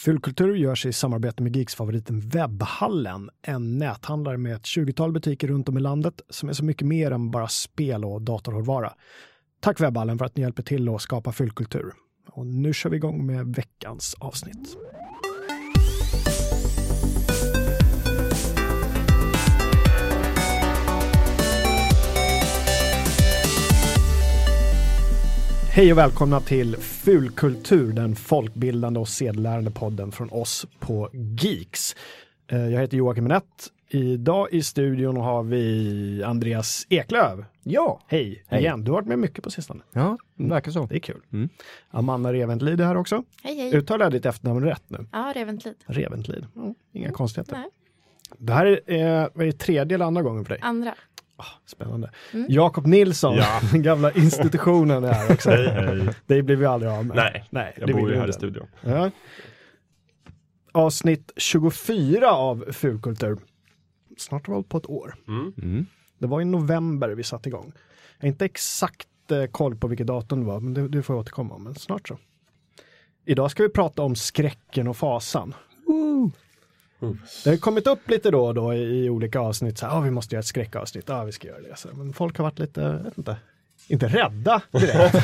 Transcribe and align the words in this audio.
Fulkultur 0.00 0.54
görs 0.54 0.86
i 0.86 0.92
samarbete 0.92 1.42
med 1.42 1.56
Geeks-favoriten 1.56 2.20
Webbhallen, 2.20 3.30
en 3.42 3.78
näthandlare 3.78 4.38
med 4.38 4.54
ett 4.54 4.62
20-tal 4.62 5.12
butiker 5.12 5.48
runt 5.48 5.68
om 5.68 5.78
i 5.78 5.80
landet 5.80 6.20
som 6.30 6.48
är 6.48 6.52
så 6.52 6.64
mycket 6.64 6.86
mer 6.86 7.10
än 7.10 7.30
bara 7.30 7.48
spel 7.48 8.04
och 8.04 8.22
datorhårdvara. 8.22 8.92
Tack 9.60 9.80
Webbhallen 9.80 10.18
för 10.18 10.24
att 10.24 10.36
ni 10.36 10.42
hjälper 10.42 10.62
till 10.62 10.88
att 10.88 11.02
skapa 11.02 11.32
fyllkultur. 11.32 11.92
Och 12.30 12.46
nu 12.46 12.74
kör 12.74 12.90
vi 12.90 12.96
igång 12.96 13.26
med 13.26 13.46
veckans 13.46 14.14
avsnitt. 14.18 14.76
Hej 25.78 25.92
och 25.92 25.98
välkomna 25.98 26.40
till 26.40 26.76
Fulkultur, 26.76 27.92
den 27.92 28.16
folkbildande 28.16 29.00
och 29.00 29.08
sedlärande 29.08 29.70
podden 29.70 30.12
från 30.12 30.30
oss 30.30 30.66
på 30.78 31.10
Geeks. 31.12 31.96
Eh, 32.46 32.68
Jag 32.68 32.80
heter 32.80 32.96
Joakim 32.96 33.24
Minett. 33.24 33.44
Idag 33.88 34.48
i 34.52 34.62
studion 34.62 35.16
har 35.16 35.42
vi 35.42 36.22
Andreas 36.26 36.86
Eklöv. 36.88 37.44
Ja, 37.62 38.00
Hej, 38.06 38.44
Hej. 38.48 38.60
igen. 38.60 38.84
Du 38.84 38.90
har 38.90 38.98
varit 38.98 39.08
med 39.08 39.18
mycket 39.18 39.44
på 39.44 39.50
sistone. 39.50 39.80
ja 39.92 40.18
det 40.34 40.48
verkar 40.48 40.70
så. 40.70 40.86
Det 40.86 40.94
är 40.96 41.00
kul. 41.00 41.20
Mm. 41.32 41.48
Amanda 41.90 42.32
Reventlid 42.32 42.80
är 42.80 42.84
här 42.84 42.96
också. 42.96 43.24
Hej 43.42 43.56
hej. 43.56 43.74
Uttalar 43.76 44.04
jag 44.04 44.12
ditt 44.12 44.26
efternamn 44.26 44.64
rätt 44.64 44.84
nu? 44.86 45.06
Ja, 45.12 45.32
Reventlid. 45.36 45.74
Reventlid. 45.86 46.46
Mm, 46.56 46.74
inga 46.92 47.12
konstigheter. 47.12 47.52
Nej, 47.52 47.68
Det 48.38 48.52
här 48.52 48.66
är, 48.66 48.94
eh, 48.94 49.22
är 49.34 49.44
det 49.46 49.52
tredje 49.52 49.94
eller 49.94 50.04
andra 50.06 50.22
gången 50.22 50.44
för 50.44 50.50
dig? 50.50 50.58
andra. 50.62 50.94
Spännande. 51.66 52.10
Mm. 52.32 52.46
Jakob 52.48 52.86
Nilsson, 52.86 53.36
Ja. 53.36 53.60
den 53.72 53.82
gamla 53.82 54.12
institutionen 54.12 55.04
är 55.04 55.12
här 55.12 55.32
också. 55.32 55.50
Hej, 55.50 55.68
hej. 55.68 56.08
Det 56.26 56.42
blir 56.42 56.56
vi 56.56 56.66
aldrig 56.66 56.92
av 56.92 57.06
med. 57.06 57.16
Nej, 57.16 57.44
Nej 57.50 57.74
jag 57.78 57.88
det 57.88 57.92
bor 57.92 58.10
ju 58.10 58.16
här 58.16 58.28
i 58.28 58.32
studion. 58.32 58.66
Ja. 58.80 59.10
Avsnitt 60.72 61.32
24 61.36 62.30
av 62.30 62.64
Fulkultur. 62.72 63.38
Snart 64.16 64.46
har 64.46 64.52
vi 64.52 64.56
hållit 64.56 64.68
på 64.68 64.78
ett 64.78 64.86
år. 64.90 65.14
Mm. 65.28 65.52
Mm. 65.62 65.86
Det 66.18 66.26
var 66.26 66.40
i 66.40 66.44
november 66.44 67.08
vi 67.08 67.22
satte 67.22 67.48
igång. 67.48 67.72
Jag 68.18 68.24
har 68.24 68.28
inte 68.28 68.44
exakt 68.44 69.08
eh, 69.30 69.44
koll 69.44 69.76
på 69.76 69.86
vilket 69.88 70.06
datum 70.06 70.40
det 70.40 70.46
var, 70.46 70.60
men 70.60 70.74
det, 70.74 70.88
det 70.88 71.02
får 71.02 71.16
jag 71.16 71.20
återkomma 71.20 71.54
om, 71.54 71.64
men 71.64 71.74
snart 71.74 72.08
så. 72.08 72.18
Idag 73.24 73.50
ska 73.50 73.62
vi 73.62 73.68
prata 73.68 74.02
om 74.02 74.16
skräcken 74.16 74.88
och 74.88 74.96
fasan. 74.96 75.54
Det 77.44 77.50
har 77.50 77.56
kommit 77.56 77.86
upp 77.86 78.10
lite 78.10 78.30
då 78.30 78.46
och 78.46 78.54
då 78.54 78.74
i, 78.74 79.10
olika 79.10 79.40
avsnitt, 79.40 79.78
så 79.78 79.86
här, 79.86 79.94
"Ja, 79.94 80.00
vi 80.00 80.10
måste 80.10 80.34
göra 80.34 80.40
ett 80.40 80.46
skräckavsnitt, 80.46 81.04
ja 81.08 81.24
vi 81.24 81.32
ska 81.32 81.48
göra 81.48 81.60
det. 81.60 81.76
Så, 81.76 81.88
men 81.94 82.12
folk 82.12 82.38
har 82.38 82.44
varit 82.44 82.58
lite, 82.58 82.80
jag 82.80 83.04
vet 83.04 83.18
inte, 83.18 83.36
inte 83.88 84.08
rädda 84.08 84.62
direkt. 84.72 85.14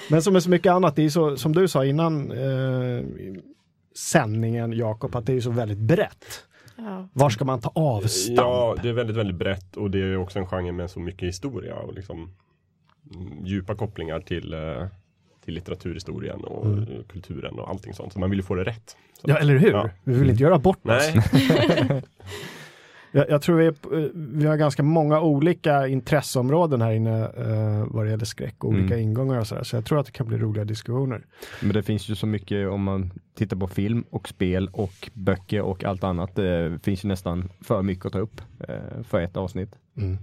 men 0.10 0.22
som 0.22 0.32
med 0.32 0.42
så 0.42 0.50
mycket 0.50 0.72
annat, 0.72 0.96
det 0.96 1.04
är 1.04 1.10
så, 1.10 1.36
som 1.36 1.54
du 1.54 1.68
sa 1.68 1.84
innan 1.84 2.32
eh, 2.32 3.04
sändningen 3.96 4.72
Jakob, 4.72 5.16
att 5.16 5.26
det 5.26 5.32
är 5.32 5.40
så 5.40 5.50
väldigt 5.50 5.78
brett. 5.78 6.44
Ja. 6.76 7.08
Var 7.12 7.30
ska 7.30 7.44
man 7.44 7.60
ta 7.60 7.72
avstamp? 7.74 8.38
Ja, 8.38 8.76
det 8.82 8.88
är 8.88 8.92
väldigt, 8.92 9.16
väldigt 9.16 9.36
brett 9.36 9.76
och 9.76 9.90
det 9.90 9.98
är 9.98 10.16
också 10.16 10.38
en 10.38 10.46
genre 10.46 10.72
med 10.72 10.90
så 10.90 11.00
mycket 11.00 11.28
historia 11.28 11.74
och 11.74 11.94
liksom 11.94 12.34
mm, 13.14 13.46
djupa 13.46 13.74
kopplingar 13.74 14.20
till, 14.20 14.54
eh, 14.54 14.86
till 15.48 15.54
litteraturhistorien 15.54 16.44
och 16.44 16.66
Mm. 16.66 16.78
eh, 16.82 16.86
kulturen 17.12 17.58
och 17.58 17.68
allting 17.70 17.94
sånt. 17.94 18.12
Så 18.12 18.20
man 18.20 18.30
vill 18.30 18.38
ju 18.38 18.42
få 18.42 18.54
det 18.54 18.64
rätt. 18.64 18.96
Så, 19.20 19.30
Ja, 19.30 19.36
eller 19.36 19.56
hur? 19.58 19.70
Ja. 19.70 19.90
Vi 20.04 20.14
vill 20.18 20.30
inte 20.30 20.42
göra 20.42 20.58
bort 20.58 20.86
oss. 20.88 21.12
Jag, 23.12 23.30
jag 23.30 23.42
tror 23.42 23.56
vi, 23.56 23.66
eh, 23.66 23.72
vi 24.14 24.46
har 24.46 24.56
ganska 24.56 24.82
många 24.82 25.20
olika 25.20 25.86
intresseområden 25.88 26.80
här 26.82 26.92
inne 26.92 27.24
eh, 27.24 27.86
vad 27.86 28.04
det 28.06 28.10
gäller 28.10 28.24
skräck 28.24 28.64
och 28.64 28.70
olika 28.70 28.94
Mm. 28.94 29.00
ingångar 29.00 29.38
och 29.40 29.46
sådär. 29.46 29.62
Så 29.62 29.76
jag 29.76 29.84
tror 29.84 30.00
att 30.00 30.06
det 30.06 30.12
kan 30.12 30.26
bli 30.26 30.38
roliga 30.38 30.64
diskussioner. 30.64 31.26
Men 31.60 31.72
det 31.72 31.82
finns 31.82 32.08
ju 32.08 32.14
så 32.14 32.26
mycket 32.26 32.68
om 32.68 32.82
man 32.82 33.10
tittar 33.34 33.56
på 33.56 33.66
film 33.68 34.04
och 34.10 34.28
spel 34.28 34.68
och 34.72 35.10
böcker 35.14 35.60
och 35.62 35.84
allt 35.84 36.04
annat. 36.04 36.34
Det 36.36 36.78
finns 36.82 37.04
ju 37.04 37.08
nästan 37.08 37.48
för 37.60 37.82
mycket 37.82 38.06
att 38.06 38.12
ta 38.12 38.18
upp 38.18 38.40
eh, 38.68 39.02
för 39.02 39.20
ett 39.20 39.36
avsnitt. 39.36 39.70
Mm. 39.96 40.18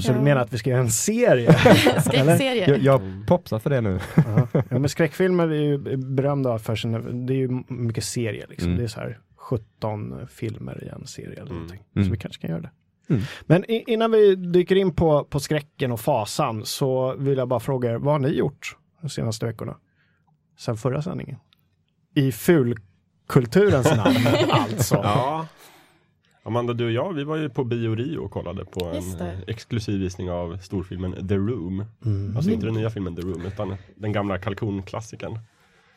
Så 0.00 0.10
Ja. 0.10 0.14
du 0.16 0.20
menar 0.20 0.40
att 0.40 0.52
vi 0.52 0.58
ska 0.58 0.70
göra 0.70 0.80
en 0.80 0.90
serie? 0.90 1.52
Skräckserie. 2.00 2.68
Jag, 2.70 2.78
jag 2.78 3.00
popsar 3.26 3.58
för 3.58 3.70
det 3.70 3.80
nu. 3.80 3.98
ja. 4.16 4.46
ja, 4.52 4.62
men 4.68 4.88
skräckfilmer 4.88 5.48
är 5.48 5.62
ju 5.62 5.96
berömda 5.96 6.58
för 6.58 6.76
sina, 6.76 6.98
det 6.98 7.32
är 7.32 7.36
ju 7.36 7.62
mycket 7.68 8.04
serier 8.04 8.46
liksom. 8.48 8.66
Mm. 8.68 8.78
Det 8.78 8.84
är 8.84 8.88
så 8.88 9.00
här 9.00 9.18
17 9.36 10.26
filmer 10.28 10.84
i 10.84 10.88
en 10.88 11.06
serie 11.06 11.28
eller 11.32 11.40
Mm. 11.42 11.52
någonting. 11.54 11.80
Mm. 11.96 12.06
Så 12.06 12.12
vi 12.12 12.18
kanske 12.18 12.40
kan 12.40 12.50
göra 12.50 12.60
det. 12.60 12.70
Mm. 13.10 13.22
Men 13.46 13.64
innan 13.70 14.10
vi 14.10 14.34
dyker 14.34 14.76
in 14.76 14.94
på, 14.94 15.24
på 15.24 15.40
skräcken 15.40 15.92
och 15.92 16.00
fasan 16.00 16.64
så 16.64 17.14
vill 17.18 17.38
jag 17.38 17.48
bara 17.48 17.60
fråga 17.60 17.90
er, 17.90 17.94
vad 17.96 18.14
har 18.14 18.18
ni 18.18 18.28
gjort 18.28 18.76
de 19.02 19.08
senaste 19.10 19.46
veckorna? 19.46 19.76
Sen 20.58 20.76
förra 20.76 21.02
sändningen? 21.02 21.36
I 22.14 22.32
fulkulturens 22.32 23.96
namn 23.96 24.16
alltså. 24.50 24.94
ja. 24.94 25.46
Amanda, 26.42 26.72
du 26.72 26.84
och 26.84 26.92
jag, 26.92 27.12
vi 27.12 27.24
var 27.24 27.36
ju 27.36 27.48
på 27.48 27.64
Bio 27.64 27.94
Rio 27.94 28.18
och 28.18 28.30
kollade 28.30 28.64
på 28.64 28.84
en 28.84 29.20
eh, 29.28 29.38
exklusiv 29.46 30.00
visning 30.00 30.30
av 30.30 30.58
storfilmen 30.58 31.28
The 31.28 31.34
Room. 31.34 31.84
Mm. 32.04 32.36
Alltså 32.36 32.50
inte 32.50 32.66
den 32.66 32.74
nya 32.74 32.90
filmen 32.90 33.16
The 33.16 33.22
Room, 33.22 33.46
utan 33.46 33.76
den 33.94 34.12
gamla 34.12 34.38
kalkonklassikern. 34.38 35.38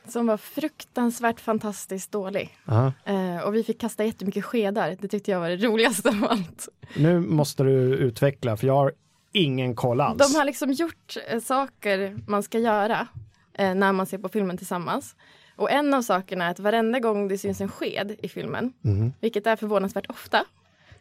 Som 0.08 0.28
var 0.28 0.38
fruktansvärt 0.38 1.40
fantastiskt 1.40 2.12
dålig. 2.12 2.58
Eh, 3.06 3.38
och 3.46 3.56
vi 3.56 3.64
fick 3.64 3.82
kasta 3.82 4.06
jättemycket 4.06 4.46
skedar. 4.46 4.98
Det 5.02 5.08
tyckte 5.08 5.32
jag 5.32 5.40
var 5.40 5.50
det 5.50 5.58
roligaste 5.58 6.10
av 6.10 6.28
allt. 6.30 6.68
Nu 6.96 7.20
måste 7.20 7.64
du 7.64 7.72
utveckla 7.96 8.58
för 8.58 8.68
jag 8.68 8.76
har 8.76 8.94
ingen 9.32 9.76
koll 9.76 10.02
alls. 10.02 10.32
De 10.32 10.38
har 10.38 10.46
liksom 10.46 10.72
gjort 10.72 11.18
eh, 11.30 11.40
saker 11.40 12.18
man 12.28 12.44
ska 12.44 12.60
göra 12.60 13.08
eh, 13.54 13.76
när 13.76 13.92
man 13.92 14.06
ser 14.06 14.18
på 14.18 14.30
filmen 14.30 14.58
tillsammans. 14.58 15.16
Och 15.56 15.72
en 15.72 15.94
av 15.94 16.02
sakerna 16.02 16.46
är 16.46 16.52
att 16.52 16.60
varenda 16.60 17.00
gång 17.00 17.28
det 17.28 17.38
syns 17.38 17.62
en 17.62 17.70
sked 17.70 18.16
i 18.24 18.30
filmen, 18.30 18.74
Mhm. 18.82 19.14
vilket 19.20 19.48
är 19.48 19.56
förvånansvärt 19.56 20.10
ofta, 20.10 20.46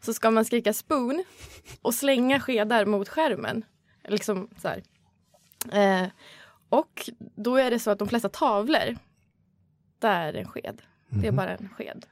så 0.00 0.14
ska 0.14 0.30
man 0.30 0.44
skrika 0.44 0.72
spoon 0.72 1.24
och 1.82 1.94
slänga 1.94 2.40
skedar 2.40 2.84
mot 2.86 3.08
skärmen. 3.08 3.64
Liksom 4.04 4.48
så. 4.62 4.68
Eh, 5.76 6.06
och 6.68 7.10
då 7.18 7.56
är 7.56 7.70
det 7.70 7.78
så 7.78 7.90
att 7.90 7.98
de 7.98 8.08
flesta 8.08 8.28
tavlor, 8.28 8.96
där 9.98 10.34
är 10.34 10.34
en 10.34 10.48
sked. 10.48 10.82
Det 11.08 11.26
är 11.28 11.32
bara 11.32 11.56
en 11.56 11.68
sked. 11.68 12.06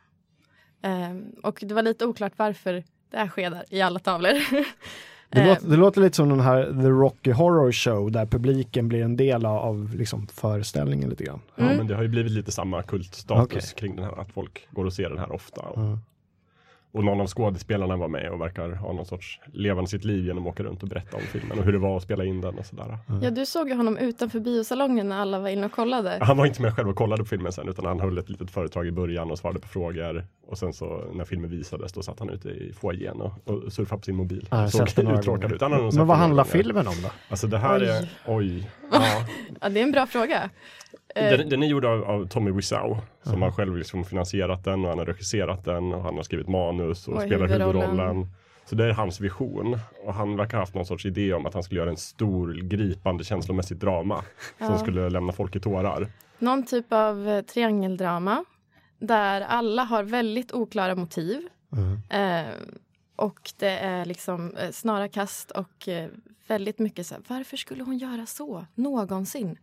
Eh, 0.83 1.17
och 1.43 1.59
det 1.63 1.75
var 1.75 1.83
lite 1.83 2.07
oklart 2.07 2.33
varför 2.37 2.85
det 3.11 3.17
är 3.17 3.29
skedar 3.29 3.65
i 3.71 3.81
alla 3.81 3.99
tavlor. 3.99 4.33
Det, 5.33 5.41
Eh, 5.41 5.47
låter, 5.49 5.69
det 5.69 5.77
låter 5.77 6.01
lite 6.01 6.17
som 6.17 6.29
den 6.29 6.41
här 6.41 6.65
The 6.65 6.89
Rocky 6.89 7.31
Horror 7.33 7.73
Show 7.73 8.13
där 8.13 8.27
publiken 8.27 8.89
blir 8.89 9.03
en 9.05 9.17
del 9.17 9.47
av, 9.47 9.95
liksom 9.95 10.27
föreställningen 10.27 11.11
lite 11.11 11.25
grann. 11.25 11.41
Ja, 11.57 11.65
Mm. 11.65 11.77
men 11.77 11.87
det 11.87 11.95
har 11.95 12.03
ju 12.03 12.09
blivit 12.09 12.33
lite 12.33 12.53
samma 12.53 12.83
kultstatus 12.83 13.45
Okej. 13.45 13.63
kring 13.77 13.97
den 13.97 14.05
här, 14.05 14.21
att 14.21 14.33
folk 14.33 14.69
går 14.71 14.85
och 14.85 14.93
ser 14.93 15.09
den 15.09 15.19
här 15.19 15.33
ofta. 15.33 15.61
Och, 15.61 15.81
Ja. 15.83 15.99
Och 16.93 17.05
någon 17.05 17.21
av 17.21 17.27
skådespelarna 17.27 17.97
var 17.97 18.09
med 18.09 18.31
och 18.31 18.41
verkar 18.41 18.71
ha 18.71 18.93
någon 18.93 19.07
sorts 19.07 19.41
levande 19.53 19.91
sitt 19.91 20.05
liv 20.05 20.25
genom 20.25 20.47
att 20.47 20.53
åka 20.53 20.63
runt 20.63 20.83
och 20.83 20.89
berätta 20.89 21.17
om 21.17 21.23
filmen 21.23 21.59
och 21.59 21.65
hur 21.65 21.73
det 21.73 21.79
var 21.79 21.97
att 21.97 22.03
spela 22.03 22.25
in 22.25 22.41
den 22.41 22.59
och 22.59 22.67
sådär. 22.67 22.99
Ja, 23.23 23.31
du 23.31 23.47
såg 23.47 23.69
ju 23.69 23.75
honom 23.75 23.97
utanför 23.97 24.41
biosalongen 24.41 25.09
när 25.09 25.17
alla 25.17 25.39
var 25.39 25.49
inne 25.49 25.67
och 25.67 25.73
kollade. 25.73 26.19
Han 26.21 26.37
var 26.37 26.47
inte 26.47 26.63
med 26.63 26.77
själv 26.77 26.89
och 26.89 26.97
kollade 26.97 27.23
på 27.23 27.29
filmen 27.29 27.53
sen 27.53 27.69
utan 27.69 27.85
han 27.85 28.01
höll 28.01 28.19
ett 28.19 28.29
litet 28.29 28.51
föredrag 28.51 28.87
i 28.87 28.93
början 28.93 29.31
och 29.31 29.39
svarade 29.39 29.61
på 29.61 29.69
frågor. 29.69 30.27
Och 30.47 30.59
sen 30.59 30.73
så 30.73 31.05
när 31.15 31.25
filmen 31.25 31.51
visades 31.51 31.93
då 31.93 32.03
satt 32.03 32.19
han 32.19 32.31
ute 32.31 32.49
i 32.49 32.73
foajén 32.73 33.21
och, 33.21 33.33
och 33.45 33.73
surfade 33.73 33.99
på 33.99 34.05
sin 34.05 34.17
mobil. 34.17 34.49
Ja, 34.51 34.69
Såg 34.69 34.89
uttråkad 34.99 35.53
ut. 35.53 35.61
Men 35.61 36.07
vad 36.07 36.17
handlar 36.17 36.45
filmen 36.45 36.87
om 36.89 36.95
då? 37.03 37.11
Alltså 37.29 37.47
det 37.47 37.59
här 37.59 37.81
Oj. 37.81 37.89
är, 37.89 38.09
oj. 38.27 38.71
Ja. 38.93 39.01
Ja, 39.61 39.69
det 39.69 39.81
är 39.81 39.85
en 39.85 39.93
bra 39.93 40.07
fråga. 40.07 40.51
Eh, 41.15 41.39
Den, 41.39 41.49
den 41.49 41.63
är 41.63 41.67
gjord 41.67 41.85
av, 41.85 42.05
av 42.05 42.27
Tommy 42.29 42.51
Wiseau 42.51 42.97
som 43.23 43.33
Mhm. 43.33 43.43
har 43.43 43.51
själv 43.53 43.77
liksom 43.77 44.05
finansierat 44.05 44.65
den 44.65 44.83
och 44.85 44.89
han 44.89 44.99
har 44.99 45.07
regisserat 45.07 45.65
den 45.65 45.95
och 45.95 46.03
han 46.03 46.17
har 46.17 46.23
skrivit 46.23 46.49
manus 46.49 47.09
och 47.09 47.15
Och 47.15 47.23
spelar 47.23 47.47
huvudrollen. 47.47 47.83
huvudrollen. 47.91 48.27
Så 48.65 48.75
det 48.77 48.85
är 48.85 48.91
hans 48.93 49.21
vision 49.21 49.79
och 50.05 50.15
han 50.15 50.37
verkar 50.37 50.57
ha 50.57 50.63
haft 50.63 50.75
någon 50.75 50.87
sorts 50.87 51.07
idé 51.07 51.33
om 51.35 51.47
att 51.47 51.55
han 51.55 51.63
skulle 51.63 51.81
göra 51.81 51.91
en 51.91 51.97
stor 51.97 52.53
gripande 52.55 53.25
känslomässigt 53.25 53.81
drama 53.81 54.23
som 54.59 54.67
Ja. 54.67 54.79
skulle 54.79 55.11
lämna 55.11 55.33
folk 55.33 55.57
i 55.57 55.61
tårar. 55.61 56.07
Någon 56.39 56.67
typ 56.67 56.93
av 56.93 57.29
eh, 57.29 57.41
triangeldrama 57.43 58.45
där 58.99 59.41
alla 59.41 59.85
har 59.85 60.03
väldigt 60.03 60.53
oklara 60.53 60.95
motiv. 60.95 61.41
Mm. 61.73 61.99
Eh, 62.49 62.53
och 63.17 63.51
det 63.59 63.79
är 63.79 64.05
liksom 64.05 64.57
eh, 64.57 64.71
snara 64.71 65.09
kast 65.09 65.51
och 65.51 65.89
väldigt 66.49 66.79
mycket 66.79 67.07
så 67.07 67.15
här, 67.15 67.23
varför 67.29 67.57
skulle 67.57 67.83
hon 67.85 67.99
göra 67.99 68.27
så 68.27 68.67
någonsin? 68.75 69.59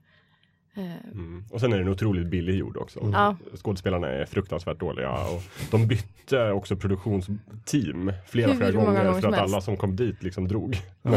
Eh, 0.77 0.83
Mm. 1.11 1.43
Och 1.51 1.59
sen 1.59 1.73
är 1.73 1.77
den 1.77 1.87
otroligt 1.89 2.27
billig 2.27 2.55
gjord 2.55 2.77
också. 2.77 2.99
Ja. 3.13 3.35
Skådespelarna 3.55 4.07
är 4.07 4.25
fruktansvärt 4.25 4.79
dåliga 4.79 5.11
och 5.11 5.43
de 5.71 5.87
bytte 5.87 6.51
också 6.51 6.75
produktionsteam 6.75 8.11
flera, 8.27 8.53
flera 8.55 8.71
gånger 8.71 9.05
gånger 9.05 9.21
för 9.21 9.27
att 9.27 9.37
alla 9.39 9.61
som 9.61 9.77
kom 9.77 9.95
dit 9.95 10.23
liksom 10.23 10.47
drog. 10.47 10.81
Hur 11.03 11.13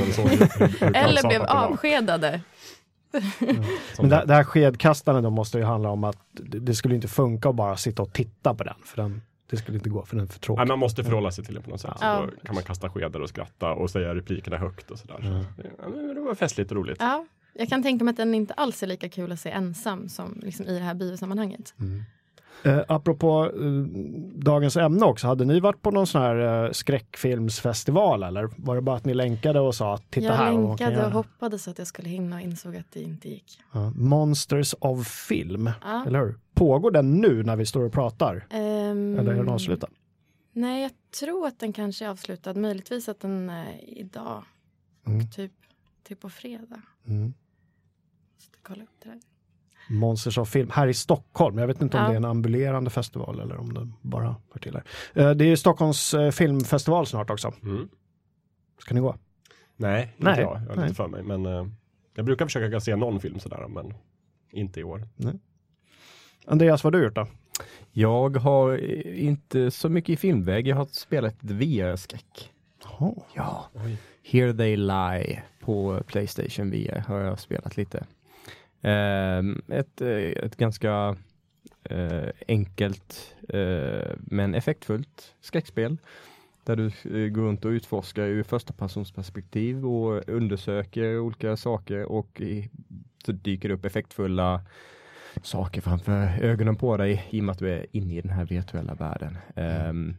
eller 0.97 1.29
blev 1.29 1.41
det 1.41 1.47
avskedade. 1.49 2.41
Men 3.99 4.09
det, 4.09 4.25
det 4.27 4.35
här 4.35 4.45
skedkastandet 4.45 5.25
då 5.25 5.31
måste 5.31 5.59
ju 5.59 5.65
handla 5.65 5.89
om 5.91 6.05
att 6.05 6.17
det, 6.33 6.59
det 6.59 6.75
skulle 6.75 6.95
inte 6.95 7.09
funka 7.09 7.49
att 7.49 7.55
bara 7.55 7.77
sitta 7.77 8.03
och 8.03 8.13
titta 8.13 8.55
på 8.55 8.65
den. 8.65 8.75
För 8.85 8.97
den, 9.03 9.23
det 9.51 9.57
skulle 9.57 9.77
inte 9.79 9.91
gå 9.91 10.05
för 10.05 10.17
den 10.17 10.25
är 10.25 10.29
för 10.29 10.35
Nej, 10.35 10.41
tråkig. 10.41 10.69
man 10.69 10.79
måste 10.79 11.05
förhålla 11.05 11.31
sig 11.31 11.45
till 11.45 11.55
det 11.55 11.61
på 11.61 11.71
något 11.71 11.81
sätt. 11.81 11.91
Så 11.99 12.05
Ja. 12.05 12.27
då 12.41 12.47
kan 12.47 12.55
man 12.55 12.65
kasta 12.65 12.91
skedar 12.91 13.21
och 13.21 13.29
skratta 13.29 13.71
och 13.73 13.91
säga 13.91 14.15
replikerna 14.15 14.57
högt 14.57 14.91
och 14.91 14.99
sådär. 14.99 15.19
Mm. 15.21 15.43
Så, 15.43 15.49
ja, 15.83 15.89
men 15.89 16.15
det 16.15 16.21
var 16.21 16.35
festligt 16.35 16.71
och 16.71 16.77
roligt. 16.77 16.97
Ja, 17.01 17.27
jag 17.61 17.69
kan 17.69 17.83
tänka 17.83 18.05
mig 18.05 18.11
att 18.11 18.17
den 18.17 18.35
inte 18.35 18.55
alls 18.55 18.83
är 18.83 18.87
lika 18.87 19.09
kul 19.09 19.33
att 19.33 19.41
se 19.41 19.51
ensam 19.51 20.09
som 20.09 20.41
liksom 20.43 20.67
i 20.67 20.79
det 20.79 20.85
här 20.85 20.95
biosammanhanget. 20.95 21.75
Mm. 21.79 22.03
Eh, 22.65 22.85
apropå 22.89 23.45
eh, 23.55 23.71
dagens 24.35 24.77
ämne 24.77 25.05
också, 25.07 25.27
hade 25.27 25.45
ni 25.45 25.61
varit 25.61 25.83
på 25.83 25.91
någon 25.91 26.07
sån 26.07 26.23
här 26.23 26.65
eh, 26.65 26.71
skräckfilmsfestival 26.73 28.23
eller 28.23 28.49
var 28.57 28.75
det 28.77 28.83
bara 28.83 28.97
att 28.97 29.05
ni 29.05 29.15
länkade 29.15 29.61
och 29.61 29.75
sa 29.75 29.95
att 29.95 30.11
titta 30.11 30.27
jag 30.27 30.33
här 30.33 30.53
kan 30.53 30.65
länkade 30.65 31.07
och 31.07 31.13
hoppades 31.13 31.69
att 31.69 31.79
jag 31.79 31.87
skulle 31.87 32.09
hinna 32.09 32.37
och 32.37 32.43
insåg 32.43 32.77
att 32.77 32.93
det 32.93 33.03
inte 33.03 33.29
gick. 33.29 33.61
Ja, 33.73 33.93
Monsters 33.97 34.75
of 34.81 35.09
Film, 35.09 35.71
Ja. 35.83 36.05
eller 36.07 36.19
hur? 36.21 36.35
Pågår 36.55 36.91
den 36.91 37.21
nu 37.21 37.43
när 37.43 37.57
vi 37.57 37.67
står 37.67 37.85
och 37.85 37.93
pratar? 37.93 38.47
Ehm, 38.51 39.19
Eller 39.19 39.33
är 39.33 39.37
den 39.37 39.49
avslutad? 39.49 39.89
Nej, 40.53 40.83
jag 40.83 40.93
tror 41.21 41.47
att 41.47 41.59
den 41.59 41.73
kanske 41.73 42.05
är 42.05 42.09
avslutad. 42.09 42.55
Möjligtvis 42.55 43.09
att 43.09 43.21
den 43.21 43.51
är 43.51 43.99
idag. 43.99 44.45
Mm. 45.07 45.19
Och 45.27 45.33
typ, 45.33 45.53
typ 46.09 46.21
på 46.21 46.31
fredag. 46.31 46.83
Mm. 47.07 47.35
Måste 48.41 48.59
kolla 48.63 48.83
upp 48.83 48.91
det 49.03 49.09
där. 49.09 49.19
Monsters 49.91 50.39
of 50.39 50.49
Film 50.49 50.71
här 50.73 50.87
i 50.89 50.95
Stockholm. 50.95 51.59
Jag 51.59 51.67
vet 51.67 51.83
inte 51.83 51.97
om 51.97 52.03
Ja. 52.03 52.09
det 52.09 52.15
är 52.15 52.17
en 52.17 52.25
ambulerande 52.25 52.91
festival 52.91 53.41
eller 53.41 53.57
om 53.57 53.75
det 53.75 53.89
bara 54.03 54.37
hör 54.53 54.61
till 54.61 54.75
här. 54.75 54.85
Eh, 55.15 55.31
Det 55.37 55.45
är 55.45 55.57
Stockholms 55.57 56.15
eh, 56.15 56.31
filmfestival 56.31 57.07
snart 57.07 57.31
också. 57.31 57.53
Mm. 57.63 57.89
Ska 58.79 58.95
ni 58.95 59.01
gå? 59.01 59.17
Nej, 59.77 60.03
inte 60.17 60.31
Nej, 60.31 60.41
jag. 60.41 60.55
Jag 60.63 60.69
har 60.69 60.77
nej. 60.77 60.85
lite 60.85 60.95
för 60.95 61.09
mig. 61.09 61.23
Men 61.23 61.47
eh, 61.47 61.67
jag 62.15 62.25
brukar 62.25 62.47
försöka 62.47 62.81
se 62.81 62.97
någon 62.97 63.21
film 63.21 63.39
sådär, 63.41 63.69
men 63.69 63.95
inte 64.53 64.81
i 64.81 64.85
år. 64.85 65.09
Andreas, 66.47 66.85
vad 66.85 66.95
har 66.95 67.01
du 67.01 67.05
gjort 67.07 67.15
då? 67.15 67.27
Jag 67.93 68.37
har 68.37 68.77
inte 69.07 69.71
så 69.71 69.89
mycket 69.89 70.11
i 70.11 70.17
filmväg. 70.17 70.67
Jag 70.69 70.77
har 70.77 70.87
spelat 70.87 71.37
VR-skräck. 71.41 72.51
Ja. 73.35 73.69
Here 74.23 74.55
They 74.55 74.77
Lie 74.77 75.43
på 75.61 76.03
Playstation 76.07 76.71
VR 76.71 76.99
har 76.99 77.19
jag 77.21 77.39
spelat 77.39 77.77
lite. 77.77 78.07
Ehm, 78.83 79.63
ett, 79.69 80.01
eh, 80.01 80.45
ett 80.45 80.57
ganska 80.57 81.17
eh, 81.85 82.29
enkelt 82.49 83.37
eh, 83.49 84.13
men 84.19 84.55
effektfullt 84.55 85.35
skräckspel. 85.41 85.99
Där 86.65 86.77
du 86.77 86.91
går 87.31 87.43
runt 87.43 87.65
och 87.65 87.71
utforskar 87.71 88.23
ur 88.23 88.43
första 88.43 88.73
persons 88.73 89.13
perspektiv 89.13 89.87
och 89.87 90.29
undersöker 90.29 91.19
olika 91.19 91.57
saker 91.57 92.05
och 92.05 92.43
så 93.25 93.33
dyker 93.33 93.69
det 93.69 93.75
upp 93.75 93.85
effektfulla 93.85 94.61
saker 95.43 95.81
framför 95.81 96.39
ögonen 96.43 96.77
på 96.77 96.97
dig 96.97 97.27
i 97.31 97.41
och 97.41 97.45
med 97.45 97.53
att 97.53 97.59
du 97.59 97.71
är 97.71 97.87
inne 97.93 98.15
i 98.15 98.21
den 98.21 98.33
här 98.33 98.45
virtuella 98.45 98.95
världen. 98.95 99.39
Ehm, 99.57 100.17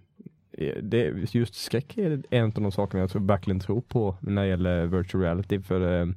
det, 0.82 1.34
just 1.34 1.56
skräck 1.56 1.98
är 1.98 2.24
en 2.30 2.46
av 2.46 2.52
de 2.52 2.72
sakerna 2.72 3.04
jag 3.04 3.10
tror, 3.10 3.22
verkligen 3.22 3.60
tror 3.60 3.82
på 3.82 4.16
när 4.22 4.42
det 4.42 4.48
gäller 4.48 4.86
virtual 4.86 5.24
reality. 5.24 5.62
För 5.62 6.08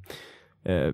eh, 0.63 0.93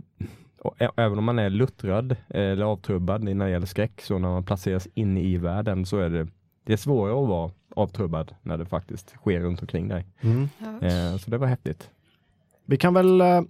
Även 0.95 1.17
om 1.17 1.23
man 1.23 1.39
är 1.39 1.49
luttrad 1.49 2.11
eh, 2.11 2.17
eller 2.29 2.65
avtrubbad 2.65 3.23
när 3.23 3.45
det 3.45 3.51
gäller 3.51 3.65
skräck, 3.65 4.01
så 4.01 4.17
när 4.19 4.29
man 4.29 4.43
placeras 4.43 4.87
in 4.93 5.17
i 5.17 5.37
världen 5.37 5.85
så 5.85 5.97
är 5.97 6.09
det, 6.09 6.27
det 6.65 6.73
är 6.73 6.77
svårare 6.77 7.23
att 7.23 7.29
vara 7.29 7.51
avtrubbad 7.75 8.35
när 8.41 8.57
det 8.57 8.65
faktiskt 8.65 9.09
sker 9.09 9.39
runt 9.39 9.61
omkring 9.61 9.87
dig. 9.87 10.05
Ja. 10.21 10.87
Eh, 10.87 11.17
så 11.17 11.31
det 11.31 11.37
var 11.37 11.47
häftigt. 11.47 11.89
Vi 12.65 12.77
kan 12.77 12.93
väl 12.93 13.21
eh, 13.21 13.41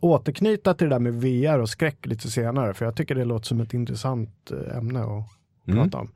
återknyta 0.00 0.74
till 0.74 0.88
det 0.88 0.94
där 0.94 1.00
med 1.00 1.14
VR 1.14 1.58
och 1.58 1.68
skräck 1.68 2.06
lite 2.06 2.30
senare, 2.30 2.74
för 2.74 2.84
jag 2.84 2.96
tycker 2.96 3.14
det 3.14 3.24
låter 3.24 3.46
som 3.46 3.60
ett 3.60 3.74
intressant 3.74 4.50
eh, 4.50 4.76
ämne 4.76 5.00
att 5.00 5.24
Mm. 5.68 5.82
prata 5.84 5.98
om. 5.98 6.08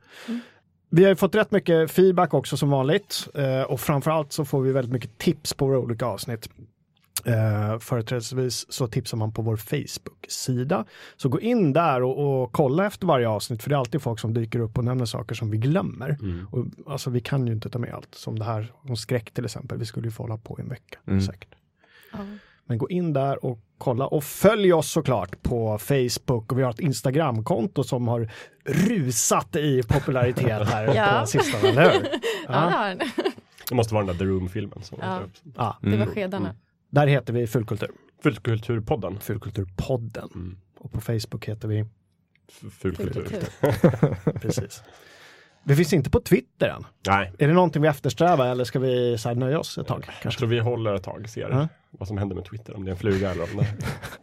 Vi 0.89 1.03
har 1.03 1.09
ju 1.09 1.15
fått 1.15 1.35
rätt 1.35 1.51
mycket 1.51 1.91
feedback 1.91 2.33
också 2.33 2.57
som 2.57 2.69
vanligt 2.69 3.27
eh, 3.35 3.61
och 3.61 3.79
framförallt 3.79 4.31
så 4.31 4.45
får 4.45 4.61
vi 4.61 4.71
väldigt 4.71 4.93
mycket 4.93 5.17
tips 5.17 5.53
på 5.53 5.67
våra 5.67 5.79
olika 5.79 6.05
avsnitt. 6.05 6.49
Eh, 7.25 7.79
företrädesvis 7.79 8.65
så 8.73 8.87
tipsar 8.87 9.17
man 9.17 9.31
på 9.33 9.41
vår 9.41 9.55
Facebook-sida. 9.57 10.85
Så 11.17 11.29
gå 11.29 11.39
in 11.39 11.73
där 11.73 12.03
och, 12.03 12.41
och 12.43 12.51
kolla 12.51 12.85
efter 12.85 13.07
varje 13.07 13.27
avsnitt 13.29 13.63
för 13.63 13.69
det 13.69 13.75
är 13.75 13.79
alltid 13.79 14.01
folk 14.01 14.19
som 14.19 14.33
dyker 14.33 14.59
upp 14.59 14.77
och 14.77 14.83
nämner 14.85 15.05
saker 15.05 15.35
som 15.35 15.51
vi 15.51 15.57
glömmer. 15.57 16.17
Och, 16.51 16.65
alltså 16.87 17.09
vi 17.09 17.19
kan 17.21 17.47
ju 17.47 17.53
inte 17.53 17.69
ta 17.69 17.79
med 17.79 17.93
allt, 17.93 18.15
som 18.15 18.39
det 18.39 18.45
här 18.45 18.71
om 18.83 18.95
skräck 18.97 19.31
till 19.31 19.45
exempel. 19.45 19.77
Vi 19.77 19.85
skulle 19.85 20.07
ju 20.07 20.11
få 20.11 20.23
hålla 20.23 20.37
på 20.37 20.59
i 20.59 20.61
en 20.61 20.69
vecka 20.69 20.97
Mm. 21.07 21.21
säkert. 21.21 21.49
Ja. 22.11 22.17
Men 22.65 22.77
gå 22.77 22.89
in 22.89 23.13
där 23.13 23.45
och 23.45 23.59
kolla 23.77 24.07
och 24.07 24.23
följ 24.23 24.73
oss 24.73 24.91
såklart 24.91 25.41
på 25.43 25.77
Facebook 25.77 26.51
och 26.51 26.59
vi 26.59 26.63
har 26.63 26.69
ett 26.69 26.79
Instagramkonto 26.79 27.83
som 27.83 28.07
har 28.07 28.31
rusat 28.65 29.55
i 29.55 29.83
popularitet 29.83 30.69
här 30.69 30.95
Ja. 30.95 31.19
på 31.21 31.27
sistone, 31.27 31.69
eller 31.69 31.91
hur? 31.93 32.01
Ja, 32.47 32.53
det 32.53 32.71
har 32.71 32.87
den. 32.89 32.99
Det 33.69 33.75
måste 33.75 33.93
vara 33.93 34.05
den 34.05 34.17
där 34.17 34.25
The 34.25 34.31
Room-filmen. 34.31 34.83
Som 34.83 34.97
Ja. 35.01 35.19
ja. 35.19 35.41
Ja, 35.57 35.77
Det 35.81 35.87
var 35.89 35.95
Mm. 35.95 36.09
skedarna. 36.09 36.55
Där 36.91 37.07
heter 37.07 37.33
vi 37.33 37.47
Fulkultur, 37.47 37.91
Fulkulturpodden. 38.23 39.19
Fulkulturpodden. 39.19 40.29
Mm. 40.35 40.57
Och 40.79 40.91
på 40.91 41.01
Facebook 41.01 41.45
heter 41.45 41.67
vi, 41.67 41.85
Fulkultur. 42.71 43.23
Fulkultur. 43.23 44.33
precis. 44.39 44.83
Vi 45.63 45.75
finns 45.75 45.93
inte 45.93 46.09
på 46.09 46.19
Twitter 46.21 46.69
än. 46.69 46.85
Nej, 47.07 47.31
Är 47.37 47.47
det 47.47 47.53
någonting 47.53 47.81
vi 47.81 47.87
eftersträvar 47.87 48.47
eller 48.47 48.63
ska 48.63 48.79
vi 48.79 49.17
så 49.17 49.29
här, 49.29 49.35
nöja 49.35 49.59
oss 49.59 49.77
ett 49.77 49.87
tag? 49.87 50.03
jag 50.07 50.15
Kanske? 50.21 50.39
tror 50.39 50.49
vi 50.49 50.59
håller 50.59 50.93
ett 50.93 51.03
tag, 51.03 51.29
ser 51.29 51.49
Ja. 51.49 51.67
vad 51.91 52.07
som 52.07 52.17
händer 52.17 52.35
med 52.35 52.45
Twitter. 52.45 52.75
Om 52.75 52.83
det 52.85 52.89
är 52.89 52.91
en 52.93 52.97
fluga 52.97 53.31
eller 53.31 53.43
om 53.43 53.57
det... 53.57 53.67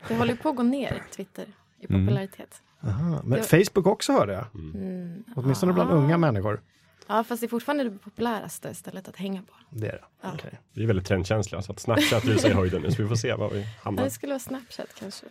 Det 0.08 0.14
håller 0.14 0.30
ju 0.32 0.36
på 0.38 0.48
att 0.48 0.56
gå 0.56 0.62
ner, 0.62 1.02
Twitter, 1.16 1.46
i 1.80 1.86
Mm. 1.88 2.06
popularitet. 2.06 2.62
Aha, 2.82 3.20
men 3.24 3.38
Det- 3.40 3.64
Facebook 3.66 3.86
också 3.86 4.12
hörde 4.12 4.32
jag. 4.32 4.44
Mm. 4.54 5.24
Åtminstone 5.36 5.72
bland 5.72 5.90
Ja. 5.90 5.94
unga 5.94 6.18
människor. 6.18 6.60
Ja, 7.08 7.25
fast 7.25 7.40
det 7.40 7.46
är 7.46 7.49
fortfarande 7.49 7.84
det 7.84 7.90
populäraste 7.90 8.75
stället 8.75 9.08
att 9.08 9.16
hänga 9.16 9.43
på. 9.43 9.52
Det 9.70 9.87
är 9.88 9.93
det. 9.93 10.05
Ja. 10.22 10.31
Okej. 10.34 10.60
Vi 10.72 10.82
är 10.82 10.87
väldigt 10.87 11.06
trendkänsliga, 11.06 11.62
så 11.62 11.72
att 11.72 11.81
Snapchat 11.81 12.25
rusar 12.25 12.50
i 12.50 12.52
höjden 12.52 12.82
nu, 12.82 12.90
så 12.90 13.02
vi 13.02 13.08
får 13.08 13.16
se 13.16 13.34
var 13.34 13.50
vi 13.50 13.66
hamnar. 13.82 14.05
det 14.05 14.10
skulle 14.10 14.32
vara 14.32 14.40
Snapchat 14.40 14.94
kanske. 14.99 15.26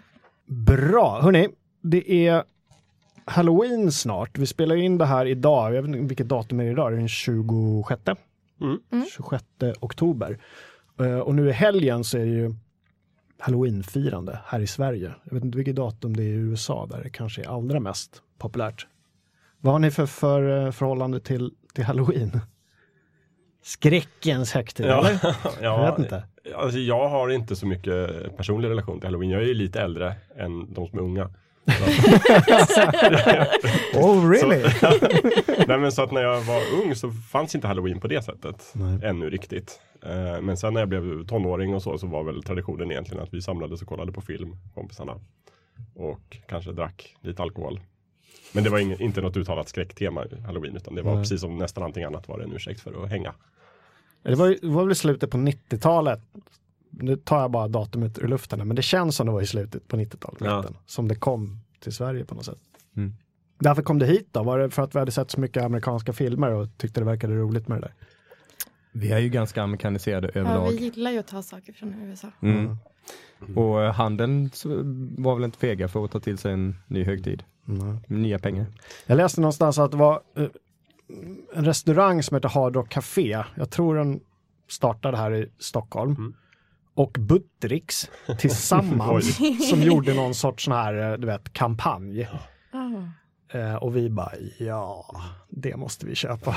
Bra, 0.46 1.22
hörni. 1.22 1.48
Det 1.82 2.28
är 2.28 2.44
Halloween 3.26 3.92
snart. 3.92 4.38
Vi 4.38 4.46
spelar 4.46 4.76
in 4.76 4.98
det 4.98 5.06
här 5.06 5.26
idag. 5.26 5.76
Jag 5.76 5.82
vet 5.82 5.90
inte 5.96 6.08
vilket 6.08 6.28
datum 6.28 6.60
är 6.60 6.64
det 6.66 6.72
idag? 6.72 6.92
Det 6.92 6.96
är 6.96 7.00
den 7.00 7.08
26. 7.08 8.02
Mm. 8.62 8.80
Mm. 8.92 9.06
26 9.12 9.44
oktober. 9.80 10.40
Eh, 11.00 11.20
Och 11.20 11.36
nu 11.36 11.50
i 11.50 11.52
helgen 11.52 12.04
så 12.04 12.18
är 12.18 12.26
det 12.26 12.32
ju 12.32 12.56
Halloween-firande 13.40 14.40
här 14.46 14.60
i 14.60 14.68
Sverige. 14.68 15.12
Jag 15.24 15.34
vet 15.34 15.44
inte 15.44 15.58
vilket 15.58 15.76
datum 15.76 16.16
det 16.16 16.24
är 16.24 16.28
i 16.28 16.32
USA 16.32 16.86
där 16.86 17.04
det 17.04 17.10
kanske 17.10 17.42
är 17.42 17.48
allra 17.48 17.80
mest 17.80 18.22
populärt. 18.38 18.88
Vad 19.60 19.74
har 19.74 19.80
ni 19.80 19.92
för, 19.92 20.06
för 20.06 20.66
eh, 20.66 20.72
förhållande 20.72 21.20
till, 21.20 21.52
till 21.78 21.86
Halloween? 21.86 22.40
Skräckens 23.64 24.54
högtid, 24.54 24.86
eller? 24.86 25.20
ja, 25.24 25.36
Jag 25.62 25.92
vet 25.92 26.00
inte. 26.00 26.24
Alltså, 26.56 26.80
jag 26.80 27.10
har 27.10 27.30
inte 27.30 27.56
så 27.56 27.68
mycket 27.68 28.38
personlig 28.38 28.70
relation 28.70 29.00
till 29.00 29.08
Halloween. 29.08 29.30
Jag 29.30 29.42
är 29.42 29.46
ju 29.46 29.54
lite 29.54 29.82
äldre 29.82 30.16
än 30.38 30.74
de 30.74 30.88
som 30.88 31.00
är 31.00 31.04
unga. 31.04 31.30
Oh, 33.94 34.30
really? 34.30 34.58
Nej, 35.68 35.78
men 35.80 35.92
så 35.92 36.02
att 36.04 36.12
när 36.12 36.22
jag 36.22 36.42
var 36.42 36.62
ung 36.84 36.96
så 36.96 37.12
fanns 37.12 37.56
inte 37.56 37.68
Halloween 37.68 38.00
på 38.00 38.08
det 38.08 38.22
sättet 38.22 38.72
Nej. 38.74 39.00
ännu 39.04 39.30
riktigt. 39.30 39.80
Eh, 40.06 40.42
Men 40.42 40.58
sen 40.58 40.74
när 40.74 40.82
jag 40.82 40.90
blev 40.90 41.28
tonåring 41.28 41.76
och 41.76 41.84
så, 41.84 41.98
så 41.98 42.08
var 42.08 42.24
väl 42.24 42.44
traditionen 42.44 42.92
egentligen 42.92 43.24
att 43.24 43.34
vi 43.34 43.42
samlades 43.42 43.82
och 43.82 43.88
kollade 43.88 44.12
på 44.12 44.22
film, 44.22 44.56
kompisarna. 44.74 45.20
Och 45.96 46.38
kanske 46.48 46.72
drack 46.72 47.16
lite 47.22 47.42
alkohol. 47.42 47.80
Men 48.54 48.64
det 48.64 48.70
var 48.70 48.80
ing- 48.80 49.02
inte 49.02 49.22
något 49.22 49.38
uttalat 49.38 49.70
skräcktema 49.70 50.26
i 50.26 50.42
Halloween, 50.42 50.76
utan 50.76 50.96
det 50.96 51.02
var 51.02 51.14
Nej. 51.14 51.24
precis 51.24 51.42
som 51.42 51.58
nästan 51.58 51.84
allting 51.84 52.04
annat 52.04 52.28
var 52.28 52.38
det 52.38 52.44
en 52.44 52.54
ursäkt 52.54 52.80
för 52.82 53.04
att 53.04 53.10
hänga. 53.10 53.34
Det 54.24 54.36
var, 54.36 54.48
ju- 54.48 54.58
det 54.62 54.68
var 54.68 54.86
väl 54.86 54.96
slutet 54.96 55.30
på 55.32 55.38
90-talet. 55.38 56.22
Nu 56.90 57.16
tar 57.16 57.42
jag 57.42 57.52
bara 57.52 57.68
datumet 57.68 58.20
ur 58.20 58.28
luften, 58.28 58.68
men 58.68 58.76
det 58.76 58.82
känns 58.82 59.16
som 59.16 59.26
det 59.28 59.34
var 59.34 59.42
i 59.42 59.48
slutet 59.48 59.88
på 59.88 59.98
90-talet. 59.98 60.42
Ja. 60.42 60.66
Som 60.86 61.08
det 61.08 61.16
kom 61.16 61.60
till 61.80 61.94
Sverige 61.94 62.26
på 62.26 62.36
något 62.36 62.46
sätt. 62.46 62.60
Mm. 62.98 63.14
Därför 63.60 63.82
kom 63.82 64.00
det 64.00 64.06
hit 64.06 64.28
då? 64.32 64.44
Var 64.44 64.60
det 64.60 64.70
för 64.70 64.82
att 64.84 64.96
vi 64.96 65.00
hade 65.00 65.12
sett 65.12 65.32
så 65.32 65.40
mycket 65.40 65.64
amerikanska 65.64 66.14
filmer 66.14 66.52
och 66.52 66.78
tyckte 66.78 67.02
det 67.02 67.06
verkade 67.06 67.36
roligt 67.36 67.68
med 67.68 67.78
det 67.78 67.82
där? 67.82 67.94
Vi 68.92 69.12
är 69.12 69.20
ju 69.20 69.30
ganska 69.30 69.64
amerikaniserade 69.64 70.32
Ja, 70.34 70.40
överlag. 70.40 70.70
vi 70.72 70.78
gillar 70.78 71.12
ju 71.12 71.18
att 71.20 71.28
ta 71.28 71.44
saker 71.44 71.74
från 71.74 71.94
USA. 71.94 72.28
Mm. 72.42 72.78
Och 73.56 73.84
eh, 73.84 73.94
handeln 73.94 74.50
var 75.18 75.36
väl 75.36 75.44
inte 75.44 75.58
fega 75.58 75.88
för 75.88 76.06
att 76.06 76.12
ta 76.12 76.20
till 76.20 76.38
sig 76.38 76.54
en 76.54 76.76
ny 76.88 77.04
högtid. 77.04 77.44
Mm. 77.68 77.98
Nya 78.08 78.40
pengar. 78.40 78.66
Jag 79.06 79.16
läste 79.18 79.42
någonstans 79.42 79.80
att 79.80 79.92
det 79.92 79.98
var 79.98 80.22
eh, 80.36 80.48
en 81.54 81.66
restaurang 81.66 82.24
som 82.24 82.36
heter 82.36 82.50
Hard 82.50 82.76
Rock 82.76 82.90
Café. 82.90 83.44
Jag 83.56 83.70
tror 83.70 83.96
den 83.96 84.20
startade 84.68 85.18
här 85.18 85.34
i 85.34 85.50
Stockholm. 85.60 86.16
Mm. 86.16 86.34
Och 86.94 87.18
Buttericks 87.20 88.10
tillsammans 88.40 89.40
som 89.70 89.82
gjorde 89.82 90.14
någon 90.14 90.36
sorts 90.36 90.64
sån 90.64 90.74
här, 90.74 91.12
eh, 91.12 91.18
du 91.18 91.28
vet, 91.28 91.54
kampanj. 91.54 92.30
Ah. 92.72 93.02
Eh, 93.50 93.76
och 93.76 93.96
vi 93.96 94.10
bara, 94.10 94.32
ja, 94.58 95.06
det 95.50 95.78
måste 95.78 96.06
vi 96.06 96.16
köpa. 96.16 96.56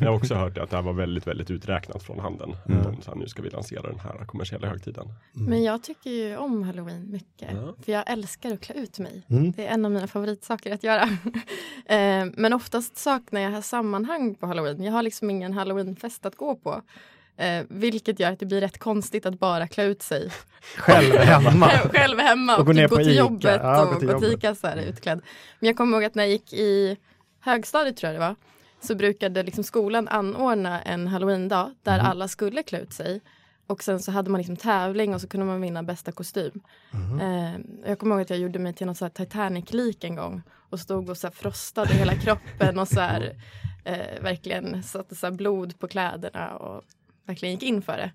Jag 0.00 0.08
har 0.08 0.16
också 0.16 0.34
hört 0.34 0.58
att 0.58 0.70
det 0.70 0.76
här 0.76 0.82
var 0.82 0.92
väldigt, 0.92 1.26
väldigt 1.26 1.50
uträknat 1.50 2.02
från 2.02 2.18
handeln. 2.18 2.56
Mm. 2.68 2.82
De 2.82 3.02
sa, 3.02 3.14
nu 3.14 3.28
ska 3.28 3.42
vi 3.42 3.50
lansera 3.50 3.82
den 3.82 4.00
här 4.00 4.24
kommersiella 4.24 4.68
högtiden. 4.68 5.06
Men 5.32 5.62
jag 5.62 5.82
tycker 5.82 6.10
ju 6.10 6.36
om 6.36 6.62
halloween 6.62 7.10
mycket. 7.10 7.48
Ja. 7.52 7.74
För 7.84 7.92
jag 7.92 8.10
älskar 8.10 8.52
att 8.52 8.60
klä 8.60 8.74
ut 8.74 8.98
mig. 8.98 9.22
Mm. 9.28 9.52
Det 9.52 9.66
är 9.66 9.74
en 9.74 9.84
av 9.84 9.90
mina 9.90 10.06
favoritsaker 10.06 10.74
att 10.74 10.84
göra. 10.84 11.08
Eh, 11.86 12.26
Men 12.36 12.52
oftast 12.52 12.96
saknar 12.96 13.40
jag 13.40 13.64
sammanhang 13.64 14.34
på 14.34 14.46
halloween. 14.46 14.84
Jag 14.84 14.92
har 14.92 15.02
liksom 15.02 15.30
ingen 15.30 15.52
halloweenfest 15.52 16.26
att 16.26 16.36
gå 16.36 16.56
på. 16.56 16.82
Eh, 17.36 17.64
vilket 17.68 18.20
gör 18.20 18.32
att 18.32 18.38
det 18.38 18.46
blir 18.46 18.60
rätt 18.60 18.78
konstigt 18.78 19.26
att 19.26 19.38
bara 19.38 19.66
klä 19.68 19.84
ut 19.84 20.02
sig 20.02 20.30
Själv 20.76 21.14
hemma. 21.18 21.68
själv 21.92 22.18
hemma 22.18 22.54
Och 22.54 22.60
och, 22.60 22.66
gå 22.66 22.72
ner 22.72 22.82
typ 22.82 22.90
gå 22.90 22.96
på 22.96 23.02
till 23.02 23.12
Ica. 23.12 23.18
jobbet 23.20 23.60
Ja, 23.62 23.84
gå 23.84 23.90
och 23.90 23.98
till 23.98 24.08
gå 24.08 24.18
till 24.20 24.28
jobbet. 24.28 24.38
Ica 24.44 24.54
så 24.54 24.66
här 24.66 24.76
utklädd. 24.76 25.20
Men 25.60 25.66
jag 25.66 25.76
kommer 25.76 25.96
ihåg 25.96 26.04
att 26.04 26.14
när 26.14 26.22
jag 26.22 26.30
gick 26.30 26.52
i 26.52 26.96
högstadiet 27.40 27.96
tror 27.96 28.12
jag 28.12 28.20
det 28.20 28.26
var, 28.26 28.36
så 28.80 28.94
brukade 28.94 29.42
liksom 29.42 29.64
skolan 29.64 30.08
anordna 30.08 30.82
en 30.82 31.06
halloween-dag 31.08 31.70
där 31.82 31.98
Mhm. 31.98 32.06
alla 32.06 32.28
skulle 32.28 32.62
klä 32.62 32.80
ut 32.80 32.92
sig. 32.92 33.20
Och 33.66 33.82
sen 33.82 34.00
så 34.00 34.12
hade 34.12 34.30
man 34.30 34.38
liksom 34.38 34.56
tävling 34.56 35.14
och 35.14 35.20
så 35.20 35.28
kunde 35.28 35.46
man 35.46 35.60
vinna 35.60 35.82
bästa 35.82 36.12
kostym. 36.12 36.60
Mhm. 36.90 37.20
Eh, 37.20 37.60
jag 37.90 37.98
kommer 37.98 38.14
ihåg 38.14 38.22
att 38.22 38.30
jag 38.30 38.38
gjorde 38.38 38.58
mig 38.58 38.72
till 38.72 38.86
någon 38.86 38.94
så 38.94 39.04
här 39.04 39.10
Titanic-lik 39.10 40.04
en 40.04 40.16
gång 40.16 40.42
och 40.70 40.80
stod 40.80 41.10
och 41.10 41.16
så 41.16 41.26
här 41.26 41.34
frostade 41.34 41.94
hela 41.94 42.14
kroppen 42.14 42.78
och 42.78 42.88
så 42.88 43.00
här, 43.00 43.34
eh, 43.84 44.22
verkligen 44.22 44.82
satte 44.82 45.14
så 45.14 45.26
här 45.26 45.32
blod 45.34 45.78
på 45.78 45.88
kläderna 45.88 46.56
och 46.56 46.82
verkligen 47.30 47.54
gick 47.54 47.62
in 47.62 47.82
för 47.82 47.96
det. 47.96 48.10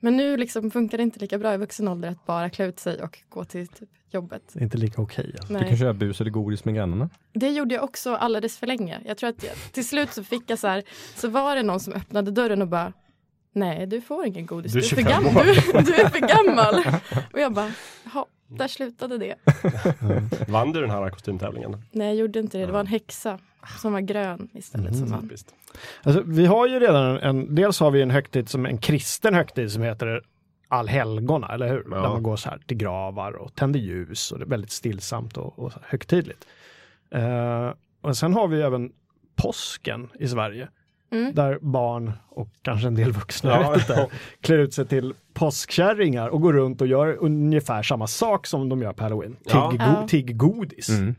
Men 0.00 0.16
nu 0.16 0.36
liksom 0.36 0.70
funkar 0.70 0.98
det 0.98 1.02
inte 1.02 1.20
lika 1.20 1.38
bra 1.38 1.54
i 1.54 1.56
vuxen 1.56 1.88
ålder 1.88 2.08
att 2.10 2.26
bara 2.26 2.50
klä 2.50 2.66
ut 2.66 2.78
sig 2.78 3.02
och 3.02 3.18
gå 3.28 3.44
till 3.44 3.68
typ 3.68 3.88
jobbet. 4.10 4.42
Det 4.52 4.60
är 4.60 4.62
inte 4.64 4.78
lika 4.78 5.02
okej. 5.02 5.34
alltså. 5.38 5.54
Du 5.54 5.64
kan 5.64 5.76
köra 5.76 5.94
bus 5.94 6.20
eller 6.20 6.30
godis 6.30 6.64
med 6.64 6.74
grannarna. 6.74 7.10
Det 7.32 7.50
gjorde 7.50 7.74
jag 7.74 7.84
också 7.84 8.14
alldeles 8.14 8.58
för 8.58 8.66
länge. 8.66 9.00
Jag 9.04 9.18
tror 9.18 9.30
att 9.30 9.42
jag, 9.44 9.52
till 9.72 9.88
slut 9.88 10.12
så 10.12 10.24
fick 10.24 10.50
jag 10.50 10.58
så 10.58 10.66
här, 10.68 10.82
så 11.16 11.28
var 11.28 11.56
det 11.56 11.62
någon 11.62 11.80
som 11.80 11.92
öppnade 11.92 12.30
dörren 12.30 12.62
och 12.62 12.68
bara 12.68 12.92
Nej, 13.52 13.86
du 13.86 14.00
får 14.00 14.26
ingen 14.26 14.46
godis. 14.46 14.72
Du 14.72 14.80
Du 14.80 14.86
är 14.86 14.92
är, 14.92 14.94
för 14.96 15.02
25 15.02 15.24
gammal. 15.24 15.36
år." 15.36 15.44
Du, 15.72 15.82
du 15.92 15.94
är 15.94 16.08
för 16.08 16.46
gammal. 16.46 16.74
Och 17.32 17.40
jag 17.40 17.52
bara, 17.52 17.72
jaha, 18.04 18.24
där 18.46 18.68
slutade 18.68 19.18
det. 19.18 19.34
Vann 20.48 20.72
du 20.72 20.80
den 20.80 20.90
här 20.90 21.10
kostymtävlingen? 21.10 21.82
Nej, 21.92 22.06
jag 22.06 22.16
gjorde 22.16 22.38
inte 22.40 22.58
det. 22.58 22.66
Det 22.66 22.72
var 22.72 22.80
en 22.80 22.86
häxa 22.86 23.38
som 23.80 23.92
var 23.92 24.00
grön 24.00 24.48
istället 24.54 24.96
som 24.96 25.06
vann. 25.10 25.30
Alltså, 26.02 26.22
vi 26.26 26.46
har 26.46 26.66
ju 26.68 26.80
redan 26.80 27.16
en, 27.18 27.54
dels 27.54 27.80
har 27.80 27.90
vi 27.90 28.02
en 28.02 28.10
högtid 28.10 28.48
som 28.48 28.66
en 28.66 28.78
kristen 28.78 29.34
högtid 29.34 29.72
som 29.72 29.82
heter 29.82 30.22
allhelgona, 30.68 31.48
eller 31.54 31.68
hur? 31.68 31.84
Ja. 31.90 31.96
Där 31.96 32.08
man 32.08 32.22
går 32.22 32.36
så 32.36 32.50
här 32.50 32.58
till 32.66 32.76
gravar 32.76 33.32
och 33.32 33.54
tänder 33.54 33.80
ljus 33.80 34.32
och 34.32 34.38
det 34.38 34.44
är 34.44 34.48
väldigt 34.48 34.70
stillsamt 34.70 35.36
och, 35.36 35.58
och 35.58 35.72
högtidligt. 35.82 36.46
Eh, 37.10 37.70
och 38.00 38.16
sen 38.16 38.34
har 38.34 38.48
vi 38.48 38.62
även 38.62 38.92
påsken 39.36 40.08
i 40.18 40.28
Sverige. 40.28 40.68
Mm. 41.12 41.34
Där 41.34 41.58
barn 41.62 42.12
och 42.28 42.48
kanske 42.62 42.86
en 42.86 42.94
del 42.94 43.12
vuxna, 43.12 43.50
Ja. 43.50 43.74
inte, 43.74 44.06
klär 44.40 44.58
ut 44.58 44.74
sig 44.74 44.86
till 44.86 45.14
påskkärringar 45.34 46.28
och 46.28 46.40
går 46.40 46.52
runt 46.52 46.80
och 46.80 46.86
gör 46.86 47.16
ungefär 47.20 47.82
samma 47.82 48.06
sak 48.06 48.46
som 48.46 48.68
de 48.68 48.82
gör 48.82 48.92
på 48.92 49.02
halloween. 49.02 49.36
Tigg, 49.36 49.52
Ja. 49.54 49.70
go- 50.00 50.08
tigg 50.08 50.36
godis. 50.36 50.88
Mm. 50.88 51.14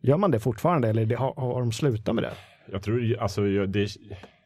Gör 0.00 0.16
man 0.16 0.30
det 0.30 0.40
fortfarande 0.40 0.88
eller 0.88 1.06
det, 1.06 1.14
har, 1.14 1.34
har 1.34 1.60
de 1.60 1.72
slutat 1.72 2.14
med 2.14 2.24
det? 2.24 2.32
Jag 2.72 2.82
tror, 2.82 3.16
alltså 3.20 3.42
det, 3.66 3.88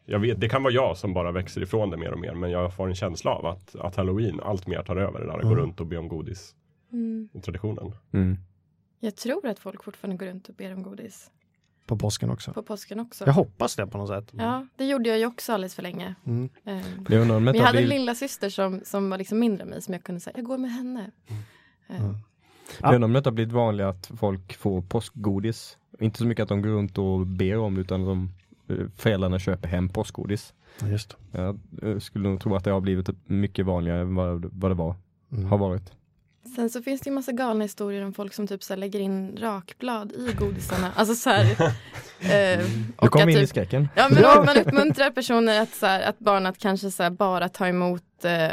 jag 0.04 0.18
vet, 0.18 0.40
det 0.40 0.48
kan 0.48 0.62
vara 0.62 0.72
jag 0.74 0.96
som 0.96 1.14
bara 1.14 1.32
växer 1.32 1.62
ifrån 1.62 1.90
det 1.90 1.96
mer 1.96 2.12
och 2.12 2.18
mer. 2.20 2.34
Men 2.34 2.50
jag 2.50 2.76
får 2.76 2.88
en 2.88 2.94
känsla 2.94 3.30
av 3.30 3.46
att, 3.46 3.76
att 3.76 3.96
halloween 3.96 4.40
allt 4.40 4.66
mer 4.66 4.82
tar 4.82 4.96
över 4.96 5.20
det 5.20 5.26
där. 5.26 5.32
Går 5.32 5.42
Mm. 5.42 5.56
runt 5.58 5.80
och 5.80 5.86
be 5.86 5.96
om 5.96 6.08
godis. 6.08 6.54
Mm. 6.92 7.28
Traditionen. 7.44 7.92
Mm. 8.12 8.38
Jag 9.00 9.16
tror 9.16 9.46
att 9.46 9.58
folk 9.58 9.84
fortfarande 9.84 10.16
går 10.24 10.32
runt 10.32 10.48
och 10.48 10.54
ber 10.54 10.72
om 10.74 10.82
godis. 10.82 11.30
På 11.86 11.96
påsken 11.96 12.30
också. 12.30 12.52
På 12.52 12.62
påsken 12.62 13.00
också. 13.00 13.26
Jag 13.26 13.32
hoppas 13.32 13.76
det 13.76 13.86
på 13.86 13.98
något 13.98 14.08
sätt. 14.08 14.30
Ja, 14.38 14.66
det 14.76 14.84
gjorde 14.86 15.08
jag 15.08 15.18
ju 15.18 15.26
också 15.26 15.52
alldeles 15.52 15.74
för 15.74 15.82
länge. 15.82 16.14
Mm. 16.26 16.48
Eh, 16.64 16.80
Jag 17.08 17.42
Men 17.42 17.60
hade 17.60 17.78
en 17.78 17.88
lilla 17.88 18.14
syster 18.14 18.48
som, 18.48 18.80
som 18.84 19.10
var 19.10 19.18
liksom 19.18 19.38
mindre 19.38 19.62
än 19.62 19.68
mig 19.68 19.82
som 19.82 19.94
jag 19.94 20.02
kunde 20.04 20.20
säga, 20.20 20.32
jag 20.36 20.44
går 20.44 20.58
med 20.58 20.70
henne. 20.72 21.10
Eh, 21.88 22.10
Mm. 22.70 22.80
jag 22.82 22.94
undrar 22.94 23.04
om 23.06 23.12
det 23.12 23.24
har 23.26 23.32
blivit 23.32 23.52
vanligt 23.52 23.86
att 23.86 24.10
folk 24.16 24.54
får 24.56 24.82
påskgodis. 24.82 25.76
Inte 26.00 26.18
så 26.18 26.24
mycket 26.26 26.42
att 26.42 26.48
de 26.48 26.62
går 26.62 26.70
runt 26.70 26.98
och 26.98 27.26
ber 27.26 27.58
om 27.58 27.78
utan 27.78 28.04
de 28.04 28.30
eh, 28.68 28.86
föräldrarna 28.96 29.38
köper 29.38 29.68
hem 29.68 29.88
påskgodis. 29.88 30.52
Just 30.90 31.16
det. 31.32 31.40
Jag 31.40 31.58
eh, 31.82 31.98
skulle 31.98 32.28
nog 32.28 32.40
tro 32.40 32.56
att 32.56 32.64
det 32.64 32.70
har 32.70 32.80
blivit 32.80 33.08
mycket 33.24 33.66
vanligare 33.66 34.00
än 34.00 34.14
vad, 34.14 34.50
vad 34.52 34.70
det 34.70 34.74
var, 34.74 34.94
Mm. 35.32 35.44
har 35.44 35.58
varit. 35.58 35.92
Sen 36.56 36.70
så 36.70 36.82
finns 36.82 37.00
det 37.00 37.08
ju 37.10 37.14
massa 37.14 37.32
galna 37.32 37.64
historier 37.64 38.04
om 38.04 38.12
folk 38.12 38.34
som 38.34 38.46
typ 38.46 38.62
så 38.62 38.76
lägger 38.76 39.00
in 39.00 39.36
rakblad 39.40 40.12
i 40.12 40.32
godisarna. 40.38 40.92
Alltså 40.96 41.14
så 41.14 41.30
här. 41.30 41.72
Eh, 42.22 42.58
Du 43.00 43.08
kom 43.08 43.22
att 43.22 43.28
in 43.28 43.28
i 43.28 43.34
typ, 43.34 43.48
skräcken. 43.48 43.88
ja, 43.96 44.08
men 44.10 44.24
att 44.38 44.46
man 44.46 44.56
uppmuntrar 44.56 45.10
personer 45.10 45.60
att, 45.62 45.74
så 45.74 45.86
här, 45.86 46.02
att 46.02 46.18
barn 46.18 46.46
att 46.46 46.58
kanske 46.58 46.90
så 46.90 47.02
här, 47.02 47.10
bara 47.10 47.48
ta 47.48 47.66
emot 47.66 48.02
eh, 48.24 48.48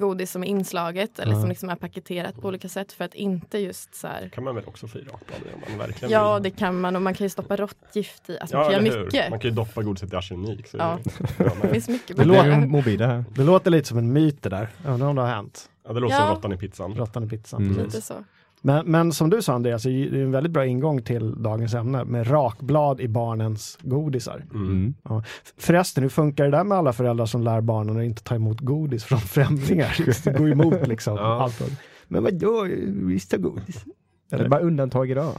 godis 0.00 0.30
som 0.30 0.42
är 0.44 0.46
inslaget 0.46 1.18
eller 1.18 1.32
Ja. 1.32 1.40
som 1.40 1.48
liksom 1.48 1.68
är 1.70 1.74
paketerat 1.76 2.40
på 2.40 2.48
olika 2.48 2.68
sätt 2.68 2.92
för 2.92 3.04
att 3.04 3.14
inte 3.14 3.58
just 3.58 3.94
så 3.94 4.06
här. 4.06 4.28
kan 4.28 4.44
man 4.44 4.54
väl 4.54 4.64
också 4.66 4.88
få 4.88 4.98
i 4.98 5.02
rakblad 5.02 5.40
om 5.54 5.60
man 5.70 5.78
verkligen 5.78 6.12
Ja, 6.12 6.34
vill. 6.34 6.42
det 6.42 6.50
kan 6.50 6.80
man 6.80 6.96
och 6.96 7.02
man 7.02 7.14
kan 7.14 7.24
ju 7.24 7.28
stoppa 7.28 7.56
råttgift 7.56 8.30
i. 8.30 8.38
Alltså 8.38 8.56
Ja, 8.56 8.62
man 8.62 8.72
kan 8.74 8.86
göra 8.86 9.04
mycket. 9.04 9.30
Man 9.30 9.38
kan 9.40 9.50
ju 9.50 9.54
doppa 9.56 9.82
godiset 9.82 10.12
i 10.12 10.16
arsenik. 10.16 10.66
Så 10.66 10.76
Ja. 10.76 10.98
det, 11.38 11.44
Det 11.62 11.68
finns 11.68 11.88
mycket 11.88 12.16
Det 12.16 12.22
Det 12.22 12.28
låter- 12.28 12.66
mobiler 12.66 13.06
här. 13.06 13.24
Det 13.34 13.42
låter 13.44 13.70
lite 13.70 13.88
som 13.88 13.98
en 13.98 14.12
myt 14.12 14.42
det 14.42 14.48
där. 14.48 14.68
Undrar 14.86 15.08
om 15.08 15.16
det 15.16 15.22
har 15.22 15.28
hänt. 15.28 15.70
ja, 15.86 15.92
det 15.92 16.00
låter 16.00 16.14
Ja. 16.16 16.20
som 16.20 16.28
råttan 16.36 16.52
i 16.52 16.56
pizzan. 16.56 16.94
Råttan 16.94 17.24
i 17.24 17.28
pizzan. 17.28 17.62
Mm. 17.62 17.74
precis. 17.76 17.94
Lite 17.94 18.06
så. 18.06 18.14
Men, 18.62 18.86
men 18.90 19.12
som 19.12 19.30
du 19.30 19.42
sa 19.42 19.52
Andreas, 19.54 19.82
det 19.82 19.90
är 19.90 20.14
en 20.14 20.30
väldigt 20.32 20.52
bra 20.52 20.66
ingång 20.66 21.02
till 21.02 21.42
dagens 21.42 21.74
ämne 21.74 22.04
med 22.04 22.30
rakblad 22.30 23.00
i 23.00 23.08
barnens 23.08 23.78
godisar. 23.82 24.44
Mm. 24.54 24.94
Ja. 25.02 25.22
Förresten, 25.58 26.02
hur 26.02 26.10
funkar 26.10 26.44
det 26.44 26.50
där 26.50 26.64
med 26.64 26.78
alla 26.78 26.92
föräldrar 26.92 27.26
som 27.26 27.42
lär 27.42 27.60
barnen 27.60 27.96
att 27.98 28.04
inte 28.04 28.22
ta 28.22 28.34
emot 28.34 28.60
godis 28.60 29.04
från 29.04 29.18
främlingar? 29.34 29.96
Det 30.24 30.38
går 30.38 30.50
emot 30.50 30.86
liksom 30.88 31.16
Ja. 31.16 31.42
allt. 31.42 31.62
Men 32.08 32.22
vad 32.22 32.34
då? 32.34 32.66
Visst 32.86 33.30
ta 33.30 33.36
godis. 33.36 33.84
Det 34.30 34.36
är 34.36 34.40
Eller? 34.40 34.48
bara 34.48 34.60
undantag 34.60 35.10
idag. 35.10 35.32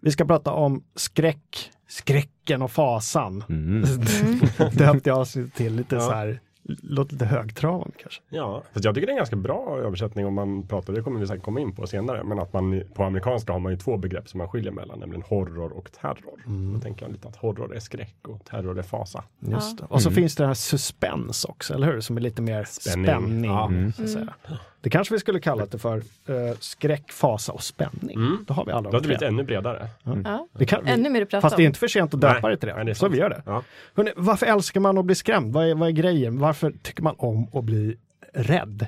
Vi 0.00 0.10
ska 0.10 0.24
prata 0.24 0.52
om 0.52 0.82
skräck, 0.94 1.70
skräcken 1.88 2.62
och 2.62 2.70
fasan. 2.70 3.44
Mm. 3.48 3.82
Döpte 4.72 5.08
jag 5.10 5.26
till 5.54 5.74
lite 5.76 5.94
Ja. 5.94 6.00
så 6.00 6.10
här, 6.10 6.40
låter 6.64 7.12
lite 7.12 7.24
högtravande 7.24 7.94
kanske. 8.02 8.22
Ja, 8.28 8.62
fast 8.72 8.84
jag 8.84 8.94
tycker 8.94 9.06
det 9.06 9.10
är 9.10 9.14
en 9.14 9.16
ganska 9.18 9.36
bra 9.36 9.78
översättning 9.78 10.26
om 10.26 10.34
man 10.34 10.66
pratar, 10.66 10.92
det 10.92 11.02
kommer 11.02 11.20
vi 11.20 11.26
säkert 11.26 11.44
komma 11.44 11.60
in 11.60 11.74
på 11.74 11.86
senare, 11.86 12.24
men 12.24 12.38
att 12.38 12.52
man 12.52 12.82
på 12.94 13.04
amerikanska 13.04 13.52
har 13.52 13.58
man 13.60 13.72
ju 13.72 13.78
två 13.78 13.96
begrepp 13.96 14.28
som 14.28 14.38
man 14.38 14.48
skiljer 14.48 14.72
mellan, 14.72 14.98
nämligen 14.98 15.22
horror 15.28 15.72
och 15.72 15.92
terror. 15.92 16.72
Då 16.74 16.80
tänker 16.80 17.04
jag 17.06 17.12
lite 17.12 17.28
att 17.28 17.36
horror 17.36 17.76
är 17.76 17.80
skräck 17.80 18.16
och 18.28 18.44
terror 18.44 18.78
är 18.78 18.82
fasa. 18.82 19.24
Just 19.40 19.80
Ja. 19.80 19.86
det. 19.88 19.94
Och 19.94 20.02
så 20.02 20.08
Mm. 20.08 20.14
finns 20.16 20.36
det 20.36 20.46
här 20.46 20.54
suspens 20.54 21.44
också, 21.44 21.74
eller 21.74 21.86
hur? 21.86 22.00
Som 22.00 22.16
är 22.16 22.20
lite 22.20 22.42
mer 22.42 22.64
spänning. 22.64 23.06
Spänning. 23.06 23.44
Ja. 23.50 23.66
Mm. 23.66 23.92
Så 23.92 24.02
att 24.02 24.10
säga. 24.10 24.34
Det 24.82 24.90
kanske 24.90 25.14
vi 25.14 25.20
skulle 25.20 25.40
kalla 25.40 25.66
det 25.66 25.78
för 25.78 25.96
eh, 26.26 26.56
skräck, 26.60 27.12
fasa 27.12 27.52
och 27.52 27.62
spänning. 27.62 28.16
Mm. 28.16 28.44
Då 28.48 28.54
har 28.54 28.64
vi 28.64 28.72
alla 28.72 28.80
Det 28.80 28.88
de 28.90 28.94
hade 28.96 29.06
blivit 29.06 29.18
tre. 29.18 29.28
ännu 29.28 29.42
bredare. 29.42 29.88
Ja. 30.24 30.46
Det 30.52 30.66
kan, 30.66 30.86
Ännu 30.86 31.10
mer 31.10 31.22
att 31.22 31.30
prata 31.30 31.40
fast 31.40 31.56
det 31.56 31.62
är 31.62 31.64
om. 31.64 31.66
inte 31.66 31.78
för 31.78 31.88
sent 31.88 32.14
att 32.14 32.20
döpa 32.20 32.40
Nej. 32.42 32.50
det 32.50 32.56
till 32.56 32.68
det. 32.68 32.74
Nej, 32.74 32.84
det 32.84 32.90
är 32.90 32.94
så 32.94 33.08
vi 33.08 33.18
gör 33.18 33.30
det. 33.30 33.42
Ja. 33.46 33.62
Hörrni, 33.94 34.12
varför 34.16 34.46
älskar 34.46 34.80
man 34.80 34.98
att 34.98 35.04
bli 35.04 35.14
skrämd? 35.14 35.52
Vad 35.52 35.66
är, 35.70 35.74
vad 35.74 35.88
är 35.88 35.92
grejen? 35.92 36.38
Varför 36.38 36.72
tycker 36.82 37.02
man 37.02 37.14
om 37.18 37.48
att 37.54 37.64
bli 37.64 37.96
rädd? 38.32 38.86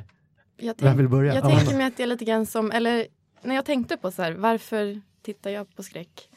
Jag, 0.56 0.66
Vem 0.66 0.74
tänk, 0.78 0.98
vill 0.98 1.08
börja? 1.08 1.34
jag 1.34 1.44
Ja, 1.44 1.56
tänker 1.58 1.76
mig 1.76 1.86
att 1.86 1.96
det 1.96 2.02
är 2.02 2.06
lite 2.06 2.24
grann 2.24 2.46
som, 2.46 2.70
eller 2.72 3.06
när 3.42 3.54
jag 3.54 3.64
tänkte 3.64 3.96
på 3.96 4.10
så 4.10 4.22
här, 4.22 4.32
varför 4.32 5.00
tittar 5.22 5.50
jag 5.50 5.76
på 5.76 5.82
skräck? 5.82 6.28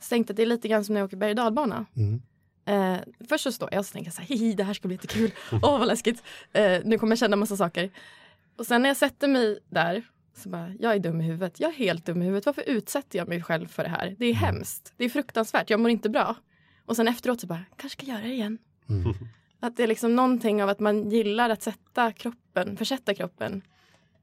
Så 0.00 0.08
tänkte 0.08 0.32
att 0.32 0.36
det 0.36 0.42
är 0.42 0.46
lite 0.46 0.68
grann 0.68 0.84
som 0.84 0.94
när 0.94 1.00
jag 1.00 1.06
åker 1.06 1.16
berg 1.16 1.30
och 1.30 1.36
dalbana. 1.36 1.84
Mm. 1.96 2.22
Eh, 2.66 3.00
först 3.28 3.44
så 3.44 3.52
står 3.52 3.68
jag 3.72 3.78
och 3.78 3.86
så 3.86 3.92
tänker 3.92 4.06
jag 4.06 4.14
så 4.28 4.34
här, 4.46 4.54
det 4.54 4.64
här 4.64 4.74
ska 4.74 4.88
bli 4.88 4.94
jättekul. 4.96 5.30
Åh, 5.52 5.78
vad 5.78 5.86
läskigt. 5.88 6.22
Eh, 6.52 6.78
nu 6.84 6.98
kommer 6.98 7.12
jag 7.12 7.18
känna 7.18 7.36
massa 7.36 7.56
saker. 7.56 7.90
Och 8.60 8.66
sen 8.66 8.82
när 8.82 8.88
jag 8.88 8.96
sätter 8.96 9.28
mig 9.28 9.58
där, 9.68 10.02
så 10.36 10.48
bara, 10.48 10.72
jag 10.78 10.94
är 10.94 10.98
dum 10.98 11.20
i 11.20 11.24
huvudet. 11.24 11.60
Jag 11.60 11.70
är 11.70 11.74
helt 11.74 12.06
dum 12.06 12.22
i 12.22 12.24
huvudet. 12.24 12.46
Varför 12.46 12.62
utsätter 12.66 13.18
jag 13.18 13.28
mig 13.28 13.42
själv 13.42 13.66
för 13.66 13.82
det 13.82 13.88
här? 13.88 14.16
Det 14.18 14.26
är 14.26 14.34
hemskt. 14.34 14.92
Det 14.96 15.04
är 15.04 15.08
fruktansvärt. 15.08 15.70
Jag 15.70 15.80
mår 15.80 15.90
inte 15.90 16.10
bra. 16.10 16.36
Och 16.84 16.96
sen 16.96 17.08
efteråt 17.08 17.40
så 17.40 17.46
bara, 17.46 17.64
kanske 17.76 18.02
ska 18.02 18.12
göra 18.12 18.22
det 18.22 18.32
igen. 18.32 18.58
Mm. 18.88 19.14
Att 19.60 19.76
det 19.76 19.82
är 19.82 19.86
liksom 19.86 20.16
någonting 20.16 20.62
av 20.62 20.68
att 20.68 20.80
man 20.80 21.10
gillar 21.10 21.50
att 21.50 21.62
sätta 21.62 22.12
kroppen, 22.12 22.76
försätta 22.76 23.14
kroppen 23.14 23.62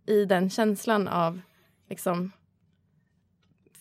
i 0.06 0.26
den 0.26 0.50
känslan 0.50 1.08
av 1.08 1.42
liksom 1.90 2.32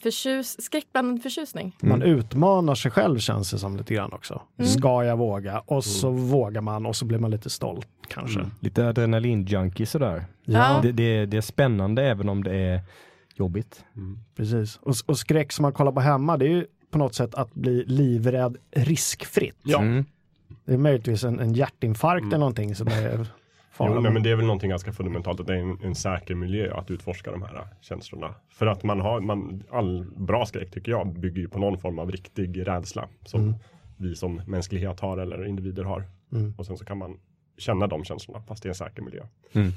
förtjus, 0.06 0.62
skräckblandad 0.62 1.22
förtjusning. 1.22 1.76
Man 1.82 2.02
utmanar 2.02 2.74
sig 2.74 2.90
själv 2.90 3.18
känns 3.18 3.50
det 3.50 3.58
som 3.58 3.76
lite 3.76 3.94
grann 3.94 4.12
också. 4.12 4.42
Mm. 4.58 4.70
Ska 4.70 5.04
jag 5.04 5.16
våga? 5.16 5.62
Och 5.66 5.84
så 5.84 6.10
vågar 6.10 6.60
man 6.60 6.86
och 6.86 6.96
så 6.96 7.04
blir 7.04 7.18
man 7.18 7.30
lite 7.30 7.50
stolt 7.50 7.88
kanske. 8.08 8.40
Mm. 8.40 8.50
Lite 8.60 8.88
adrenalin-junkie 8.88 9.86
sådär. 9.86 10.24
Ja. 10.44 10.80
Det, 10.82 10.92
det, 10.92 11.26
det 11.26 11.36
är 11.36 11.40
spännande 11.40 12.04
även 12.04 12.28
om 12.28 12.44
det 12.44 12.54
är 12.54 12.80
jobbigt. 13.34 13.84
Precis. 14.36 14.76
Och, 14.82 14.94
och 15.06 15.18
skräck 15.18 15.52
som 15.52 15.62
man 15.62 15.72
kollar 15.72 15.92
på 15.92 16.00
hemma, 16.00 16.36
det 16.36 16.44
är 16.44 16.50
ju 16.50 16.66
på 16.90 16.98
något 16.98 17.14
sätt 17.14 17.34
att 17.34 17.54
bli 17.54 17.84
livrädd 17.86 18.56
riskfritt. 18.70 19.58
Ja. 19.62 19.78
Mm. 19.78 20.04
Det 20.64 20.74
är 20.74 20.78
möjligtvis 20.78 21.24
en, 21.24 21.40
en 21.40 21.54
hjärtinfarkt 21.54 22.22
Mm. 22.22 22.28
eller 22.32 22.38
någonting 22.38 22.74
som 22.74 22.88
är 22.88 23.26
fara. 23.76 23.92
Jo, 23.94 24.00
nej, 24.00 24.12
men 24.12 24.22
det 24.22 24.30
är 24.30 24.36
väl 24.36 24.46
någonting 24.46 24.70
ganska 24.70 24.92
fundamentalt 24.92 25.40
att 25.40 25.46
det 25.46 25.54
är 25.54 25.58
en, 25.58 25.78
en 25.84 25.94
säker 25.94 26.34
miljö 26.34 26.74
att 26.74 26.90
utforska 26.90 27.30
de 27.30 27.42
här 27.42 27.66
känslorna. 27.80 28.34
För 28.50 28.66
att 28.66 28.82
man 28.82 29.00
har, 29.00 29.20
man, 29.20 29.62
all 29.72 30.04
bra 30.16 30.46
skräck 30.46 30.70
tycker 30.70 30.92
jag 30.92 31.18
bygger 31.20 31.40
ju 31.40 31.48
på 31.48 31.58
någon 31.58 31.78
form 31.78 31.98
av 31.98 32.10
riktig 32.12 32.66
rädsla 32.66 33.08
som 33.24 33.40
Mm. 33.40 33.54
vi 33.96 34.14
som 34.16 34.40
mänsklighet 34.46 35.00
har 35.00 35.18
eller 35.18 35.44
individer 35.46 35.84
har. 35.84 36.04
Mm. 36.32 36.54
Och 36.58 36.66
sen 36.66 36.76
så 36.76 36.84
kan 36.84 36.98
man 36.98 37.18
känna 37.58 37.86
de 37.86 38.04
känslorna 38.04 38.42
fast 38.48 38.62
det 38.62 38.66
är 38.66 38.70
en 38.70 38.74
säker 38.74 39.02
miljö. 39.02 39.22
Mm. 39.52 39.72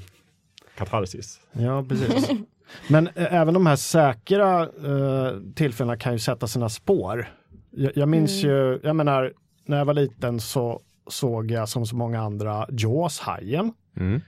Katarsis. 0.76 1.40
Ja, 1.52 1.84
precis. 1.88 2.30
Men 2.88 3.06
eh, 3.06 3.34
även 3.34 3.54
de 3.54 3.66
här 3.66 3.76
säkra 3.76 4.62
eh, 4.62 5.36
tillfällena 5.54 5.96
kan 5.96 6.12
ju 6.12 6.18
sätta 6.18 6.46
sina 6.46 6.68
spår. 6.68 7.28
Jag, 7.70 7.92
jag 7.94 8.08
minns 8.08 8.44
Mm. 8.44 8.56
ju, 8.56 8.80
jag 8.82 8.96
menar, 8.96 9.32
när 9.64 9.78
jag 9.78 9.84
var 9.84 9.94
liten 9.94 10.40
så 10.40 10.80
såg 11.06 11.50
jag 11.50 11.68
som 11.68 11.86
så 11.86 11.96
många 11.96 12.20
andra 12.20 12.66
Jaws, 12.70 13.20
Hajen. 13.20 13.72
Mm. 14.00 14.20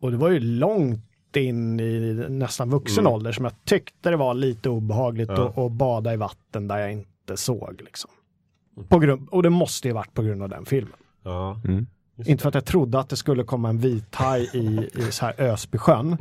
Och 0.00 0.10
det 0.10 0.16
var 0.16 0.28
ju 0.30 0.40
långt 0.40 1.36
in 1.36 1.80
i 1.80 2.14
nästan 2.28 2.70
vuxen 2.70 3.00
Mm. 3.06 3.12
ålder 3.12 3.32
som 3.32 3.44
jag 3.44 3.54
tyckte 3.64 4.10
det 4.10 4.16
var 4.16 4.34
lite 4.34 4.68
obehagligt 4.70 5.28
Ja. 5.28 5.48
att, 5.48 5.58
att 5.58 5.72
bada 5.72 6.12
i 6.14 6.16
vatten 6.16 6.68
där 6.68 6.78
jag 6.78 6.92
inte 6.92 7.36
såg. 7.36 7.80
Liksom. 7.84 8.10
På 8.88 8.98
grund, 8.98 9.28
och 9.28 9.42
det 9.42 9.50
måste 9.50 9.88
ju 9.88 9.94
varit 9.94 10.14
på 10.14 10.22
grund 10.22 10.42
av 10.42 10.48
den 10.48 10.64
filmen. 10.64 10.92
Ja. 11.22 11.60
Mm. 11.64 11.86
Inte 12.26 12.42
för 12.42 12.48
att 12.48 12.54
jag 12.54 12.64
trodde 12.64 12.98
att 12.98 13.08
det 13.08 13.16
skulle 13.16 13.44
komma 13.44 13.68
en 13.68 13.78
vithaj 13.78 14.50
i, 14.54 14.88
i 14.94 15.02
så 15.12 15.24
här 15.26 15.40
Ösbysjön. 15.40 16.16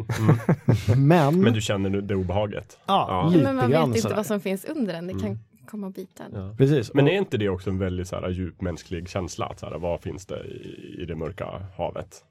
Men, 0.97 1.27
Mm. 1.27 1.41
Men 1.41 1.53
du 1.53 1.61
känner 1.61 1.89
nu 1.89 2.01
det 2.01 2.15
obehaget? 2.15 2.77
ja, 2.85 3.05
Ja. 3.09 3.29
lite 3.29 3.43
Men 3.43 3.55
man 3.55 3.71
grann 3.71 3.81
vet 3.81 3.87
inte 3.87 4.01
sådär. 4.01 4.15
vad 4.15 4.25
som 4.25 4.39
finns 4.39 4.65
under 4.65 4.93
den. 4.93 5.07
Det 5.07 5.13
kan 5.13 5.21
Mm. 5.25 5.39
komma 5.67 5.87
och 5.87 5.93
bita 5.93 6.23
en. 6.23 6.31
Ja. 6.33 6.55
Precis. 6.57 6.93
Men 6.93 7.07
är 7.07 7.11
inte 7.17 7.37
det 7.37 7.49
också 7.49 7.69
en 7.69 7.77
väldigt 7.79 8.07
så 8.07 8.15
här, 8.15 8.29
djup 8.29 8.61
mänsklig 8.61 9.09
känsla? 9.09 9.45
Att, 9.45 9.59
så 9.59 9.65
här, 9.65 9.77
vad 9.77 10.01
finns 10.01 10.25
det 10.25 10.39
i, 10.45 10.95
i 11.01 11.05
det 11.05 11.15
mörka 11.15 11.45
havet? 11.77 12.23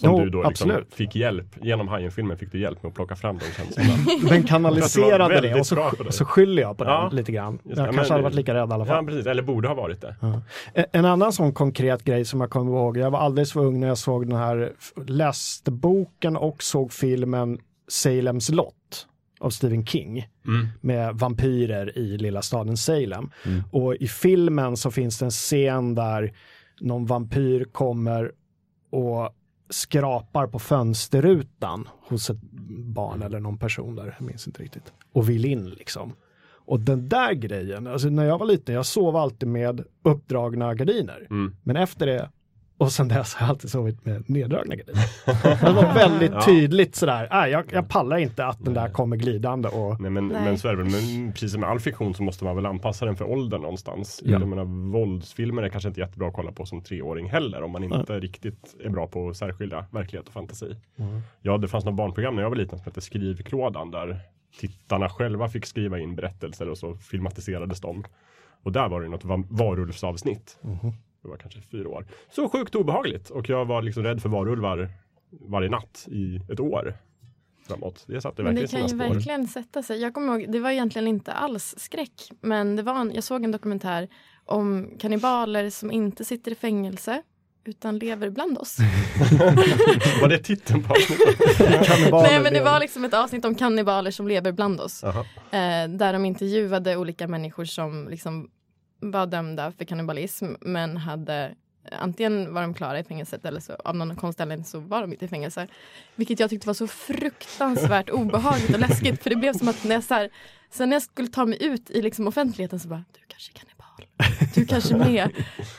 Som 0.00 0.10
Jo, 0.10 0.24
du 0.24 0.30
då 0.30 0.48
liksom 0.48 0.72
fick 0.90 1.16
hjälp, 1.16 1.46
genom 1.62 1.88
Hajen-filmen 1.88 2.36
fick 2.38 2.52
du 2.52 2.60
hjälp 2.60 2.82
med 2.82 2.88
att 2.90 2.94
plocka 2.94 3.16
fram 3.16 3.38
de 3.38 3.44
känslorna. 3.44 4.28
Den 4.30 4.42
kanaliserade 4.42 5.40
det 5.40 5.60
och 5.60 5.66
så, 5.66 5.90
så 6.10 6.24
skyller 6.24 6.62
jag 6.62 6.78
på 6.78 6.84
den 6.84 6.92
Ja, 6.92 7.08
lite 7.12 7.32
grann. 7.32 7.58
Jag 7.64 7.76
kanske 7.76 7.92
Men- 8.02 8.10
hade 8.10 8.22
varit 8.22 8.34
lika 8.34 8.54
rädd 8.54 8.68
i 8.70 8.72
alla 8.72 8.78
ja, 8.78 8.94
fall. 8.94 9.06
precis. 9.06 9.26
Eller 9.26 9.42
borde 9.42 9.68
ha 9.68 9.74
varit 9.74 10.00
det. 10.00 10.16
En- 10.74 10.84
En 10.92 11.04
annan 11.04 11.32
sån 11.32 11.52
konkret 11.52 12.04
grej 12.04 12.24
som 12.24 12.40
jag 12.40 12.50
kommer 12.50 12.72
ihåg, 12.72 12.96
jag 12.96 13.10
var 13.10 13.18
alldeles 13.18 13.52
för 13.52 13.60
ung 13.60 13.80
när 13.80 13.88
jag 13.88 13.98
såg 13.98 14.28
den 14.28 14.38
här, 14.38 14.72
läste 15.06 15.70
boken 15.70 16.36
och 16.36 16.62
såg 16.62 16.92
filmen 16.92 17.58
Salems 17.88 18.50
lott 18.50 19.06
av 19.40 19.50
Stephen 19.50 19.86
King 19.86 20.26
med 20.80 21.14
vampyrer 21.14 21.98
i 21.98 22.18
lilla 22.18 22.42
staden 22.42 22.76
Salem. 22.76 23.30
Och 23.70 23.94
i 23.96 24.08
filmen 24.08 24.76
så 24.76 24.90
finns 24.90 25.18
det 25.18 25.24
en 25.24 25.30
scen 25.30 25.94
där 25.94 26.32
någon 26.80 27.06
vampyr 27.06 27.64
kommer 27.72 28.32
och 28.90 29.30
skrapar 29.70 30.46
på 30.46 30.58
fönsterrutan 30.58 31.88
hos 32.08 32.30
ett 32.30 32.40
barn 32.70 33.22
eller 33.22 33.40
någon 33.40 33.58
person 33.58 33.96
där, 33.96 34.16
jag 34.18 34.26
minns 34.26 34.46
inte 34.46 34.62
riktigt, 34.62 34.92
och 35.12 35.28
vill 35.28 35.44
in 35.44 35.70
liksom. 35.70 36.12
Och 36.66 36.80
den 36.80 37.08
där 37.08 37.32
grejen, 37.32 37.86
alltså 37.86 38.08
när 38.08 38.24
jag 38.24 38.38
var 38.38 38.46
liten, 38.46 38.74
jag 38.74 38.86
sov 38.86 39.16
alltid 39.16 39.48
med 39.48 39.84
uppdragna 40.02 40.74
gardiner. 40.74 41.26
Mm. 41.30 41.56
Men 41.62 41.76
efter 41.76 42.06
det, 42.06 42.30
och 42.78 42.92
sen 42.92 43.08
dess 43.08 43.34
har 43.34 43.46
jag 43.46 43.50
alltid 43.50 43.70
sovit 43.70 44.04
med 44.06 44.30
neddragna 44.30 44.74
gardiner. 44.76 45.04
det 45.66 45.72
var 45.72 45.94
väldigt 45.94 46.32
Ja. 46.32 46.42
tydligt 46.44 46.96
sådär, 46.96 47.28
nej 47.30 47.50
jag, 47.50 47.64
jag 47.72 47.88
pallar 47.88 48.16
inte 48.16 48.46
att 48.46 48.64
den 48.64 48.74
där 48.74 48.88
kommer 48.88 49.16
glidande 49.16 49.68
och 49.68 50.00
Nej 50.00 50.10
men, 50.10 50.28
Nej. 50.28 50.44
men 50.44 50.58
så 50.58 50.68
är 50.68 50.76
det 50.76 50.82
väl, 50.82 50.92
men 50.92 51.32
precis 51.32 51.52
som 51.52 51.60
med 51.60 51.70
all 51.70 51.80
fiktion 51.80 52.14
så 52.14 52.22
måste 52.22 52.44
man 52.44 52.56
väl 52.56 52.66
anpassa 52.66 53.04
den 53.06 53.16
för 53.16 53.24
åldern 53.24 53.60
någonstans. 53.62 54.20
Ja. 54.24 54.30
Jag 54.32 54.48
menar 54.48 54.64
våldsfilmer 54.92 55.62
är 55.62 55.68
kanske 55.68 55.88
inte 55.88 56.00
jättebra 56.00 56.28
att 56.28 56.34
kolla 56.34 56.52
på 56.52 56.66
som 56.66 56.82
treåring 56.82 57.30
heller 57.30 57.62
om 57.62 57.70
man 57.70 57.84
inte 57.84 58.20
riktigt 58.20 58.74
är 58.84 58.88
bra 58.90 59.06
på 59.06 59.28
att 59.28 59.36
särskilja 59.36 59.86
verklighet 59.90 60.26
och 60.28 60.32
fantasi. 60.34 60.76
Ja, 61.42 61.58
det 61.58 61.68
fanns 61.68 61.84
något 61.84 61.94
barnprogram 61.94 62.34
när 62.34 62.42
jag 62.42 62.50
var 62.50 62.56
liten 62.56 62.78
som 62.78 62.84
hette 62.84 63.00
Skrivklådan 63.00 63.90
där 63.90 64.20
tittarna 64.60 65.08
själva 65.08 65.48
fick 65.48 65.66
skriva 65.66 65.98
in 65.98 66.16
berättelser 66.16 66.68
och 66.68 66.78
så 66.78 66.96
filmatiserades 66.96 67.80
de. 67.80 68.04
Och 68.62 68.72
där 68.72 68.88
var 68.88 69.00
det 69.00 69.08
något 69.08 69.24
va- 69.24 69.44
varulvsavsnitt. 69.50 70.58
Det 71.26 71.30
var 71.30 71.36
kanske 71.36 71.60
fyra 71.60 71.88
år. 71.88 72.06
Så 72.30 72.48
sjukt 72.48 72.74
obehagligt 72.74 73.30
och 73.30 73.48
jag 73.48 73.64
var 73.64 73.82
liksom 73.82 74.02
rädd 74.02 74.22
för 74.22 74.28
varulvar 74.28 74.90
varje 75.30 75.68
natt 75.70 76.06
i 76.10 76.40
ett 76.52 76.60
år 76.60 76.94
framåt. 77.68 78.04
Det 78.06 78.20
satte 78.20 78.42
Men 78.42 78.54
det 78.54 78.60
kan 78.60 78.68
sina 78.68 78.82
ju 78.82 78.88
spår. 78.88 78.98
verkligen 78.98 79.48
sätta 79.48 79.82
sig. 79.82 80.00
Jag 80.00 80.14
kommer 80.14 80.32
ihåg, 80.38 80.52
det 80.52 80.60
var 80.60 80.70
egentligen 80.70 81.08
inte 81.08 81.32
alls 81.32 81.74
skräck. 81.78 82.30
Men 82.40 82.76
det 82.76 82.82
var 82.82 83.00
en, 83.00 83.12
jag 83.14 83.24
såg 83.24 83.44
en 83.44 83.52
dokumentär 83.52 84.08
om 84.44 84.90
kannibaler 84.98 85.70
som 85.70 85.90
inte 85.92 86.24
sitter 86.24 86.50
i 86.50 86.54
fängelse 86.54 87.22
utan 87.64 87.98
lever 87.98 88.30
bland 88.30 88.58
oss. 88.58 88.78
Var 90.20 90.28
det 90.28 90.38
titeln 90.38 90.82
på 90.82 90.92
avsnittet? 90.92 91.38
Nej 92.12 92.40
men 92.42 92.52
det 92.52 92.60
var 92.60 92.80
liksom 92.80 93.04
ett 93.04 93.14
avsnitt 93.14 93.44
om 93.44 93.54
kannibaler 93.54 94.10
som 94.10 94.28
lever 94.28 94.52
bland 94.52 94.80
oss. 94.80 95.04
Eh, 95.04 95.88
där 95.88 96.12
de 96.12 96.24
intervjuade 96.24 96.96
olika 96.96 97.28
människor 97.28 97.64
som 97.64 98.08
liksom 98.10 98.50
var 99.00 99.26
dömda 99.26 99.72
för 99.72 99.84
kannibalism 99.84 100.46
men 100.60 100.96
hade 100.96 101.54
Antingen 101.98 102.54
var 102.54 102.62
de 102.62 102.74
klara 102.74 102.98
i 102.98 103.04
fängelset 103.04 103.44
eller 103.44 103.60
så 103.60 103.72
av 103.72 103.96
någon 103.96 104.16
konstig 104.16 104.42
anledning 104.42 104.64
så 104.64 104.80
var 104.80 105.00
de 105.00 105.12
inte 105.12 105.24
i 105.24 105.28
fängelse. 105.28 105.66
Vilket 106.14 106.40
jag 106.40 106.50
tyckte 106.50 106.66
var 106.66 106.74
så 106.74 106.86
fruktansvärt 106.86 108.10
obehagligt 108.10 108.74
och 108.74 108.80
läskigt. 108.80 109.22
För 109.22 109.30
det 109.30 109.36
blev 109.36 109.52
som 109.52 109.68
att 109.68 109.84
när 109.84 109.94
jag, 109.94 110.04
så 110.04 110.14
här, 110.14 110.30
sen 110.70 110.88
när 110.88 110.94
jag 110.96 111.02
skulle 111.02 111.28
ta 111.28 111.46
mig 111.46 111.64
ut 111.64 111.90
i 111.90 112.02
liksom 112.02 112.28
offentligheten 112.28 112.80
så 112.80 112.88
bara, 112.88 113.04
du 113.12 113.20
kanske 113.28 113.52
är 113.52 113.58
kannibal. 113.58 114.06
Du 114.54 114.66
kanske 114.66 114.94
är 114.94 114.98
med. 114.98 115.22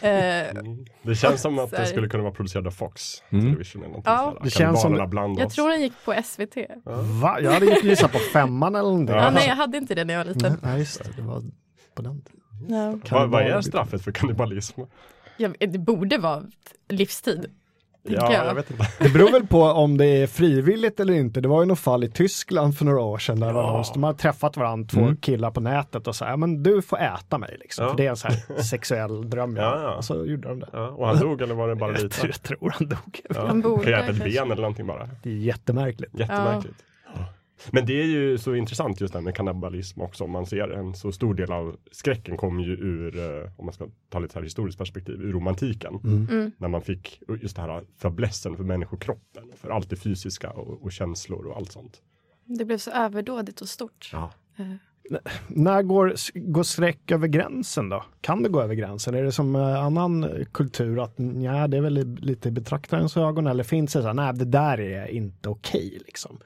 Eh, 0.02 0.64
Det 1.04 1.16
känns 1.16 1.42
som 1.42 1.60
att 1.60 1.78
här. 1.78 1.86
skulle 1.86 2.10
kunna 2.10 2.24
vara 2.24 2.34
producerad 2.34 2.68
av 2.68 2.72
Fox 2.72 3.04
Mm. 3.30 3.46
Television 3.46 3.82
eller 3.82 3.90
någonting 3.90 4.14
Ja. 4.14 4.24
sådär. 4.32 4.44
Det 4.44 4.50
känns 4.50 4.82
som- 4.82 5.10
bland 5.10 5.40
jag 5.40 5.48
oss. 5.48 5.56
tror 5.56 5.70
den 5.70 5.82
gick 5.82 5.94
på 6.06 6.14
SVT. 6.14 6.58
Va? 7.22 7.40
Jag 7.42 7.52
hade 7.52 7.66
ju 7.66 7.90
gissat 7.90 8.12
på 8.12 8.20
femman 8.20 8.76
eller 8.76 8.90
någonting. 8.90 9.16
Ja, 9.16 9.32
nej, 9.32 9.48
jag 9.48 9.56
hade 9.56 9.78
inte 9.78 9.96
det 9.96 10.04
när 10.06 10.14
jag 10.14 10.26
var 10.26 10.34
liten. 10.34 10.60
Nej, 10.64 10.80
just 10.80 11.04
det. 11.04 11.12
Det 11.16 11.22
var 11.22 11.44
på 11.96 12.02
den 12.02 12.22
tiden. 12.22 12.42
Ja. 12.70 12.98
Vad, 13.12 13.30
vad 13.30 13.42
är 13.42 13.62
straffet 13.62 14.02
för 14.04 14.12
kannibalism? 14.12 14.82
Jag, 15.38 15.56
det 15.60 15.80
borde 15.80 16.18
vara 16.18 16.44
livstid. 16.90 17.46
Ja, 18.10 18.34
jag. 18.34 18.46
jag 18.46 18.56
vet 18.56 18.72
inte. 18.72 18.88
Det 19.00 19.10
beror 19.10 19.32
väl 19.32 19.48
på 19.48 19.62
om 19.64 19.98
det 19.98 20.06
är 20.06 20.28
frivilligt 20.28 21.00
eller 21.00 21.14
inte. 21.14 21.42
Det 21.42 21.48
var 21.48 21.62
ju 21.62 21.66
något 21.66 21.80
fall 21.80 22.04
i 22.04 22.10
Tyskland 22.10 22.78
för 22.78 22.86
några 22.86 23.02
år 23.02 23.18
sedan 23.18 23.40
där 23.40 23.48
Ja. 23.48 23.86
de 23.94 24.04
hade 24.04 24.18
träffat 24.20 24.58
varandra, 24.58 24.88
två 24.90 25.00
Mm. 25.02 25.18
killar 25.18 25.52
på 25.52 25.60
nätet 25.60 26.08
och 26.08 26.16
sa, 26.16 26.28
ja 26.30 26.38
men 26.38 26.64
du 26.64 26.82
får 26.82 27.00
äta 27.00 27.38
mig 27.38 27.58
liksom. 27.60 27.84
Ja. 27.86 27.90
För 27.92 27.98
det 27.98 28.06
är 28.06 28.10
en 28.10 28.16
sån 28.18 28.32
här 28.32 28.62
sexuell 28.64 29.30
dröm. 29.30 29.56
Ja, 29.56 29.82
ja. 29.82 29.96
Och 29.96 30.06
så 30.06 30.26
gjorde 30.26 30.48
de 30.48 30.60
det. 30.60 30.68
Ja, 30.74 30.88
och 30.88 31.08
han 31.08 31.20
dog 31.20 31.42
eller 31.42 31.56
var 31.56 31.68
det 31.68 31.76
bara 31.76 31.92
Jag 31.92 32.04
lite? 32.04 32.16
tror, 32.16 32.28
jag 32.30 32.42
tror 32.44 32.74
han 32.80 32.90
dog. 32.90 33.22
Ja. 33.36 33.48
Han 33.48 33.62
borde 33.62 33.84
Kan 33.84 33.92
jag 33.92 34.02
äta 34.02 34.12
ett 34.12 34.24
ben 34.24 34.52
eller 34.52 34.56
någonting 34.62 34.88
bara? 34.88 35.10
Det 35.24 35.30
är 35.30 35.34
jättemärkligt. 35.34 36.20
Jättemärkligt. 36.20 36.84
Men 37.72 37.86
det 37.86 38.02
är 38.02 38.06
ju 38.06 38.38
så 38.38 38.56
intressant 38.56 39.02
just 39.02 39.14
det 39.14 39.20
här 39.20 39.24
med 39.24 39.36
kannibalism 39.36 40.02
också. 40.02 40.24
Om 40.24 40.32
man 40.32 40.46
ser 40.46 40.70
en 40.70 40.94
så 40.94 41.12
stor 41.12 41.34
del 41.34 41.52
av 41.52 41.78
skräcken 41.92 42.38
kommer 42.38 42.64
ju 42.64 42.72
ur, 42.72 43.20
eh, 43.20 43.52
om 43.58 43.66
man 43.66 43.74
ska 43.74 43.88
ta 44.10 44.20
lite 44.20 44.34
så 44.34 44.40
här 44.40 44.44
historiskt 44.44 44.78
perspektiv, 44.78 45.16
ur 45.22 45.34
romantiken. 45.34 46.00
Mm. 46.04 46.52
När 46.58 46.68
man 46.68 46.82
fick 46.82 47.22
just 47.42 47.56
det 47.56 47.62
här 47.62 47.84
fäblessen 48.02 48.58
för 48.58 48.64
människokroppen, 48.64 49.52
för 49.56 49.70
allt 49.70 49.90
det 49.90 49.96
fysiska 49.96 50.50
och, 50.50 50.84
och 50.84 50.92
känslor 50.92 51.48
och 51.48 51.58
allt 51.58 51.72
sånt. 51.72 52.02
Det 52.46 52.66
blev 52.66 52.78
så 52.78 52.92
överdådigt 52.92 53.62
och 53.62 53.70
stort. 53.70 54.10
Ja. 54.14 54.32
Eh, 54.58 54.66
När 55.48 55.82
går, 55.82 56.14
går 56.52 56.64
skräck 56.64 57.12
över 57.12 57.28
gränsen 57.28 57.90
då? 57.90 58.04
Kan 58.22 58.44
det 58.44 58.50
gå 58.50 58.62
över 58.62 58.76
gränsen? 58.76 59.16
Är 59.16 59.24
det 59.24 59.32
som 59.32 59.56
eh, 59.56 59.84
annan 59.84 60.46
kultur 60.52 61.04
att 61.04 61.16
ja, 61.44 61.68
det 61.68 61.78
är 61.78 61.82
väl 61.82 62.16
lite 62.20 62.48
i 62.48 62.52
betraktarens 62.52 63.18
ögon 63.18 63.48
eller 63.48 63.64
finns 63.64 63.94
det 63.94 64.02
så 64.02 64.08
här, 64.08 64.14
nej 64.14 64.34
det 64.34 64.46
där 64.46 64.80
är 64.80 65.08
inte 65.08 65.50
okej 65.50 66.02
liksom? 66.06 66.40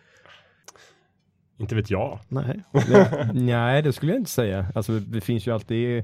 Inte 1.61 1.75
vet 1.75 1.89
jag. 1.91 2.19
Nej. 2.27 2.61
Det, 2.71 3.29
nej, 3.33 3.81
det 3.81 3.93
skulle 3.93 4.11
jag 4.11 4.19
inte 4.19 4.31
säga. 4.31 4.65
Alltså, 4.75 4.99
det 4.99 5.21
finns 5.21 5.47
ju 5.47 5.53
alltid 5.53 5.97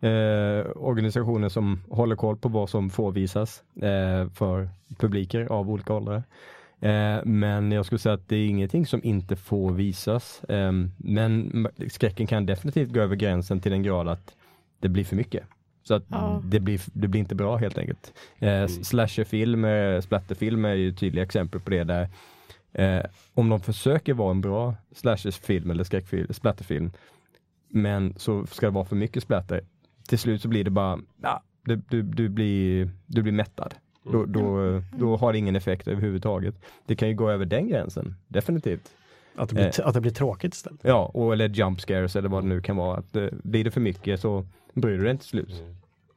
eh, 0.00 0.66
organisationer 0.76 1.48
som 1.48 1.80
håller 1.90 2.16
koll 2.16 2.36
på 2.36 2.48
vad 2.48 2.70
som 2.70 2.90
får 2.90 3.12
visas 3.12 3.62
eh, 3.76 4.28
för 4.34 4.68
publiker 4.98 5.46
av 5.52 5.70
olika 5.70 5.92
åldrar. 5.94 6.22
Eh, 6.80 7.24
men 7.24 7.72
jag 7.72 7.86
skulle 7.86 7.98
säga 7.98 8.14
att 8.14 8.28
det 8.28 8.36
är 8.36 8.46
ingenting 8.46 8.86
som 8.86 9.00
inte 9.04 9.36
får 9.36 9.72
visas. 9.72 10.44
Eh, 10.44 10.72
men 10.96 11.66
skräcken 11.90 12.26
kan 12.26 12.46
definitivt 12.46 12.92
gå 12.92 13.00
över 13.00 13.16
gränsen 13.16 13.60
till 13.60 13.72
en 13.72 13.82
grad 13.82 14.08
att 14.08 14.34
det 14.80 14.88
blir 14.88 15.04
för 15.04 15.16
mycket. 15.16 15.44
Så 15.84 15.94
att 15.94 16.04
Ja. 16.08 16.40
det, 16.44 16.60
blir, 16.60 16.80
det 16.92 17.08
blir 17.08 17.20
inte 17.20 17.34
bra 17.34 17.56
helt 17.56 17.78
enkelt. 17.78 18.12
Eh, 18.38 18.66
Slasherfilm, 18.66 19.64
eh, 19.64 20.00
splatterfilm 20.00 20.64
är 20.64 20.74
ju 20.74 20.92
tydliga 20.92 21.24
exempel 21.24 21.60
på 21.60 21.70
det 21.70 21.84
där 21.84 22.08
Eh, 22.72 23.02
om 23.34 23.48
de 23.48 23.60
försöker 23.60 24.14
vara 24.14 24.30
en 24.30 24.40
bra 24.40 24.74
slashersfilm 24.92 25.70
eller 25.70 25.84
skräckfilm, 25.84 26.32
splatterfilm, 26.32 26.90
men 27.68 28.14
så 28.16 28.46
ska 28.46 28.66
det 28.66 28.70
vara 28.70 28.84
för 28.84 28.96
mycket 28.96 29.22
splatter, 29.22 29.64
till 30.08 30.18
slut 30.18 30.42
så 30.42 30.48
blir 30.48 30.64
det 30.64 30.70
bara, 30.70 30.98
ja, 31.22 31.42
du, 31.64 31.76
du, 31.76 32.02
du, 32.02 32.28
blir, 32.28 32.90
du 33.06 33.22
blir 33.22 33.32
mättad. 33.32 33.74
Då, 34.04 34.24
då, 34.24 34.82
då 34.98 35.16
har 35.16 35.32
det 35.32 35.38
ingen 35.38 35.56
effekt 35.56 35.88
överhuvudtaget. 35.88 36.54
Det 36.86 36.96
kan 36.96 37.08
ju 37.08 37.14
gå 37.14 37.30
över 37.30 37.44
den 37.44 37.68
gränsen, 37.68 38.14
definitivt. 38.28 38.94
Att 39.34 39.48
det 39.48 39.54
blir, 39.54 39.80
att 39.86 39.94
det 39.94 40.00
blir 40.00 40.12
tråkigt 40.12 40.54
istället. 40.54 40.80
Ja, 40.84 41.10
och, 41.14 41.32
eller 41.32 41.48
jump 41.48 41.80
scares 41.80 42.16
eller 42.16 42.28
vad 42.28 42.42
det 42.42 42.48
nu 42.48 42.60
kan 42.60 42.76
vara. 42.76 42.98
Att, 42.98 43.16
eh, 43.16 43.26
blir 43.32 43.64
det 43.64 43.70
för 43.70 43.80
mycket 43.80 44.20
så 44.20 44.46
bryr 44.74 44.98
du 44.98 45.02
dig 45.02 45.10
inte 45.10 45.22
till 45.22 45.30
slut. 45.30 45.62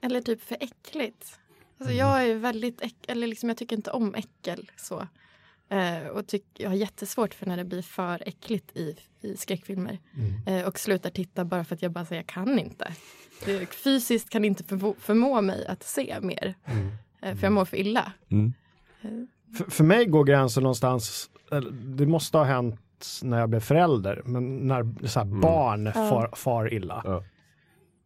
Eller 0.02 0.22
typ 0.22 0.42
för 0.42 0.58
äckligt. 0.60 1.40
Alltså 1.78 1.94
jag 1.94 2.28
är 2.28 2.36
väldigt 2.36 2.82
äck, 2.82 2.96
eller 3.08 3.28
liksom 3.28 3.50
jag 3.50 3.58
tycker 3.58 3.76
inte 3.76 3.92
om 3.92 4.16
äckel 4.16 4.72
så. 4.76 5.08
Eh, 5.70 6.08
och 6.08 6.28
tyck, 6.28 6.46
jag 6.58 6.70
har 6.70 6.76
jättesvårt 6.76 7.34
för 7.34 7.46
när 7.46 7.58
det 7.58 7.64
blir 7.64 7.82
för 7.82 8.24
äckligt 8.26 8.78
i, 8.78 8.96
i 9.22 9.38
skräckfilmer. 9.38 10.00
Eh, 10.46 10.68
och 10.68 10.80
slutar 10.80 11.10
titta 11.10 11.46
bara 11.46 11.64
för 11.64 11.76
att 11.76 11.82
jag 11.82 11.92
bara 11.92 12.06
säger 12.06 12.22
jag 12.22 12.28
kan 12.28 12.60
inte. 12.60 12.92
Det, 13.46 13.66
fysiskt 13.74 14.30
kan 14.30 14.46
inte 14.46 14.64
förmå, 14.64 14.96
förmå 15.00 15.42
mig 15.42 15.66
att 15.68 15.84
se 15.84 16.16
mer. 16.22 16.56
Eh, 17.22 17.36
för 17.36 17.44
jag 17.44 17.54
mår 17.54 17.66
för 17.66 17.78
illa. 17.78 18.12
Mm. 18.30 18.54
För, 19.58 19.72
för 19.72 19.84
mig 19.84 20.06
går 20.06 20.24
gränsen 20.24 20.64
någonstans, 20.64 21.30
det 21.98 22.06
måste 22.06 22.38
ha 22.38 22.46
hänt 22.46 22.80
när 23.24 23.40
jag 23.40 23.50
blev 23.50 23.60
förälder, 23.60 24.22
men 24.26 24.58
när 24.68 25.08
så 25.08 25.20
här, 25.20 25.26
barn 25.26 25.94
far, 25.94 26.30
far 26.36 26.74
illa. 26.74 27.02
Ja. 27.06 27.24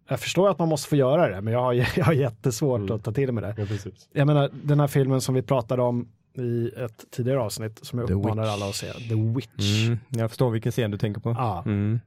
Jag 0.08 0.20
förstår 0.20 0.50
att 0.50 0.60
man 0.60 0.70
måste 0.70 0.90
få 0.90 0.96
göra 0.96 1.30
det, 1.36 1.42
men 1.42 1.54
jag 1.54 1.62
har, 1.62 1.74
jag 1.98 2.06
har 2.06 2.14
jättesvårt 2.14 2.80
Mm. 2.80 2.96
att 2.96 3.04
ta 3.04 3.12
till 3.12 3.32
mig 3.32 3.42
det. 3.42 3.56
Ja, 3.58 3.66
precis. 3.66 4.10
Jag 4.14 4.28
menar, 4.28 4.50
den 4.64 4.80
här 4.80 4.88
filmen 4.88 5.22
som 5.22 5.36
vi 5.36 5.42
pratade 5.42 5.82
om, 5.82 6.08
i 6.40 6.72
ett 6.78 7.06
tidigare 7.12 7.40
avsnitt 7.40 7.80
som 7.86 8.00
jag 8.00 8.12
uppmanar 8.12 8.44
alla 8.44 8.70
att 8.70 8.76
se. 8.76 8.94
The 8.94 9.16
Witch. 9.16 9.86
Mm, 9.88 10.00
jag 10.10 10.30
förstår 10.32 10.50
vilken 10.52 10.72
scen 10.72 10.92
du 10.92 10.98
tänker 10.98 11.22
på. 11.22 11.30
Ja. 11.32 11.64
Mm. 11.66 12.00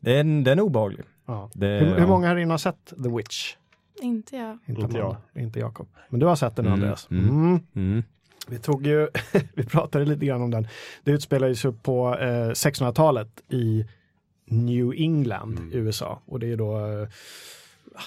Den, 0.00 0.44
den 0.44 0.58
är 0.58 0.62
obehaglig. 0.62 1.04
Ja. 1.26 1.50
Det, 1.54 1.66
Hur, 1.66 1.94
hur 1.98 2.06
många 2.06 2.26
här 2.28 2.36
inne 2.36 2.52
har 2.52 2.58
sett 2.58 2.86
The 3.02 3.08
Witch? 3.16 3.54
Inte 4.02 4.36
jag. 4.36 4.58
Inte, 4.66 4.80
Inte 4.82 4.98
Amanda, 5.02 5.16
inte 5.36 5.60
Jakob. 5.60 5.88
Men 6.08 6.20
du 6.20 6.26
har 6.26 6.36
sett 6.36 6.56
den 6.56 6.66
Mm, 6.66 6.74
Andreas? 6.74 7.08
mm. 7.10 7.28
Mm. 7.28 7.60
Mm. 7.74 8.02
Vi 8.48 8.58
tog 8.58 8.86
ju, 8.86 9.08
vi 9.54 9.64
pratade 9.64 10.04
lite 10.04 10.26
grann 10.26 10.42
om 10.42 10.50
den. 10.50 10.68
Det 11.04 11.10
utspelar 11.10 11.54
sig 11.54 11.72
på 11.72 12.16
eh, 12.18 12.48
1600-talet 12.50 13.42
i 13.48 13.84
New 14.44 14.92
England, 14.96 15.58
Mm. 15.58 15.72
USA. 15.72 16.20
Och 16.26 16.40
det 16.40 16.52
är 16.52 16.56
då 16.56 16.78
eh, 16.86 17.08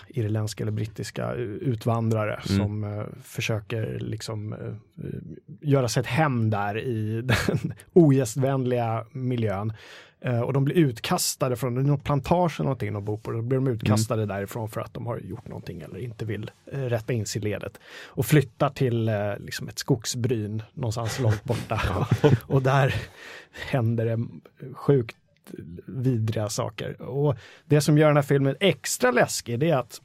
irländska 0.08 0.64
eller 0.64 0.72
brittiska 0.72 1.34
utvandrare 1.34 2.34
Mm. 2.50 2.58
som 2.58 2.84
eh, 2.84 3.06
försöker 3.24 4.00
liksom 4.00 4.54
eh, 4.54 4.60
göra 5.62 5.88
sig 5.88 6.02
ett 6.02 6.08
hem 6.08 6.50
där 6.50 6.78
i 6.78 7.22
den 7.22 7.74
ogästvänliga 7.94 9.06
miljön. 9.12 9.74
Eh, 10.22 10.42
och 10.42 10.54
de 10.54 10.66
blir 10.66 10.76
utkastade 10.76 11.56
från 11.56 11.74
någon 11.76 12.00
plantage 12.00 12.60
eller 12.60 12.66
någonting 12.66 12.94
de 12.94 13.06
bor 13.06 13.18
på. 13.18 13.32
Då 13.32 13.42
blir 13.42 13.58
de 13.58 13.68
utkastade 13.68 14.26
därifrån 14.26 14.70
för 14.70 14.82
att 14.82 14.94
de 14.94 15.08
har 15.08 15.18
gjort 15.18 15.48
någonting 15.48 15.82
eller 15.82 16.00
inte 16.00 16.26
vill 16.26 16.52
eh, 16.72 16.80
rätta 16.80 17.14
in 17.14 17.26
sig 17.26 17.42
i 17.42 17.44
ledet. 17.46 17.80
Och 18.06 18.26
flyttar 18.26 18.70
till 18.70 19.10
eh, 19.10 19.38
liksom 19.40 19.68
ett 19.68 19.80
skogsbryn 19.80 20.64
någonstans 20.74 21.20
långt 21.20 21.44
borta. 21.44 22.08
och 22.42 22.62
där 22.62 22.96
händer 23.52 24.06
det 24.06 24.26
sjukt 24.74 25.16
vidriga 25.86 26.50
saker. 26.50 27.02
Och 27.02 27.36
det 27.66 27.82
som 27.82 27.98
gör 27.98 28.08
den 28.08 28.18
här 28.18 28.24
filmen 28.24 28.56
extra 28.60 29.12
läskig 29.12 29.60
det 29.60 29.70
är 29.70 29.78
att 29.78 30.02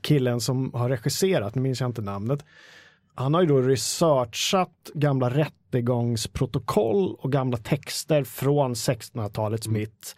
killen 0.00 0.40
som 0.40 0.74
har 0.74 0.88
regisserat, 0.88 1.54
nu 1.54 1.62
minns 1.62 1.80
jag 1.80 1.88
inte 1.88 2.02
namnet, 2.02 2.44
han 3.14 3.34
har 3.34 3.40
ju 3.40 3.46
då 3.46 3.60
researchat 3.60 4.90
gamla 4.94 5.30
rättegångsprotokoll 5.30 7.14
och 7.14 7.32
gamla 7.32 7.56
texter 7.56 8.24
från 8.24 8.74
1600-talets 8.74 9.68
mitt 9.68 10.16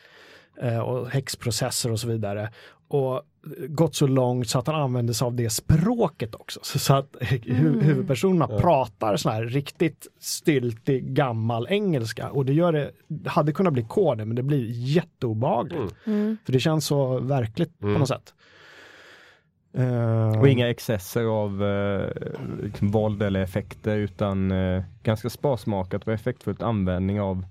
eh, 0.62 0.78
och 0.78 1.10
häxprocesser 1.10 1.92
och 1.92 2.00
så 2.00 2.08
vidare. 2.08 2.52
Och 2.88 3.22
gått 3.68 3.94
så 3.94 4.06
långt 4.06 4.48
så 4.48 4.58
att 4.58 4.66
han 4.66 4.76
använder 4.82 5.14
sig 5.14 5.26
av 5.26 5.34
det 5.34 5.50
språket 5.50 6.34
också. 6.34 6.60
Så, 6.62 6.94
att 6.94 7.16
hu 7.20 7.80
huvudpersonerna 7.80 8.46
pratar 8.58 9.16
sån 9.16 9.32
här 9.32 9.44
riktigt 9.44 10.06
styltig 10.20 11.04
gammal 11.04 11.66
engelska 11.70 12.30
och 12.30 12.44
det 12.44 12.52
gör 12.52 12.72
det, 12.72 12.90
hade 13.26 13.52
kunnat 13.52 13.72
bli 13.72 13.82
kod 13.82 14.18
men 14.18 14.34
det 14.34 14.42
blir 14.42 14.66
jätteobehagligt. 14.70 15.94
Mm. 16.06 16.36
För 16.44 16.52
det 16.52 16.60
känns 16.60 16.86
så 16.86 17.18
verkligt 17.20 17.78
på 17.78 17.86
Mm. 17.86 17.98
något 17.98 18.08
sätt. 18.08 18.34
Eh, 19.78 20.38
Och 20.40 20.48
inga 20.48 20.70
excesser 20.70 21.24
av 21.24 21.64
eh, 21.64 22.08
liksom 22.62 22.90
våld 22.90 23.22
eller 23.22 23.40
effekter 23.40 23.96
utan 23.96 24.50
eh, 24.50 24.82
ganska 25.02 25.30
sparsmakat 25.30 26.06
och 26.06 26.12
effektfullt 26.12 26.62
användning 26.62 27.20
av 27.20 27.44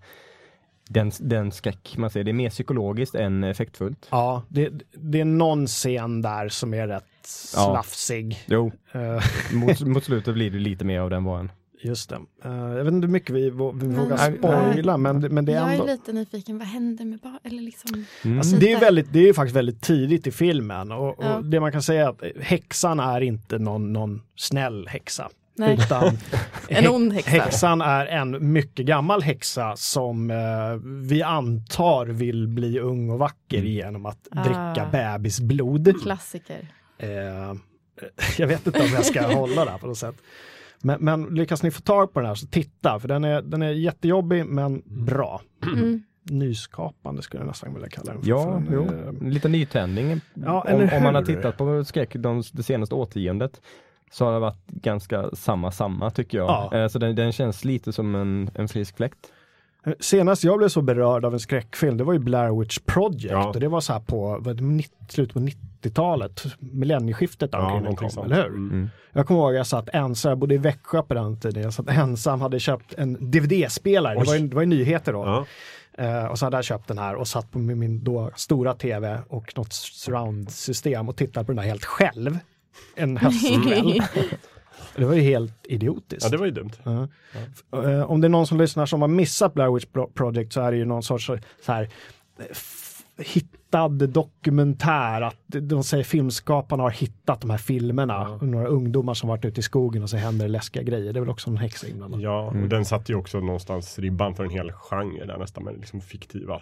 den, 0.89 1.11
den 1.19 1.51
skräck 1.51 1.95
man 1.97 2.09
ser. 2.09 2.23
Det 2.23 2.31
är 2.31 2.33
mer 2.33 2.49
psykologiskt 2.49 3.15
än 3.15 3.43
effektfullt. 3.43 4.07
Ja, 4.11 4.43
det, 4.49 4.69
det 4.93 5.19
är 5.21 5.25
någon 5.25 5.67
scen 5.67 6.21
där 6.21 6.49
som 6.49 6.73
är 6.73 6.87
rätt 6.87 7.03
slafsig. 7.23 8.43
Jo, 8.45 8.71
Eh, 8.91 9.23
mot, 9.53 9.81
mot 9.81 10.03
slutet 10.03 10.33
blir 10.33 10.51
det 10.51 10.59
lite 10.59 10.85
mer 10.85 10.99
av 10.99 11.09
den 11.09 11.23
varan. 11.23 11.51
just 11.81 12.09
det. 12.09 12.15
Eh, 12.43 12.51
jag 12.51 12.83
vet 12.83 12.93
inte 12.93 13.07
hur 13.07 13.11
mycket 13.11 13.35
vi, 13.35 13.49
vå- 13.51 13.79
vi 13.79 13.87
Men- 13.87 13.95
vågar 13.99 14.17
Nej, 14.17 14.37
spoila, 14.37 14.97
men, 14.97 15.21
det- 15.21 15.29
men 15.29 15.45
det 15.45 15.51
är 15.53 15.55
jag 15.55 15.71
ändå... 15.73 15.83
är 15.83 15.91
lite 15.91 16.13
nyfiken, 16.13 16.57
vad 16.57 16.67
händer 16.67 17.05
med 17.05 17.19
barn? 17.19 17.39
Eller 17.43 17.61
liksom, 17.61 18.05
Mm. 18.25 18.37
Alltså, 18.37 18.55
det, 18.55 18.71
är 18.73 18.79
väldigt, 18.79 19.13
det 19.13 19.29
är 19.29 19.33
faktiskt 19.33 19.55
väldigt 19.55 19.81
tidigt 19.81 20.27
i 20.27 20.31
filmen 20.31 20.91
och, 20.91 21.19
och 21.19 21.25
Ja. 21.25 21.41
det 21.41 21.59
man 21.59 21.71
kan 21.71 21.81
säga 21.81 22.03
är 22.05 22.09
att 22.09 22.21
häxan 22.41 22.99
är 22.99 23.21
inte 23.21 23.59
någon, 23.59 23.93
någon 23.93 24.21
snäll 24.35 24.87
häxa. 24.87 25.29
Nej. 25.57 25.73
Utan 25.73 26.17
En 26.69 26.87
ond 26.87 27.13
häxa. 27.13 27.29
häxan 27.31 27.81
är 27.81 28.05
en 28.05 28.51
mycket 28.51 28.85
gammal 28.85 29.21
häxa 29.21 29.73
som 29.75 30.31
eh, 30.31 30.37
vi 31.09 31.23
antar 31.23 32.05
vill 32.05 32.47
bli 32.47 32.79
ung 32.79 33.09
och 33.09 33.19
vacker 33.19 33.61
genom 33.61 34.05
att 34.05 34.27
Ah. 34.31 34.43
dricka 34.43 34.89
bebisblod. 34.91 36.01
Klassiker. 36.03 36.67
Eh, 36.97 37.09
jag 38.37 38.47
vet 38.47 38.67
inte 38.67 38.79
om 38.81 38.87
jag 38.93 39.05
ska 39.05 39.21
hålla 39.35 39.65
där 39.65 39.77
på 39.77 39.87
något 39.87 39.97
sätt. 39.97 40.15
Men, 40.81 40.97
men 41.01 41.23
lyckas 41.23 41.63
ni 41.63 41.71
få 41.71 41.81
tag 41.81 42.13
på 42.13 42.19
den 42.19 42.27
här 42.27 42.35
så 42.35 42.47
titta, 42.47 42.99
för 42.99 43.07
den 43.07 43.23
är, 43.23 43.41
den 43.41 43.61
är 43.61 43.71
jättejobbig 43.71 44.45
men 44.45 44.81
bra. 44.85 45.41
Mm. 45.73 46.03
Nyskapande 46.29 47.21
skulle 47.21 47.41
jag 47.41 47.47
nästan 47.47 47.73
vilja 47.73 47.89
kalla 47.89 48.13
den. 48.13 48.21
för, 48.21 48.29
Ja, 48.29 48.61
för 48.67 48.75
den 48.75 48.89
är- 49.25 49.29
lite 49.29 49.47
nytändning. 49.49 50.21
Ja, 50.33 50.65
om, 50.73 50.89
om 50.97 51.03
man 51.03 51.15
har 51.15 51.21
tittat 51.23 51.57
på 51.57 51.83
skräck 51.85 52.13
de, 52.15 52.43
det 52.53 52.63
senaste 52.63 52.95
årtiondet 52.95 53.61
så 54.11 54.25
har 54.25 54.33
det 54.33 54.39
varit 54.39 54.67
ganska 54.67 55.29
samma 55.33 55.71
samma 55.71 56.09
tycker 56.11 56.37
jag. 56.37 56.47
Ja. 56.71 56.77
Eh, 56.77 56.87
Så 56.87 56.99
den, 56.99 57.15
den 57.15 57.31
känns 57.31 57.65
lite 57.65 57.93
som 57.93 58.15
en, 58.15 58.49
en 58.55 58.67
frisk 58.67 58.97
fläkt. 58.97 59.17
Senast 59.99 60.43
jag 60.43 60.57
blev 60.57 60.67
så 60.69 60.81
berörd 60.81 61.25
av 61.25 61.33
en 61.33 61.39
skräckfilm, 61.39 61.97
det 61.97 62.03
var 62.03 62.13
ju 62.13 62.19
Blair 62.19 62.59
Witch 62.59 62.77
Project. 62.85 63.31
Ja. 63.31 63.47
Och 63.47 63.59
det 63.59 63.67
var 63.67 63.81
så 63.81 63.93
här 63.93 63.99
på 63.99 64.41
slutet 65.09 65.33
på 65.33 65.39
90-talet, 65.39 66.45
millennieskiftet 66.59 67.51
där 67.51 67.59
Ja, 67.59 67.71
omkring 67.73 67.95
kom, 67.95 68.09
sånt. 68.09 68.25
eller 68.25 68.35
hur? 68.35 68.45
Mm. 68.49 68.71
Mm. 68.71 68.89
Jag 69.13 69.27
kommer 69.27 69.39
ihåg 69.41 69.53
jag 69.53 69.67
satt 69.67 69.89
ensam, 69.93 70.29
jag 70.29 70.37
bodde 70.37 70.55
i 70.55 70.57
Växjö 70.57 71.01
på 71.01 71.13
den 71.13 71.39
tiden, 71.39 71.63
jag 71.63 71.73
satt 71.73 71.89
ensam, 71.89 72.41
hade 72.41 72.59
köpt 72.59 72.93
en 72.97 73.31
DVD-spelare, 73.31 74.19
det 74.19 74.25
var, 74.25 74.35
ju, 74.35 74.47
det 74.47 74.55
var 74.55 74.61
ju 74.61 74.67
nyheter 74.67 75.13
då. 75.13 75.25
Ja. 75.25 75.45
Eh, 76.03 76.25
och 76.25 76.39
så 76.39 76.45
hade 76.45 76.57
jag 76.57 76.63
köpt 76.65 76.87
den 76.87 76.97
här 76.97 77.15
och 77.15 77.27
satt 77.27 77.51
på 77.51 77.59
min, 77.59 77.79
min 77.79 78.03
då 78.03 78.31
stora 78.35 78.73
tv 78.73 79.19
och 79.27 79.53
något 79.57 79.73
surround-system 79.73 81.09
och 81.09 81.15
tittade 81.15 81.45
på 81.45 81.51
den 81.51 81.59
här 81.59 81.65
helt 81.67 81.85
själv. 81.85 82.37
En 82.95 83.17
höstkväll. 83.17 84.01
det 84.95 85.05
var 85.05 85.13
ju 85.13 85.21
helt 85.21 85.53
idiotiskt. 85.63 86.23
ja, 86.23 86.29
det 86.29 86.37
var 86.37 86.45
ju 86.45 86.51
dumt. 86.51 86.71
Ja. 86.83 87.07
Eh, 87.83 88.11
om 88.11 88.21
det 88.21 88.27
är 88.27 88.29
någon 88.29 88.47
som 88.47 88.57
lyssnar 88.57 88.85
som 88.85 89.01
har 89.01 89.07
missat 89.07 89.53
Blair 89.53 89.71
Witch 89.73 89.85
Pro- 89.93 90.11
Project 90.13 90.53
så 90.53 90.61
är 90.61 90.71
det 90.71 90.77
ju 90.77 90.85
någon 90.85 91.03
sorts 91.03 91.25
så 91.25 91.71
här 91.71 91.89
eh, 92.39 92.45
hittad 93.17 93.89
dokumentär 93.89 95.21
att 95.21 95.35
de 95.47 95.83
säger 95.83 96.03
filmskaparna 96.03 96.83
har 96.83 96.89
hittat 96.91 97.41
de 97.41 97.49
här 97.49 97.57
filmerna. 97.57 98.39
Några 98.41 98.67
ungdomar 98.67 99.13
som 99.13 99.29
varit 99.29 99.45
ute 99.45 99.59
i 99.59 99.63
skogen 99.63 100.03
och 100.03 100.09
så 100.09 100.17
händer 100.17 100.45
det 100.45 100.51
läskiga 100.51 100.83
grejer. 100.83 101.13
Det 101.13 101.19
är 101.19 101.21
väl 101.21 101.29
också 101.29 101.49
en 101.49 101.57
häxa 101.57 101.87
inblandad. 101.87 102.21
Ja, 102.21 102.49
Mm. 102.51 102.63
och 102.63 102.69
den 102.69 102.85
satte 102.85 103.11
ju 103.11 103.17
också 103.17 103.39
någonstans 103.39 103.99
ribban 103.99 104.35
för 104.35 104.43
en 104.43 104.49
hel 104.49 104.71
genre 104.71 105.25
där 105.25 105.37
nästan 105.37 105.63
med 105.63 105.73
liksom 105.77 106.01
fiktiva 106.01 106.55
eh, 106.55 106.61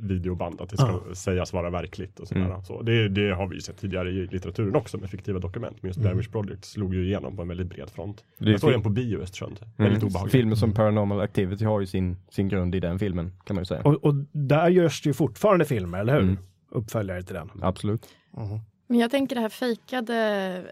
videoband, 0.00 0.60
att 0.60 0.68
det 0.70 0.76
ska 0.76 1.00
sägas 1.14 1.52
vara 1.52 1.70
verkligt 1.70 2.20
och 2.20 2.28
sådär. 2.28 2.44
Mm. 2.46 2.64
Så 2.64 2.82
det, 2.82 3.08
det 3.08 3.30
har 3.34 3.46
vi 3.46 3.54
ju 3.54 3.60
sett 3.60 3.78
tidigare 3.78 4.10
i 4.10 4.26
litteraturen 4.26 4.76
också 4.76 4.98
med 4.98 5.10
fiktiva 5.10 5.38
dokument, 5.38 5.76
men 5.80 5.88
just 5.88 6.00
Blair 6.00 6.14
Witch 6.14 6.28
Project 6.28 6.64
slog 6.64 6.94
ju 6.94 7.04
igenom 7.06 7.36
på 7.36 7.42
en 7.42 7.48
väldigt 7.48 7.66
bred 7.66 7.90
front. 7.90 8.24
Det 8.38 8.50
Jag 8.50 8.60
såg 8.60 8.72
den 8.72 8.82
på 8.82 8.88
bio 8.88 9.18
i 9.18 9.22
Östersund, 9.22 9.60
väldigt 9.76 10.02
Mm. 10.02 10.08
obehagligt. 10.08 10.32
Filmer 10.32 10.56
som 10.56 10.72
Paranormal 10.74 11.20
Activity 11.20 11.64
har 11.64 11.80
ju 11.80 11.86
sin, 11.86 12.16
sin 12.30 12.48
grund 12.48 12.74
i 12.74 12.80
den 12.80 12.98
filmen 12.98 13.32
kan 13.44 13.54
man 13.56 13.60
ju 13.60 13.66
säga. 13.66 13.82
Och, 13.82 14.04
och 14.04 14.14
där 14.32 14.68
görs 14.68 15.02
det 15.02 15.08
ju 15.10 15.14
fortfarande 15.14 15.64
filmer, 15.64 15.98
eller 15.98 16.12
hur? 16.14 16.22
Mm. 16.22 16.38
Uppföljare 16.70 17.22
till 17.22 17.34
den. 17.34 17.50
Absolut. 17.62 18.08
Mhm. 18.30 18.60
Men 18.86 18.98
jag 18.98 19.10
tänker 19.10 19.34
det 19.36 19.42
här 19.42 19.48
fejkade, 19.48 20.16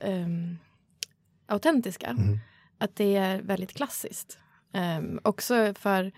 ehm, 0.03 0.57
autentiska, 1.47 2.07
Mm. 2.07 2.39
att 2.79 2.97
det 2.97 3.17
är 3.17 3.43
väldigt 3.43 3.73
klassiskt. 3.77 4.39
Ehm, 4.73 5.21
också 5.23 5.75
för, 5.79 6.13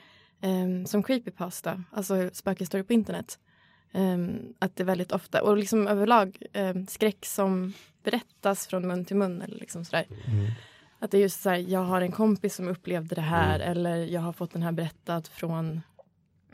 um, 0.46 0.86
som 0.86 1.02
creepypasta, 1.02 1.82
alltså 1.90 2.30
spökhistorier 2.32 2.84
på 2.84 2.92
internet. 2.92 3.38
Ehm, 3.92 4.54
att 4.58 4.76
det 4.76 4.82
är 4.82 4.84
väldigt 4.84 5.12
ofta, 5.12 5.42
och 5.42 5.56
liksom 5.56 5.88
överlag 5.88 6.42
um, 6.54 6.86
skräck 6.86 7.24
som 7.26 7.72
berättas 8.02 8.66
från 8.66 8.86
mun 8.86 9.04
till 9.04 9.16
mun 9.16 9.42
eller 9.42 9.58
liksom 9.58 9.84
sådär. 9.84 10.06
Mm. 10.26 10.50
Att 10.98 11.10
det 11.10 11.18
är 11.18 11.22
just 11.22 11.40
så 11.42 11.50
här, 11.50 11.56
jag 11.56 11.80
har 11.80 12.00
en 12.00 12.12
kompis 12.12 12.54
som 12.54 12.68
upplevde 12.68 13.14
det 13.14 13.20
här 13.20 13.60
eller 13.60 13.96
jag 13.96 14.20
har 14.20 14.32
fått 14.32 14.52
den 14.52 14.62
här 14.62 14.72
berättad 14.72 15.22
från 15.26 15.80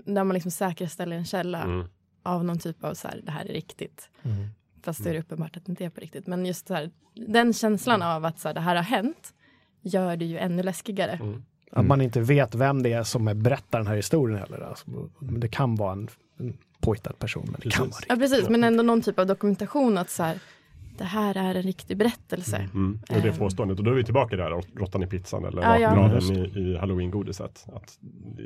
där 0.04 0.24
man 0.24 0.34
liksom 0.34 0.50
säkerställer 0.50 1.16
en 1.16 1.24
källa 1.24 1.62
Mm. 1.62 1.88
av 2.22 2.44
någon 2.44 2.58
typ 2.58 2.84
av 2.84 2.94
så 2.94 3.08
här, 3.08 3.20
det 3.24 3.30
här 3.32 3.44
är 3.44 3.52
riktigt. 3.52 4.10
Mm. 4.22 4.48
Fast 4.82 5.04
det 5.04 5.10
är 5.10 5.18
uppenbart 5.18 5.56
att 5.56 5.66
det 5.66 5.72
inte 5.72 5.84
är 5.84 5.90
på 5.90 6.00
riktigt. 6.00 6.26
Men 6.26 6.46
just 6.46 6.66
så 6.68 6.74
här, 6.74 6.90
den 7.14 7.52
känslan 7.52 8.02
av 8.02 8.24
att 8.24 8.38
så 8.38 8.48
här, 8.48 8.54
det 8.54 8.60
här 8.60 8.76
har 8.76 8.82
hänt 8.82 9.34
gör 9.80 10.16
det 10.16 10.24
ju 10.24 10.38
ännu 10.38 10.62
läskigare. 10.62 11.18
Mm. 11.72 11.80
Att 11.84 11.88
man 11.88 12.00
inte 12.00 12.20
vet 12.20 12.54
vem 12.54 12.82
det 12.82 12.92
är 12.92 13.02
som 13.02 13.28
är 13.28 13.34
berättar 13.34 13.78
den 13.78 13.86
här 13.86 13.96
historien 13.96 14.38
heller. 14.38 14.60
Alltså, 14.60 14.86
det 15.20 15.48
kan 15.48 15.74
vara 15.76 15.92
en, 15.92 16.08
en 16.38 16.56
påhittad 16.80 17.12
person, 17.18 17.42
men 17.44 17.60
det 17.62 17.70
kan 17.70 17.86
Precis. 17.86 18.08
vara 18.08 18.16
Ja 18.16 18.20
precis, 18.20 18.48
men 18.48 18.64
ändå 18.64 18.82
någon 18.82 19.02
typ 19.02 19.18
av 19.18 19.26
dokumentation 19.26 19.98
att 19.98 20.10
så 20.10 20.22
här, 20.22 20.38
det 20.98 21.04
här 21.04 21.36
är 21.36 21.54
en 21.54 21.62
riktig 21.62 21.96
berättelse. 21.96 22.56
Mm. 22.74 22.98
Och 23.10 23.20
det 23.22 23.28
Ehm. 23.28 23.36
påståendet, 23.38 23.78
och 23.78 23.84
då 23.84 23.90
är 23.90 23.94
vi 23.94 24.04
tillbaka 24.04 24.36
där, 24.36 24.78
råttan 24.78 25.02
i 25.02 25.06
pizzan 25.06 25.44
eller 25.44 25.62
Ja, 25.62 25.78
ja. 25.78 26.18
i, 26.20 26.34
i 26.60 26.76
halloween-godiset. 26.76 27.66
Att 27.74 27.98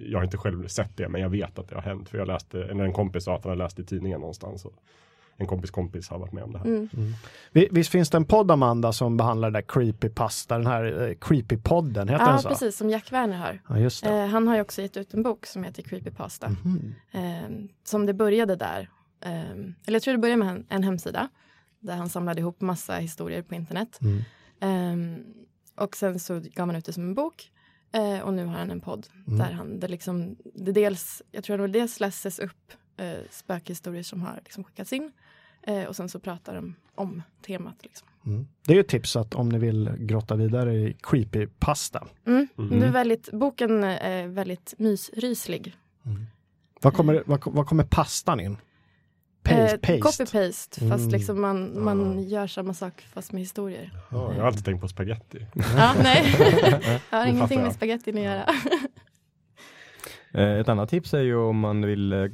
jag 0.06 0.18
har 0.18 0.24
inte 0.24 0.36
själv 0.36 0.66
sett 0.66 0.96
det, 0.96 1.08
men 1.08 1.20
jag 1.20 1.28
vet 1.28 1.58
att 1.58 1.68
det 1.68 1.74
har 1.74 1.82
hänt. 1.82 2.08
För 2.08 2.18
jag 2.18 2.26
läste, 2.26 2.64
eller 2.64 2.84
en 2.84 2.92
kompis 2.92 3.24
sa 3.24 3.36
att 3.36 3.44
han 3.44 3.50
har 3.50 3.56
läst 3.56 3.78
i 3.78 3.84
tidningen 3.84 4.20
någonstans. 4.20 4.64
Och 4.64 4.72
en 5.38 5.46
kompis 5.46 5.70
kompis 5.70 6.08
har 6.08 6.18
varit 6.18 6.32
med 6.32 6.44
om 6.44 6.52
det 6.52 6.58
här. 6.58 6.66
Mm. 6.66 6.88
Vi- 7.52 7.68
Visst 7.70 7.90
finns 7.90 8.10
det 8.10 8.16
en 8.16 8.24
podd 8.24 8.50
Amanda 8.50 8.92
som 8.92 9.16
behandlar 9.16 9.50
det 9.50 9.58
där 9.58 9.66
creepypasta, 9.68 10.58
den 10.58 10.66
här 10.66 11.08
eh, 11.08 11.14
creepypodden, 11.20 12.08
heter 12.08 12.24
Ja 12.24 12.30
den 12.30 12.38
så? 12.42 12.48
precis, 12.48 12.76
som 12.76 12.90
Jack 12.90 13.12
Werner 13.12 13.36
har. 13.38 13.60
Ja, 13.68 13.78
just 13.78 14.04
det. 14.04 14.10
Eh, 14.18 14.26
han 14.26 14.48
har 14.48 14.54
ju 14.54 14.60
också 14.60 14.82
gett 14.82 14.96
ut 14.96 15.14
en 15.14 15.22
bok 15.22 15.46
som 15.46 15.64
heter 15.64 15.82
Creepypasta. 15.82 16.48
Mhm. 16.48 16.94
Eh, 17.12 17.66
som 17.84 18.06
det 18.06 18.14
började 18.14 18.56
där. 18.56 18.90
Eh, 19.20 19.30
eller 19.50 19.72
jag 19.86 20.02
tror 20.02 20.14
det 20.14 20.18
började 20.18 20.44
med 20.44 20.48
en, 20.48 20.66
en 20.68 20.82
hemsida. 20.82 21.28
Där 21.80 21.96
han 21.96 22.08
samlade 22.08 22.40
ihop 22.40 22.60
massa 22.60 22.96
historier 22.96 23.42
på 23.42 23.54
internet. 23.54 23.98
Mm. 24.60 25.14
Eh, 25.16 25.84
och 25.84 25.96
sen 25.96 26.18
så 26.18 26.40
gav 26.54 26.66
man 26.66 26.76
ut 26.76 26.84
det 26.84 26.92
som 26.92 27.02
en 27.02 27.14
bok. 27.14 27.50
Eh, 27.92 28.20
och 28.20 28.32
nu 28.34 28.44
har 28.46 28.54
han 28.54 28.70
en 28.70 28.80
podd 28.80 29.06
Mm. 29.26 29.38
där 29.38 29.52
han, 29.52 29.80
det 29.80 29.88
liksom, 29.88 30.36
det 30.54 30.72
dels, 30.72 31.22
jag 31.30 31.44
tror 31.44 31.58
det 31.58 31.68
dels 31.68 32.00
läses 32.00 32.38
upp 32.38 32.72
eh, 32.96 33.12
spökhistorier 33.30 34.02
som 34.02 34.22
har 34.22 34.40
liksom 34.44 34.64
skickats 34.64 34.92
in. 34.92 35.12
Eh, 35.66 35.84
och 35.84 35.96
sen 35.96 36.08
så 36.08 36.18
pratar 36.20 36.54
de 36.54 36.74
om 36.94 37.22
temat. 37.46 37.74
Liksom. 37.82 38.08
Mm. 38.26 38.46
Det 38.66 38.72
är 38.72 38.74
ju 38.74 38.80
ett 38.80 38.88
tips 38.88 39.16
att 39.16 39.34
om 39.34 39.48
ni 39.48 39.58
vill 39.58 39.90
grotta 39.98 40.36
vidare 40.36 40.74
i 40.74 40.96
creepypasta. 41.02 42.06
Mm. 42.26 42.48
Mhm. 42.56 42.80
Det 42.80 42.86
är 42.86 42.90
väldigt, 42.92 43.32
boken 43.32 43.84
är 43.84 44.26
väldigt 44.26 44.74
mysryslig. 44.78 45.76
Vad 46.82 46.94
kommer, 46.94 47.22
vad, 47.26 47.40
vad 47.44 47.66
kommer 47.66 47.84
pastan 47.84 48.40
in? 48.40 48.56
Paste, 49.42 49.62
Eh, 49.62 49.98
paste. 50.00 50.24
Copy-paste, 50.24 50.88
fast 50.88 51.00
Mm. 51.02 51.08
liksom 51.08 51.40
man, 51.40 51.84
man 51.84 52.18
Ah. 52.18 52.20
gör 52.20 52.46
samma 52.46 52.74
sak 52.74 53.06
fast 53.12 53.32
med 53.32 53.42
historier. 53.42 53.90
Ja, 54.10 54.32
jag 54.34 54.40
har 54.40 54.46
alltid 54.46 54.64
tänkt 54.64 54.80
på 54.80 54.88
spaghetti. 54.88 55.46
Ja, 55.76 55.94
nej. 56.02 56.34
jag 57.10 57.18
har 57.18 57.26
ingenting 57.26 57.58
med 57.58 57.66
jag. 57.66 57.74
spagettin 57.74 58.16
att 58.18 58.24
göra. 58.24 58.46
Eh, 60.36 60.58
Ett 60.60 60.68
annat 60.68 60.88
tips 60.88 61.14
är 61.14 61.20
ju 61.20 61.36
om 61.36 61.58
man 61.58 61.86
vill 61.86 62.12
eh, 62.12 62.26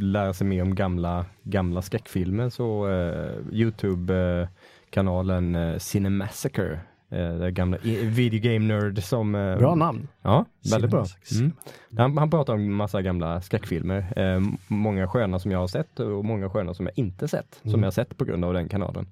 lära 0.00 0.32
sig 0.32 0.46
mer 0.46 0.62
om 0.62 0.74
gamla, 0.74 1.26
gamla 1.42 1.82
skräckfilmer 1.82 2.48
så 2.50 2.88
eh, 2.88 3.30
Youtube-kanalen 3.52 5.80
Cinemassacre. 5.80 6.80
Det 7.08 7.50
gamla 7.50 7.78
i- 7.78 8.06
video 8.06 8.40
game 8.52 8.74
nerd 8.74 9.02
som... 9.02 9.32
Bra 9.32 9.74
namn. 9.74 10.08
Ja, 10.22 10.44
väldigt 10.72 10.90
bra. 10.90 11.04
Mm. 11.40 11.52
Han, 11.98 12.18
han 12.18 12.30
pratar 12.30 12.54
om 12.54 12.74
massa 12.74 13.02
gamla 13.02 13.40
skräckfilmer. 13.40 14.06
Många 14.72 15.08
sköna 15.08 15.38
som 15.38 15.50
jag 15.50 15.58
har 15.58 15.66
sett 15.68 16.00
och 16.00 16.24
många 16.24 16.50
sköna 16.50 16.74
som 16.74 16.86
jag 16.86 16.98
inte 16.98 17.28
sett. 17.28 17.54
Som 17.62 17.70
Mm. 17.70 17.80
jag 17.80 17.86
har 17.86 17.90
sett 17.92 18.16
på 18.16 18.24
grund 18.24 18.44
av 18.44 18.54
den 18.54 18.68
kanalen. 18.68 19.06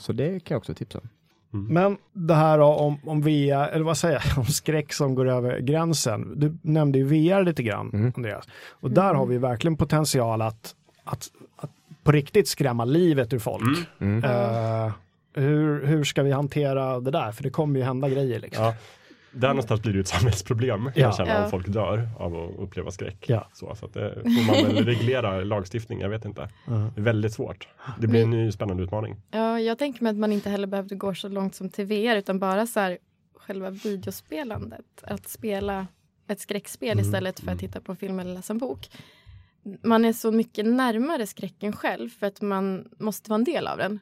Så 0.00 0.12
det 0.12 0.44
kan 0.44 0.54
jag 0.54 0.58
också 0.58 0.74
tipsa 0.74 0.98
om. 0.98 1.08
Men 1.50 1.96
det 2.12 2.34
här 2.34 2.58
om, 2.58 2.98
om 3.04 3.20
VR, 3.22 3.68
eller 3.68 3.84
vad 3.84 3.98
säger 3.98 4.22
jag, 4.26 4.38
om 4.38 4.44
skräck 4.44 4.92
som 4.92 5.14
går 5.14 5.28
över 5.28 5.58
gränsen. 5.58 6.40
Du 6.40 6.56
nämnde 6.62 6.98
ju 6.98 7.04
VR 7.04 7.44
lite 7.44 7.62
grann, 7.62 7.90
Mm. 7.92 8.12
Andreas. 8.16 8.48
Och 8.70 8.90
där 8.90 9.14
har 9.14 9.26
vi 9.26 9.38
verkligen 9.38 9.76
potential 9.76 10.42
att, 10.42 10.74
att, 11.04 11.28
att 11.56 11.70
på 12.02 12.12
riktigt 12.12 12.48
skrämma 12.48 12.84
livet 12.84 13.32
ur 13.32 13.38
folk. 13.38 13.88
Mm. 13.98 14.24
Eh, 14.24 14.92
hur, 15.34 15.86
hur 15.86 16.04
ska 16.04 16.22
vi 16.22 16.32
hantera 16.32 17.00
det 17.00 17.10
där? 17.10 17.32
För 17.32 17.42
det 17.42 17.50
kommer 17.50 17.80
ju 17.80 17.84
hända 17.84 18.08
grejer 18.08 18.40
liksom. 18.40 18.64
Ja. 18.64 18.74
Där 19.36 19.48
någonstans 19.48 19.82
blir 19.82 19.92
det 19.92 19.96
ju 19.96 20.00
ett 20.00 20.08
samhällsproblem 20.08 20.84
Ja. 20.94 21.00
jag 21.02 21.16
känna 21.16 21.30
Ja. 21.34 21.44
om 21.44 21.50
folk 21.50 21.68
dör 21.68 22.08
av 22.18 22.36
att 22.36 22.58
uppleva 22.58 22.90
skräck. 22.90 23.24
Ja. 23.28 23.48
Så, 23.52 23.74
så 23.74 23.86
att 23.86 23.94
det 23.94 24.14
får 24.22 24.46
man 24.46 24.74
väl 24.74 24.84
reglera 24.84 25.40
lagstiftning, 25.44 26.00
jag 26.00 26.08
vet 26.08 26.24
inte. 26.24 26.48
Mm. 26.66 26.90
Det 26.94 27.00
är 27.00 27.04
väldigt 27.04 27.32
svårt. 27.32 27.68
Det 28.00 28.06
blir 28.06 28.22
en 28.22 28.30
ny 28.30 28.52
spännande 28.52 28.82
utmaning. 28.82 29.16
Ja, 29.30 29.60
jag 29.60 29.78
tänker 29.78 30.02
mig 30.02 30.10
att 30.10 30.16
man 30.16 30.32
inte 30.32 30.50
heller 30.50 30.66
behövde 30.66 30.94
gå 30.94 31.14
så 31.14 31.28
långt 31.28 31.54
som 31.54 31.68
till 31.70 31.84
VR 31.86 32.16
utan 32.16 32.38
bara 32.38 32.66
så 32.66 32.80
här 32.80 32.98
själva 33.36 33.70
videospelandet. 33.70 34.84
Att 35.02 35.28
spela 35.28 35.86
ett 36.28 36.40
skräckspel 36.40 36.92
Mm, 36.92 37.04
istället 37.04 37.40
för 37.40 37.52
att 37.52 37.58
titta 37.58 37.80
på 37.80 37.92
en 37.92 37.96
film 37.98 38.18
eller 38.20 38.34
läsa 38.34 38.52
en 38.52 38.58
bok. 38.58 38.88
Man 39.82 40.04
är 40.04 40.12
så 40.12 40.32
mycket 40.32 40.66
närmare 40.66 41.26
skräcken 41.26 41.72
själv 41.72 42.08
för 42.08 42.26
att 42.26 42.40
man 42.42 42.88
måste 42.98 43.30
vara 43.30 43.38
en 43.38 43.44
del 43.44 43.66
av 43.66 43.78
den. 43.78 44.00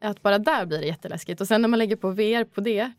Att 0.00 0.22
bara 0.22 0.38
där 0.38 0.66
blir 0.66 0.78
det 0.78 0.86
jätteläskigt. 0.86 1.40
Och 1.40 1.46
sen 1.48 1.62
när 1.62 1.68
man 1.68 1.78
lägger 1.78 1.96
på 1.96 2.10
VR 2.10 2.44
på 2.44 2.60
det. 2.60 2.92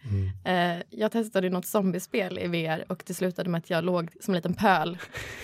Mm. 0.43 0.77
Eh, 0.77 0.83
jag 0.89 1.11
testade 1.11 1.47
ju 1.47 1.53
något 1.53 1.65
zombiespel 1.65 2.39
i 2.39 2.47
VR 2.47 2.85
och 2.87 3.03
det 3.07 3.13
slutade 3.13 3.49
med 3.49 3.59
att 3.59 3.69
jag 3.69 3.83
låg 3.83 4.09
som 4.21 4.33
en 4.33 4.35
liten 4.35 4.53
pöl 4.53 4.97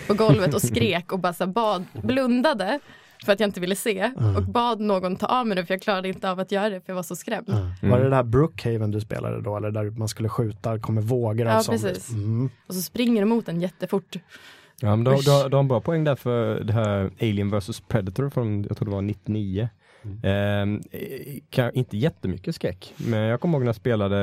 på 0.06 0.14
golvet 0.14 0.54
och 0.54 0.62
skrek 0.62 1.12
och 1.12 1.18
bara 1.18 1.32
så 1.32 1.46
bad, 1.46 1.84
blundade 1.92 2.78
för 3.24 3.32
att 3.32 3.40
jag 3.40 3.48
inte 3.48 3.60
ville 3.60 3.76
se 3.76 4.10
och 4.36 4.42
bad 4.42 4.80
någon 4.80 5.16
ta 5.16 5.26
av 5.26 5.46
mig 5.46 5.56
det 5.56 5.66
för 5.66 5.74
jag 5.74 5.82
klarade 5.82 6.08
inte 6.08 6.30
av 6.30 6.40
att 6.40 6.52
göra 6.52 6.68
det 6.70 6.80
för 6.80 6.90
jag 6.90 6.94
var 6.94 7.02
så 7.02 7.16
skrämd. 7.16 7.48
Var 7.82 7.98
det 8.00 8.08
det 8.08 8.16
här 8.16 8.22
Brookhaven 8.22 8.90
du 8.90 9.00
spelade 9.00 9.42
då? 9.42 9.56
Eller 9.56 9.70
där 9.70 9.90
man 9.90 10.08
skulle 10.08 10.28
skjuta, 10.28 10.78
kommer 10.78 11.02
vågor 11.02 11.46
av 11.46 11.52
Ja, 11.52 11.62
zombies? 11.62 11.82
precis. 11.82 12.10
Mm. 12.12 12.50
Och 12.66 12.74
så 12.74 12.82
springer 12.82 13.22
de 13.22 13.26
mot 13.28 13.48
en 13.48 13.60
jättefort. 13.60 14.16
Ja, 14.80 14.96
men 14.96 15.04
du, 15.04 15.10
du, 15.10 15.48
du 15.48 15.56
har 15.56 15.60
en 15.60 15.68
bra 15.68 15.80
poäng 15.80 16.04
där 16.04 16.16
för 16.16 16.60
det 16.60 16.72
här 16.72 17.10
Alien 17.20 17.50
vs 17.50 17.80
Predator 17.80 18.30
från, 18.30 18.64
jag 18.68 18.76
tror 18.76 18.88
det 18.88 18.94
var 18.94 19.02
99. 19.02 19.68
Eh, 20.22 20.80
kan, 21.50 21.74
inte 21.74 21.96
jättemycket 21.96 22.54
skräck, 22.54 22.94
men 22.96 23.20
jag 23.20 23.40
kommer 23.40 23.54
ihåg 23.58 23.62
när 23.62 23.68
jag 23.68 23.76
spelade 23.76 24.18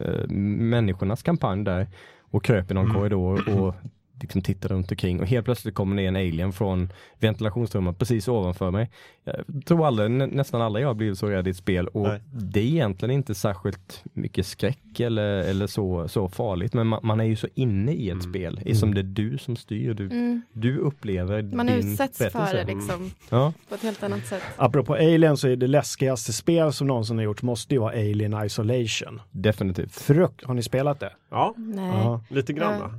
eh, 0.00 0.06
eh, 0.08 0.28
Människornas 0.28 1.22
kampanj 1.22 1.64
där 1.64 1.86
och 2.30 2.44
kröp 2.44 2.70
i 2.70 2.74
någon 2.74 2.94
korridor 2.94 3.58
och 3.58 3.74
liksom 4.20 4.42
tittade 4.42 4.74
runt 4.74 4.90
omkring 4.90 5.20
och 5.20 5.26
helt 5.26 5.44
plötsligt 5.44 5.74
kommer 5.74 5.96
det 5.96 6.06
en 6.06 6.16
alien 6.16 6.52
från 6.52 6.92
ventilationsrummet 7.18 7.98
precis 7.98 8.28
ovanför 8.28 8.70
mig. 8.70 8.90
Jag 9.24 9.64
tror 9.66 9.86
aldrig, 9.86 10.10
nä, 10.10 10.26
nästan 10.26 10.62
alla 10.62 10.80
jag 10.80 10.88
har 10.88 10.94
blivit 10.94 11.18
så 11.18 11.26
rädd 11.26 11.46
i 11.46 11.50
ett 11.50 11.56
spel 11.56 11.88
och 11.88 12.02
Nej. 12.08 12.20
det 12.32 12.60
är 12.60 12.64
egentligen 12.64 13.14
inte 13.14 13.34
särskilt 13.34 14.04
mycket 14.12 14.46
skräck 14.46 15.00
eller, 15.00 15.22
eller 15.38 15.66
så, 15.66 16.08
så 16.08 16.28
farligt 16.28 16.74
men 16.74 16.86
man, 16.86 17.00
man 17.02 17.20
är 17.20 17.24
ju 17.24 17.36
så 17.36 17.48
inne 17.54 17.92
i 17.92 18.10
ett 18.10 18.22
spel, 18.22 18.60
mm. 18.62 18.74
som 18.74 18.94
det 18.94 19.00
är 19.00 19.02
du 19.02 19.38
som 19.38 19.56
styr, 19.56 19.94
du, 19.94 20.06
Mm. 20.06 20.42
du 20.52 20.78
upplever 20.78 21.42
Man 21.42 21.66
din 21.66 21.76
utsätts 21.92 22.18
för 22.18 22.54
det 22.54 22.64
liksom 22.64 23.10
Ja, 23.30 23.52
på 23.68 23.74
ett 23.74 23.82
helt 23.82 24.02
annat 24.02 24.26
sätt. 24.26 24.42
Apropå 24.56 24.94
Alien 24.94 25.36
så 25.36 25.48
är 25.48 25.56
det 25.56 25.66
läskigaste 25.66 26.32
spel 26.32 26.72
som 26.72 26.86
någonsin 26.86 27.16
har 27.16 27.24
gjorts 27.24 27.42
måste 27.42 27.74
ju 27.74 27.80
vara 27.80 27.92
Alien 27.92 28.44
Isolation. 28.44 29.20
definitivt. 29.30 29.92
Frukt, 29.92 30.44
har 30.44 30.54
ni 30.54 30.62
spelat 30.62 31.00
det? 31.00 31.12
Ja, 31.30 31.54
Nej. 31.56 32.18
Lite 32.28 32.52
grann 32.52 32.80
Ja. 32.80 32.90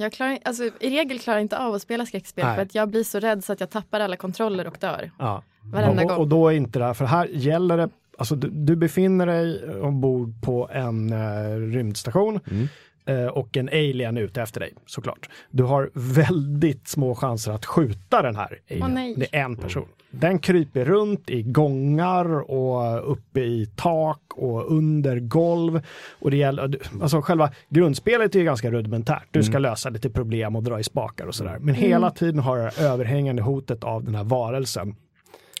Jag 0.00 0.12
klarar, 0.12 0.38
alltså, 0.44 0.64
I 0.64 0.90
regel 0.90 1.18
klarar 1.18 1.38
jag 1.38 1.44
inte 1.44 1.58
av 1.58 1.74
att 1.74 1.82
spela 1.82 2.06
skräckspel 2.06 2.44
Nej. 2.44 2.54
för 2.54 2.62
att 2.62 2.74
jag 2.74 2.88
blir 2.88 3.04
så 3.04 3.20
rädd 3.20 3.44
så 3.44 3.52
att 3.52 3.60
jag 3.60 3.70
tappar 3.70 4.00
alla 4.00 4.16
kontroller 4.16 4.66
och 4.66 4.76
dör. 4.80 5.10
Ja. 5.18 5.42
Varenda 5.62 6.02
och, 6.02 6.08
gång. 6.08 6.18
och 6.18 6.28
då 6.28 6.48
är 6.48 6.52
inte 6.52 6.78
det 6.78 6.84
här, 6.84 6.94
för 6.94 7.04
här 7.04 7.26
gäller 7.26 7.76
det, 7.76 7.88
alltså 8.18 8.34
du, 8.34 8.48
du 8.48 8.76
befinner 8.76 9.26
dig 9.26 9.70
ombord 9.80 10.42
på 10.42 10.68
en 10.72 11.12
eh, 11.12 11.56
rymdstation 11.56 12.40
Mm. 12.50 12.68
Eh, 13.08 13.26
och 13.26 13.56
en 13.56 13.68
alien 13.68 14.16
är 14.16 14.20
ute 14.20 14.42
efter 14.42 14.60
dig 14.60 14.72
såklart. 14.86 15.28
Du 15.50 15.62
har 15.62 15.90
väldigt 15.94 16.88
små 16.88 17.14
chanser 17.14 17.52
att 17.52 17.66
skjuta 17.66 18.22
den 18.22 18.36
här 18.36 18.58
alien. 18.70 18.94
Nej. 18.94 19.14
det 19.16 19.36
är 19.36 19.44
en 19.44 19.56
person. 19.56 19.88
Den 20.10 20.38
kryper 20.38 20.84
runt 20.84 21.30
i 21.30 21.42
gångar 21.42 22.50
och 22.50 23.12
uppe 23.12 23.40
i 23.40 23.66
tak 23.76 24.20
och 24.34 24.72
under 24.72 25.20
golv. 25.20 25.86
Och 26.10 26.30
det 26.30 26.36
gäller, 26.36 26.78
alltså 27.02 27.20
själva 27.20 27.50
grundspelet 27.68 28.34
är 28.34 28.38
ju 28.38 28.44
ganska 28.44 28.70
rudimentärt. 28.70 29.28
Du 29.30 29.42
ska 29.42 29.58
lösa 29.58 29.88
lite 29.88 30.10
problem 30.10 30.56
och 30.56 30.62
dra 30.62 30.80
i 30.80 30.84
spakar 30.84 31.26
och 31.26 31.34
sådär. 31.34 31.58
Men 31.60 31.74
hela 31.74 32.10
tiden 32.10 32.38
har 32.38 32.58
det 32.58 32.78
överhängande 32.78 33.42
hotet 33.42 33.84
av 33.84 34.04
den 34.04 34.14
här 34.14 34.24
varelsen 34.24 34.94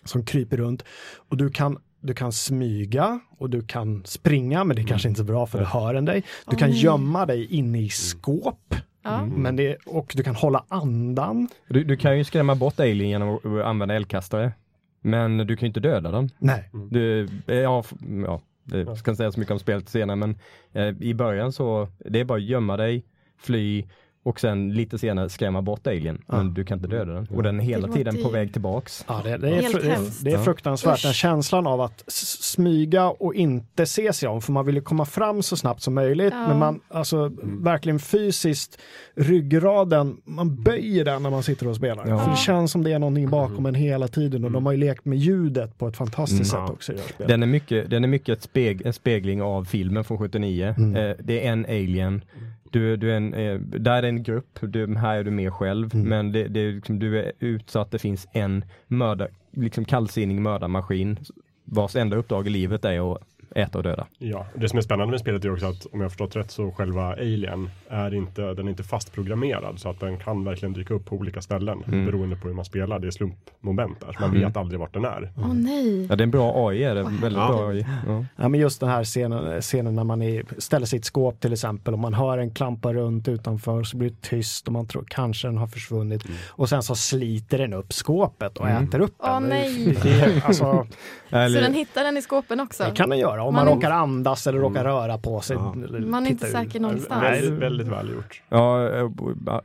som 0.04 0.24
kryper 0.24 0.56
runt. 0.56 0.84
Och 1.28 1.36
du 1.36 1.50
kan, 1.50 1.78
du 2.08 2.14
kan 2.14 2.32
smyga 2.32 3.20
och 3.38 3.50
du 3.50 3.62
kan 3.62 4.04
springa, 4.04 4.64
men 4.64 4.76
det 4.76 4.82
är 4.82 4.86
kanske 4.86 5.08
inte 5.08 5.20
är 5.20 5.24
så 5.24 5.26
bra 5.32 5.46
för 5.46 5.58
det 5.58 5.64
hör 5.64 5.94
en 5.94 6.04
dig. 6.04 6.22
Du 6.50 6.56
kan 6.56 6.70
gömma 6.70 7.26
dig 7.26 7.46
inne 7.54 7.80
i 7.80 7.88
skåp. 7.88 8.74
Ja. 9.02 9.24
Men 9.24 9.56
det, 9.56 9.76
och 9.86 10.12
du 10.16 10.22
kan 10.22 10.34
hålla 10.34 10.64
andan. 10.68 11.48
Du, 11.68 11.84
du 11.84 11.96
kan 11.96 12.18
ju 12.18 12.24
skrämma 12.24 12.54
bort 12.54 12.80
alien 12.80 13.08
genom 13.10 13.34
att 13.34 13.46
att 13.46 13.64
använda 13.64 13.94
eldkastare. 13.94 14.52
Men 15.00 15.36
du 15.36 15.56
kan 15.56 15.66
ju 15.66 15.66
inte 15.66 15.80
döda 15.80 16.10
den. 16.10 16.30
Nej. 16.38 16.70
Du, 16.90 17.28
eh, 17.46 17.54
ja, 17.56 17.84
ja, 18.26 18.40
det 18.64 18.96
ska 18.96 19.10
inte 19.10 19.16
säga 19.16 19.32
så 19.32 19.40
mycket 19.40 19.52
om 19.52 19.58
spelet 19.58 19.88
senare 19.88 20.16
men 20.16 20.38
eh, 20.72 20.88
i 21.00 21.14
början 21.14 21.52
så 21.52 21.88
det 21.98 22.20
är 22.20 22.24
bara 22.24 22.38
att 22.38 22.44
gömma 22.44 22.76
dig, 22.76 23.04
fly 23.38 23.84
och 24.28 24.40
sen 24.40 24.72
lite 24.72 24.98
senare 24.98 25.28
skrämma 25.28 25.62
bort 25.62 25.86
alien. 25.86 26.22
Men 26.26 26.54
du 26.54 26.64
kan 26.64 26.78
inte 26.78 26.88
döda 26.88 27.12
den. 27.12 27.26
Och 27.34 27.42
den 27.42 27.60
är 27.60 27.64
hela 27.64 27.88
tiden 27.88 28.22
på 28.22 28.28
väg 28.28 28.52
tillbaks. 28.52 29.04
Ja, 29.08 29.20
det, 29.24 29.36
det, 29.36 29.48
är, 29.48 29.50
det, 29.80 29.86
är, 29.88 29.90
hemskt. 29.90 30.24
det 30.24 30.30
är 30.30 30.34
Ja. 30.34 30.42
fruktansvärt, 30.44 31.02
den 31.02 31.12
känslan 31.12 31.66
av 31.66 31.80
att 31.80 32.04
smyga 32.08 33.08
och 33.08 33.34
inte 33.34 33.86
se 33.86 34.12
sig 34.12 34.28
om, 34.28 34.42
för 34.42 34.52
man 34.52 34.66
vill 34.66 34.74
ju 34.74 34.80
komma 34.80 35.04
fram 35.04 35.42
så 35.42 35.56
snabbt 35.56 35.82
som 35.82 35.94
möjligt, 35.94 36.32
Ja. 36.32 36.48
men 36.48 36.58
man, 36.58 36.80
alltså 36.88 37.32
verkligen 37.42 37.98
fysiskt, 37.98 38.78
ryggraden, 39.16 40.16
man 40.24 40.62
böjer 40.62 41.04
den 41.04 41.22
när 41.22 41.30
man 41.30 41.42
sitter 41.42 41.68
och 41.68 41.76
spelar. 41.76 42.06
Ja. 42.08 42.18
För 42.18 42.30
det 42.30 42.36
känns 42.36 42.72
som 42.72 42.84
det 42.84 42.92
är 42.92 42.98
någonting 42.98 43.30
bakom 43.30 43.66
en 43.66 43.74
hela 43.74 44.08
tiden 44.08 44.44
och 44.44 44.50
de 44.50 44.66
har 44.66 44.72
ju 44.72 44.78
lekt 44.78 45.04
med 45.04 45.18
ljudet 45.18 45.78
på 45.78 45.88
ett 45.88 45.96
fantastiskt 45.96 46.54
Mm. 46.54 46.66
sätt 46.66 46.74
också. 46.74 46.92
Den 47.26 47.42
är 47.42 47.46
mycket, 47.46 47.90
den 47.90 48.04
är 48.04 48.08
mycket 48.08 48.28
ett 48.38 48.42
speg, 48.42 48.82
en 48.86 48.92
spegling 48.92 49.42
av 49.42 49.64
filmen 49.64 50.04
från 50.04 50.18
79. 50.18 50.74
Mm. 50.78 50.96
Eh, 50.96 51.16
det 51.22 51.46
är 51.46 51.52
en 51.52 51.64
alien. 51.64 52.22
Du, 52.70 52.96
du 52.96 53.12
är 53.12 53.16
en, 53.16 53.34
eh, 53.34 53.58
där 53.60 54.02
är 54.02 54.08
en 54.08 54.22
grupp, 54.22 54.58
du, 54.60 54.96
här 54.96 55.18
är 55.18 55.24
du 55.24 55.30
mer 55.30 55.50
själv. 55.50 55.94
Mm. 55.94 56.08
Men 56.08 56.32
det, 56.32 56.48
det 56.48 56.60
är 56.60 56.72
liksom, 56.72 56.98
du 56.98 57.18
är 57.18 57.32
utsatt, 57.38 57.90
det 57.90 57.98
finns 57.98 58.26
en 58.32 58.64
mördar, 58.86 59.28
liksom 59.52 59.84
kallsinnig 59.84 60.40
mördarmaskin 60.40 61.18
vars 61.64 61.96
enda 61.96 62.16
uppdrag 62.16 62.46
i 62.46 62.50
livet 62.50 62.84
är 62.84 63.14
att 63.14 63.22
äta 63.58 63.78
och 63.78 63.84
döda. 63.84 64.06
Ja, 64.18 64.46
det 64.54 64.68
som 64.68 64.76
är 64.78 64.82
spännande 64.82 65.10
med 65.10 65.20
spelet 65.20 65.44
är 65.44 65.52
också 65.52 65.66
att 65.66 65.86
om 65.92 66.00
jag 66.00 66.04
har 66.04 66.08
förstått 66.08 66.36
rätt 66.36 66.50
så 66.50 66.70
själva 66.72 67.12
alien 67.12 67.70
är 67.88 68.14
inte, 68.14 68.42
den 68.42 68.66
är 68.66 68.70
inte 68.70 68.82
fastprogrammerad 68.82 69.78
så 69.80 69.90
att 69.90 70.00
den 70.00 70.18
kan 70.18 70.44
verkligen 70.44 70.72
dyka 70.72 70.94
upp 70.94 71.04
på 71.06 71.16
olika 71.16 71.42
ställen 71.42 71.82
Mm. 71.86 72.06
beroende 72.06 72.36
på 72.36 72.48
hur 72.48 72.54
man 72.54 72.64
spelar. 72.64 72.98
Det 72.98 73.06
är 73.06 73.10
slumpmoment 73.10 74.00
där, 74.00 74.12
så 74.12 74.20
man 74.20 74.30
Mm. 74.30 74.42
vet 74.42 74.56
aldrig 74.56 74.80
vart 74.80 74.94
den 74.94 75.04
är. 75.04 75.32
Åh 75.36 75.54
nej. 75.54 76.06
Ja, 76.06 76.16
det 76.16 76.22
är 76.22 76.24
en 76.24 76.30
bra 76.30 76.68
AI, 76.68 76.84
är 76.84 76.94
det. 76.94 77.02
väldigt 77.02 77.32
Ja. 77.32 77.48
bra 77.48 77.68
AI. 77.68 77.86
Ja. 78.06 78.24
Ja, 78.36 78.48
men 78.48 78.60
just 78.60 78.80
den 78.80 78.88
här 78.88 79.04
scenen, 79.04 79.60
scenen 79.62 79.94
när 79.94 80.04
man 80.04 80.22
är, 80.22 80.42
ställer 80.58 80.94
ett 80.96 81.04
skåp 81.04 81.40
till 81.40 81.52
exempel 81.52 81.94
och 81.94 82.00
man 82.00 82.14
hör 82.14 82.38
en 82.38 82.50
klampa 82.50 82.92
runt 82.92 83.28
utanför 83.28 83.82
så 83.84 83.96
blir 83.96 84.10
det 84.10 84.16
tyst 84.22 84.66
och 84.66 84.72
man 84.72 84.86
tror 84.86 85.04
kanske 85.08 85.48
den 85.48 85.56
har 85.58 85.66
försvunnit 85.66 86.24
och 86.48 86.68
sen 86.68 86.82
så 86.82 86.94
sliter 86.94 87.58
den 87.58 87.72
upp 87.72 87.92
skåpet 87.92 88.56
och 88.58 88.68
Mm. 88.68 88.84
äter 88.84 89.00
upp 89.00 89.14
Åh, 89.18 89.34
den. 89.40 89.42
nej. 89.48 89.96
Det, 90.02 90.42
alltså, 90.46 90.86
Så 91.30 91.36
den 91.60 91.74
hittar 91.74 92.04
den 92.04 92.16
i 92.16 92.22
skåpen 92.22 92.60
också? 92.60 92.84
det 92.84 92.90
kan 92.96 93.08
den 93.10 93.18
göra 93.18 93.42
om 93.48 93.54
man, 93.54 93.64
Man 93.64 93.74
råkar 93.74 93.90
andas 93.90 94.46
eller 94.46 94.58
råkar 94.58 94.84
röra 94.84 95.18
på 95.18 95.40
sig. 95.40 95.56
Ja. 95.56 95.74
eller 95.84 96.00
Man 96.00 96.26
är 96.26 96.30
inte 96.30 96.46
säker 96.46 96.80
någonstans. 96.80 97.22
Väldigt, 97.22 97.52
väldigt 97.52 97.88
välgjort. 97.88 98.42
Ja, 98.48 98.88
eh, 98.92 99.10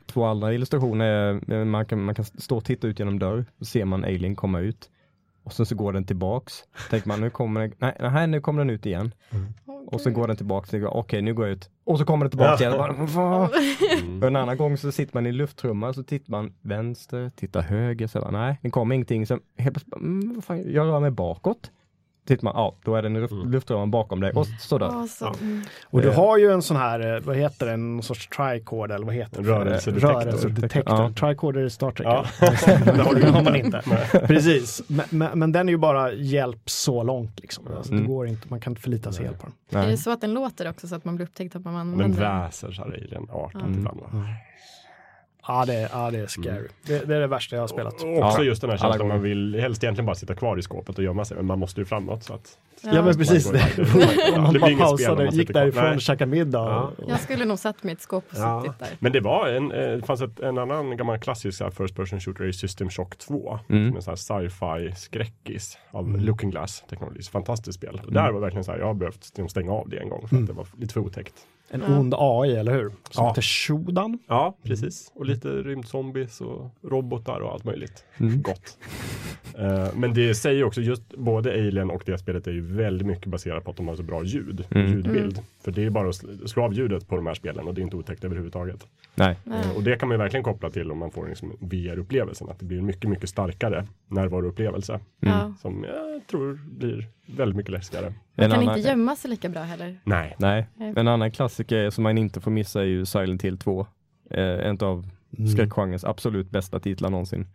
två 0.06 0.24
andra 0.24 0.54
illustrationer 0.54 1.06
är, 1.06 1.54
eh, 1.54 1.66
man 1.66 1.86
kan, 1.86 2.04
man 2.04 2.16
kan 2.16 2.26
stå 2.26 2.58
och 2.58 2.66
titta 2.66 2.88
ut 2.88 3.00
genom 3.00 3.20
dörr, 3.20 3.46
så 3.60 3.66
ser 3.66 3.86
man 3.86 4.04
Alien 4.04 4.36
komma 4.36 4.60
ut. 4.60 4.90
Och 5.44 5.54
sen 5.54 5.66
så 5.66 5.76
går 5.76 5.94
den 5.94 6.06
tillbaks. 6.06 6.54
Tänker 6.90 7.08
man 7.08 7.22
nu 7.22 7.30
kommer 7.30 7.62
den, 7.62 7.74
nej, 7.78 7.98
nej 8.00 8.28
nu 8.28 8.42
kommer 8.42 8.60
den 8.60 8.70
ut 8.70 8.86
igen. 8.86 9.14
Och 9.88 10.02
så 10.02 10.12
går 10.12 10.28
den 10.28 10.36
tillbaks, 10.38 10.74
okej 10.74 11.22
nu 11.22 11.34
går 11.34 11.46
jag 11.46 11.54
ut. 11.54 11.70
Och 11.86 12.00
så 12.00 12.06
kommer 12.06 12.26
den 12.26 12.30
tillbaks 12.30 12.62
igen. 12.62 12.74
Bara? 12.78 13.50
Och 14.22 14.28
en 14.28 14.36
annan 14.36 14.58
gång 14.58 14.78
så 14.78 14.92
sitter 14.92 15.18
man 15.18 15.26
i 15.26 15.32
lufttrumman 15.32 15.94
så 15.94 16.04
tittar 16.04 16.32
man 16.32 16.54
vänster, 16.62 17.32
tittar 17.36 17.62
höger, 17.62 18.08
så 18.08 18.20
bara, 18.20 18.32
nej 18.32 18.60
det 18.62 18.70
kommer 18.70 18.96
ingenting. 18.96 19.28
Sen 19.28 19.40
helt 19.58 19.74
plötsligt, 19.76 19.96
mm, 19.96 20.34
vad 20.36 20.44
fan, 20.44 20.72
jag 20.74 20.88
rör 20.88 21.00
mig 21.00 21.12
bakåt. 21.12 21.72
Tittar 22.28 22.44
man, 22.44 22.54
ja 22.56 22.76
då 22.84 22.96
är 22.96 23.02
det 23.02 23.08
en 23.08 23.14
luft, 23.14 23.34
lufttrumman 23.46 23.92
bakom 23.92 24.20
dig 24.20 24.32
och 24.32 24.48
sådär. 24.48 24.86
Ja, 24.86 25.08
så, 25.10 25.28
mm. 25.42 25.62
Och 25.86 26.02
du 26.02 26.08
Eh. 26.10 26.16
har 26.16 26.38
ju 26.38 26.52
en 26.52 26.62
sån 26.62 26.78
här, 26.78 27.16
eh, 27.16 27.22
vad 27.22 27.36
heter 27.36 27.66
det, 27.66 27.72
en 27.72 28.02
sorts 28.02 28.28
tricord 28.28 28.92
eller 28.92 29.06
vad 29.06 29.16
heter 29.16 29.42
det? 29.44 29.50
Rörelsedetektor. 29.50 30.10
Rörelsedetektor. 30.22 30.84
Ja. 30.96 31.12
Tricorder 31.20 31.66
i 31.66 31.70
Star 31.70 31.92
Trek. 31.92 32.08
Ja. 32.08 32.26
det 32.86 33.02
har, 33.02 33.14
du, 33.16 33.28
har 33.30 33.44
man 33.44 33.56
inte. 33.56 33.82
Precis, 34.28 34.82
men, 34.88 35.06
men, 35.10 35.40
men 35.40 35.52
den 35.52 35.70
är 35.70 35.74
ju 35.74 35.78
bara 35.78 36.14
hjälp 36.14 36.70
så 36.70 37.04
långt 37.04 37.40
liksom. 37.40 37.68
Alltså, 37.78 37.92
det 37.92 37.98
Mm. 38.00 38.12
går 38.12 38.28
inte, 38.28 38.48
man 38.50 38.60
kan 38.60 38.72
inte 38.72 38.82
förlita 38.82 39.12
sig 39.12 39.26
helt 39.26 39.40
på 39.40 39.48
den. 39.70 39.80
Är 39.80 39.84
Nej. 39.86 39.92
det 39.92 39.98
så 39.98 40.12
att 40.12 40.22
den 40.22 40.34
låter 40.34 40.70
också 40.70 40.88
så 40.88 40.96
att 40.96 41.06
man 41.06 41.16
blir 41.16 41.26
upptäckt 41.26 41.56
att 41.56 41.64
man 41.66 41.74
Den 41.74 41.82
använder 41.82 42.22
den? 42.22 42.40
väser 42.42 42.72
så 42.72 42.82
här 42.84 42.90
alien-artat 42.92 43.62
Mm. 43.62 43.74
ibland. 43.80 44.00
Va? 44.00 44.08
Ja, 45.48 45.66
det, 45.66 45.74
är- 45.74 45.90
ja, 45.94 46.12
det 46.12 46.20
är 46.20 46.28
scary. 46.28 46.68
Det, 46.88 47.08
det 47.08 47.16
är 47.16 47.20
det 47.20 47.28
värsta 47.28 47.56
jag 47.56 47.64
har 47.64 47.68
spelat. 47.68 47.94
Och 48.04 48.18
också 48.18 48.38
Ja, 48.42 48.44
just 48.44 48.62
den 48.62 48.70
här 48.70 48.78
känslan 48.78 49.08
man 49.08 49.22
vill 49.22 49.56
helst 49.60 49.84
egentligen 49.84 50.06
bara 50.06 50.16
sitta 50.16 50.36
kvar 50.36 50.58
i 50.58 50.62
skåpet 50.62 50.98
och 50.98 51.04
gömma 51.04 51.26
sig. 51.26 51.38
Men 51.38 51.46
man 51.46 51.60
måste 51.60 51.82
ju 51.82 51.86
framåt 51.86 52.24
så 52.24 52.34
att 52.34 52.58
Ja, 52.86 53.02
men 53.02 53.18
precis. 53.18 53.52
Man. 53.52 53.62
Ja, 54.34 54.42
man 54.42 54.54
bara 54.60 54.76
pausade, 54.78 55.26
man 55.26 55.34
gick 55.36 55.54
därifrån 55.54 55.84
Nej. 55.84 55.96
och 55.96 56.02
käkade 56.02 56.32
middag. 56.32 56.60
Ja. 56.60 56.92
Jag 57.08 57.20
skulle 57.20 57.46
nog 57.46 57.60
satt 57.60 57.84
mig 57.84 57.92
i 57.92 57.94
ett 57.94 58.02
skåp 58.02 58.24
och 58.32 58.38
Ja. 58.38 58.62
suttit 58.66 58.80
där. 58.80 58.88
Men 59.00 59.12
det 59.12 59.20
var 59.20 59.48
en, 59.48 59.72
eh, 59.72 59.78
det 59.92 60.02
fanns 60.06 60.22
ett, 60.22 60.40
en 60.40 60.58
annan 60.58 60.98
gammal 60.98 61.20
klassisk 61.20 61.62
här, 61.62 61.70
first 61.70 61.96
person 61.96 62.20
shooter 62.20 62.46
i 62.46 62.54
System 62.54 62.90
Shock 62.90 63.18
2. 63.18 63.60
Mm. 63.70 63.96
En 63.96 64.02
sån 64.02 64.12
här 64.12 64.16
sci-fi 64.16 64.96
skräckis 64.96 65.78
av 65.92 66.06
Mm. 66.08 66.22
Looking 66.22 66.50
Glass 66.50 66.84
Technologies. 66.90 67.30
Fantastiskt 67.30 67.78
spel. 67.78 68.02
Och 68.06 68.14
där 68.14 68.32
var 68.32 68.40
verkligen 68.40 68.64
så 68.64 68.72
här, 68.72 68.80
jag 68.80 68.86
har 68.86 68.94
behövt 68.94 69.24
liksom 69.26 69.50
stänga 69.50 69.72
av 69.72 69.90
det 69.90 69.98
en 69.98 70.10
gång 70.10 70.28
för 70.28 70.36
Mm. 70.36 70.44
att 70.44 70.48
det 70.50 70.54
var 70.54 70.68
lite 70.78 70.94
för 70.94 71.02
otäckt. 71.02 71.34
En 71.74 71.82
Ja. 71.88 72.00
ond 72.00 72.14
AI, 72.18 72.56
eller 72.56 72.72
hur? 72.74 72.90
Som 72.90 73.24
Ja. 73.26 73.28
heter 73.30 73.42
Shodan. 73.42 74.20
Ja, 74.28 74.58
precis. 74.64 75.12
Och 75.16 75.26
lite 75.26 75.48
rymdzombies 75.50 76.42
och 76.42 76.72
robotar 76.82 77.40
och 77.40 77.52
allt 77.52 77.64
möjligt. 77.64 78.06
Mm. 78.18 78.42
Gott. 78.42 78.78
Eh, 79.58 79.88
men 79.96 80.14
det 80.14 80.36
säger 80.36 80.64
också 80.64 80.82
just 80.82 81.16
både 81.18 81.52
Alien 81.54 81.90
och 81.90 82.04
det 82.06 82.18
spelet 82.18 82.48
är 82.48 82.52
ju 82.52 82.62
väldigt 82.62 83.08
mycket 83.08 83.26
baserat 83.28 83.64
på 83.64 83.72
att 83.72 83.78
de 83.78 83.88
har 83.88 83.96
så 83.96 84.04
bra 84.04 84.24
ljud, 84.24 84.66
Mm. 84.72 84.92
ljudbild. 84.92 85.40
För 85.64 85.72
det 85.72 85.84
är 85.86 85.90
bara 85.90 86.10
att 86.10 86.16
sl- 86.24 86.48
slå 86.48 86.64
av 86.64 86.74
ljudet 86.74 87.08
på 87.08 87.16
de 87.16 87.26
här 87.28 87.34
spelen 87.34 87.68
och 87.68 87.74
det 87.74 87.82
är 87.82 87.84
inte 87.84 87.96
otäckt 87.96 88.24
överhuvudtaget. 88.24 88.88
Nej. 89.16 89.36
Nej. 89.44 89.60
Eh, 89.60 89.76
Och 89.78 89.84
det 89.84 89.96
kan 89.96 90.10
man 90.10 90.16
ju 90.16 90.20
verkligen 90.20 90.44
koppla 90.44 90.70
till 90.70 90.92
om 90.92 90.98
man 90.98 91.12
får 91.12 91.28
liksom 91.28 91.52
VR-upplevelsen. 91.60 92.50
Att 92.50 92.60
det 92.60 92.66
blir 92.66 92.78
en 92.78 92.86
mycket, 92.86 93.10
mycket 93.10 93.30
starkare 93.30 93.88
närvaroupplevelse. 94.08 95.00
Ja. 95.20 95.54
Som 95.62 95.84
jag 95.84 96.28
tror 96.28 96.60
blir 96.78 97.08
väldigt 97.26 97.56
mycket 97.58 97.72
läskigare. 97.72 98.14
Man 98.36 98.50
kan 98.50 98.60
annan- 98.60 98.78
inte 98.78 98.90
gömma 98.90 99.16
sig 99.16 99.30
lika 99.30 99.50
bra 99.50 99.62
heller. 99.62 100.00
Nej. 100.04 100.36
Nej, 100.40 100.68
en 100.78 101.08
annan 101.08 101.32
klassiker 101.32 101.90
som 101.90 102.04
man 102.04 102.18
inte 102.18 102.42
får 102.42 102.52
missa 102.52 102.82
är 102.82 102.86
ju 102.86 103.06
Silent 103.06 103.42
Hill 103.42 103.58
2. 103.58 103.88
Eh, 104.30 104.44
en 104.44 104.78
av 104.82 105.10
Mm. 105.38 105.48
skräckgenrens 105.48 106.04
absolut 106.06 106.50
bästa 106.50 106.80
titlar 106.80 107.10
någonsin. 107.10 107.48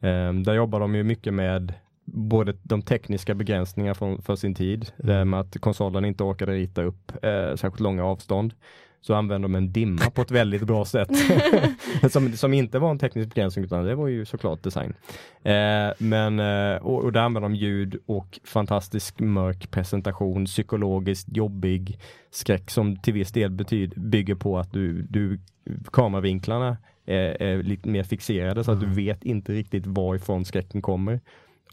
Eh, 0.00 0.32
där 0.32 0.54
jobbar 0.54 0.80
de 0.80 0.94
ju 0.94 1.02
mycket 1.02 1.34
med 1.34 1.72
både 2.04 2.56
de 2.62 2.82
tekniska 2.82 3.34
begränsningar 3.34 3.94
från, 3.94 4.22
för 4.22 4.36
sin 4.36 4.54
tid, 4.54 4.92
här 5.04 5.24
med 5.24 5.40
att 5.40 5.60
konsolen 5.60 6.04
inte 6.04 6.24
orkade 6.24 6.52
rita 6.52 6.82
upp 6.82 7.12
eh, 7.24 7.54
särskilt 7.56 7.80
långa 7.80 8.04
avstånd. 8.04 8.54
Så 9.02 9.14
använder 9.14 9.48
de 9.48 9.54
en 9.54 9.72
dimma 9.72 10.10
på 10.10 10.22
ett 10.22 10.30
väldigt 10.30 10.62
bra 10.62 10.84
sätt. 10.84 11.08
som, 12.10 12.32
som 12.32 12.54
inte 12.54 12.78
var 12.78 12.90
en 12.90 12.98
teknisk 12.98 13.28
begränsning 13.28 13.64
utan 13.64 13.84
det 13.84 13.94
var 13.94 14.08
ju 14.08 14.24
såklart 14.24 14.62
design. 14.62 14.94
Eh, 15.42 15.92
men, 15.98 16.40
eh, 16.40 16.76
och, 16.76 17.04
och 17.04 17.12
där 17.12 17.20
använder 17.20 17.48
de 17.48 17.54
ljud 17.54 17.96
och 18.06 18.40
fantastisk 18.44 19.20
mörk 19.20 19.70
presentation, 19.70 20.44
psykologiskt 20.44 21.36
jobbig 21.36 21.98
skräck 22.30 22.70
som 22.70 22.96
till 22.96 23.14
viss 23.14 23.32
del 23.32 23.50
betyd, 23.50 23.92
bygger 23.96 24.34
på 24.34 24.58
att 24.58 24.72
du, 24.72 25.02
du 25.02 25.40
kameravinklarna 25.92 26.76
är, 27.06 27.42
är 27.42 27.62
lite 27.62 27.88
mer 27.88 28.02
fixerade 28.02 28.64
så 28.64 28.72
att 28.72 28.80
du 28.80 28.86
vet 28.86 29.24
inte 29.24 29.52
riktigt 29.52 29.86
varifrån 29.86 30.44
skräcken 30.44 30.82
kommer. 30.82 31.20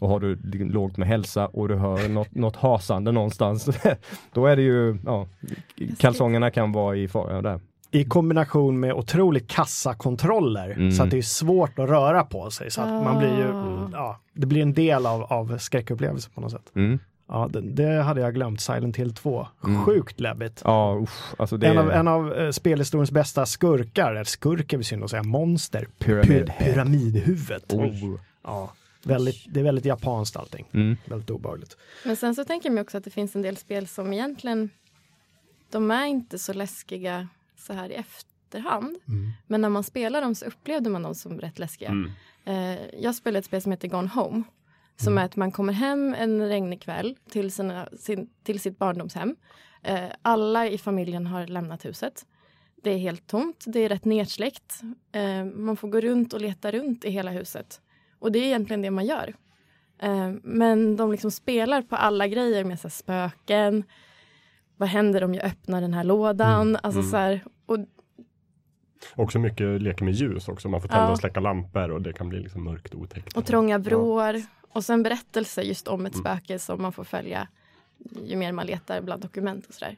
Och 0.00 0.08
har 0.08 0.20
du 0.20 0.38
lågt 0.64 0.96
med 0.96 1.08
hälsa 1.08 1.46
och 1.46 1.68
du 1.68 1.74
hör 1.76 2.08
något, 2.08 2.34
något 2.34 2.56
hasande 2.56 3.12
någonstans, 3.12 3.68
då 4.32 4.46
är 4.46 4.56
det 4.56 4.62
ju, 4.62 4.98
ja, 5.04 5.26
kalsongerna 5.98 6.50
kan 6.50 6.72
vara 6.72 6.96
i 6.96 7.08
fara 7.08 7.42
där. 7.42 7.60
I 7.90 8.04
kombination 8.04 8.80
med 8.80 8.92
otroligt 8.92 9.48
kassakontroller. 9.94 10.70
Mm. 10.70 10.92
Så 10.92 11.02
att 11.02 11.10
det 11.10 11.18
är 11.18 11.22
svårt 11.22 11.78
att 11.78 11.88
röra 11.88 12.24
på 12.24 12.50
sig. 12.50 12.70
Så 12.70 12.80
att 12.80 13.04
man 13.04 13.18
blir 13.18 13.38
ju, 13.38 13.52
Ah. 13.52 13.88
ja, 13.92 14.18
det 14.34 14.46
blir 14.46 14.62
en 14.62 14.74
del 14.74 15.06
av, 15.06 15.22
av 15.22 15.58
skräckupplevelsen 15.58 16.32
på 16.34 16.40
något 16.40 16.50
sätt. 16.52 16.72
Mm. 16.74 16.98
Ja, 17.28 17.48
det, 17.52 17.60
det 17.60 18.02
hade 18.02 18.20
jag 18.20 18.34
glömt. 18.34 18.60
Silent 18.60 18.96
Hill 18.96 19.14
2. 19.14 19.46
Mm. 19.64 19.82
Sjukt 19.84 20.20
läbbigt. 20.20 20.62
Ja, 20.64 20.98
usch, 21.02 21.40
alltså 21.40 21.56
det 21.56 21.66
En 21.66 21.78
av, 21.78 21.90
en 21.90 22.08
av 22.08 22.32
eh, 22.34 22.50
spelhistoriens 22.50 23.10
bästa 23.10 23.46
skurkar, 23.46 24.10
eller 24.10 24.24
skurk 24.24 24.72
är 24.72 24.76
vi 24.78 24.84
synd 24.84 25.04
att 25.04 25.10
säga, 25.10 25.22
monster. 25.22 25.88
Pyramid 25.98 26.48
Py- 26.58 26.64
pyramidhuvudet. 26.74 27.72
Oh. 27.72 28.14
Ja, 28.44 28.70
väldigt, 29.02 29.44
det 29.48 29.60
är 29.60 29.64
väldigt 29.64 29.84
japanskt 29.84 30.36
allting. 30.36 30.66
Mm. 30.72 30.96
Väldigt 31.04 31.30
obehagligt. 31.30 31.76
Men 32.04 32.16
sen 32.16 32.34
så 32.34 32.44
tänker 32.44 32.68
jag 32.68 32.74
mig 32.74 32.82
också 32.82 32.98
att 32.98 33.04
det 33.04 33.10
finns 33.10 33.36
en 33.36 33.42
del 33.42 33.56
spel 33.56 33.86
som 33.86 34.12
egentligen 34.12 34.70
de 35.70 35.90
är 35.90 36.06
inte 36.06 36.38
så 36.38 36.52
läskiga 36.52 37.28
så 37.56 37.72
här 37.72 37.90
i 37.90 37.94
efterhand. 37.94 38.98
Men 39.46 39.60
när 39.60 39.68
man 39.68 39.84
spelar 39.84 40.20
dem 40.20 40.34
så 40.34 40.44
upplevde 40.44 40.90
man 40.90 41.02
dem 41.02 41.14
som 41.14 41.40
rätt 41.40 41.58
läskiga. 41.58 41.88
Mm. 41.88 42.10
Eh, 42.44 42.80
jag 43.00 43.14
spelar 43.14 43.38
ett 43.38 43.46
spel 43.46 43.62
som 43.62 43.72
heter 43.72 43.88
Gone 43.88 44.08
Home. 44.08 44.42
Som 44.96 45.18
är 45.18 45.24
att 45.24 45.36
man 45.36 45.52
kommer 45.52 45.72
hem 45.72 46.14
en 46.14 46.48
regnig 46.48 46.82
kväll 46.82 47.16
till, 47.30 47.52
sina, 47.52 47.88
sin, 47.98 48.30
till 48.42 48.60
sitt 48.60 48.78
barndomshem. 48.78 49.36
Eh, 49.82 50.04
alla 50.22 50.68
i 50.68 50.78
familjen 50.78 51.26
har 51.26 51.46
lämnat 51.46 51.84
huset. 51.84 52.26
Det 52.82 52.90
är 52.90 52.98
helt 52.98 53.26
tomt, 53.26 53.64
det 53.66 53.80
är 53.80 53.88
rätt 53.88 54.04
nedsläckt. 54.04 54.80
Eh, 55.12 55.44
man 55.44 55.76
får 55.76 55.88
gå 55.88 56.00
runt 56.00 56.32
och 56.32 56.40
leta 56.40 56.70
runt 56.70 57.04
i 57.04 57.10
hela 57.10 57.30
huset. 57.30 57.80
Och 58.20 58.32
det 58.32 58.38
är 58.38 58.44
egentligen 58.44 58.82
det 58.82 58.90
man 58.90 59.06
gör. 59.06 59.34
Eh, 59.98 60.30
men 60.42 60.96
de 60.96 61.10
liksom 61.12 61.30
spelar 61.30 61.82
på 61.82 61.96
alla 61.96 62.26
grejer 62.28 62.64
med 62.64 62.80
så 62.80 62.90
spöken. 62.90 63.84
Vad 64.76 64.88
händer 64.88 65.24
om 65.24 65.34
jag 65.34 65.44
öppnar 65.44 65.80
den 65.80 65.94
här 65.94 66.04
lådan? 66.04 66.76
Alltså 66.82 67.02
så 67.02 67.16
här, 67.16 67.44
och 67.66 67.78
Också 69.16 69.38
mycket 69.38 69.82
leker 69.82 70.04
med 70.04 70.14
ljus 70.14 70.48
också. 70.48 70.68
Man 70.68 70.80
får 70.80 70.88
tända 70.88 71.04
Ja. 71.04 71.10
och 71.10 71.18
släcka 71.18 71.40
lampor 71.40 71.90
och 71.90 72.02
det 72.02 72.12
kan 72.12 72.28
bli 72.28 72.40
liksom 72.40 72.64
mörkt 72.64 72.94
och 72.94 73.00
otäckt. 73.00 73.36
Och 73.36 73.46
trånga 73.46 73.78
vrår. 73.78 74.42
Och 74.72 74.84
sen 74.84 75.02
berättelse 75.02 75.62
just 75.62 75.88
om 75.88 76.00
Mm. 76.00 76.10
ett 76.12 76.18
spöke 76.18 76.58
som 76.58 76.82
man 76.82 76.92
får 76.92 77.04
följa 77.04 77.48
ju 78.24 78.36
mer 78.36 78.52
man 78.52 78.66
letar 78.66 79.00
bland 79.02 79.22
dokument 79.22 79.66
och 79.66 79.74
sådär. 79.74 79.96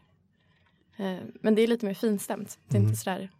Eh, 0.96 1.16
Men 1.40 1.54
det 1.54 1.62
är 1.62 1.66
lite 1.66 1.86
mer 1.86 1.94
finstämt. 1.94 2.58
Det 2.68 2.76
är 2.76 2.78
Mm. 2.78 2.88
inte 2.90 3.00
sådär, 3.02 3.30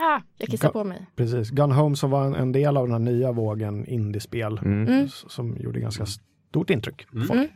ah, 0.00 0.20
jag 0.38 0.48
kissar 0.48 0.68
Ga- 0.68 0.72
på 0.72 0.84
mig. 0.84 1.06
Precis. 1.16 1.50
Gun 1.50 1.72
Home 1.72 1.96
som 1.96 2.10
var 2.10 2.26
en, 2.26 2.34
en 2.34 2.52
del 2.52 2.76
av 2.76 2.86
den 2.88 2.92
här 2.92 3.12
nya 3.12 3.32
vågen 3.32 3.86
indiespel 3.86 4.58
Mm. 4.64 4.88
Mm. 4.88 5.08
som 5.08 5.56
gjorde 5.56 5.80
ganska 5.80 6.06
stort 6.06 6.70
intryck 6.70 7.06
på 7.10 7.16
Mm. 7.16 7.28
folk. 7.28 7.50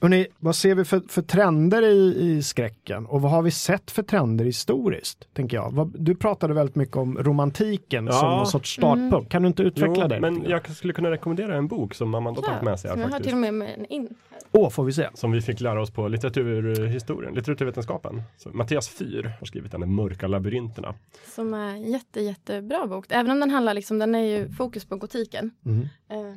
Mm. 0.00 0.12
Mm. 0.12 0.18
Hörrni, 0.18 0.26
vad 0.38 0.56
ser 0.56 0.74
vi 0.74 0.84
för, 0.84 1.02
för 1.08 1.22
trender 1.22 1.82
i, 1.82 2.14
i 2.20 2.42
skräcken 2.42 3.06
och 3.06 3.22
vad 3.22 3.32
har 3.32 3.42
vi 3.42 3.50
sett 3.50 3.90
för 3.90 4.02
trender 4.02 4.44
historiskt? 4.44 5.28
Tänker 5.34 5.56
jag. 5.56 5.70
Vad, 5.72 5.94
du 5.98 6.14
pratade 6.16 6.54
väldigt 6.54 6.76
mycket 6.76 6.96
om 6.96 7.18
romantiken 7.18 8.06
Ja. 8.06 8.12
som 8.12 8.30
någon 8.30 8.46
sorts 8.46 8.72
startpunkt. 8.72 9.30
Kan 9.32 9.42
du 9.42 9.48
inte 9.48 9.62
utveckla 9.62 10.02
Jo, 10.02 10.08
det? 10.08 10.20
men 10.20 10.34
grann? 10.40 10.50
jag 10.50 10.76
skulle 10.76 10.92
kunna 10.92 11.10
rekommendera 11.10 11.56
en 11.56 11.68
bok 11.68 11.94
som 11.94 12.14
Amanda 12.14 12.42
tagit 12.42 12.62
med 12.62 12.80
sig 12.80 12.90
som 12.90 13.00
här 13.00 13.06
jag 13.08 13.12
har 13.12 13.20
till 13.20 13.32
och 13.32 13.38
med 13.38 13.54
med 13.54 13.74
en 13.78 13.86
in. 13.86 14.08
Åh, 14.52 14.70
får 14.70 14.84
vi 14.84 14.92
se. 14.92 15.08
Som 15.14 15.32
vi 15.32 15.40
fick 15.40 15.60
lära 15.60 15.82
oss 15.82 15.90
på 15.90 16.08
litteraturhistorien, 16.08 17.34
litteraturvetenskapen. 17.34 18.22
Så 18.36 18.48
Mattias 18.48 18.88
Fyr 18.88 19.32
har 19.38 19.46
skrivit 19.46 19.72
den, 19.72 19.80
De 19.80 19.94
mörka 19.94 20.26
labyrinterna. 20.26 20.94
Som 21.34 21.54
är 21.54 21.68
en 21.70 21.82
jätte, 21.92 22.20
jättebra 22.20 22.86
bok. 22.86 23.06
Även 23.08 23.30
om 23.30 23.40
den 23.40 23.50
handlar 23.50 23.74
liksom, 23.74 23.98
den 23.98 24.14
är 24.14 24.20
ju 24.22 24.48
fokus 24.52 24.84
på 24.84 24.96
gotiken. 24.96 25.50
Mm. 25.64 25.80
Eh, 26.08 26.36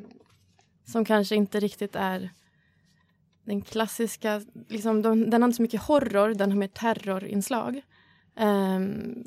som 0.85 1.05
kanske 1.05 1.35
inte 1.35 1.59
riktigt 1.59 1.95
är 1.95 2.29
den 3.49 3.61
klassiska, 3.61 4.41
liksom, 4.67 5.01
de, 5.01 5.29
den 5.29 5.41
har 5.41 5.47
inte 5.47 5.55
så 5.55 5.61
mycket 5.61 5.81
horror, 5.81 6.33
den 6.33 6.51
har 6.51 6.57
mer 6.57 6.67
terrorinslag. 6.67 7.81
Ehm, 8.35 9.23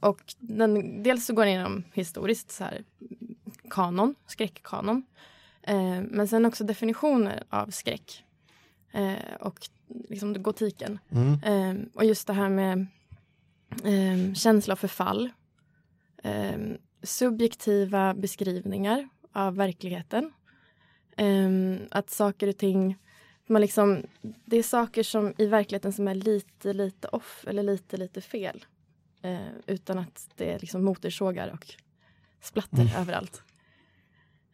och 0.00 0.20
den, 0.38 1.02
dels 1.02 1.26
så 1.26 1.34
går 1.34 1.42
den 1.42 1.54
igenom 1.54 1.84
historiskt 1.92 2.50
så 2.50 2.64
här, 2.64 2.84
kanon, 3.70 4.14
skräckkanon. 4.26 5.02
Eh, 5.62 6.00
men 6.02 6.28
sen 6.28 6.46
också 6.46 6.64
definitioner 6.64 7.44
av 7.48 7.70
skräck. 7.70 8.24
Eh, 8.92 9.34
och 9.40 9.58
liksom 10.08 10.42
gotiken. 10.42 10.98
Mm. 11.10 11.42
Eh, 11.42 11.86
och 11.94 12.04
just 12.04 12.26
det 12.26 12.32
här 12.32 12.48
med 12.48 12.86
eh, 13.84 14.34
känsla 14.34 14.72
av 14.72 14.76
förfall. 14.76 15.30
Subjektiva 17.02 18.14
beskrivningar 18.14 19.08
av 19.32 19.56
verkligheten. 19.56 20.32
Att 21.90 22.10
saker 22.10 22.48
och 22.48 22.56
ting 22.56 22.96
man 23.48 23.60
liksom, 23.62 24.02
det 24.44 24.56
är 24.56 24.62
saker 24.62 25.02
som 25.02 25.34
i 25.38 25.46
verkligheten 25.46 25.92
som 25.92 26.08
är 26.08 26.14
lite, 26.14 26.72
lite 26.72 27.08
off 27.08 27.44
eller 27.48 27.62
lite, 27.62 27.96
lite 27.96 28.20
fel. 28.20 28.64
Eh, 29.22 29.38
utan 29.66 29.98
att 29.98 30.28
det 30.36 30.52
är 30.52 30.58
liksom 30.58 30.84
motorsågar 30.84 31.50
och 31.52 31.66
splatter 32.40 32.80
Mm. 32.82 32.96
överallt. 32.96 33.42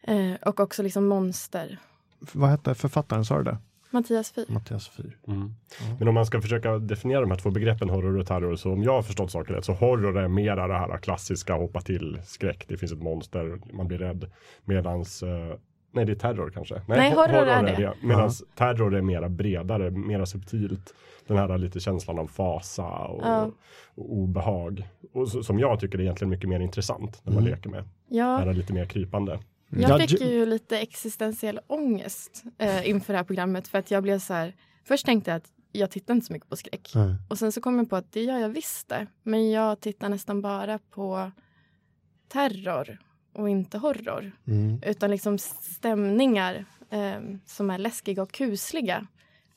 Eh, 0.01 0.33
och 0.45 0.59
också 0.59 0.83
liksom 0.83 1.07
monster. 1.07 1.79
Vad 2.19 2.49
hette 2.49 2.75
författaren, 2.75 3.25
sa 3.25 3.37
du 3.37 3.43
det? 3.43 3.57
Mattias 3.89 4.31
Fyr. 4.31 4.45
Mattias 4.47 4.87
Fyr. 4.89 5.17
Mm. 5.27 5.53
Men 5.99 6.07
om 6.07 6.13
man 6.13 6.25
ska 6.25 6.41
försöka 6.41 6.77
definiera 6.79 7.21
de 7.21 7.31
här 7.31 7.37
två 7.37 7.49
begreppen 7.51 7.89
horror 7.89 8.17
och 8.19 8.27
terror 8.27 8.55
så 8.55 8.71
om 8.71 8.83
jag 8.83 8.91
har 8.91 9.01
förstått 9.01 9.31
saken 9.31 9.55
rätt 9.55 9.65
så 9.65 9.73
horror 9.73 10.17
är 10.17 10.27
mera 10.27 10.67
det 10.67 10.73
här 10.73 10.97
klassiska 10.97 11.53
hoppa 11.53 11.81
till 11.81 12.21
skräck. 12.25 12.65
Det 12.67 12.77
finns 12.77 12.91
ett 12.91 13.01
monster, 13.01 13.61
man 13.73 13.87
blir 13.87 13.97
rädd. 13.97 14.31
Medans 14.63 15.23
eh, 15.23 15.55
Nej 15.95 16.05
det 16.05 16.11
är 16.11 16.15
terror 16.15 16.51
kanske. 16.53 16.81
Nej, 16.87 17.11
ho- 17.11 17.15
horror 17.15 17.47
är 17.47 17.63
det. 17.63 17.93
Medan 18.01 18.29
terror 18.55 18.95
är 18.95 19.01
mera 19.01 19.29
bredare, 19.29 19.91
mera 19.91 20.25
subtilt. 20.25 20.93
Den 21.27 21.37
här 21.37 21.57
lite 21.57 21.79
känslan 21.79 22.19
av 22.19 22.27
fasa 22.27 22.85
och, 22.87 23.21
Ja. 23.25 23.51
och 23.95 24.13
obehag. 24.13 24.87
Och 25.13 25.27
så, 25.27 25.43
som 25.43 25.59
jag 25.59 25.79
tycker 25.79 25.97
är 25.97 26.01
egentligen 26.01 26.29
mycket 26.29 26.49
mer 26.49 26.59
intressant 26.59 27.21
när 27.23 27.33
man 27.33 27.43
Mm. 27.43 27.53
leker 27.55 27.69
med. 27.69 27.83
Ja, 28.09 28.41
Är 28.41 28.53
lite 28.53 28.73
mer 28.73 28.85
krypande. 28.85 29.39
jag 29.69 29.89
Ja, 29.89 29.99
fick 29.99 30.21
ju- 30.21 30.27
ju 30.27 30.45
lite 30.45 30.79
existentiell 30.79 31.59
ångest 31.67 32.43
eh, 32.57 32.89
inför 32.89 33.13
det 33.13 33.17
här 33.17 33.23
programmet 33.23 33.67
för 33.67 33.77
att 33.77 33.91
jag 33.91 34.03
blev 34.03 34.19
så 34.19 34.33
här. 34.33 34.53
Först 34.87 35.05
tänkte 35.05 35.31
jag 35.31 35.37
att 35.37 35.51
jag 35.71 35.91
tittar 35.91 36.13
inte 36.13 36.25
så 36.25 36.33
mycket 36.33 36.49
på 36.49 36.55
skräck. 36.55 36.91
Nej. 36.95 37.15
Och 37.29 37.37
sen 37.39 37.51
så 37.51 37.61
kom 37.61 37.77
jag 37.77 37.89
på 37.89 37.95
att 37.95 38.11
det 38.11 38.21
gör 38.23 38.37
jag 38.39 38.49
visst 38.49 38.89
det. 38.89 39.07
Men 39.23 39.51
jag 39.51 39.79
tittar 39.79 40.09
nästan 40.09 40.41
bara 40.41 40.79
på 40.89 41.31
terror 42.27 42.97
och 43.35 43.49
inte 43.49 43.77
horror. 43.77 44.31
Mm. 44.47 44.81
Utan 44.85 45.11
liksom 45.11 45.37
stämningar 45.37 46.65
eh, 46.89 47.19
som 47.45 47.69
är 47.69 47.77
läskiga 47.77 48.21
och 48.21 48.31
kusliga. 48.31 49.07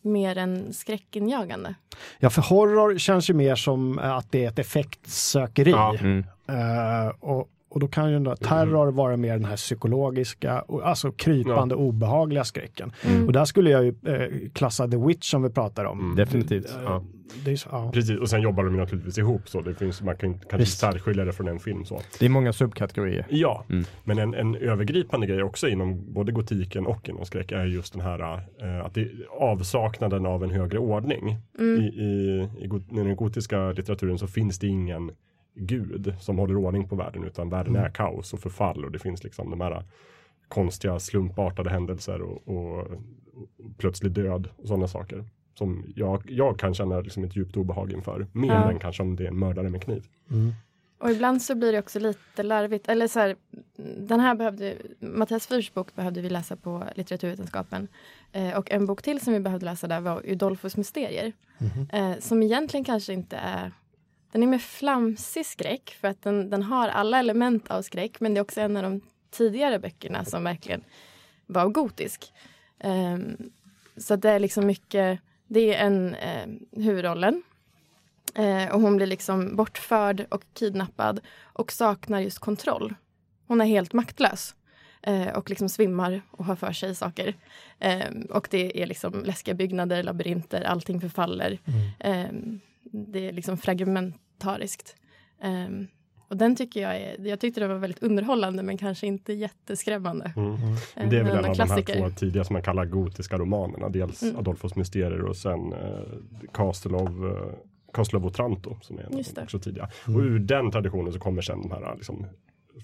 Mer 0.02 0.38
än 0.38 0.72
skräckinjagande. 0.72 1.74
Ja, 2.18 2.30
för 2.30 2.42
horror 2.42 2.98
känns 2.98 3.30
ju 3.30 3.34
mer 3.34 3.54
som 3.54 3.98
att 3.98 4.32
det 4.32 4.44
är 4.44 4.48
ett 4.48 4.58
effektsökeri. 4.58 5.70
Ja. 5.70 5.96
Mm. 6.00 6.24
Eh, 6.48 7.08
och, 7.20 7.48
och 7.68 7.80
då 7.80 7.88
kan 7.88 8.10
ju 8.10 8.16
ändå 8.16 8.36
terror 8.36 8.92
vara 8.92 9.16
mer 9.16 9.32
den 9.32 9.44
här 9.44 9.56
psykologiska, 9.56 10.60
och- 10.60 10.88
alltså 10.88 11.12
krypande, 11.12 11.74
obehagliga 11.74 12.44
skräcken. 12.44 12.92
Mm. 13.04 13.26
Och 13.26 13.32
där 13.32 13.44
skulle 13.44 13.70
jag 13.70 13.84
ju 13.84 13.94
eh, 14.06 14.50
klassa 14.52 14.88
The 14.88 14.96
Witch 14.96 15.30
som 15.30 15.42
vi 15.42 15.50
pratar 15.50 15.84
om. 15.84 16.00
Mm. 16.00 16.16
Definitivt. 16.16 16.66
Eh, 16.76 16.82
Ja. 16.84 17.04
Det 17.44 17.50
är 17.52 17.56
så, 17.56 17.68
ja. 17.72 17.90
Precis, 17.94 18.18
och 18.18 18.30
sen 18.30 18.40
jobbar 18.42 18.64
de 18.64 18.74
ju 18.74 18.80
naturligtvis 18.80 19.18
ihop 19.18 19.48
så. 19.48 19.60
Det 19.60 19.74
finns, 19.74 20.02
man 20.02 20.16
kan, 20.16 20.32
kan 20.32 20.42
inte 20.42 20.56
Visst. 20.56 20.78
särskilja 20.78 21.24
det 21.24 21.32
från 21.32 21.48
en 21.48 21.58
film 21.58 21.84
så. 21.84 22.00
Det 22.18 22.24
är 22.26 22.28
många 22.30 22.52
subkategorier. 22.52 23.26
Ja, 23.30 23.64
Mm. 23.70 23.84
men 24.04 24.18
en, 24.18 24.34
en 24.34 24.54
övergripande 24.56 25.26
grej 25.26 25.42
också 25.42 25.68
inom 25.68 26.12
både 26.14 26.32
gotiken 26.32 26.86
och 26.86 27.08
inom 27.08 27.24
skräck 27.24 27.52
är 27.52 27.64
just 27.66 27.92
den 27.92 28.02
här 28.02 28.32
eh, 28.62 28.84
att 28.86 28.94
det, 28.94 29.08
avsaknaden 29.30 30.26
av 30.26 30.44
en 30.44 30.50
högre 30.50 30.78
ordning. 30.78 31.36
Mm. 31.58 31.80
I, 31.82 31.84
i, 31.86 32.04
i, 32.58 32.64
I 32.64 32.68
den 33.04 33.16
gotiska 33.16 33.72
litteraturen 33.72 34.18
så 34.18 34.26
finns 34.26 34.58
det 34.58 34.66
ingen 34.66 35.10
gud 35.58 36.14
som 36.20 36.38
håller 36.38 36.56
ordning 36.56 36.88
på 36.88 36.96
världen 36.96 37.24
utan 37.24 37.48
världen 37.50 37.76
är 37.76 37.88
kaos 37.90 38.32
och 38.32 38.40
förfall 38.40 38.84
och 38.84 38.92
det 38.92 38.98
finns 38.98 39.24
liksom 39.24 39.50
de 39.50 39.60
här 39.60 39.84
konstiga 40.48 40.98
slumpartade 40.98 41.70
händelser 41.70 42.22
och, 42.22 42.48
och, 42.48 42.78
och 42.78 43.78
plötslig 43.78 44.12
död 44.12 44.48
och 44.56 44.68
sådana 44.68 44.88
saker. 44.88 45.24
Som 45.54 45.92
jag, 45.96 46.22
jag 46.30 46.58
kan 46.58 46.74
känna 46.74 47.00
liksom 47.00 47.24
ett 47.24 47.36
djupt 47.36 47.56
obehag 47.56 47.92
inför. 47.92 48.26
Mer 48.32 48.48
Ja. 48.48 48.70
än 48.70 48.78
kanske 48.78 49.02
om 49.02 49.16
det 49.16 49.24
är 49.24 49.28
en 49.28 49.38
mördare 49.38 49.68
med 49.68 49.82
kniv. 49.82 50.06
Mm. 50.30 50.52
Och 51.00 51.10
ibland 51.10 51.42
så 51.42 51.54
blir 51.54 51.72
det 51.72 51.78
också 51.78 51.98
lite 51.98 52.42
larvigt. 52.42 52.88
Eller 52.88 53.08
så 53.08 53.20
här, 53.20 53.36
den 53.98 54.20
här 54.20 54.34
behövde, 54.34 54.76
Mattias 55.00 55.46
Fyrs 55.46 55.74
bok 55.74 55.94
behövde 55.94 56.20
vi 56.20 56.30
läsa 56.30 56.56
på 56.56 56.84
litteraturvetenskapen. 56.94 57.88
Eh, 58.32 58.58
och 58.58 58.70
en 58.70 58.86
bok 58.86 59.02
till 59.02 59.20
som 59.20 59.32
vi 59.32 59.40
behövde 59.40 59.66
läsa 59.66 59.86
där 59.86 60.00
var 60.00 60.22
Udolfos 60.24 60.76
mysterier. 60.76 61.32
Mhm. 61.58 61.88
Eh, 61.92 62.18
som 62.18 62.42
egentligen 62.42 62.84
kanske 62.84 63.12
inte 63.12 63.36
är 63.36 63.72
den 64.32 64.42
är 64.42 64.46
mer 64.46 64.58
flamsig 64.58 65.46
skräck 65.46 65.96
för 66.00 66.08
att 66.08 66.22
den, 66.22 66.50
den 66.50 66.62
har 66.62 66.88
alla 66.88 67.18
element 67.18 67.70
av 67.70 67.82
skräck 67.82 68.20
men 68.20 68.34
det 68.34 68.40
är 68.40 68.42
också 68.42 68.60
en 68.60 68.76
av 68.76 68.82
de 68.82 69.00
tidigare 69.30 69.78
böckerna 69.78 70.24
som 70.24 70.44
verkligen 70.44 70.84
var 71.46 71.68
gotisk. 71.68 72.32
Ehm, 72.78 73.50
så 73.96 74.16
det 74.16 74.30
är 74.30 74.38
liksom 74.38 74.66
mycket, 74.66 75.20
det 75.46 75.74
är 75.74 75.86
en 75.86 76.14
eh, 76.14 76.46
huvudrollen 76.82 77.42
eh, 78.34 78.68
och 78.68 78.80
hon 78.80 78.96
blir 78.96 79.06
liksom 79.06 79.56
bortförd 79.56 80.26
och 80.30 80.44
kidnappad 80.54 81.20
och 81.42 81.72
saknar 81.72 82.20
just 82.20 82.38
kontroll. 82.38 82.94
Hon 83.46 83.60
är 83.60 83.64
helt 83.64 83.92
maktlös 83.92 84.54
eh, 85.02 85.28
och 85.28 85.50
liksom 85.50 85.68
svimmar 85.68 86.22
och 86.30 86.44
har 86.44 86.56
för 86.56 86.72
sig 86.72 86.94
saker. 86.94 87.34
Ehm, 87.78 88.22
och 88.22 88.48
det 88.50 88.82
är 88.82 88.86
liksom 88.86 89.24
läskiga 89.24 89.54
byggnader, 89.54 90.02
labyrinter, 90.02 90.62
allting 90.62 91.00
förfaller. 91.00 91.58
Ehm, 92.00 92.60
det 92.92 93.28
är 93.28 93.32
liksom 93.32 93.56
fragmentariskt. 93.58 94.96
Ehm, 95.42 95.86
och 96.28 96.36
den 96.36 96.56
tycker 96.56 96.82
jag 96.82 96.96
är, 96.96 97.26
jag 97.26 97.40
tyckte 97.40 97.60
det 97.60 97.68
var 97.68 97.74
väldigt 97.78 98.02
underhållande 98.02 98.62
men 98.62 98.78
kanske 98.78 99.06
inte 99.06 99.32
jätteskrämmande. 99.32 100.32
Mm. 100.36 100.52
Eh, 100.52 100.58
Men 100.96 101.10
det 101.10 101.18
är 101.18 101.24
väl 101.24 101.32
en 101.32 101.36
av 101.38 101.42
de 101.42 101.48
här 101.48 101.54
klassiker. 101.54 101.94
två 102.00 102.10
tidiga 102.10 102.44
som 102.44 102.52
man 102.54 102.62
kallar 102.62 102.84
gotiska 102.84 103.38
romanerna. 103.38 103.88
Dels 103.88 104.22
Mm. 104.22 104.36
Adolfos 104.36 104.76
mysterier 104.76 105.20
och 105.20 105.36
sen 105.36 105.72
eh, 105.72 106.02
Castle 106.52 106.96
of 106.96 107.08
eh, 107.08 107.52
Castle 107.92 108.18
of 108.18 108.24
Otranto 108.24 108.76
som 108.82 108.98
är 108.98 109.02
en 109.02 109.14
av 109.18 109.22
de 109.34 109.40
också 109.42 109.58
tidiga. 109.58 109.88
Och 110.06 110.20
ur 110.20 110.38
den 110.38 110.70
traditionen 110.70 111.12
så 111.12 111.18
kommer 111.18 111.42
sen 111.42 111.62
de 111.62 111.70
här 111.70 111.94
liksom, 111.96 112.26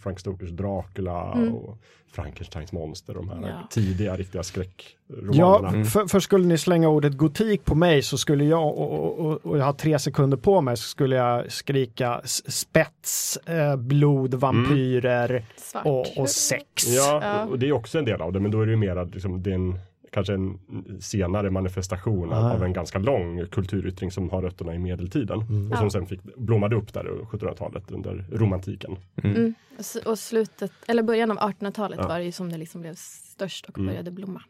Frank 0.05 0.21
Stokers 0.21 0.51
Dracula 0.51 1.33
Mm. 1.33 1.55
och 1.55 1.79
Frankensteins 2.13 2.73
monster. 2.73 3.15
De 3.15 3.29
här 3.29 3.41
Ja. 3.49 3.69
tidiga 3.71 4.17
riktiga 4.17 4.39
Ja, 4.39 4.43
skräckromanerna. 4.43 5.85
för, 5.85 6.07
för 6.07 6.21
skulle 6.21 6.47
ni 6.47 6.59
slänga 6.59 6.89
ordet 6.89 7.17
gotik 7.17 7.65
på 7.65 7.75
mig 7.75 8.03
så 8.03 8.19
skulle 8.19 8.45
jag, 8.45 8.67
och, 8.79 8.93
och, 8.93 9.19
och, 9.27 9.47
och 9.47 9.59
jag 9.59 9.65
har 9.65 9.73
tre 9.73 9.99
sekunder 9.99 10.37
på 10.37 10.61
mig, 10.61 10.77
så 10.77 10.83
skulle 10.83 11.17
jag 11.17 11.53
skrika 11.53 12.21
spets, 12.49 13.37
eh, 13.37 13.77
blod, 13.77 14.35
vampyrer 14.35 15.45
Svart. 15.57 15.87
och, 15.87 16.19
och 16.19 16.29
sex. 16.29 16.87
Ja, 16.87 17.21
Ja. 17.23 17.45
och 17.45 17.59
det 17.59 17.69
är 17.69 17.73
också 17.73 17.99
en 17.99 18.05
del 18.05 18.21
av 18.23 18.33
det, 18.33 18.41
men 18.41 18.51
då 18.51 18.61
är 18.61 18.67
det 18.67 18.71
ju 18.73 18.77
mer 18.79 19.05
liksom, 19.15 19.43
det 19.43 19.51
är 19.51 19.55
en, 19.55 19.79
kanske 20.15 20.35
en 20.35 20.59
senare 21.01 21.51
manifestation 21.51 22.33
av, 22.33 22.45
Ah. 22.45 22.53
av 22.55 22.63
en 22.65 22.73
ganska 22.73 22.99
lång 22.99 23.47
kulturyttring 23.47 24.11
som 24.11 24.31
har 24.31 24.43
rötterna 24.43 24.75
i 24.75 24.79
medeltiden. 24.79 25.39
Och 25.39 25.47
som 25.47 25.71
Ja. 25.83 25.91
sen 25.91 26.07
fick 26.07 26.23
blommade 26.37 26.77
upp 26.77 26.93
där 26.95 27.23
i 27.23 27.25
1700-talet 27.27 27.91
under 27.91 28.25
romantiken. 28.33 28.97
Mm. 29.23 29.55
S- 29.79 29.97
Och 30.07 30.19
slutet, 30.19 30.73
eller 30.89 31.03
början 31.03 31.31
av 31.31 31.39
1800-talet 31.39 31.99
Ja. 32.03 32.09
var 32.09 32.19
det 32.19 32.25
ju 32.25 32.33
som 32.33 32.49
det 32.53 32.59
liksom 32.59 32.81
blev 32.81 32.95
störst 32.95 33.67
och 33.67 33.79
Mm. 33.79 33.87
började 33.89 34.11
blomma. 34.11 34.43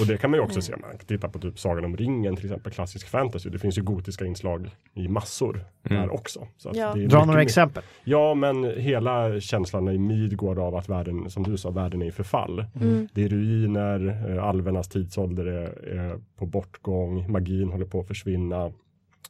Och 0.00 0.06
det 0.06 0.16
kan 0.18 0.30
man 0.30 0.38
ju 0.38 0.44
också 0.44 0.54
Mm. 0.56 0.62
se, 0.62 0.74
om 0.74 0.80
man 0.80 0.98
tittar 0.98 1.28
på 1.28 1.38
typ 1.38 1.58
Sagan 1.58 1.84
om 1.84 1.96
ringen, 1.96 2.36
till 2.36 2.44
exempel 2.44 2.72
klassisk 2.72 3.08
fantasy. 3.08 3.50
Det 3.50 3.58
finns 3.58 3.78
ju 3.78 3.82
gotiska 3.82 4.24
inslag 4.26 4.70
i 4.94 5.08
massor 5.08 5.64
Mm. 5.90 6.02
där 6.02 6.14
också. 6.14 6.48
Så 6.56 6.68
att 6.68 6.76
Ja. 6.76 6.94
det 6.94 7.04
är 7.04 7.08
Dra 7.08 7.18
några 7.24 7.32
mer- 7.38 7.42
exempel. 7.44 7.82
Ja, 8.04 8.34
men 8.34 8.64
hela 8.64 9.40
känslan 9.40 9.88
i 9.88 9.98
Midgård 9.98 10.58
av 10.58 10.74
att 10.76 10.88
världen, 10.88 11.30
som 11.30 11.42
du 11.42 11.56
sa, 11.56 11.70
världen 11.70 12.02
är 12.02 12.06
i 12.06 12.12
förfall. 12.12 12.64
Mm. 12.80 13.08
Det 13.12 13.24
är 13.24 13.28
ruiner, 13.28 14.30
eh, 14.36 14.44
alvernas 14.44 14.88
tidsålder 14.88 15.46
är, 15.46 15.88
är 15.88 16.20
på 16.36 16.46
bortgång, 16.46 17.32
magin 17.32 17.68
håller 17.68 17.86
på 17.86 18.00
att 18.00 18.08
försvinna. 18.08 18.72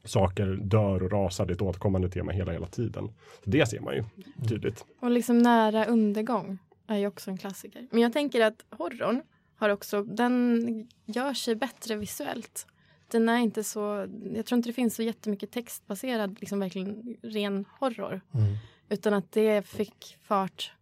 Saker 0.05 0.47
dör 0.63 1.03
och 1.03 1.13
rasar, 1.13 1.47
det 1.47 1.53
är 1.53 1.55
ett 1.55 1.63
återkommande 1.63 2.09
tema 2.09 2.33
hela, 2.33 2.53
hela 2.53 2.67
tiden. 2.67 3.09
Så 3.45 3.51
det 3.51 3.67
ser 3.69 3.81
man 3.81 3.95
ju 3.95 4.05
tydligt. 4.49 4.85
Och 5.01 5.11
liksom 5.11 5.39
nära 5.39 5.85
undergång 5.85 6.59
är 6.87 6.97
ju 6.97 7.07
också 7.07 7.31
en 7.31 7.39
klassiker. 7.39 7.87
Men 7.91 8.03
jag 8.03 8.13
tänker 8.13 8.41
att 8.47 8.65
horrorn 8.71 9.23
har 9.57 9.69
också, 9.69 10.03
den 10.03 10.89
gör 11.05 11.35
sig 11.35 11.55
bättre 11.55 11.97
visuellt. 11.97 12.67
Den 13.11 13.29
är 13.29 13.39
inte 13.39 13.65
så, 13.65 14.07
jag 14.35 14.47
tror 14.47 14.57
inte 14.57 14.69
det 14.69 14.73
finns 14.73 14.95
så 14.95 15.03
jättemycket 15.03 15.51
textbaserad, 15.51 16.37
liksom 16.41 16.61
verkligen 16.61 17.17
ren 17.23 17.65
horror. 17.81 18.21
Mm. 18.35 18.57
Utan 18.89 19.15
att 19.15 19.33
det 19.33 19.67
fick 19.67 20.19
fart 20.23 20.73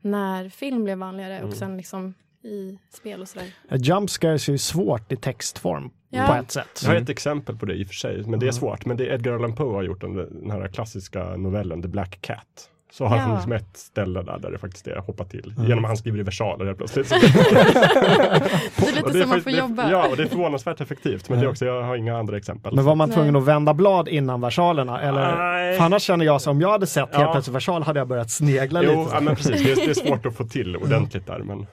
när 0.00 0.48
film 0.48 0.84
blev 0.84 0.98
vanligare 0.98 1.36
och 1.36 1.44
Mm. 1.46 1.54
sen 1.58 1.76
liksom 1.76 2.14
i 2.42 2.78
spel 2.90 3.20
och 3.20 3.28
sådär. 3.28 3.54
Jump 3.70 4.10
scares 4.10 4.48
är 4.48 4.52
ju 4.52 4.58
svårt 4.58 5.12
i 5.12 5.16
textform 5.16 5.90
Ja. 6.08 6.26
på 6.26 6.34
ett 6.34 6.50
sätt. 6.50 6.80
Jag 6.82 6.88
har 6.90 6.96
ett 6.96 7.08
exempel 7.08 7.56
på 7.58 7.66
det 7.66 7.74
i 7.74 7.82
och 7.84 7.86
för 7.86 7.94
sig, 7.94 8.22
men 8.26 8.40
det 8.40 8.46
är 8.48 8.52
svårt. 8.52 8.84
Men 8.86 8.96
det 8.96 9.06
är 9.08 9.14
Edgar 9.14 9.32
Allan 9.32 9.54
Poe 9.54 9.74
har 9.74 9.82
gjort 9.82 10.00
den, 10.00 10.14
den 10.16 10.50
här 10.50 10.68
klassiska 10.68 11.36
novellen 11.36 11.82
The 11.82 11.88
Black 11.88 12.20
Cat. 12.20 12.70
Så 12.92 13.04
har 13.06 13.16
Ja. 13.16 13.22
han 13.22 13.34
liksom 13.34 13.52
ett 13.52 13.76
ställe 13.76 14.22
där, 14.22 14.38
där 14.38 14.50
det 14.50 14.58
faktiskt 14.58 14.86
är 14.86 14.96
hoppa 14.96 15.24
till. 15.24 15.52
Mm. 15.56 15.68
Genom 15.68 15.84
att 15.84 15.88
han 15.88 15.96
skriver 15.96 16.18
i 16.18 16.22
versaler 16.22 16.64
helt 16.66 16.78
plötsligt. 16.78 17.08
Det 17.10 17.16
är 17.16 18.94
lite 18.94 19.02
Och 19.02 19.10
som 19.12 19.28
man 19.28 19.40
får 19.42 19.50
det- 19.50 19.56
jobba. 19.56 19.90
Ja, 19.90 20.08
och 20.08 20.16
det 20.16 20.22
är 20.22 20.26
förvånansvärt 20.26 20.80
effektivt. 20.80 21.28
Men 21.28 21.38
det 21.40 21.44
är 21.46 21.50
också, 21.50 21.64
jag 21.66 21.82
har 21.82 21.96
inga 21.96 22.18
andra 22.18 22.36
exempel. 22.36 22.74
Men 22.74 22.84
var 22.84 22.94
man 22.94 23.08
Nej. 23.08 23.16
tvungen 23.16 23.36
att 23.36 23.44
vända 23.44 23.74
blad 23.74 24.08
innan 24.08 24.40
versalerna? 24.40 25.00
Eller? 25.00 25.36
Nej. 25.36 25.76
För 25.76 25.84
annars 25.84 26.02
känner 26.02 26.24
jag 26.24 26.40
som 26.40 26.50
om 26.56 26.60
jag 26.60 26.70
hade 26.70 26.86
sett 26.86 27.14
helt 27.14 27.26
Ja. 27.26 27.32
plötsligt 27.32 27.54
versal 27.56 27.82
hade 27.82 28.00
jag 28.00 28.08
börjat 28.08 28.30
snegla 28.30 28.82
Jo, 28.82 28.88
lite. 28.90 29.10
ja, 29.14 29.20
men 29.20 29.36
precis. 29.36 29.64
Det 29.64 29.72
är, 29.72 29.76
det 29.76 29.90
är 29.90 29.94
svårt 30.08 30.26
att 30.26 30.36
få 30.36 30.44
till 30.44 30.76
ordentligt 30.76 31.26
där. 31.26 31.38
Men 31.38 31.66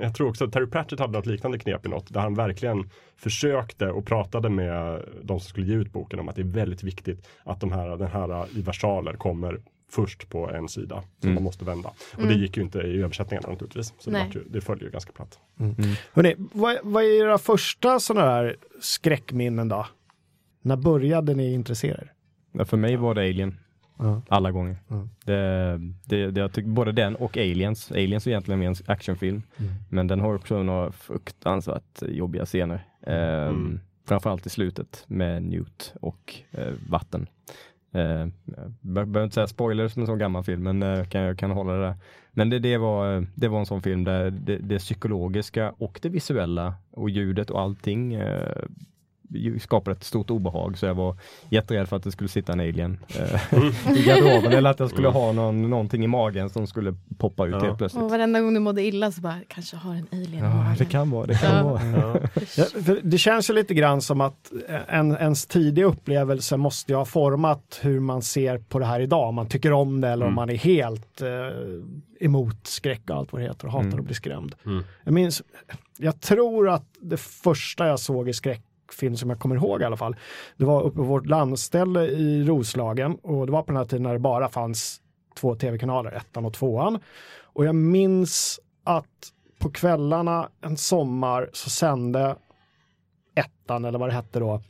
jag 0.00 0.14
tror 0.14 0.28
också 0.28 0.44
att 0.44 0.52
Terry 0.52 0.66
Pratchett 0.66 0.98
hade 1.00 1.12
något 1.12 1.26
liknande 1.26 1.58
knep 1.58 1.86
i 1.86 1.88
något. 1.88 2.12
Där 2.14 2.20
han 2.20 2.34
verkligen 2.34 2.90
försökte 3.16 3.86
och 3.90 4.06
pratade 4.06 4.48
med 4.50 5.02
de 5.22 5.40
som 5.40 5.48
skulle 5.48 5.66
ge 5.66 5.74
ut 5.74 5.92
boken 5.92 6.18
om 6.20 6.28
att 6.28 6.36
det 6.36 6.42
är 6.42 6.46
väldigt 6.46 6.82
viktigt 6.82 7.28
att 7.44 7.60
de 7.60 7.72
här, 7.72 7.96
den 7.96 8.08
här 8.08 8.44
i 8.56 8.62
versaler 8.62 9.12
kommer 9.12 9.58
först 9.90 10.28
på 10.28 10.50
en 10.50 10.68
sida 10.68 11.02
som 11.20 11.28
Mm. 11.30 11.34
man 11.34 11.42
måste 11.42 11.64
vända. 11.64 11.88
Och 12.12 12.18
Mm. 12.18 12.28
det 12.28 12.34
gick 12.40 12.56
ju 12.56 12.62
inte 12.62 12.78
i 12.78 13.02
översättningarna 13.02 13.48
naturligtvis. 13.48 13.94
Så 13.98 14.10
det, 14.10 14.16
Nej. 14.16 14.26
vart 14.26 14.36
ju, 14.36 14.44
det 14.48 14.60
följer 14.60 14.84
ju 14.84 14.90
ganska 14.90 15.12
platt. 15.12 15.38
Hörrni, 16.12 16.34
vad, 16.38 16.76
vad 16.82 17.04
är 17.04 17.24
era 17.24 17.38
första 17.38 18.00
sådana 18.00 18.26
här 18.30 18.56
skräckminnen 18.80 19.68
då? 19.68 19.86
När 20.62 20.76
började 20.76 21.34
ni 21.34 21.52
intressera 21.52 21.98
er? 21.98 22.12
Ja, 22.52 22.64
För 22.64 22.76
mig 22.76 22.96
var 22.96 23.14
det 23.14 23.20
Alien. 23.20 23.58
Ja. 23.98 24.22
Alla 24.28 24.50
gånger. 24.50 24.76
Ja. 24.88 25.08
Det, 25.24 25.78
det, 26.04 26.30
det, 26.30 26.40
jag 26.40 26.52
tycker 26.52 26.68
både 26.68 26.92
den 26.92 27.16
och 27.16 27.36
Aliens. 27.36 27.90
Aliens 27.92 28.26
är 28.26 28.30
egentligen 28.30 28.58
mer 28.60 28.68
en 28.68 28.74
actionfilm. 28.86 29.42
Mm. 29.56 29.72
Men 29.90 30.06
den 30.06 30.20
har 30.20 30.34
också 30.34 30.62
några 30.62 30.92
fruktansvärt 30.92 32.02
jobbiga 32.02 32.44
scener. 32.46 32.86
Ehm, 33.06 33.48
Mm. 33.48 33.80
Framförallt 34.06 34.46
i 34.46 34.50
slutet 34.50 35.04
med 35.06 35.42
Newt 35.42 35.94
och 36.00 36.34
eh, 36.50 36.72
vatten. 36.88 37.26
Eh, 37.94 38.28
jag 38.44 38.72
behöver 38.80 39.24
inte 39.24 39.34
säga 39.34 39.46
spoilers 39.46 39.96
med 39.96 40.02
en 40.02 40.06
sån 40.06 40.18
gammal 40.18 40.44
film, 40.44 40.62
men 40.62 40.82
eh, 40.82 41.04
kan, 41.04 41.20
jag 41.20 41.38
kan 41.38 41.50
hålla 41.50 41.72
det 41.72 41.82
där. 41.82 41.94
Men 42.32 42.50
det, 42.50 42.58
det, 42.58 42.78
var, 42.78 43.16
eh, 43.16 43.22
det 43.34 43.48
var 43.48 43.58
en 43.58 43.66
sån 43.66 43.82
film 43.82 44.04
där 44.04 44.30
det, 44.30 44.56
det 44.56 44.78
psykologiska 44.78 45.74
och 45.78 45.98
det 46.02 46.08
visuella 46.08 46.74
och 46.90 47.10
ljudet 47.10 47.50
och 47.50 47.60
allting 47.60 48.14
eh, 48.14 48.62
skapade 49.60 49.96
ett 49.96 50.04
stort 50.04 50.30
obehag 50.30 50.78
så 50.78 50.86
jag 50.86 50.94
var 50.94 51.16
jätterädd 51.48 51.88
för 51.88 51.96
att 51.96 52.02
det 52.02 52.10
skulle 52.12 52.28
sitta 52.28 52.52
en 52.52 52.60
alien 52.60 52.98
eh, 53.18 53.54
i 53.96 54.02
garderoben 54.06 54.52
eller 54.52 54.70
att 54.70 54.80
jag 54.80 54.90
skulle 54.90 55.08
ha 55.08 55.32
någon, 55.32 55.70
någonting 55.70 56.04
i 56.04 56.06
magen 56.06 56.50
som 56.50 56.66
skulle 56.66 56.94
poppa 57.18 57.46
ut 57.46 57.52
Ja. 57.54 57.60
helt 57.64 57.78
plötsligt. 57.78 58.02
Och 58.04 58.10
varenda 58.10 58.40
gång 58.40 58.54
du 58.54 58.60
mådde 58.60 58.82
illa 58.82 59.12
så 59.12 59.20
bara, 59.20 59.38
kanske 59.48 59.76
har 59.76 59.94
en 59.94 60.06
alien 60.12 60.34
i 60.34 60.38
Ja, 60.38 60.54
magen. 60.54 60.76
det 60.78 60.84
kan 60.84 61.10
vara, 61.10 61.26
det 61.26 61.34
kan 61.38 61.56
Ja. 61.56 61.62
vara. 61.64 61.80
Ja. 62.56 62.94
Det 63.02 63.18
känns 63.18 63.50
ju 63.50 63.54
lite 63.54 63.74
grann 63.74 64.00
som 64.00 64.20
att 64.20 64.52
en, 64.88 65.16
ens 65.16 65.46
tidiga 65.46 65.84
upplevelse 65.86 66.56
måste 66.56 66.92
ju 66.92 66.96
ha 66.96 67.04
format 67.04 67.78
hur 67.82 68.00
man 68.00 68.22
ser 68.22 68.58
på 68.58 68.78
det 68.78 68.86
här 68.86 69.00
idag. 69.00 69.28
Om 69.28 69.34
man 69.34 69.48
tycker 69.48 69.72
om 69.72 70.00
det 70.00 70.08
eller 70.08 70.26
om 70.26 70.32
Mm. 70.32 70.36
man 70.36 70.50
är 70.50 70.54
helt 70.56 71.22
eh, 71.22 71.28
emot 72.20 72.66
skräck 72.66 73.10
och 73.10 73.16
allt 73.16 73.32
vad 73.32 73.42
det 73.42 73.46
heter 73.48 73.66
och 73.66 73.72
hatar 73.72 73.86
Mm. 73.86 73.98
att 73.98 74.04
bli 74.04 74.14
skrämd. 74.14 74.54
Mm. 74.66 74.84
Jag 75.04 75.14
minns, 75.14 75.42
jag 75.98 76.20
tror 76.20 76.68
att 76.68 76.84
det 77.00 77.16
första 77.16 77.86
jag 77.86 78.00
såg 78.00 78.28
i 78.28 78.32
skräckfilm 78.94 79.16
som 79.16 79.30
jag 79.30 79.38
kommer 79.38 79.56
ihåg 79.56 79.82
i 79.82 79.84
alla 79.84 79.96
fall, 79.96 80.16
det 80.56 80.64
var 80.64 80.82
uppe 80.82 80.96
på 80.96 81.02
vårt 81.02 81.26
landställe 81.26 82.06
i 82.06 82.44
Roslagen 82.44 83.14
och 83.22 83.46
det 83.46 83.52
var 83.52 83.62
på 83.62 83.72
den 83.72 83.76
här 83.76 83.84
tiden 83.84 84.02
när 84.02 84.12
det 84.12 84.18
bara 84.18 84.48
fanns 84.48 85.00
två 85.36 85.56
tv-kanaler, 85.56 86.12
ettan 86.12 86.44
och 86.44 86.54
tvåan. 86.54 86.98
Och 87.54 87.64
jag 87.64 87.74
minns 87.74 88.60
att 88.84 89.32
på 89.58 89.70
kvällarna 89.70 90.48
en 90.60 90.76
sommar 90.76 91.50
så 91.52 91.70
sände 91.70 92.36
ettan 93.34 93.84
eller 93.84 93.98
vad 93.98 94.08
det 94.08 94.14
hette 94.14 94.38
då 94.38 94.60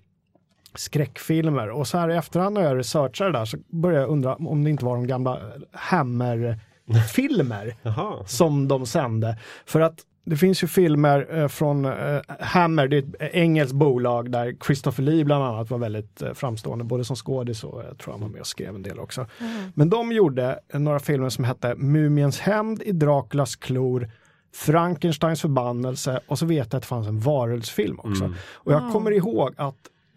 skräckfilmer 0.75 1.70
och 1.70 1.87
så 1.87 1.99
här 1.99 2.11
i 2.11 2.16
efterhand 2.16 2.55
när 2.55 2.62
jag 2.62 2.79
researchade 2.79 3.33
där 3.33 3.45
så 3.45 3.57
började 3.68 4.03
jag 4.03 4.11
undra 4.11 4.35
om 4.35 4.64
det 4.64 4.70
inte 4.70 4.85
var 4.85 4.97
de 4.97 5.07
gamla 5.07 5.41
Hammer-filmer 5.72 7.77
Jaha. 7.83 8.25
som 8.27 8.68
de 8.68 8.87
sände. 8.87 9.39
För 9.66 9.81
att 9.81 10.05
det 10.25 10.37
finns 10.37 10.62
ju 10.62 10.66
filmer 10.66 11.39
eh, 11.39 11.49
från 11.49 11.85
eh, 11.85 12.20
Hammer, 12.41 12.89
det 12.89 12.97
är 12.97 13.03
ett 13.03 13.35
engelskt 13.35 13.75
bolag 13.75 14.31
där 14.31 14.57
Christopher 14.66 15.03
Lee 15.03 15.25
bland 15.25 15.45
annat 15.45 15.70
var 15.70 15.79
väldigt 15.79 16.22
eh, 16.22 16.33
framstående, 16.33 16.85
både 16.85 17.05
som 17.05 17.16
skådis 17.16 17.64
och 17.64 17.83
jag 17.89 17.99
tror 17.99 18.12
han 18.12 18.20
var 18.20 18.29
med 18.29 18.41
och 18.41 18.47
skrev 18.47 18.75
en 18.75 18.83
del 18.83 18.99
också. 18.99 19.27
Mm. 19.41 19.72
Men 19.75 19.91
de 19.91 20.12
gjorde 20.12 20.59
några 20.72 20.99
filmer 20.99 21.29
som 21.29 21.45
hette 21.45 21.75
Mumiens 21.75 22.41
hämnd 22.41 22.83
i 22.83 22.93
Draculas 22.93 23.57
klor, 23.57 24.11
Frankensteins 24.55 25.41
förbannelse 25.41 26.20
och 26.27 26.39
så 26.39 26.47
vet 26.47 26.57
jag 26.57 26.64
att 26.64 26.83
det 26.83 26.89
fanns 26.89 27.09
en 27.09 27.20
varulvsfilm 27.20 27.99
också. 27.99 28.25
Mm. 28.25 28.37
Och 28.53 28.72
jag 28.72 28.93
kommer 28.93 29.11
ihåg 29.11 29.55
att 29.57 29.77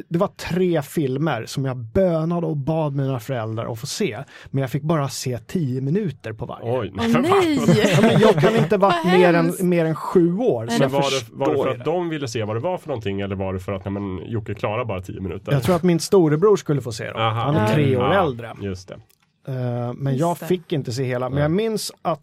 det 0.09 0.17
var 0.19 0.27
tre 0.27 0.81
filmer 0.81 1.45
som 1.45 1.65
jag 1.65 1.77
bönade 1.77 2.47
och 2.47 2.57
bad 2.57 2.95
mina 2.95 3.19
föräldrar 3.19 3.71
att 3.71 3.79
få 3.79 3.87
se. 3.87 4.23
Men 4.45 4.61
jag 4.61 4.71
fick 4.71 4.83
bara 4.83 5.09
se 5.09 5.37
tio 5.37 5.81
minuter 5.81 6.33
på 6.33 6.45
varje. 6.45 6.79
Oj, 6.79 6.93
Åh 6.99 7.07
nej! 7.21 7.59
Ja, 7.67 8.01
men 8.01 8.19
jag 8.21 8.35
kan 8.35 8.55
inte 8.55 8.77
varit 8.77 9.05
mer 9.05 9.33
än, 9.33 9.53
mer 9.59 9.85
än 9.85 9.95
sju 9.95 10.37
år. 10.37 10.67
Så 10.67 10.71
Nej. 10.71 10.77
jag 10.81 10.91
Men 10.91 10.91
var 10.91 11.01
det, 11.01 11.35
var 11.35 11.53
det 11.53 11.63
för 11.63 11.69
det. 11.73 11.79
att 11.79 11.85
de 11.85 12.09
ville 12.09 12.27
se 12.27 12.43
vad 12.43 12.55
det 12.55 12.59
var 12.59 12.77
för 12.77 12.87
någonting 12.87 13.21
eller 13.21 13.35
var 13.35 13.53
det 13.53 13.59
för 13.59 13.71
att 13.73 13.85
nej, 13.85 13.91
men, 13.93 14.25
Jocke 14.31 14.53
klarar 14.55 14.85
bara 14.85 15.01
tio 15.01 15.21
minuter? 15.21 15.51
Jag 15.51 15.63
tror 15.63 15.75
att 15.75 15.83
min 15.83 15.99
storebror 15.99 16.55
skulle 16.55 16.81
få 16.81 16.91
se 16.91 17.07
dem. 17.11 17.21
Aha. 17.21 17.41
Han 17.41 17.55
är 17.55 17.73
tre 17.73 17.97
år 17.97 18.03
Ja, 18.03 18.23
äldre. 18.23 18.53
Just 18.61 18.87
det. 18.87 18.93
Eh, 19.47 19.93
men 19.93 20.13
Just 20.13 20.19
jag 20.21 20.37
det. 20.39 20.45
fick 20.45 20.73
inte 20.73 20.91
se 20.91 21.03
hela. 21.03 21.29
Men 21.29 21.41
jag 21.41 21.51
minns 21.51 21.91
att 22.01 22.21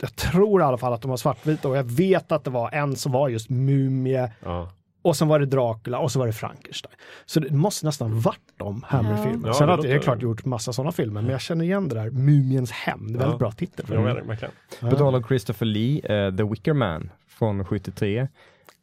jag 0.00 0.16
tror 0.16 0.60
i 0.60 0.64
alla 0.64 0.78
fall 0.78 0.92
att 0.92 1.02
de 1.02 1.08
var 1.10 1.16
svartvita 1.16 1.68
och 1.68 1.76
jag 1.76 1.84
vet 1.84 2.32
att 2.32 2.44
det 2.44 2.50
var 2.50 2.70
en 2.74 2.96
som 2.96 3.12
var 3.12 3.28
just 3.28 3.50
mumie 3.50 4.30
Ja. 4.44 4.68
Och 5.02 5.16
sen 5.16 5.28
var 5.28 5.38
det 5.38 5.46
Dracula 5.46 5.98
och 5.98 6.12
så 6.12 6.18
var 6.18 6.26
det 6.26 6.32
Frankenstein. 6.32 6.94
Så 7.26 7.40
det 7.40 7.50
måste 7.54 7.86
nästan 7.86 8.20
varit 8.20 8.38
de 8.56 8.82
Hammer-filmerna. 8.86 9.48
Ja, 9.48 9.54
Sen 9.54 9.66
det 9.66 9.72
har 9.72 9.78
jag 9.78 9.84
låter- 9.86 9.98
klart 9.98 10.22
gjort 10.22 10.44
massa 10.44 10.72
sådana 10.72 10.92
filmer 10.92 11.20
men 11.22 11.30
jag 11.30 11.40
känner 11.40 11.64
igen 11.64 11.88
det 11.88 11.94
där 11.94 12.10
Mumiens 12.10 12.70
hämnd. 12.70 13.16
Väldigt 13.16 13.32
Ja. 13.32 13.38
bra 13.38 13.52
titel. 13.52 13.86
För 13.86 13.94
Ja, 13.94 14.14
den. 14.14 14.26
verkligen. 14.26 14.52
På 14.80 14.96
tal 14.96 15.14
om 15.14 15.24
Christopher 15.24 15.66
Lee, 15.66 15.98
eh, 16.26 16.36
The 16.36 16.42
Wicker 16.42 16.72
Man 16.72 17.10
från 17.28 17.64
73. 17.64 18.18
Eh, 18.18 18.28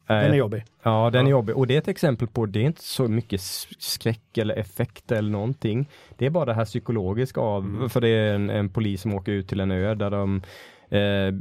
Den 0.06 0.32
är 0.32 0.34
jobbig. 0.34 0.64
Ja, 0.82 1.10
den 1.10 1.20
är 1.26 1.30
Ja. 1.30 1.36
jobbig. 1.36 1.56
Och 1.56 1.66
det 1.66 1.74
är 1.74 1.78
ett 1.78 1.88
exempel 1.88 2.28
på, 2.28 2.46
det 2.46 2.58
är 2.58 2.64
inte 2.64 2.82
så 2.84 3.08
mycket 3.08 3.40
s- 3.40 3.66
skräck 3.78 4.38
eller 4.38 4.54
effekt 4.56 5.12
eller 5.12 5.30
någonting. 5.30 5.88
Det 6.16 6.26
är 6.26 6.30
bara 6.30 6.44
det 6.44 6.54
här 6.54 6.64
psykologiska 6.64 7.40
av, 7.40 7.64
Mm. 7.64 7.90
för 7.90 8.00
det 8.00 8.08
är 8.08 8.34
en, 8.34 8.50
en 8.50 8.68
polis 8.68 9.00
som 9.02 9.14
åker 9.14 9.32
ut 9.32 9.48
till 9.48 9.60
en 9.60 9.70
ö 9.70 9.94
där 9.94 10.10
de 10.10 10.42
eh, 10.90 11.34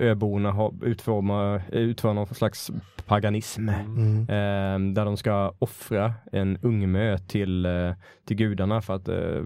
öborna 0.00 0.52
har, 0.52 0.74
utformar, 0.82 1.62
utför 1.72 2.12
någon 2.12 2.26
slags 2.26 2.70
paganism. 3.06 3.68
Mm. 3.68 4.20
Eh, 4.20 4.94
där 4.94 5.04
de 5.04 5.16
ska 5.16 5.52
offra 5.58 6.14
en 6.32 6.58
ungmö 6.62 7.18
till, 7.18 7.66
eh, 7.66 7.92
till 8.24 8.36
gudarna 8.36 8.82
för 8.82 8.94
att, 8.94 9.08
eh, 9.08 9.42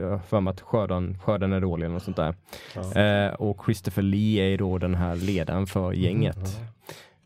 jag 0.00 0.24
för 0.24 0.40
mig 0.40 0.50
att 0.50 0.60
skörden, 0.60 1.18
skörden 1.18 1.52
är 1.52 1.60
dålig 1.60 1.84
eller 1.84 1.94
något 1.94 2.02
sånt 2.02 2.16
där. 2.16 2.34
Ja. 2.74 3.00
Eh, 3.00 3.32
och 3.34 3.64
Christopher 3.64 4.02
Lee 4.02 4.54
är 4.54 4.58
då 4.58 4.78
den 4.78 4.94
här 4.94 5.16
ledaren 5.16 5.66
för 5.66 5.92
gänget. 5.92 6.60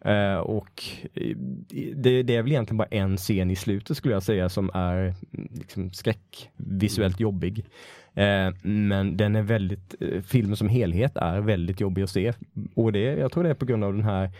Eh, 0.06 0.36
och 0.36 0.82
eh, 1.14 1.36
det, 1.94 2.22
det 2.22 2.36
är 2.36 2.42
väl 2.42 2.52
egentligen 2.52 2.76
bara 2.76 2.88
en 2.90 3.16
scen 3.16 3.50
i 3.50 3.56
slutet 3.56 3.96
skulle 3.96 4.14
jag 4.14 4.22
säga 4.22 4.48
som 4.48 4.70
är 4.74 5.14
mm, 5.32 5.48
liksom 5.54 5.92
skräck, 5.92 6.50
visuellt 6.56 7.20
jobbig. 7.20 7.64
Eh, 8.16 8.54
men 8.62 9.16
den 9.16 9.36
är 9.36 9.42
väldigt, 9.42 9.94
eh, 10.00 10.20
filmen 10.22 10.56
som 10.56 10.68
helhet 10.68 11.16
är 11.16 11.40
väldigt 11.40 11.80
jobbig 11.80 12.02
att 12.02 12.10
se. 12.10 12.32
Och 12.74 12.92
det, 12.92 13.00
jag 13.00 13.32
tror 13.32 13.44
det 13.44 13.50
är 13.50 13.54
på 13.54 13.64
grund 13.64 13.84
av 13.84 13.92
den 13.92 14.04
här 14.04 14.30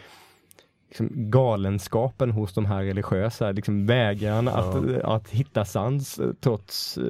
liksom, 0.89 1.09
galenskapen 1.31 2.31
hos 2.31 2.55
de 2.55 2.67
här 2.67 2.83
religiösa, 2.85 3.53
liksom 3.53 3.87
vägran 3.87 4.49
att, 4.49 5.03
att 5.05 5.29
hitta 5.31 5.65
sans 5.65 6.19
eh, 6.19 6.31
trots 6.41 6.99
eh, 6.99 7.05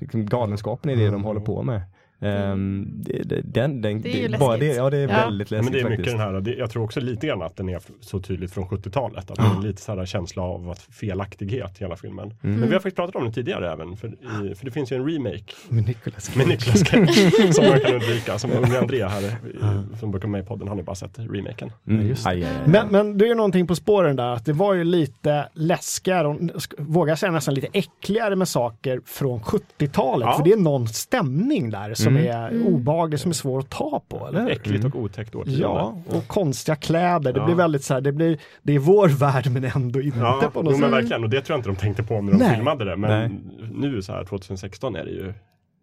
liksom, 0.00 0.26
galenskapen 0.26 0.90
i 0.90 0.94
det 0.96 1.02
de 1.02 1.08
Mm. 1.08 1.24
håller 1.24 1.40
på 1.40 1.62
med. 1.62 1.82
Ehm, 2.20 2.86
det, 2.94 3.22
det, 3.22 3.40
den, 3.44 3.80
den, 3.82 4.00
Det 4.02 4.24
är 4.24 4.28
ju 4.28 4.38
bara 4.38 4.56
det, 4.56 4.58
läskigt. 4.60 4.76
ja 4.76 4.90
det 4.90 4.96
är 4.98 5.08
Ja. 5.08 5.14
väldigt 5.24 5.50
läskigt 5.50 5.64
men 5.64 5.72
det 5.72 5.80
är 5.80 5.84
mycket 5.90 5.96
faktiskt. 6.04 6.16
den 6.18 6.34
här, 6.34 6.40
det, 6.40 6.54
jag 6.54 6.70
tror 6.70 6.84
också 6.84 7.00
lite 7.00 7.26
grann 7.26 7.42
att 7.42 7.56
den 7.56 7.68
är 7.68 7.80
så 8.00 8.20
tydligt 8.20 8.52
från 8.52 8.64
70-talet. 8.68 9.30
Att 9.30 9.36
det 9.36 9.42
är 9.42 9.62
lite 9.62 9.82
så 9.82 9.96
här 9.96 10.06
känsla 10.06 10.42
av 10.42 10.70
att 10.70 10.78
felaktighet 10.80 11.80
i 11.80 11.84
hela 11.84 11.96
filmen. 11.96 12.34
Mm. 12.42 12.56
Men 12.60 12.68
vi 12.68 12.74
har 12.74 12.80
faktiskt 12.80 12.96
pratat 12.96 13.16
om 13.16 13.24
det 13.24 13.32
tidigare 13.32 13.72
även, 13.72 13.96
för, 13.96 14.08
i, 14.08 14.54
för 14.54 14.64
det 14.64 14.70
finns 14.70 14.92
ju 14.92 14.96
en 14.96 15.08
remake 15.10 15.52
Med 15.68 15.86
Nicolas 15.86 16.36
med 16.36 16.48
Nicolas 16.48 16.80
Cage 16.88 17.54
som 17.54 17.64
man 17.64 17.80
kan 17.80 17.94
undvika. 17.94 18.38
Som 18.38 18.50
unge 18.52 18.78
Andrea 18.78 19.08
här, 19.08 19.22
i- 19.22 19.96
som 20.00 20.10
brukar 20.10 20.28
med 20.28 20.42
i 20.44 20.46
podden, 20.46 20.68
han 20.68 20.76
har 20.76 20.82
ju 20.82 20.86
bara 20.86 20.96
sett 20.96 21.18
remaken. 21.18 21.72
Mm. 21.88 22.08
just 22.08 22.24
det. 22.24 22.30
Aj, 22.30 22.44
aj, 22.44 22.50
aj. 22.64 22.68
Men, 22.70 22.88
men 22.88 23.18
det 23.18 23.24
är 23.24 23.28
ju 23.28 23.34
någonting 23.34 23.66
på 23.66 23.74
spåren 23.74 24.16
där, 24.16 24.28
att 24.32 24.44
det 24.44 24.52
var 24.52 24.74
ju 24.74 24.84
lite 24.84 25.48
läskigare, 25.52 26.28
och 26.28 26.38
vågar 26.78 27.10
jag 27.10 27.18
säga 27.18 27.32
nästan 27.32 27.54
lite 27.54 27.68
äckligare 27.72 28.36
med 28.36 28.48
saker 28.48 29.00
från 29.06 29.40
70-talet. 29.40 30.26
Ja. 30.26 30.36
För 30.36 30.44
det 30.44 30.52
är 30.52 30.56
någon 30.56 30.88
stämning 30.88 31.70
där 31.70 31.94
som 32.08 32.16
Mm. 32.16 32.64
är 32.64 32.66
obehaglig, 32.66 33.20
som 33.20 33.30
är 33.30 33.34
svår 33.34 33.58
att 33.58 33.70
ta 33.70 34.02
på, 34.08 34.26
eller? 34.28 34.50
Äckligt 34.50 34.84
och 34.84 34.96
otäckt 34.96 35.34
årtionde. 35.34 35.60
Ja, 35.60 35.98
och 36.08 36.26
konstiga 36.26 36.76
kläder. 36.76 37.32
Det 37.32 37.40
Ja. 37.40 37.44
blir 37.46 37.54
väldigt 37.54 37.84
så 37.84 37.94
här, 37.94 38.00
det 38.00 38.12
blir, 38.12 38.38
det 38.62 38.74
är 38.74 38.78
vår 38.78 39.08
värld 39.08 39.50
men 39.50 39.64
ändå 39.64 40.00
inte 40.00 40.18
Ja, 40.18 40.50
på 40.52 40.62
något 40.62 40.72
jo, 40.72 40.78
men 40.78 40.90
sätt. 40.90 40.98
verkligen. 40.98 41.24
Och 41.24 41.30
det 41.30 41.40
tror 41.40 41.54
jag 41.54 41.58
inte 41.58 41.68
de 41.70 41.76
tänkte 41.76 42.02
på 42.02 42.20
när 42.20 42.32
de 42.32 42.38
Nej. 42.38 42.54
filmade 42.56 42.84
det. 42.84 42.96
Men 42.96 43.10
Nej. 43.10 43.40
nu 43.74 44.02
så 44.02 44.12
här 44.12 44.24
2016 44.24 44.96
är 44.96 45.04
det 45.04 45.10
ju, 45.10 45.34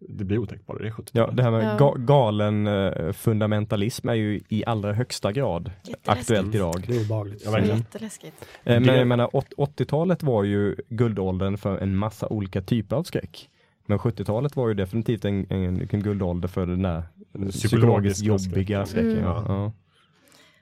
det 0.08 0.24
blir 0.24 0.38
otäckt 0.38 0.66
bara 0.66 0.78
det 0.78 0.86
är 0.86 0.90
70 0.90 1.10
Ja, 1.14 1.30
det 1.30 1.42
här 1.42 1.50
med 1.50 1.64
Ja. 1.64 1.76
ga 1.78 1.94
galen 1.98 2.66
eh, 2.66 3.12
fundamentalism 3.12 4.08
är 4.08 4.14
ju 4.14 4.40
i 4.48 4.64
allra 4.66 4.92
högsta 4.92 5.32
grad 5.32 5.70
aktuellt 6.06 6.54
idag. 6.54 6.84
Det 6.86 6.96
är 6.96 7.00
obehagligt. 7.04 7.42
Ja, 7.44 7.50
verkligen. 7.50 7.78
Jätteläskigt. 7.78 8.44
Eh, 8.64 8.80
men 8.80 8.96
jag 8.98 9.06
menar, 9.06 9.36
åt- 9.36 9.52
80-talet 9.56 10.22
var 10.22 10.44
ju 10.44 10.76
guldåldern 10.88 11.56
för 11.58 11.78
en 11.78 11.96
massa 11.96 12.26
olika 12.28 12.62
typer 12.62 12.96
av 12.96 13.02
skräck. 13.02 13.48
Men 13.86 13.98
70-talet 13.98 14.56
var 14.56 14.68
ju 14.68 14.74
definitivt 14.74 15.24
en, 15.24 15.46
en, 15.50 15.88
en 15.90 16.02
guldålder 16.02 16.48
för 16.48 16.66
den 16.66 16.82
där 16.82 17.02
psykologiskt 17.50 18.22
jobbiga 18.22 18.86
skräcken. 18.86 19.10
Mm. 19.10 19.24
Ja. 19.24 19.44
Ja. 19.48 19.72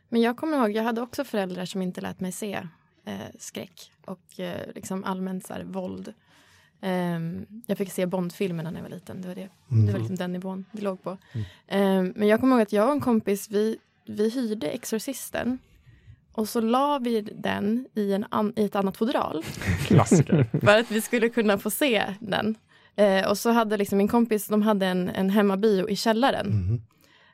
Men 0.08 0.20
jag 0.20 0.36
kommer 0.36 0.56
ihåg, 0.56 0.70
jag 0.70 0.82
hade 0.82 1.00
också 1.00 1.24
föräldrar 1.24 1.64
som 1.64 1.82
inte 1.82 2.00
lät 2.00 2.20
mig 2.20 2.32
se 2.32 2.54
eh, 3.04 3.14
skräck 3.38 3.92
och 4.04 4.40
eh, 4.40 4.74
liksom 4.74 5.04
allmänt 5.04 5.46
så 5.46 5.52
här, 5.52 5.64
våld. 5.64 6.12
Ehm, 6.80 7.46
jag 7.66 7.78
fick 7.78 7.92
se 7.92 8.06
Bondfilmerna 8.06 8.70
när 8.70 8.78
jag 8.78 8.82
var 8.82 8.90
liten. 8.90 9.22
Det 9.22 9.28
var, 9.28 9.34
det. 9.34 9.48
Det 9.68 9.92
var 9.92 9.98
liksom 9.98 10.16
den 10.16 10.32
nivån 10.32 10.64
det 10.72 10.82
låg 10.82 11.02
på. 11.02 11.18
Ehm, 11.68 12.12
men 12.16 12.28
jag 12.28 12.40
kommer 12.40 12.56
ihåg 12.56 12.62
att 12.62 12.72
jag 12.72 12.86
och 12.86 12.92
en 12.92 13.00
kompis, 13.00 13.50
vi, 13.50 13.76
vi 14.06 14.30
hyrde 14.30 14.70
Exorcisten. 14.70 15.58
Och 16.32 16.48
så 16.48 16.60
la 16.60 16.98
vi 16.98 17.20
den 17.20 17.86
i, 17.94 18.12
en 18.12 18.24
an, 18.30 18.52
i 18.56 18.64
ett 18.64 18.76
annat 18.76 18.96
fodral 18.96 19.44
Klassiker. 19.86 20.46
för 20.60 20.80
att 20.80 20.90
vi 20.90 21.00
skulle 21.00 21.28
kunna 21.28 21.58
få 21.58 21.70
se 21.70 22.14
den. 22.20 22.56
Eh, 22.96 23.28
och 23.28 23.38
så 23.38 23.50
hade 23.50 23.76
liksom 23.76 23.98
min 23.98 24.08
kompis, 24.08 24.46
de 24.46 24.62
hade 24.62 24.86
en, 24.86 25.08
en 25.08 25.30
hemmabio 25.30 25.88
i 25.88 25.96
källaren. 25.96 26.46
Mhm. 26.46 26.82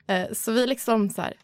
Eh, 0.06 0.32
så 0.32 0.52
vi 0.52 0.66
liksom 0.66 1.10
så 1.10 1.22
här 1.22 1.34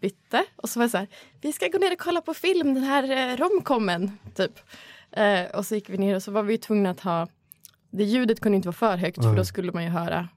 bytte 0.00 0.44
och 0.56 0.68
så 0.68 0.78
var 0.78 0.86
det 0.86 0.90
så 0.90 0.98
här, 0.98 1.08
vi 1.40 1.52
ska 1.52 1.68
gå 1.68 1.78
ner 1.78 1.92
och 1.92 1.98
kolla 1.98 2.20
på 2.20 2.34
film, 2.34 2.74
den 2.74 2.82
här 2.84 3.10
eh, 3.32 3.36
romcomen, 3.36 4.18
typ. 4.34 4.58
Eh, 5.12 5.44
och 5.54 5.66
så 5.66 5.74
gick 5.74 5.90
vi 5.90 5.98
ner 5.98 6.14
och 6.16 6.22
så 6.22 6.30
var 6.30 6.42
vi 6.42 6.58
tvungna 6.58 6.90
att 6.90 7.00
ha, 7.00 7.28
det 7.90 8.04
ljudet 8.04 8.40
kunde 8.40 8.56
inte 8.56 8.68
vara 8.68 8.76
för 8.76 8.96
högt 8.96 9.16
för 9.16 9.24
Mm. 9.24 9.36
då 9.36 9.44
skulle 9.44 9.72
man 9.72 9.84
ju 9.84 9.90
höra. 9.90 10.28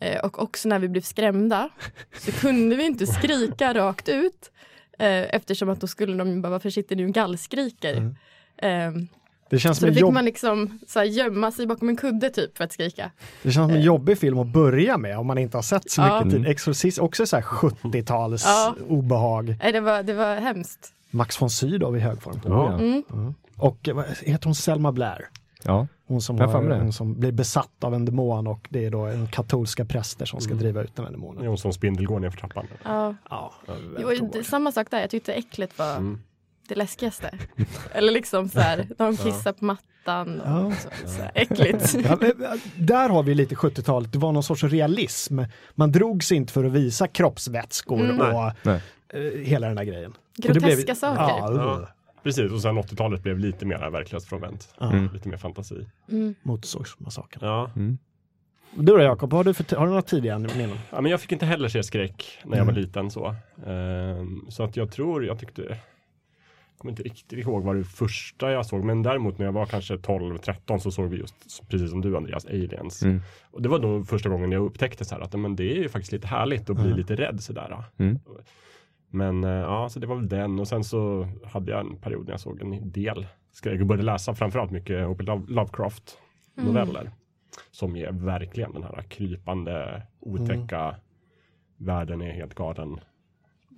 Eh, 0.00 0.24
och 0.24 0.42
också 0.42 0.68
när 0.68 0.78
vi 0.78 0.88
blev 0.88 1.02
skrämda 1.02 1.68
så 2.18 2.32
kunde 2.32 2.76
vi 2.76 2.86
inte 2.86 3.06
skrika 3.06 3.74
rakt 3.74 4.08
ut. 4.08 4.50
Eh, 4.98 5.34
eftersom 5.34 5.68
att 5.68 5.80
då 5.80 5.86
skulle 5.86 6.16
de 6.16 6.42
bara, 6.42 6.50
varför 6.50 6.70
sitter 6.70 6.96
ni 6.96 7.04
och 7.04 7.10
gallskriker? 7.14 7.94
Mm. 8.62 9.08
Eh, 9.50 9.56
Det 9.56 9.58
känns 9.58 9.76
så 9.76 9.80
som 9.80 9.88
då 9.88 9.94
fick 9.94 10.00
jobb, 10.00 10.14
man 10.14 10.24
liksom 10.24 10.78
så 10.86 10.98
här, 10.98 11.06
gömma 11.06 11.50
sig 11.50 11.66
bakom 11.66 11.88
en 11.88 11.96
kudde 11.96 12.30
typ 12.30 12.56
för 12.56 12.64
att 12.64 12.72
skrika. 12.72 13.10
det 13.42 13.50
känns 13.52 13.68
som 13.68 13.76
en 13.76 13.82
jobbig 13.82 14.18
film 14.18 14.38
att 14.38 14.46
börja 14.46 14.98
med 14.98 15.18
om 15.18 15.26
man 15.26 15.38
inte 15.38 15.56
har 15.56 15.62
sett 15.62 15.90
så 15.90 16.00
Ja. 16.00 16.24
mycket 16.24 16.38
tid. 16.40 16.46
Exorcist, 16.50 16.98
också 16.98 17.26
så 17.26 17.36
här 17.36 17.42
70-tals 17.42 18.44
Ja. 18.46 18.74
obehag. 18.88 19.56
Nej, 19.62 19.72
det, 19.72 19.80
var, 19.80 20.02
det 20.02 20.14
var 20.14 20.36
hemskt. 20.36 20.92
Max 21.10 21.42
von 21.42 21.50
Sydow 21.50 21.96
i 21.96 22.00
hög 22.00 22.22
form. 22.22 22.40
Ja. 22.44 22.78
Mm. 22.78 23.02
Och 23.56 23.88
eh, 23.88 23.94
vad 23.94 24.04
heter 24.22 24.44
hon 24.44 24.54
Selma 24.54 24.92
Blair? 24.92 25.28
Ja. 25.64 25.86
Hon 26.06 26.20
som, 26.22 26.38
har 26.38 26.78
hon 26.80 26.92
som 26.92 27.20
blir 27.20 27.32
besatt 27.32 27.84
av 27.84 27.94
en 27.94 28.04
demon 28.04 28.46
och 28.46 28.66
det 28.70 28.84
är 28.84 28.90
då 28.90 29.00
en 29.00 29.26
katolska 29.26 29.84
präster 29.84 30.26
som 30.26 30.40
ska 30.40 30.54
driva 30.54 30.82
ut 30.82 30.96
den 30.96 31.04
här 31.04 31.12
demonen. 31.12 31.46
hon 31.46 31.58
som 31.58 31.72
spindel 31.72 32.06
går 32.06 32.20
ner 32.20 32.30
för 32.30 32.38
trappan. 32.38 32.66
Ja. 32.84 33.14
Ja, 33.30 33.52
Jo, 33.98 34.42
samma 34.44 34.72
sak 34.72 34.86
där, 34.90 35.00
jag 35.00 35.10
tyckte 35.10 35.32
äcklet 35.32 35.78
var 35.78 35.90
Mm. 35.96 36.20
Det 36.74 36.78
läskigaste. 36.78 37.30
Eller 37.92 38.12
liksom 38.12 38.48
så 38.48 38.60
här, 38.60 38.86
de 38.98 39.16
kissar 39.16 39.52
på 39.52 39.64
mattan. 39.64 40.40
Ja. 40.44 40.60
Och 40.60 40.72
så, 40.72 40.88
så 41.08 41.22
här, 41.22 41.30
äckligt. 41.34 41.94
Ja, 42.04 42.18
men, 42.20 42.32
där 42.76 43.08
har 43.08 43.22
vi 43.22 43.34
lite 43.34 43.54
70-talet, 43.54 44.12
det 44.12 44.18
var 44.18 44.32
någon 44.32 44.42
sorts 44.42 44.62
realism. 44.64 45.40
Man 45.74 45.92
drog 45.92 46.24
sig 46.24 46.36
inte 46.36 46.52
för 46.52 46.64
att 46.64 46.72
visa 46.72 47.06
kroppsvätskor 47.08 48.00
Mm. 48.00 48.20
och 48.20 48.52
Nej. 48.62 48.80
eh, 49.08 49.20
hela 49.44 49.66
den 49.66 49.76
där 49.76 49.84
grejen. 49.84 50.12
Groteska 50.36 50.94
saker. 50.94 51.22
Ja, 51.22 51.52
Ja. 51.54 51.88
Precis, 52.22 52.52
och 52.52 52.60
sen 52.62 52.78
80-talet 52.78 53.22
blev 53.22 53.38
lite 53.38 53.66
mer 53.66 53.90
verklighetsfrånvänt. 53.90 54.68
Mm. 54.80 55.08
Lite 55.12 55.28
mer 55.28 55.36
fantasi. 55.36 55.86
Mm. 56.10 56.34
Motorsågsmassakern. 56.42 57.48
Ja. 57.48 57.70
Du 58.74 58.82
då 58.82 59.00
Jakob, 59.02 59.32
har 59.32 59.44
du, 59.44 59.54
för, 59.54 59.76
har 59.76 59.84
du 59.84 59.88
några 59.90 60.02
tidiga 60.02 60.38
minnen? 60.38 60.78
ja, 60.90 61.00
men 61.00 61.10
jag 61.10 61.20
fick 61.20 61.32
inte 61.32 61.46
heller 61.46 61.68
se 61.68 61.82
skräck 61.82 62.38
när 62.44 62.56
jag 62.58 62.64
var 62.64 62.72
Mm. 62.72 62.82
liten 62.84 63.10
så. 63.10 63.34
Ehm, 63.66 64.44
så 64.48 64.62
att 64.64 64.76
jag 64.76 64.92
tror, 64.92 65.24
jag 65.26 65.38
tyckte, 65.38 65.76
kommer 66.80 66.92
inte 66.92 67.02
riktigt 67.02 67.38
ihåg 67.38 67.64
vad 67.64 67.76
det 67.76 67.84
första 67.84 68.52
jag 68.52 68.66
såg, 68.66 68.84
men 68.84 69.02
däremot 69.02 69.38
när 69.38 69.46
jag 69.46 69.52
var 69.52 69.66
kanske 69.66 69.96
12-13 69.96 70.78
så 70.78 70.90
såg 70.90 71.08
vi 71.08 71.16
just, 71.16 71.68
precis 71.68 71.90
som 71.90 72.00
du 72.00 72.16
Andreas, 72.16 72.46
Aliens. 72.46 73.02
Mm. 73.02 73.20
Och 73.50 73.62
det 73.62 73.68
var 73.68 73.78
nog 73.78 74.08
första 74.08 74.28
gången 74.28 74.52
jag 74.52 74.64
upptäckte 74.64 75.04
så 75.04 75.14
här 75.14 75.22
att 75.22 75.32
men 75.32 75.56
det 75.56 75.72
är 75.72 75.76
ju 75.76 75.88
faktiskt 75.88 76.12
lite 76.12 76.26
härligt 76.26 76.70
att 76.70 76.76
bli 76.76 76.84
Mm. 76.84 76.96
lite 76.96 77.14
rädd 77.16 77.40
sådär. 77.42 77.84
Mm. 77.98 78.18
Men 79.10 79.44
eh, 79.44 79.50
ja, 79.50 79.88
så 79.88 80.00
det 80.00 80.06
var 80.06 80.16
väl 80.16 80.28
den 80.28 80.60
och 80.60 80.68
sen 80.68 80.84
så 80.84 81.28
hade 81.44 81.72
jag 81.72 81.80
en 81.80 81.96
period 81.96 82.24
när 82.24 82.32
jag 82.32 82.40
såg 82.40 82.60
en 82.60 82.92
del 82.92 83.26
skräck 83.52 83.80
och 83.80 83.86
började 83.86 84.04
läsa 84.04 84.34
framförallt 84.34 84.70
mycket 84.70 85.06
Lovecraft 85.48 86.18
noveller. 86.54 87.10
Som 87.70 87.96
ger 87.96 88.12
verkligen 88.12 88.72
den 88.72 88.82
här 88.82 89.02
krypande, 89.02 90.02
otäcka, 90.20 90.96
världen 91.76 92.20
är 92.20 92.32
helt 92.32 92.54
galen 92.54 93.00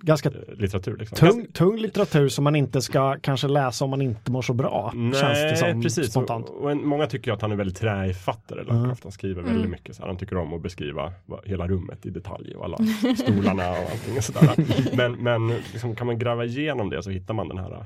Ganska 0.05 0.29
eh, 0.29 0.35
litteratur. 0.57 0.97
Liksom. 0.97 1.17
tung, 1.17 1.47
tung 1.53 1.77
litteratur 1.77 2.29
som 2.29 2.43
man 2.43 2.55
inte 2.55 2.81
ska 2.81 3.17
kanske 3.21 3.47
läsa 3.47 3.83
om 3.85 3.89
man 3.89 4.01
inte 4.01 4.31
mår 4.31 4.41
så 4.41 4.53
bra. 4.53 4.91
Nej, 4.95 5.13
känns 5.13 5.39
det 5.39 5.55
som 5.57 5.81
precis. 5.81 6.11
spontant. 6.11 6.49
Och, 6.49 6.61
och 6.63 6.71
en, 6.71 6.87
många 6.87 7.07
tycker 7.07 7.31
att 7.31 7.41
han 7.41 7.51
är 7.51 7.55
väldigt 7.55 7.79
författare, 7.79 8.63
Lovecraft. 8.63 9.03
Han 9.03 9.11
skriver 9.11 9.41
Mm. 9.41 9.53
väldigt 9.53 9.71
mycket. 9.71 9.95
Så 9.95 10.01
här. 10.01 10.07
Han 10.07 10.17
tycker 10.17 10.37
om 10.37 10.53
att 10.53 10.61
beskriva 10.61 11.13
hela 11.45 11.67
rummet 11.67 12.05
i 12.05 12.09
detalj 12.09 12.55
och 12.55 12.65
alla 12.65 12.77
stolarna 13.17 13.71
och 13.71 13.77
allting. 13.91 14.17
Och 14.17 14.23
sådär. 14.23 14.55
Men, 14.97 15.11
men 15.11 15.47
liksom, 15.47 15.95
kan 15.95 16.07
man 16.07 16.19
gräva 16.19 16.45
igenom 16.45 16.89
det 16.89 17.03
så 17.03 17.09
hittar 17.09 17.33
man 17.33 17.47
den 17.47 17.57
här 17.57 17.71
uh, 17.71 17.83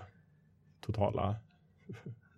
totala 0.86 1.36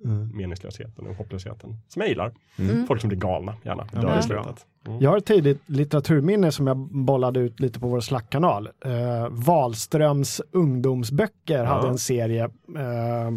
Mm. 0.06 0.38
meningslösheten 0.38 1.08
och 1.08 1.16
hopplösheten. 1.16 1.78
Som 1.88 2.00
jag 2.02 2.10
gillar. 2.10 2.34
Mm. 2.60 2.88
Folk 2.88 3.02
som 3.02 3.08
blir 3.08 3.18
galna, 3.20 3.56
gärna. 3.64 3.88
Ja, 3.94 4.02
Dör 4.02 4.20
i 4.20 4.24
slutet. 4.24 4.66
Mm. 4.88 5.00
Jag 5.00 5.10
har 5.10 5.18
ett 5.18 5.26
tidigt 5.26 5.62
litteraturminne 5.66 6.52
som 6.52 6.68
jag 6.68 6.78
bollade 6.78 7.40
ut 7.40 7.60
lite 7.60 7.80
på 7.80 7.88
vår 7.88 8.00
slackkanal. 8.00 8.70
Eh, 8.86 9.28
Wahlströms 9.30 10.42
ungdomsböcker 10.52 11.64
hade 11.64 11.86
Ja. 11.88 11.92
en 11.92 11.98
serie 11.98 12.44
eh, 12.78 13.32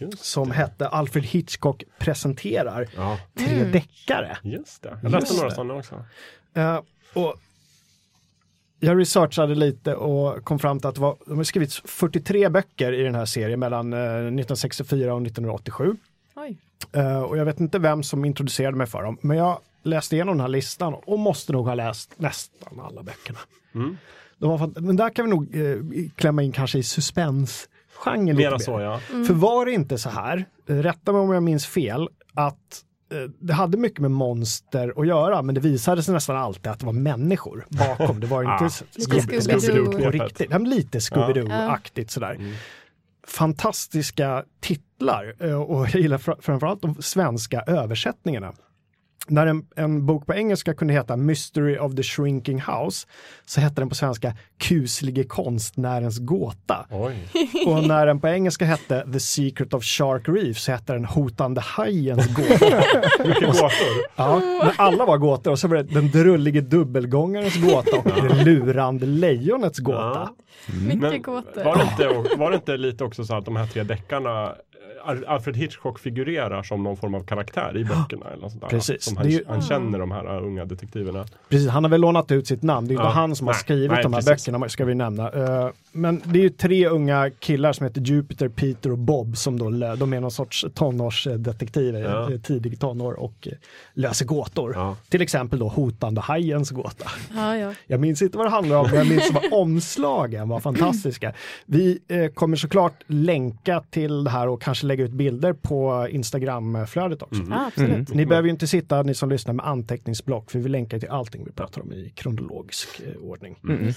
Just 0.00 0.24
som 0.24 0.48
det. 0.48 0.54
hette 0.54 0.88
Alfred 0.88 1.24
Hitchcock 1.24 1.84
presenterar 1.98 2.88
Ja, 2.96 3.18
tre 3.38 3.58
Mm. 3.60 3.72
deckare. 3.72 4.36
just 4.42 4.82
det. 4.82 4.98
Jag 5.02 5.12
läste 5.12 5.18
Just 5.26 5.36
några 5.36 5.48
det. 5.48 5.54
sådana 5.54 5.74
också. 5.74 6.04
Eh, 6.54 6.80
och 7.14 7.34
jag 8.80 9.00
researchade 9.00 9.54
lite 9.54 9.94
och 9.94 10.44
kom 10.44 10.58
fram 10.58 10.80
till 10.80 10.88
att 10.88 10.94
det 10.94 11.00
var, 11.00 11.16
de 11.26 11.36
har 11.36 11.44
skrivits 11.44 11.82
43 11.84 12.48
böcker 12.48 12.92
i 12.92 13.02
den 13.02 13.14
här 13.14 13.24
serien 13.24 13.60
mellan 13.60 13.92
eh, 13.92 13.98
1964 13.98 15.14
och 15.14 15.22
1987. 15.22 15.96
Oj. 16.36 16.56
Eh, 16.92 17.22
och 17.22 17.38
jag 17.38 17.44
vet 17.44 17.60
inte 17.60 17.78
vem 17.78 18.02
som 18.02 18.24
introducerade 18.24 18.76
mig 18.76 18.86
för 18.86 19.02
dem, 19.02 19.18
men 19.20 19.36
jag 19.36 19.58
läste 19.82 20.14
igenom 20.14 20.34
den 20.34 20.40
här 20.40 20.48
listan 20.48 20.94
och 20.94 21.18
måste 21.18 21.52
nog 21.52 21.66
ha 21.66 21.74
läst 21.74 22.14
nästan 22.16 22.80
alla 22.80 23.02
böckerna. 23.02 23.38
Mm. 23.74 23.96
De 24.38 24.50
var 24.50 24.80
men 24.80 24.96
där 24.96 25.10
kan 25.10 25.24
vi 25.24 25.30
nog 25.30 25.56
eh, 25.56 25.76
klämma 26.14 26.42
in 26.42 26.52
kanske 26.52 26.78
i 26.78 26.82
suspensgenren 26.82 28.36
lite 28.36 28.50
mer. 28.50 28.58
så 28.58 28.80
ja. 28.80 28.98
För 28.98 29.34
var 29.34 29.66
det 29.66 29.72
inte 29.72 29.98
så 29.98 30.08
här, 30.08 30.44
eh, 30.68 30.76
rätta 30.76 31.12
mig 31.12 31.20
om 31.20 31.30
jag 31.30 31.42
minns 31.42 31.66
fel, 31.66 32.08
att 32.34 32.54
eh, 32.54 32.56
det 33.40 33.52
hade 33.52 33.76
mycket 33.78 33.98
med 34.00 34.10
monster 34.10 34.92
att 35.00 35.06
göra, 35.06 35.42
men 35.42 35.54
det 35.54 35.60
visade 35.60 36.02
sig 36.02 36.14
nästan 36.14 36.36
alltid 36.36 36.66
att 36.66 36.78
det 36.80 36.86
var 36.86 36.92
människor 36.92 37.66
bakom. 37.70 38.20
Det 38.20 38.26
var 38.26 38.42
inte 38.52 38.64
Ah, 38.64 38.68
Scooby- 38.68 39.40
Scooby-Doo. 39.40 40.02
på 40.04 40.10
riktigt. 40.10 40.50
Men 40.50 40.64
Lite 40.64 40.98
Scooby-Doo-aktigt 40.98 42.08
sådär. 42.10 42.34
Mm. 42.34 42.52
Fantastiska 43.26 44.44
titlar 44.60 45.34
eh, 45.40 45.62
och 45.62 45.80
jag 45.92 45.94
gillar 46.02 46.18
fr- 46.18 46.40
framförallt 46.40 46.82
de 46.82 47.02
svenska 47.02 47.60
översättningarna. 47.66 48.52
När 49.28 49.46
en, 49.46 49.66
en 49.76 50.06
bok 50.06 50.26
på 50.26 50.34
engelska 50.34 50.74
kunde 50.74 50.94
heta 50.94 51.16
Mystery 51.16 51.78
of 51.78 51.94
the 51.94 52.02
Shrinking 52.02 52.60
House 52.60 53.06
så 53.46 53.60
hette 53.60 53.80
den 53.80 53.88
på 53.88 53.94
svenska 53.94 54.34
Kuslige 54.58 55.24
konstnärens 55.24 56.18
gåta. 56.18 56.86
Oj. 56.90 57.16
Och 57.66 57.88
när 57.88 58.06
den 58.06 58.20
på 58.20 58.28
engelska 58.28 58.64
hette 58.64 59.06
The 59.12 59.20
Secret 59.20 59.74
of 59.74 59.84
Shark 59.84 60.28
Reef 60.28 60.58
så 60.58 60.72
hette 60.72 60.92
den 60.92 61.04
Hotande 61.04 61.60
hajens 61.60 62.26
gåta. 62.34 62.48
Mycket 63.24 63.46
gåtor. 63.48 63.70
Ja, 64.16 64.40
men 64.62 64.72
alla 64.76 65.06
var 65.06 65.18
gåtor 65.18 65.50
och 65.50 65.58
så 65.58 65.68
var 65.68 65.76
det 65.76 65.82
Den 65.82 66.10
drullige 66.10 66.60
dubbelgångarens 66.60 67.56
gåta 67.56 67.96
och 67.98 68.04
Det 68.04 68.44
lurande 68.44 69.06
lejonets 69.06 69.78
gåta. 69.78 70.30
Mycket 70.66 71.00
Men 71.00 71.22
gåtor. 71.22 71.64
var 71.64 71.76
det, 71.76 71.82
inte, 71.82 72.36
var 72.36 72.50
det 72.50 72.56
inte 72.56 72.76
lite 72.76 73.04
också 73.04 73.24
så 73.24 73.36
att 73.36 73.44
de 73.44 73.56
här 73.56 73.66
tre 73.66 73.82
deckarna 73.82 74.54
Alfred 75.26 75.56
Hitchcock 75.56 75.98
figurerar 75.98 76.62
som 76.62 76.82
någon 76.82 76.96
form 76.96 77.14
av 77.14 77.20
karaktär 77.24 77.76
i 77.76 77.84
böckerna 77.84 78.26
eller 78.32 78.48
sånt 78.48 78.60
där, 78.60 78.68
Precis. 78.68 79.04
Som 79.04 79.16
han, 79.16 79.30
ju- 79.30 79.44
han 79.48 79.62
känner 79.62 79.98
de 79.98 80.10
här 80.10 80.36
uh, 80.36 80.46
unga 80.46 80.64
detektiverna. 80.64 81.24
Precis, 81.48 81.68
han 81.68 81.84
har 81.84 81.90
väl 81.90 82.00
lånat 82.00 82.32
ut 82.32 82.46
sitt 82.46 82.62
namn. 82.62 82.86
Det 82.88 82.92
är 82.92 82.94
inte 82.94 83.04
Ja. 83.04 83.10
han 83.10 83.36
som 83.36 83.46
har 83.46 83.54
skrivit 83.54 83.90
nej, 83.90 84.02
de 84.02 84.12
här 84.12 84.20
precis. 84.22 84.46
böckerna, 84.46 84.68
ska 84.68 84.84
vi 84.84 84.94
nämna. 84.94 85.30
Eh, 85.30 85.68
men 85.94 86.22
det 86.24 86.38
är 86.38 86.42
ju 86.42 86.48
tre 86.50 86.86
unga 86.88 87.30
killar 87.30 87.72
som 87.72 87.86
heter 87.86 88.00
Jupiter, 88.00 88.48
Peter 88.48 88.90
och 88.92 88.98
Bob 88.98 89.36
som 89.36 89.58
då, 89.58 89.68
lö- 89.70 89.96
de 89.96 90.12
är 90.12 90.20
någon 90.20 90.30
sorts 90.30 90.64
tonårsdetektiver, 90.74 92.00
Ja. 92.00 92.32
eh, 92.32 92.38
tidig 92.40 92.80
tonår 92.80 93.12
och 93.12 93.48
eh, 93.48 93.52
löser 93.94 94.24
gåtor. 94.24 94.72
Ja. 94.74 94.96
Till 95.08 95.22
exempel 95.22 95.58
då 95.58 95.68
Hotande 95.68 96.20
hajens 96.20 96.70
gåta. 96.70 97.10
Ja, 97.34 97.56
ja. 97.56 97.72
Jag 97.86 98.00
minns 98.00 98.22
inte 98.22 98.38
vad 98.38 98.46
det 98.46 98.50
handlar 98.50 98.76
om, 98.76 98.86
men 98.90 98.98
jag 98.98 99.08
minns 99.08 99.30
vad 99.32 99.52
omslagen 99.52 100.48
var 100.48 100.60
fantastiska. 100.60 101.32
Vi 101.66 101.98
eh, 102.08 102.26
kommer 102.26 102.56
såklart 102.56 102.94
länka 103.06 103.80
till 103.90 104.24
det 104.24 104.30
här 104.30 104.48
och 104.48 104.62
kanske 104.62 104.86
lägga 104.86 105.04
ut 105.04 105.12
bilder 105.12 105.52
på 105.52 106.08
Instagramflödet 106.10 107.22
också. 107.22 107.34
Mm. 107.40 107.52
ja 107.52 107.66
absolut. 107.66 107.90
Mm. 107.92 108.04
Ni 108.16 108.26
behöver 108.26 108.46
ju 108.46 108.52
inte 108.52 108.66
sitta, 108.66 109.02
ni 109.02 109.14
som 109.14 109.30
lyssnar, 109.30 109.54
med 109.54 109.66
anteckningsblock, 109.66 110.50
för 110.50 110.58
vi 110.58 110.68
länkar 110.68 110.98
till 110.98 111.08
allting 111.08 111.44
vi 111.44 111.52
pratar 111.52 111.82
om 111.82 111.92
i 111.92 112.12
kronologisk 112.14 112.88
eh, 113.06 113.22
ordning. 113.22 113.56
Mm. 113.64 113.92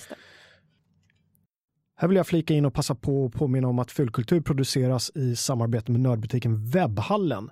Här 2.00 2.08
vill 2.08 2.18
jag 2.18 2.28
flika 2.28 2.54
in 2.54 2.66
och 2.66 2.74
passa 2.74 2.96
på 2.96 3.26
att 3.26 3.34
påminna 3.34 3.68
om 3.68 3.80
att 3.80 3.92
Fullkultur 3.92 4.42
produceras 4.42 5.12
i 5.16 5.36
samarbete 5.36 5.92
med 5.92 6.02
nördbutiken 6.02 6.70
Webbhallen. 6.70 7.50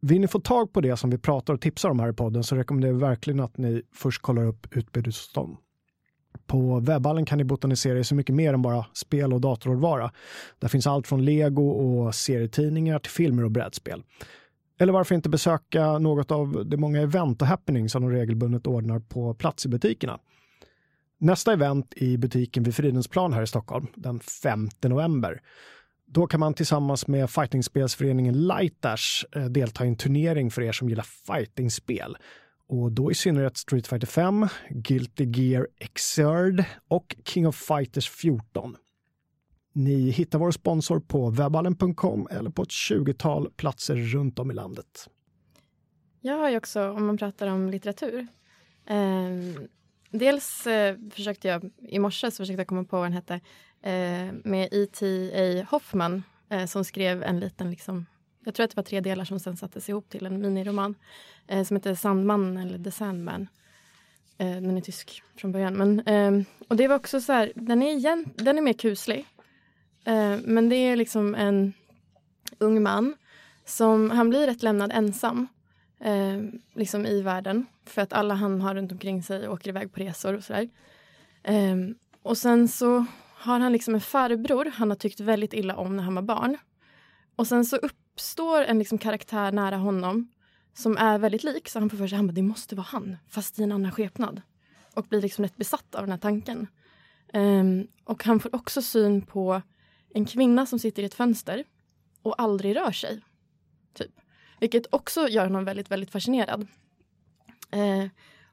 Vill 0.00 0.20
ni 0.20 0.28
få 0.28 0.40
tag 0.40 0.72
på 0.72 0.80
det 0.80 0.96
som 0.96 1.10
vi 1.10 1.18
pratar 1.18 1.54
och 1.54 1.60
tipsar 1.60 1.90
om 1.90 2.00
här 2.00 2.08
i 2.08 2.12
podden 2.12 2.44
så 2.44 2.56
rekommenderar 2.56 2.92
vi 2.92 2.98
verkligen 2.98 3.40
att 3.40 3.58
ni 3.58 3.82
först 3.94 4.22
kollar 4.22 4.46
upp 4.46 4.76
utbudet 4.76 5.06
hos 5.06 5.32
dem. 5.32 5.56
På 6.46 6.80
webbhallen 6.80 7.24
kan 7.24 7.38
ni 7.38 7.44
botanisera 7.44 7.98
i 7.98 8.04
så 8.04 8.14
mycket 8.14 8.34
mer 8.34 8.54
än 8.54 8.62
bara 8.62 8.86
spel 8.92 9.32
och 9.32 9.40
datorhårdvara. 9.40 10.12
Där 10.58 10.68
finns 10.68 10.86
allt 10.86 11.06
från 11.06 11.24
lego 11.24 11.68
och 11.68 12.14
serietidningar 12.14 12.98
till 12.98 13.12
filmer 13.12 13.44
och 13.44 13.50
brädspel. 13.50 14.02
Eller 14.78 14.92
varför 14.92 15.14
inte 15.14 15.28
besöka 15.28 15.98
något 15.98 16.30
av 16.30 16.66
de 16.66 16.76
många 16.76 17.00
event 17.00 17.42
och 17.42 17.48
happenings 17.48 17.92
som 17.92 18.02
de 18.02 18.10
regelbundet 18.10 18.66
ordnar 18.66 18.98
på 18.98 19.34
plats 19.34 19.66
i 19.66 19.68
butikerna. 19.68 20.18
Nästa 21.22 21.52
event 21.52 21.94
i 21.96 22.18
butiken 22.18 22.62
vid 22.62 22.74
Fridhemsplan 22.74 23.32
här 23.32 23.42
i 23.42 23.46
Stockholm 23.46 23.86
den 23.94 24.20
5 24.20 24.68
november. 24.84 25.42
Då 26.06 26.26
kan 26.26 26.40
man 26.40 26.54
tillsammans 26.54 27.08
med 27.08 27.30
fightingspelsföreningen 27.30 28.46
Lightdash 28.46 29.24
eh, 29.36 29.44
delta 29.44 29.84
i 29.84 29.88
en 29.88 29.96
turnering 29.96 30.50
för 30.50 30.62
er 30.62 30.72
som 30.72 30.88
gillar 30.88 31.06
fightingspel. 31.26 32.16
Och 32.68 32.92
då 32.92 33.10
i 33.10 33.14
synnerhet 33.14 33.56
Street 33.56 33.86
Fighter 33.86 34.06
5, 34.06 34.48
Guilty 34.70 35.24
Gear 35.24 35.66
Xrd 35.94 36.64
och 36.88 37.16
King 37.24 37.46
of 37.46 37.56
Fighters 37.56 38.10
14. 38.10 38.76
Ni 39.72 40.10
hittar 40.10 40.38
vår 40.38 40.50
sponsor 40.50 41.00
på 41.00 41.30
webballen.com 41.30 42.28
eller 42.30 42.50
på 42.50 42.62
ett 42.62 42.68
20-tal 42.68 43.50
platser 43.56 43.96
runt 43.96 44.38
om 44.38 44.50
i 44.50 44.54
landet. 44.54 45.08
Jag 46.20 46.38
har 46.38 46.50
ju 46.50 46.56
också, 46.56 46.90
om 46.90 47.06
man 47.06 47.16
pratar 47.16 47.46
om 47.46 47.70
litteratur. 47.70 48.26
Eh, 48.86 49.66
dels 50.12 50.66
eh, 50.66 50.96
försökte 51.10 51.48
jag, 51.48 51.70
i 51.88 51.98
morse 51.98 52.30
så 52.30 52.36
försökte 52.36 52.60
jag 52.60 52.66
komma 52.66 52.84
på 52.84 52.96
vad 52.96 53.06
den 53.06 53.12
hette, 53.12 53.34
eh, 53.82 54.32
med 54.44 54.68
E.T.A. 54.72 55.66
Hoffman 55.70 56.22
eh, 56.48 56.66
som 56.66 56.84
skrev 56.84 57.22
en 57.22 57.40
liten, 57.40 57.70
liksom, 57.70 58.06
jag 58.44 58.54
tror 58.54 58.64
att 58.64 58.70
det 58.70 58.76
var 58.76 58.82
tre 58.82 59.00
delar 59.00 59.24
som 59.24 59.40
sen 59.40 59.56
sattes 59.56 59.88
ihop 59.88 60.08
till 60.08 60.26
en 60.26 60.40
miniroman 60.40 60.94
eh, 61.46 61.64
som 61.64 61.76
heter 61.76 61.94
Sandman 61.94 62.56
eller 62.56 62.78
The 62.78 62.90
Sandman. 62.90 63.48
Eh, 64.38 64.50
den 64.50 64.76
är 64.76 64.80
tysk 64.80 65.22
från 65.36 65.52
början. 65.52 65.74
Men, 65.74 66.02
ehm, 66.06 66.44
och 66.68 66.76
det 66.76 66.88
var 66.88 66.96
också 66.96 67.20
så 67.20 67.32
här, 67.32 67.52
den 67.54 67.82
är, 67.82 67.92
igen, 67.92 68.24
den 68.34 68.58
är 68.58 68.62
mer 68.62 68.72
kuslig. 68.72 69.26
Eh, 70.04 70.36
men 70.44 70.68
det 70.68 70.76
är 70.76 70.96
liksom 70.96 71.34
en 71.34 71.72
ung 72.58 72.82
man 72.82 73.14
som, 73.64 74.10
han 74.10 74.30
blir 74.30 74.46
rätt 74.46 74.62
lämnad 74.62 74.92
ensam 74.92 75.48
eh, 76.00 76.42
liksom 76.74 77.06
i 77.06 77.22
världen. 77.22 77.66
För 77.84 78.02
att 78.02 78.12
alla 78.12 78.34
han 78.34 78.60
har 78.60 78.74
runt 78.74 78.92
omkring 78.92 79.22
sig 79.22 79.48
åker 79.48 79.68
iväg 79.68 79.92
på 79.92 80.00
resor 80.00 80.34
och 80.34 80.44
sådär. 80.44 80.68
Um, 81.48 81.94
och 82.22 82.38
sen 82.38 82.68
så 82.68 83.06
har 83.34 83.60
han 83.60 83.72
liksom 83.72 83.94
en 83.94 84.00
farbror 84.00 84.72
han 84.74 84.90
har 84.90 84.96
tyckt 84.96 85.20
väldigt 85.20 85.54
illa 85.54 85.76
om 85.76 85.96
när 85.96 86.02
han 86.02 86.14
var 86.14 86.22
barn. 86.22 86.58
Och 87.36 87.46
sen 87.46 87.64
så 87.64 87.76
uppstår 87.76 88.62
en 88.62 88.78
liksom 88.78 88.98
karaktär 88.98 89.52
nära 89.52 89.76
honom 89.76 90.28
som 90.74 90.96
är 90.96 91.18
väldigt 91.18 91.44
lik. 91.44 91.68
Så 91.68 91.78
han 91.78 91.90
får 91.90 91.96
för 91.96 92.08
sig 92.08 92.18
att 92.18 92.34
det 92.34 92.42
måste 92.42 92.74
vara 92.74 92.86
han, 92.90 93.16
fast 93.28 93.58
i 93.58 93.62
en 93.62 93.72
annan 93.72 93.92
skepnad. 93.92 94.42
Och 94.94 95.04
blir 95.04 95.22
liksom 95.22 95.44
rätt 95.44 95.56
besatt 95.56 95.94
av 95.94 96.02
den 96.02 96.10
här 96.10 96.18
tanken. 96.18 96.66
Um, 97.32 97.86
och 98.04 98.24
han 98.24 98.40
får 98.40 98.54
också 98.54 98.82
syn 98.82 99.22
på 99.22 99.62
en 100.14 100.24
kvinna 100.24 100.66
som 100.66 100.78
sitter 100.78 101.02
i 101.02 101.06
ett 101.06 101.14
fönster 101.14 101.64
och 102.22 102.42
aldrig 102.42 102.76
rör 102.76 102.92
sig. 102.92 103.20
Typ. 103.94 104.12
Vilket 104.60 104.94
också 104.94 105.28
gör 105.28 105.44
honom 105.44 105.64
väldigt, 105.64 105.90
väldigt 105.90 106.10
fascinerad. 106.10 106.66
Uh, 107.76 108.06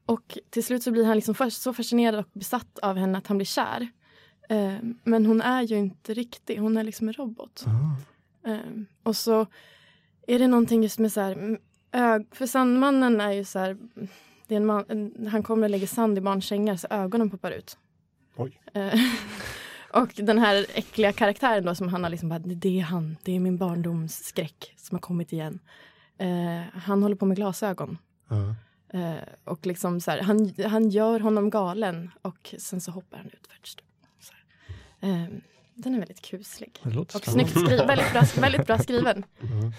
och 0.06 0.38
till 0.50 0.64
slut 0.64 0.84
så 0.84 0.92
blir 0.92 1.06
han 1.06 1.16
liksom 1.16 1.52
så 1.52 1.74
fascinerad 1.74 2.20
och 2.20 2.30
besatt 2.34 2.80
av 2.80 2.98
henne 2.98 3.18
att 3.18 3.28
han 3.28 3.38
blir 3.38 3.46
kär. 3.46 3.82
Uh, 4.52 4.78
men 5.04 5.26
hon 5.26 5.42
är 5.42 5.62
ju 5.62 5.78
inte 5.78 6.14
riktig, 6.14 6.58
hon 6.58 6.78
är 6.78 6.84
liksom 6.84 7.08
en 7.08 7.14
robot. 7.14 7.66
Uh, 8.48 8.84
och 9.04 9.16
så 9.16 9.46
är 10.28 10.40
det 10.40 10.48
någonting 10.48 10.84
just 10.84 11.00
med 11.00 11.12
så 11.12 11.22
här, 11.22 11.58
för 12.36 12.46
Sandmannen 12.46 13.22
är 13.22 13.32
ju 13.32 13.46
så 13.46 13.60
här, 13.60 13.78
är 14.56 14.60
man, 14.60 14.86
en, 14.88 15.28
han 15.28 15.44
kommer 15.44 15.64
och 15.64 15.70
lägger 15.70 15.88
sand 15.88 16.18
i 16.18 16.22
barns 16.22 16.46
sängar 16.46 16.76
så 16.76 16.88
ögonen 16.90 17.30
poppar 17.30 17.52
ut. 17.52 17.78
Eh, 18.74 19.00
och 20.02 20.10
den 20.16 20.40
här 20.40 20.66
äckliga 20.74 21.14
karaktären 21.14 21.66
då 21.66 21.76
som 21.76 21.88
han 21.88 22.04
har 22.04 22.10
liksom 22.10 22.30
bara, 22.30 22.40
det 22.40 22.80
är 22.80 22.84
han, 22.84 23.18
det 23.24 23.36
är 23.36 23.40
min 23.40 23.58
barndomsskräck 23.58 24.74
som 24.78 24.96
har 24.96 25.02
kommit 25.02 25.34
igen. 25.34 25.60
Uh, 26.22 26.62
han 26.74 27.04
håller 27.04 27.16
på 27.16 27.26
med 27.26 27.38
glasögon. 27.38 27.98
Uh. 28.32 28.54
Uh, 28.94 29.16
och 29.44 29.66
liksom 29.66 30.02
så 30.02 30.12
här, 30.12 30.22
han, 30.22 30.54
han 30.66 30.90
gör 30.90 31.20
honom 31.20 31.50
galen 31.50 32.12
och 32.22 32.56
sen 32.58 32.82
så 32.82 32.92
hoppar 32.92 33.18
han 33.18 33.28
ut 33.28 33.48
för 33.48 33.56
ett 33.56 33.66
Den 35.76 35.96
är 35.96 36.00
väldigt 36.00 36.22
kuslig. 36.22 36.82
och 37.16 37.26
snyggt 37.26 37.50
skriven, 37.50 37.88
väldigt 37.88 38.12
bra, 38.12 38.22
väldigt 38.42 38.68
bra 38.68 38.78
skriven. 38.78 39.26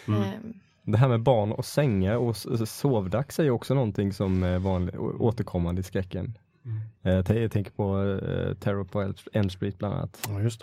Mm. 0.07 0.61
Det 0.83 0.99
här 0.99 1.09
med 1.09 1.23
barn 1.23 1.53
och 1.53 1.65
sängar 1.65 2.17
och 2.17 2.37
sovdags 2.69 3.39
är 3.39 3.45
ju 3.45 3.51
också 3.51 3.75
någonting 3.75 4.13
som 4.13 4.43
är 4.43 4.59
vanligt, 4.59 4.97
återkommande 4.97 5.81
i 5.81 5.83
skräcken. 5.85 6.39
Mm. 6.65 7.27
Eh, 7.29 7.37
jag 7.37 7.53
tänker 7.53 7.71
på 7.71 7.97
uh, 7.97 8.55
Terror 8.55 8.85
på 8.85 9.13
Elm 9.33 9.51
Street 9.51 9.79
bland 9.79 9.95
annat. 9.95 10.29
Ja, 10.29 10.41
just 10.41 10.63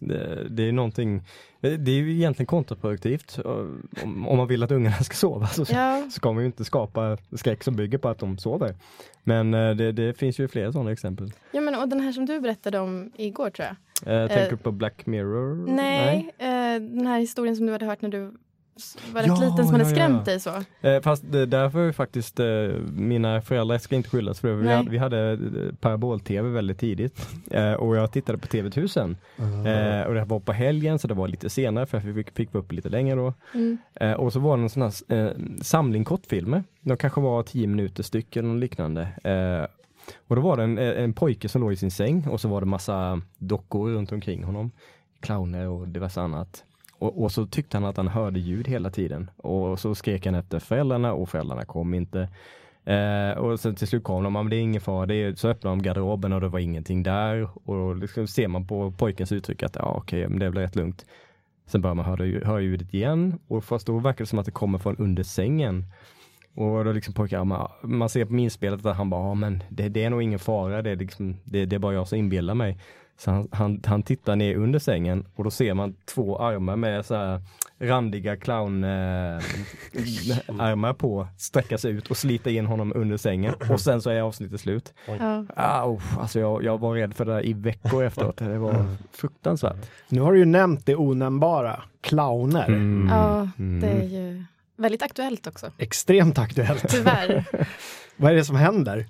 det. 0.00 0.62
Är 0.62 0.72
någonting, 0.72 1.22
det 1.60 1.90
är 1.90 1.94
ju 1.94 2.12
egentligen 2.12 2.46
kontraproduktivt. 2.46 3.38
Om, 3.38 4.26
om 4.28 4.36
man 4.36 4.46
vill 4.46 4.62
att 4.62 4.70
ungarna 4.70 4.96
ska 4.96 5.14
sova 5.14 5.46
så 5.46 5.64
ja. 5.68 6.08
ska 6.10 6.32
man 6.32 6.42
ju 6.42 6.46
inte 6.46 6.64
skapa 6.64 7.16
skräck 7.36 7.64
som 7.64 7.76
bygger 7.76 7.98
på 7.98 8.08
att 8.08 8.18
de 8.18 8.38
sover. 8.38 8.74
Men 9.22 9.50
det, 9.50 9.92
det 9.92 10.18
finns 10.18 10.38
ju 10.38 10.48
flera 10.48 10.72
sådana 10.72 10.92
exempel. 10.92 11.32
Ja 11.52 11.60
men 11.60 11.74
och 11.74 11.88
den 11.88 12.00
här 12.00 12.12
som 12.12 12.26
du 12.26 12.40
berättade 12.40 12.78
om 12.78 13.12
igår 13.16 13.50
tror 13.50 13.68
jag. 13.68 13.76
Uh, 14.06 14.28
tänker 14.28 14.50
du 14.50 14.56
på 14.56 14.72
Black 14.72 15.06
Mirror? 15.06 15.66
Nej, 15.66 16.30
nej. 16.38 16.80
den 16.80 17.06
här 17.06 17.20
historien 17.20 17.56
som 17.56 17.66
du 17.66 17.72
hade 17.72 17.86
hört 17.86 18.02
när 18.02 18.08
du 18.08 18.32
var 19.12 19.22
rätt 19.22 19.28
ja, 19.28 19.34
liten 19.34 19.56
som 19.56 19.72
hade 19.72 19.84
ja, 19.84 19.90
skrämt 19.90 20.24
dig 20.24 20.40
så. 20.40 20.50
Eh, 20.80 21.00
fast 21.00 21.32
det, 21.32 21.46
därför 21.46 21.88
är 21.88 21.92
faktiskt 21.92 22.40
eh, 22.40 22.46
mina 22.92 23.40
föräldrar 23.40 23.78
ska 23.78 23.96
inte 23.96 24.08
skyllas 24.08 24.40
för 24.40 24.54
vi 24.54 24.68
hade, 24.68 24.90
vi 24.90 24.98
hade 24.98 25.32
eh, 25.32 25.74
parabol-tv 25.80 26.48
väldigt 26.48 26.78
tidigt 26.78 27.28
eh, 27.50 27.72
och 27.72 27.96
jag 27.96 28.12
tittade 28.12 28.38
på 28.38 28.46
TV-tusen 28.46 29.16
mm. 29.38 30.06
och 30.06 30.14
det 30.14 30.24
var 30.24 30.40
på 30.40 30.52
helgen 30.52 30.98
så 30.98 31.08
det 31.08 31.14
var 31.14 31.28
lite 31.28 31.50
senare 31.50 31.86
för 31.86 32.00
vi 32.00 32.14
fick, 32.14 32.36
fick 32.36 32.54
upp 32.54 32.72
lite 32.72 32.88
längre 32.88 33.16
då. 33.16 33.34
Mm. 33.54 33.78
Eh, 33.94 34.12
och 34.12 34.32
så 34.32 34.40
var 34.40 34.56
det 34.56 34.62
en 34.62 34.70
sån 34.70 34.82
här 34.82 35.14
eh, 35.14 35.32
samling 35.62 36.04
kortfilmer. 36.04 36.64
De 36.80 36.96
kanske 36.96 37.20
var 37.20 37.42
tio 37.42 37.66
minuter 37.66 38.02
styck 38.02 38.36
eller 38.36 38.48
något 38.48 38.60
liknande. 38.60 39.08
och 40.28 40.36
då 40.36 40.42
var 40.42 40.56
det 40.56 40.62
en, 40.62 40.78
en 40.78 41.12
pojke 41.12 41.48
som 41.48 41.60
låg 41.60 41.72
i 41.72 41.76
sin 41.76 41.90
säng 41.90 42.26
och 42.28 42.40
så 42.40 42.48
var 42.48 42.60
det 42.60 42.66
massa 42.66 43.20
dockor 43.38 43.90
runt 43.90 44.12
omkring 44.12 44.44
honom. 44.44 44.70
Clowner 45.20 45.68
och 45.68 45.88
diverse 45.88 46.20
annat. 46.20 46.64
Och, 47.00 47.22
och, 47.22 47.32
så 47.32 47.46
tyckte 47.46 47.76
han 47.76 47.84
att 47.84 47.96
han 47.96 48.08
hörde 48.08 48.40
ljud 48.40 48.68
hela 48.68 48.90
tiden. 48.90 49.30
Och 49.36 49.78
så 49.78 49.94
skrek 49.94 50.26
han 50.26 50.34
efter 50.34 50.58
föräldrarna 50.58 51.12
och 51.12 51.28
föräldrarna 51.28 51.64
kom 51.64 51.94
inte. 51.94 52.28
Eh, 52.84 53.38
och 53.38 53.60
sen 53.60 53.74
till 53.74 53.88
slut 53.88 54.04
kom 54.04 54.24
de, 54.24 54.32
men 54.32 54.50
det 54.50 54.56
är 54.56 54.60
ingen 54.60 54.80
fara. 54.80 55.06
Det 55.06 55.14
är, 55.14 55.34
så 55.34 55.48
öppnade 55.48 55.76
de 55.76 55.82
garderoben 55.82 56.32
och 56.32 56.40
det 56.40 56.48
var 56.48 56.58
ingenting 56.58 57.02
där. 57.02 57.48
Och 57.64 57.74
då 57.74 57.94
liksom 57.94 58.26
ser 58.26 58.48
man 58.48 58.66
på 58.66 58.90
pojkens 58.90 59.32
uttryck 59.32 59.62
att 59.62 59.76
ja, 59.76 59.94
okej, 59.96 60.28
men 60.28 60.38
det 60.38 60.50
blir 60.50 60.62
rätt 60.62 60.76
lugnt. 60.76 61.06
Sen 61.66 61.80
börjar 61.80 61.94
man 61.94 62.04
höra, 62.04 62.46
höra 62.46 62.60
ljudet 62.60 62.94
igen 62.94 63.38
och 63.48 63.64
fast 63.64 63.86
då 63.86 63.98
verkar 63.98 64.24
det 64.24 64.28
som 64.28 64.38
att 64.38 64.46
det 64.46 64.52
kommer 64.52 64.78
från 64.78 64.96
under 64.96 65.22
sängen. 65.22 65.84
Och 66.54 66.84
då 66.84 66.92
liksom 66.92 67.14
pojkar, 67.14 67.44
man, 67.44 67.68
man 67.82 68.08
ser 68.08 68.24
på 68.24 68.32
minspelet 68.32 68.86
att 68.86 68.96
han 68.96 69.10
bara, 69.10 69.28
ja 69.28 69.34
men 69.34 69.62
det, 69.68 69.88
det, 69.88 70.04
är 70.04 70.10
nog 70.10 70.22
ingen 70.22 70.38
fara, 70.38 70.82
det 70.82 70.90
är, 70.90 70.96
liksom, 70.96 71.36
det, 71.44 71.66
det 71.66 71.76
är 71.76 71.80
bara 71.80 71.94
jag 71.94 72.08
som 72.08 72.18
inbillar 72.18 72.54
mig. 72.54 72.78
Så 73.20 73.30
han, 73.30 73.48
han, 73.52 73.82
han, 73.86 74.02
tittar 74.02 74.36
ner 74.36 74.54
under 74.54 74.78
sängen 74.78 75.26
och 75.36 75.44
då 75.44 75.50
ser 75.50 75.74
man 75.74 75.96
två 76.04 76.38
armar 76.38 76.76
med 76.76 77.06
så 77.06 77.14
här 77.14 77.40
randiga 77.78 78.36
clownarmar 78.36 79.40
eh, 80.88 80.94
på 80.98 81.26
sträcka 81.38 81.78
sig 81.78 81.90
ut 81.90 82.10
och 82.10 82.16
slita 82.16 82.50
in 82.50 82.66
honom 82.66 82.92
under 82.96 83.16
sängen 83.16 83.54
och 83.70 83.80
sen 83.80 84.02
så 84.02 84.10
är 84.10 84.20
avsnittet 84.20 84.60
slut. 84.60 84.94
Ja. 85.06 85.44
Ah, 85.56 85.96
alltså 86.18 86.40
jag, 86.40 86.64
jag 86.64 86.78
var 86.78 86.94
rädd 86.94 87.14
för 87.14 87.24
det 87.24 87.32
där 87.32 87.46
i 87.46 87.52
veckor 87.52 88.04
efteråt. 88.04 88.36
Det 88.36 88.58
var 88.58 88.96
fruktansvärt. 89.12 89.90
Nu 90.08 90.20
har 90.20 90.32
du 90.32 90.38
ju 90.38 90.44
nämnt 90.44 90.86
det 90.86 90.96
onämnbara, 90.96 91.82
clowner. 92.00 92.68
Mm. 92.68 93.08
Ja, 93.08 93.48
det 93.56 93.88
är 93.88 94.08
ju 94.08 94.44
väldigt 94.76 95.02
aktuellt 95.02 95.46
också. 95.46 95.72
Extremt 95.78 96.38
aktuellt. 96.38 96.88
Tyvärr. 96.88 97.44
Vad 98.16 98.32
är 98.32 98.36
det 98.36 98.44
som 98.44 98.56
händer? 98.56 99.06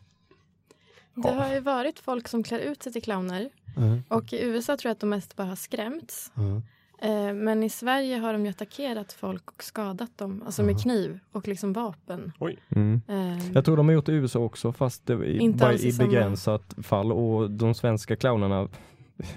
Det 1.14 1.30
har 1.30 1.54
ju 1.54 1.60
varit 1.60 1.98
folk 1.98 2.28
som 2.28 2.42
klär 2.42 2.58
ut 2.58 2.82
sig 2.82 2.92
till 2.92 3.02
clowner 3.02 3.50
Mm. 3.76 4.02
Och 4.08 4.32
i 4.32 4.42
USA 4.42 4.76
tror 4.76 4.88
jag 4.88 4.94
att 4.94 5.00
de 5.00 5.10
mest 5.10 5.36
bara 5.36 5.46
har 5.46 5.56
skrämts. 5.56 6.32
Mm. 6.36 6.62
Eh, 7.02 7.34
men 7.34 7.62
i 7.62 7.70
Sverige 7.70 8.16
har 8.16 8.32
de 8.32 8.44
ju 8.44 8.50
attackerat 8.50 9.12
folk 9.12 9.50
och 9.50 9.62
skadat 9.62 10.18
dem, 10.18 10.42
alltså 10.46 10.62
med 10.62 10.82
kniv 10.82 11.18
och 11.32 11.48
liksom 11.48 11.72
vapen. 11.72 12.32
Mm. 12.68 13.02
Eh, 13.08 13.52
jag 13.54 13.64
tror 13.64 13.76
de 13.76 13.88
har 13.88 13.94
gjort 13.94 14.06
det 14.06 14.12
i 14.12 14.14
USA 14.14 14.38
också 14.38 14.72
fast 14.72 15.06
det 15.06 15.12
i, 15.12 15.50
bara 15.50 15.74
i 15.74 15.92
begränsat 15.92 16.62
samma. 16.72 16.82
fall 16.82 17.12
och 17.12 17.50
de 17.50 17.74
svenska 17.74 18.16
clownerna 18.16 18.68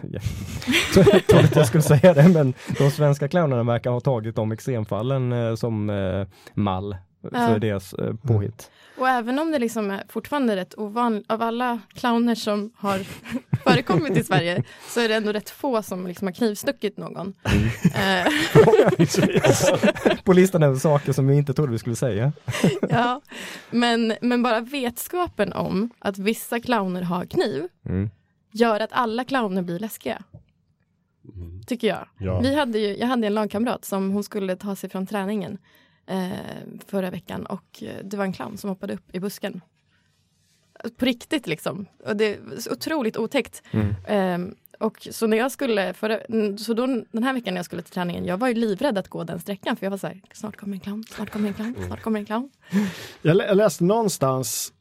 jag 0.11 0.21
trodde 1.25 1.41
inte 1.41 1.59
jag 1.59 1.67
skulle 1.67 1.83
säga 1.83 2.13
det 2.13 2.29
men 2.29 2.53
de 2.77 2.91
svenska 2.91 3.27
clownerna 3.27 3.63
verkar 3.63 3.91
ha 3.91 3.99
tagit 3.99 4.35
de 4.35 4.51
extremfallen 4.51 5.31
eh, 5.31 5.55
som 5.55 5.91
mall 6.53 6.95
för 7.29 7.51
ja. 7.51 7.59
deras 7.59 7.93
eh, 7.93 8.13
påhitt. 8.13 8.71
Och 8.97 9.09
även 9.09 9.39
om 9.39 9.51
det 9.51 9.59
liksom 9.59 9.91
är 9.91 10.03
fortfarande 10.09 10.55
rätt 10.55 10.77
ovanligt, 10.77 11.31
av 11.31 11.41
alla 11.41 11.79
clowner 11.93 12.35
som 12.35 12.71
har 12.75 12.99
förekommit 13.63 14.17
i 14.17 14.23
Sverige, 14.23 14.63
så 14.89 14.99
är 14.99 15.09
det 15.09 15.15
ändå 15.15 15.31
rätt 15.31 15.49
få 15.49 15.83
som 15.83 16.07
liksom 16.07 16.27
har 16.27 16.33
knivstuckit 16.33 16.97
någon. 16.97 17.33
Mm. 17.43 17.69
På 20.23 20.33
listan 20.33 20.63
över 20.63 20.79
saker 20.79 21.13
som 21.13 21.27
vi 21.27 21.35
inte 21.35 21.53
trodde 21.53 21.71
vi 21.71 21.79
skulle 21.79 21.95
säga. 21.95 22.31
ja, 22.89 23.21
men, 23.69 24.13
men 24.21 24.43
bara 24.43 24.59
vetskapen 24.59 25.53
om 25.53 25.89
att 25.99 26.17
vissa 26.17 26.59
clowner 26.59 27.01
har 27.01 27.25
kniv, 27.25 27.67
mm. 27.85 28.09
gör 28.51 28.79
att 28.79 28.93
alla 28.93 29.23
clowner 29.23 29.61
blir 29.61 29.79
läskiga. 29.79 30.23
Mm. 31.35 31.63
Tycker 31.63 31.87
jag. 31.87 32.07
Ja. 32.17 32.39
Vi 32.39 32.55
hade 32.55 32.79
ju, 32.79 32.97
jag 32.97 33.07
hade 33.07 33.27
en 33.27 33.33
lagkamrat 33.33 33.85
som 33.85 34.11
hon 34.11 34.23
skulle 34.23 34.55
ta 34.55 34.75
sig 34.75 34.89
från 34.89 35.07
träningen 35.07 35.53
eh, 35.53 35.57
förra 36.85 37.09
veckan 37.09 37.45
och 37.45 37.83
eh, 37.83 38.03
det 38.03 38.17
var 38.17 38.25
en 38.25 38.33
clown 38.33 38.57
som 38.57 38.69
hoppade 38.69 38.93
upp 38.93 39.15
i 39.15 39.19
busken. 39.19 39.61
På 40.97 41.05
riktigt 41.05 41.47
liksom. 41.47 41.85
Och 42.05 42.15
det 42.17 42.25
är 42.25 42.39
otroligt 42.71 43.17
otäckt. 43.17 43.63
Mm. 43.71 43.95
Eh, 44.05 44.39
Och 44.79 45.07
så 45.11 45.27
när 45.27 45.37
jag 45.37 45.51
skulle, 45.51 45.93
förra, 45.93 46.19
så 46.57 46.73
då, 46.73 46.85
den 47.11 47.23
här 47.23 47.33
veckan 47.33 47.53
när 47.53 47.59
jag 47.59 47.65
skulle 47.65 47.81
till 47.81 47.93
träningen, 47.93 48.25
jag 48.25 48.37
var 48.37 48.47
ju 48.47 48.53
livrädd 48.53 48.97
att 48.97 49.07
gå 49.07 49.23
den 49.23 49.39
sträckan 49.39 49.75
för 49.75 49.85
jag 49.85 49.91
var 49.91 49.97
så 49.97 50.07
här, 50.07 50.21
snart 50.33 50.55
kommer 50.57 50.73
en 50.73 50.79
clown, 50.79 51.03
snart 51.15 51.29
kommer 51.29 51.47
en 51.47 51.53
clown, 51.53 51.75
snart 51.87 52.01
kommer 52.01 52.19
en 52.19 52.25
clown. 52.25 52.49
Jag, 53.21 53.37
lä- 53.37 53.45
jag 53.47 53.57
läste 53.57 53.83
någonstans, 53.83 54.73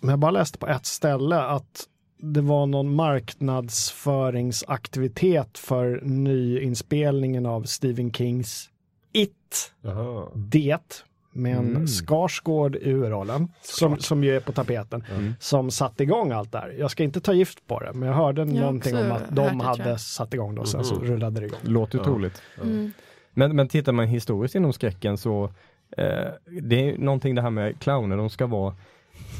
men 0.00 0.10
jag 0.10 0.18
bara 0.18 0.30
läste 0.30 0.58
på 0.58 0.66
ett 0.66 0.86
ställe, 0.86 1.36
att 1.36 1.86
det 2.22 2.40
var 2.40 2.66
någon 2.66 2.94
marknadsföringsaktivitet 2.94 5.58
för 5.58 6.00
nyinspelningen 6.04 7.46
av 7.46 7.62
Stephen 7.62 8.12
Kings 8.12 8.70
It, 9.12 9.72
Jaha. 9.82 10.26
Det, 10.34 11.04
med 11.32 11.56
en 11.56 11.66
Mm. 11.70 11.86
Skarsgård 11.86 12.76
i 12.76 12.90
huvudrollen, 12.90 13.48
som, 13.62 13.98
som 13.98 14.24
ju 14.24 14.36
är 14.36 14.40
på 14.40 14.52
tapeten, 14.52 15.04
som 15.40 15.70
satte 15.70 16.02
igång 16.02 16.32
allt 16.32 16.52
det 16.52 16.58
här. 16.58 16.74
Jag 16.78 16.90
ska 16.90 17.02
inte 17.04 17.20
ta 17.20 17.32
gift 17.32 17.66
på 17.66 17.80
det, 17.80 17.92
men 17.92 18.08
jag 18.08 18.14
hörde 18.16 18.40
har 18.40 18.46
någonting 18.46 18.96
om 18.96 19.12
att 19.12 19.36
de 19.36 19.58
det, 19.58 19.64
hade 19.64 19.88
jag. 19.90 20.00
satt 20.00 20.34
igång 20.34 20.54
då, 20.54 20.64
sen 20.64 20.84
så 20.84 20.94
Mhm. 20.94 21.04
rullade 21.04 21.40
det 21.40 21.46
igång. 21.46 21.58
Låter 21.62 21.98
Ja. 21.98 22.02
otroligt. 22.02 22.42
Mm. 22.62 22.92
Men, 23.32 23.56
men 23.56 23.68
tittar 23.68 23.92
man 23.92 24.06
historiskt 24.06 24.54
inom 24.54 24.72
skräcken 24.72 25.18
så 25.18 25.44
eh, 25.96 26.28
det 26.62 26.90
är 26.90 26.98
någonting 26.98 27.34
det 27.34 27.42
här 27.42 27.50
med 27.50 27.80
clowner, 27.80 28.16
de 28.16 28.30
ska 28.30 28.46
vara 28.46 28.74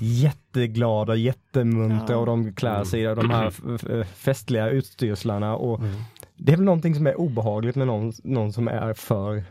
jätteglada, 0.01 1.15
jättemuntra 1.15 2.15
Ja. 2.15 2.17
och 2.17 2.27
de 2.27 2.53
klär 2.53 2.85
sig 2.85 3.01
i 3.03 3.05
de 3.05 3.31
här 3.31 4.05
festliga 4.05 4.69
utstyrslarna 4.71 5.57
och 5.57 5.79
Mm. 5.81 5.95
det 6.37 6.53
är 6.53 6.57
väl 6.57 6.65
någonting 6.65 6.95
som 6.95 7.07
är 7.07 7.21
obehagligt 7.21 7.77
med 7.77 7.87
någon, 7.87 8.13
någon 8.25 8.53
som 8.53 8.69
är 8.69 8.95
för, 8.95 9.43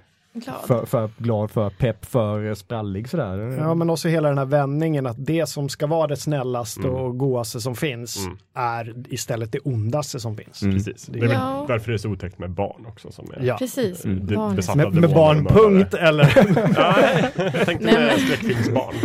Glad. 0.45 0.55
för, 0.67 0.85
för 0.85 1.09
glad, 1.17 1.51
för 1.51 1.69
pepp, 1.69 2.05
för 2.05 2.53
sprallig 2.55 3.09
sådär. 3.09 3.37
Ja, 3.59 3.73
men 3.75 3.89
också 3.89 4.07
hela 4.07 4.29
den 4.29 4.37
här 4.37 4.45
vändningen 4.45 5.05
att 5.07 5.25
det 5.25 5.45
som 5.49 5.69
ska 5.69 5.87
vara 5.87 6.07
det 6.07 6.17
snällaste 6.17 6.79
Mm. 6.81 6.95
och 6.95 7.17
godaste 7.17 7.61
som 7.61 7.75
finns 7.75 8.25
Mm. 8.25 8.37
är 8.55 8.93
istället 9.13 9.51
det 9.51 9.59
ondaste 9.63 10.19
som 10.19 10.37
finns. 10.37 10.61
Mm. 10.61 10.75
Precis. 10.75 11.05
Det 11.05 11.19
är 11.19 11.21
väl 11.21 11.31
Ja. 11.31 11.65
därför 11.67 11.91
det 11.91 11.95
är 11.95 11.97
så 11.97 12.09
otäckt 12.09 12.39
med 12.39 12.49
barn 12.51 12.85
också. 12.87 13.11
Som 13.11 13.31
är 13.33 13.43
Ja. 13.45 13.57
Precis, 13.57 14.05
Mm. 14.05 14.25
det- 14.27 14.35
barn. 14.35 14.55
besatta 14.55 14.77
Med, 14.77 14.93
med 14.93 15.13
barn, 15.13 15.45
punkt 15.45 15.93
eller? 15.93 16.23
Nej, 16.73 17.31
jag 17.53 17.65
tänkte 17.65 17.85
Nej, 17.85 17.93
med 17.93 18.07
men- 18.07 18.19
skräckfilmsbarn. 18.19 18.95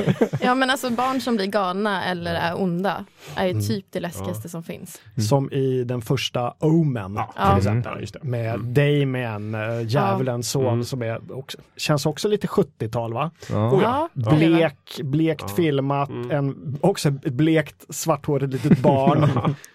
Ja 0.41 0.55
men 0.55 0.71
alltså 0.71 0.91
barn 0.91 1.21
som 1.21 1.37
blir 1.37 1.47
galna 1.47 2.05
eller 2.05 2.35
är 2.35 2.61
onda 2.63 3.05
är 3.37 3.45
ju 3.45 3.51
Mm. 3.51 3.63
typ 3.65 3.87
det 3.91 4.01
läskigaste 4.01 4.49
som 4.49 4.63
finns. 4.63 5.01
Som 5.29 5.53
i 5.53 5.85
den 5.85 6.03
första 6.03 6.55
Omen. 6.61 7.15
Ja, 7.15 7.33
Ja. 7.37 7.43
till 7.43 7.43
Mm. 7.47 7.57
exempel. 7.59 7.93
Ja, 7.95 8.01
just 8.01 8.13
det. 8.15 8.21
Med 8.23 8.55
Mm. 8.55 8.75
Damien, 8.75 9.55
äh, 9.55 9.87
djävulens 9.87 10.51
son 10.51 10.67
Mm. 10.67 10.85
som 10.85 11.03
är 11.03 11.19
också, 11.31 11.59
känns 11.77 12.07
också 12.07 12.29
lite 12.29 12.47
70-tal 12.47 13.13
va? 13.13 13.31
Ja. 13.51 13.71
Oh, 13.73 13.83
Ja. 13.83 14.09
Blek, 14.13 15.01
blekt 15.03 15.45
Ja. 15.49 15.55
filmat, 15.57 16.09
Mm. 16.09 16.31
en, 16.31 16.79
också 16.81 17.09
ett 17.09 17.33
blekt 17.33 17.85
svarthårigt 17.95 18.53
litet 18.53 18.79
barn 18.79 19.29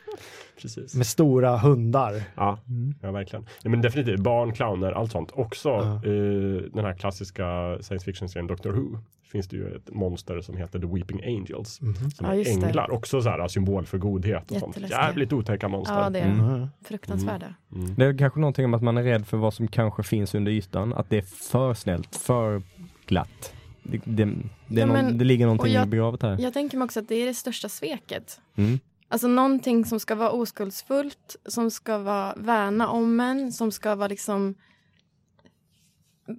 Precis. 0.62 0.96
med 0.96 1.06
stora 1.08 1.58
hundar. 1.58 2.24
Ja, 2.36 2.60
ja 3.02 3.12
verkligen. 3.12 3.46
Ja, 3.64 3.70
men 3.70 3.82
definitivt 3.82 4.20
barn, 4.20 4.54
clowner, 4.54 4.92
allt 4.92 5.12
sånt. 5.12 5.32
Också 5.34 5.70
Ja. 5.70 5.96
eh, 5.96 6.62
den 6.74 6.86
här 6.86 6.94
klassiska 6.94 7.78
science 7.82 8.06
fiction-serien 8.06 8.48
Doctor 8.48 8.72
Who. 8.72 8.98
Finns 9.32 9.48
det 9.48 9.56
ju 9.58 9.76
ett 9.76 9.94
monster 9.94 10.42
som 10.42 10.58
heter 10.58 10.80
The 10.80 10.88
Weeping 10.88 11.24
Angels. 11.24 11.70
Som 11.74 11.96
Ja, 12.20 12.28
är 12.28 12.34
just 12.34 12.62
det. 12.62 12.68
änglar. 12.68 12.92
Också 12.92 13.22
så 13.22 13.30
här 13.30 13.48
symbol 13.48 13.86
för 13.86 13.98
godhet 13.98 14.52
och 14.52 14.58
sånt. 14.58 14.78
Jävligt 14.90 15.34
otäcka 15.34 15.68
monster. 15.68 16.00
Ja 16.02 16.10
det 16.10 16.20
är 16.20 16.32
Mm. 16.32 16.46
Mm. 16.56 16.68
fruktansvärda. 16.86 17.54
Mm. 17.76 17.96
Det 17.96 18.06
är 18.06 18.18
kanske 18.18 18.40
någonting 18.40 18.66
om 18.66 18.74
att 18.74 18.82
man 18.84 18.98
är 18.98 19.04
rädd 19.04 19.28
för 19.28 19.38
vad 19.38 19.54
som 19.54 19.68
kanske 19.68 20.04
finns 20.04 20.36
under 20.36 20.52
ytan, 20.52 20.94
att 20.94 21.10
det 21.10 21.18
är 21.18 21.22
för 21.52 21.74
snällt, 21.74 22.16
för 22.16 22.62
glatt. 23.06 23.54
Det, 23.84 23.98
det, 24.06 24.26
det, 24.26 24.34
Ja, 24.80 24.86
någon, 24.86 24.94
men- 24.96 25.18
det 25.18 25.26
ligger 25.26 25.46
någonting 25.46 25.74
jag- 25.74 25.88
begravet 25.88 26.22
här. 26.22 26.38
Jag 26.40 26.54
tänker 26.54 26.78
mig 26.78 26.86
också 26.86 27.00
att 27.00 27.08
det 27.08 27.16
är 27.16 27.26
det 27.26 27.34
största 27.34 27.70
sveket. 27.70 28.40
Mm. 28.56 28.80
Alltså 29.12 29.28
någonting 29.28 29.86
som 29.86 30.00
ska 30.00 30.16
vara 30.16 30.32
oskuldsfullt, 30.32 31.36
som 31.46 31.72
ska 31.72 31.98
vara 31.98 32.34
värna 32.38 32.88
om 32.88 33.20
en, 33.20 33.52
som 33.52 33.72
ska 33.72 33.96
vara 33.96 34.08
liksom 34.08 34.56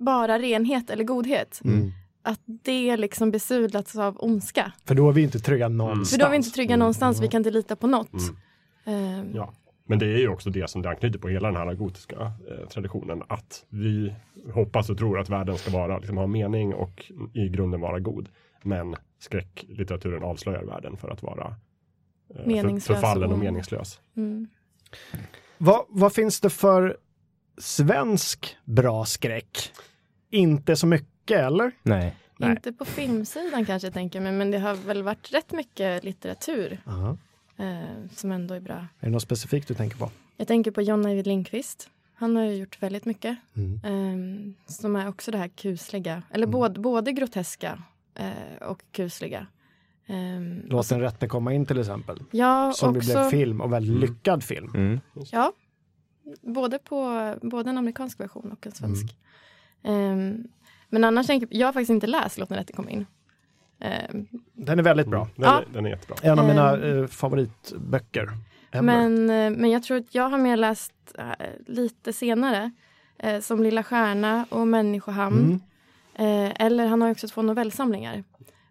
bara 0.00 0.38
renhet 0.38 0.90
eller 0.90 1.04
godhet. 1.04 1.60
Mm. 1.64 1.90
Att 2.22 2.40
det 2.44 2.96
liksom 2.96 3.30
besudlats 3.30 3.96
av 3.96 4.16
ondska. 4.18 4.72
För 4.84 4.94
då 4.94 5.08
är 5.08 5.12
vi 5.12 5.22
inte 5.22 5.38
trygga 5.38 5.68
någonstans. 5.68 6.10
För 6.10 6.18
då 6.18 6.26
är 6.26 6.30
vi 6.30 6.36
inte 6.36 6.50
trygga 6.50 6.76
någonstans, 6.76 7.16
vi 7.16 7.20
Mm. 7.24 7.30
kan 7.30 7.38
inte 7.40 7.50
lita 7.50 7.76
på 7.76 7.86
något. 7.86 8.12
Mm. 8.86 9.18
Ehm, 9.20 9.30
Ja. 9.34 9.52
Men 9.86 9.98
det 9.98 10.06
är 10.06 10.18
ju 10.18 10.28
också 10.28 10.50
det 10.50 10.70
som 10.70 10.82
det 10.82 10.88
anknyter 10.90 11.18
på 11.18 11.28
hela 11.28 11.48
den 11.48 11.56
här 11.56 11.74
gotiska 11.74 12.16
eh, 12.20 12.68
traditionen. 12.68 13.22
Att 13.28 13.64
vi 13.68 14.14
hoppas 14.54 14.90
och 14.90 14.98
tror 14.98 15.18
att 15.18 15.28
världen 15.28 15.56
ska 15.58 15.70
vara, 15.70 15.98
liksom, 15.98 16.16
ha 16.16 16.26
mening 16.26 16.74
och 16.74 17.12
i 17.34 17.48
grunden 17.48 17.80
vara 17.80 18.00
god. 18.00 18.28
Men 18.62 18.96
skräcklitteraturen 19.18 20.22
avslöjar 20.22 20.64
världen 20.64 20.96
för 20.96 21.08
att 21.10 21.22
vara 21.22 21.54
Meningslös 22.46 22.96
förfallen 22.96 23.28
och 23.28 23.32
och- 23.32 23.38
meningslös. 23.38 24.00
Mm. 24.16 24.48
Vad, 25.58 25.84
vad 25.88 26.12
finns 26.12 26.40
det 26.40 26.50
för 26.50 26.96
svensk 27.58 28.56
bra 28.64 29.04
skräck? 29.04 29.72
Inte 30.30 30.76
så 30.76 30.86
mycket 30.86 31.38
eller? 31.40 31.72
Nej. 31.82 32.16
Nej. 32.36 32.50
Inte 32.50 32.72
på 32.72 32.84
filmsidan 32.84 33.64
kanske 33.64 33.86
jag 33.86 33.94
tänker 33.94 34.20
mig, 34.20 34.32
men 34.32 34.50
det 34.50 34.58
har 34.58 34.74
väl 34.74 35.02
varit 35.02 35.32
rätt 35.32 35.52
mycket 35.52 36.04
litteratur 36.04 36.80
eh, 37.56 37.80
som 38.14 38.32
ändå 38.32 38.54
är 38.54 38.60
bra. 38.60 38.74
Är 38.74 39.06
det 39.06 39.10
något 39.10 39.22
specifikt 39.22 39.68
du 39.68 39.74
tänker 39.74 39.96
på? 39.96 40.10
Jag 40.36 40.48
tänker 40.48 40.70
på 40.70 40.82
John 40.82 41.06
Ajvide 41.06 41.28
Lindqvist. 41.28 41.90
Han 42.14 42.36
har 42.36 42.44
ju 42.44 42.54
gjort 42.54 42.82
väldigt 42.82 43.04
mycket. 43.04 43.36
Mm. 43.56 43.80
Ehm, 43.84 44.54
som 44.66 44.96
är 44.96 45.08
också 45.08 45.30
det 45.30 45.38
här 45.38 45.48
kusliga, 45.48 46.22
eller 46.30 46.46
både, 46.46 46.80
både 46.80 47.12
groteska 47.12 47.82
eh, 48.14 48.66
och 48.68 48.82
kusliga. 48.92 49.46
Ehm, 50.10 50.62
Låt 50.66 50.88
den 50.88 51.00
rätte 51.00 51.28
komma 51.28 51.52
in 51.54 51.66
till 51.66 51.80
exempel. 51.80 52.22
ja, 52.30 52.72
Som 52.74 52.96
också, 52.96 53.12
blev 53.12 53.28
film 53.30 53.60
och 53.60 53.72
väldigt 53.72 53.90
Mm. 53.96 54.00
lyckad 54.00 54.44
film. 54.44 54.70
Mm. 54.74 55.00
ja, 55.32 55.52
både 56.42 56.78
på 56.78 57.34
både 57.42 57.70
en 57.70 57.78
amerikansk 57.78 58.20
version 58.20 58.52
och 58.52 58.66
en 58.66 58.72
svensk. 58.72 59.16
Mm. 59.82 60.10
Ehm, 60.20 60.44
men 60.88 61.04
annars 61.04 61.26
tänker 61.26 61.48
jag 61.50 61.66
har 61.66 61.72
faktiskt 61.72 61.90
inte 61.90 62.06
läst 62.06 62.38
Låt 62.38 62.48
den 62.48 62.58
rätte 62.58 62.72
komma 62.72 62.90
in. 62.90 63.06
Ehm, 63.80 64.26
Den 64.52 64.78
är 64.78 64.82
väldigt 64.82 65.06
bra. 65.08 65.20
Mm. 65.22 65.32
Den, 65.36 65.44
Ja. 65.50 65.60
är, 65.60 65.64
den 65.72 65.86
är 65.86 65.90
jättebra. 65.90 66.16
En 66.22 66.38
av 66.38 66.46
mina 66.46 66.76
eh, 66.86 67.06
favoritböcker. 67.06 68.28
ever. 68.72 68.82
Men, 68.82 69.30
eh, 69.30 69.58
men 69.60 69.70
jag 69.70 69.82
tror 69.82 69.96
att 69.96 70.14
jag 70.14 70.28
har 70.28 70.38
mer 70.38 70.56
läst 70.56 70.92
eh, 71.18 71.24
lite 71.66 72.12
senare. 72.12 72.70
Eh, 73.18 73.40
som 73.40 73.62
Lilla 73.62 73.82
Stjärna 73.82 74.46
och 74.50 74.66
Människohamn. 74.68 75.38
Mm. 76.14 76.52
Eller 76.56 76.86
han 76.86 77.02
har 77.02 77.10
också 77.10 77.28
två 77.28 77.42
novellsamlingar. 77.42 78.24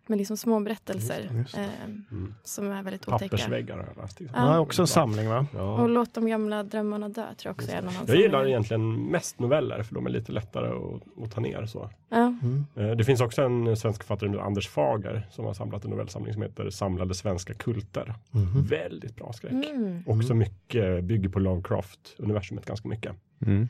Med 0.10 0.18
liksom 0.18 0.38
små 0.38 0.60
berättelser. 0.60 1.20
Just 1.22 1.34
just. 1.36 1.57
Eh, 1.57 1.64
Mm. 2.12 2.34
som 2.43 2.72
är 2.72 2.84
väldigt 2.84 3.07
otäcka. 3.07 3.26
Pappersväggar 3.30 3.78
har 3.78 3.86
jag 3.95 4.01
läst. 4.03 4.18
till 4.18 4.30
Ja. 4.36 4.53
Ja, 4.53 4.60
också 4.60 4.82
en 4.82 4.88
samling 4.88 5.30
va? 5.30 5.45
Ja. 5.53 5.82
Och 5.82 5.89
Låt 5.89 6.14
de 6.14 6.28
gamla 6.28 6.64
drömmarna 6.64 7.10
dö 7.10 7.14
tror 7.38 7.49
jag 7.49 7.51
också 7.55 7.72
är 7.72 7.76
en 7.76 7.88
av 7.88 7.93
hans 7.93 8.10
Jag 8.10 8.18
gillar 8.18 8.32
samlingar. 8.32 8.47
egentligen 8.49 9.03
mest 9.03 9.39
noveller 9.39 9.84
för 9.84 9.95
de 9.95 10.05
är 10.05 10.10
lite 10.10 10.32
lättare 10.32 10.68
att, 10.70 11.24
att 11.24 11.32
ta 11.32 11.41
ner. 11.41 11.66
Så. 11.66 11.89
Ja. 12.10 12.18
Mm. 12.43 12.66
Eh, 12.76 12.91
Det 12.91 13.03
finns 13.03 13.22
också 13.22 13.41
en 13.41 13.78
svensk 13.78 14.01
författare, 14.03 14.30
med 14.30 14.39
Anders 14.39 14.68
Fager, 14.68 15.28
som 15.32 15.45
har 15.45 15.53
samlat 15.53 15.84
en 15.86 15.91
novellsamling 15.91 16.34
som 16.34 16.41
heter 16.41 16.70
Samlade 16.70 17.14
svenska 17.16 17.53
kulter. 17.53 18.16
Mhm. 18.32 18.64
Väldigt 18.64 19.16
bra 19.16 19.34
skräck. 19.34 19.51
Mm. 19.53 20.03
Också 20.07 20.34
mycket, 20.34 21.03
bygger 21.03 21.30
på 21.30 21.39
Lovecraft-universumet 21.39 22.66
ganska 22.66 22.88
mycket. 22.88 23.16
Mm. 23.45 23.68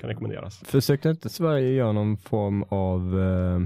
Kan 0.00 0.08
rekommenderas. 0.10 0.58
Försökte 0.58 1.08
inte 1.10 1.28
Sverige 1.28 1.68
göra 1.72 1.92
någon 1.92 2.16
form 2.16 2.62
av 2.68 3.20
eh, 3.20 3.60